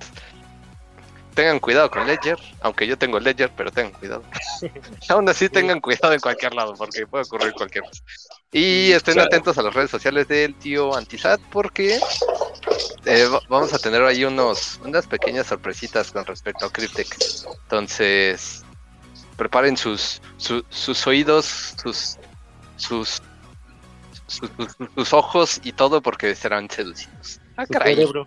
tengan 1.37 1.61
cuidado 1.61 1.91
con 1.91 2.05
Ledger, 2.07 2.37
aunque 2.63 2.87
yo 2.87 2.97
tengo 2.99 3.21
Ledger, 3.21 3.53
pero 3.57 3.71
tengan 3.71 3.93
cuidado. 3.93 4.25
Aún 5.09 5.29
así 5.29 5.49
tengan 5.49 5.81
cuidado 5.81 6.13
en 6.15 6.21
cualquier 6.21 6.55
lado, 6.55 6.75
porque 6.75 7.07
puede 7.07 7.25
ocurrir 7.25 7.53
cualquier 7.53 7.85
cosa. 7.85 8.03
Y 8.51 8.91
estén 8.93 9.15
Claro. 9.15 9.27
atentos 9.29 9.57
a 9.59 9.63
las 9.63 9.75
redes 9.75 9.91
sociales 9.91 10.27
del 10.27 10.55
tío 10.57 10.97
Antisat, 10.97 11.41
porque 11.53 12.01
eh, 13.05 13.27
va- 13.27 13.43
vamos 13.49 13.73
a 13.75 13.79
tener 13.79 14.03
ahí 14.03 14.25
unos, 14.25 14.81
unas 14.83 15.07
pequeñas 15.07 15.47
sorpresitas 15.47 16.11
con 16.11 16.25
respecto 16.25 16.67
a 16.67 16.71
Cryptech. 16.73 17.15
Entonces, 17.65 18.65
preparen 19.37 19.77
sus, 19.77 20.21
su- 20.39 20.65
sus 20.71 21.07
oídos, 21.07 21.75
sus, 21.83 22.17
sus, 22.77 23.21
sus, 24.27 25.13
ojos 25.13 25.61
y 25.63 25.73
todo 25.73 26.01
porque 26.01 26.35
serán 26.35 26.69
seducidos. 26.71 27.41
Ah, 27.59 27.67
caray, 27.67 27.95
cerebro. 27.95 28.27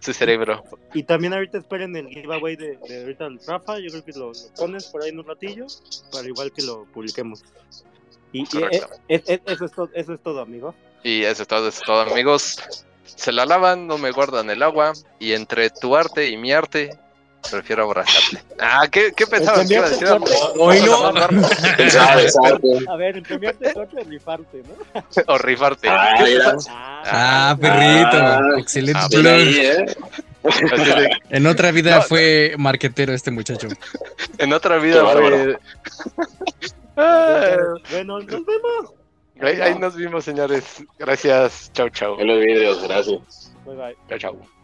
Su 0.00 0.12
cerebro. 0.12 0.62
Y 0.94 1.02
también 1.02 1.32
ahorita 1.32 1.58
esperen 1.58 1.96
el 1.96 2.08
giveaway 2.08 2.56
de, 2.56 2.76
de 2.88 3.00
ahorita 3.02 3.26
el 3.26 3.40
Rafa, 3.46 3.78
yo 3.78 3.90
creo 3.90 4.04
que 4.04 4.12
lo, 4.12 4.26
lo 4.32 4.54
pones 4.56 4.86
por 4.86 5.02
ahí 5.02 5.10
en 5.10 5.18
un 5.18 5.26
ratillo, 5.26 5.66
para 6.12 6.26
igual 6.26 6.52
que 6.52 6.62
lo 6.62 6.84
publiquemos. 6.86 7.42
Y, 8.32 8.42
y, 8.42 8.46
Correcto. 8.46 8.88
eh, 9.08 9.22
eh, 9.26 9.40
eso, 9.46 9.64
es 9.64 9.72
todo, 9.72 9.90
eso 9.94 10.12
es 10.14 10.20
todo, 10.20 10.40
amigo. 10.40 10.74
Y 11.02 11.22
eso 11.22 11.42
es 11.42 11.48
todo, 11.48 11.68
eso 11.68 11.80
es 11.80 11.86
todo, 11.86 12.00
amigos. 12.02 12.56
Se 13.04 13.32
la 13.32 13.46
lavan, 13.46 13.86
no 13.86 13.98
me 13.98 14.10
guardan 14.12 14.50
el 14.50 14.62
agua. 14.62 14.92
Y 15.18 15.32
entre 15.32 15.70
tu 15.70 15.96
arte 15.96 16.28
y 16.28 16.36
mi 16.36 16.52
arte, 16.52 16.90
prefiero 17.50 17.84
abrazarte. 17.84 18.42
Ah, 18.60 18.86
¿qué, 18.90 19.12
qué 19.16 19.26
pensabas 19.26 19.66
que 19.66 19.74
iba 19.74 19.86
a 19.86 19.88
decir? 19.90 20.08
Hoy 20.58 20.80
no. 20.82 21.06
A 22.92 22.96
ver, 22.96 23.22
premiarte 23.22 23.72
corte 23.72 24.00
o 24.00 24.04
rifarte, 24.04 24.62
¿no? 24.62 25.24
O 25.26 25.38
rifarte. 25.38 25.88
Ah. 25.88 27.02
Ah, 27.06 27.56
perrito. 27.60 28.16
Ah, 28.16 28.40
Excelente 28.58 29.00
ah, 29.02 29.08
plug. 29.08 29.26
ahí, 29.26 29.56
¿eh? 29.58 29.86
En 31.30 31.46
otra 31.46 31.70
vida 31.72 31.96
No, 31.96 32.02
fue 32.02 32.54
marquetero 32.58 33.12
este 33.12 33.30
muchacho. 33.30 33.68
en 34.38 34.52
otra 34.52 34.78
vida 34.78 35.04
fue. 35.04 35.58
Bueno, 37.90 38.18
nos 38.20 38.26
vemos. 38.26 38.92
ahí, 39.40 39.60
ahí 39.60 39.78
nos 39.78 39.94
vimos, 39.96 40.24
señores. 40.24 40.82
Gracias. 40.98 41.70
Chau, 41.72 41.88
chau. 41.90 42.18
En 42.18 42.26
los 42.26 42.40
vídeos, 42.40 42.82
gracias. 42.82 43.52
Bye 43.64 43.76
bye. 43.76 43.96
Chau, 44.08 44.18
chau. 44.18 44.57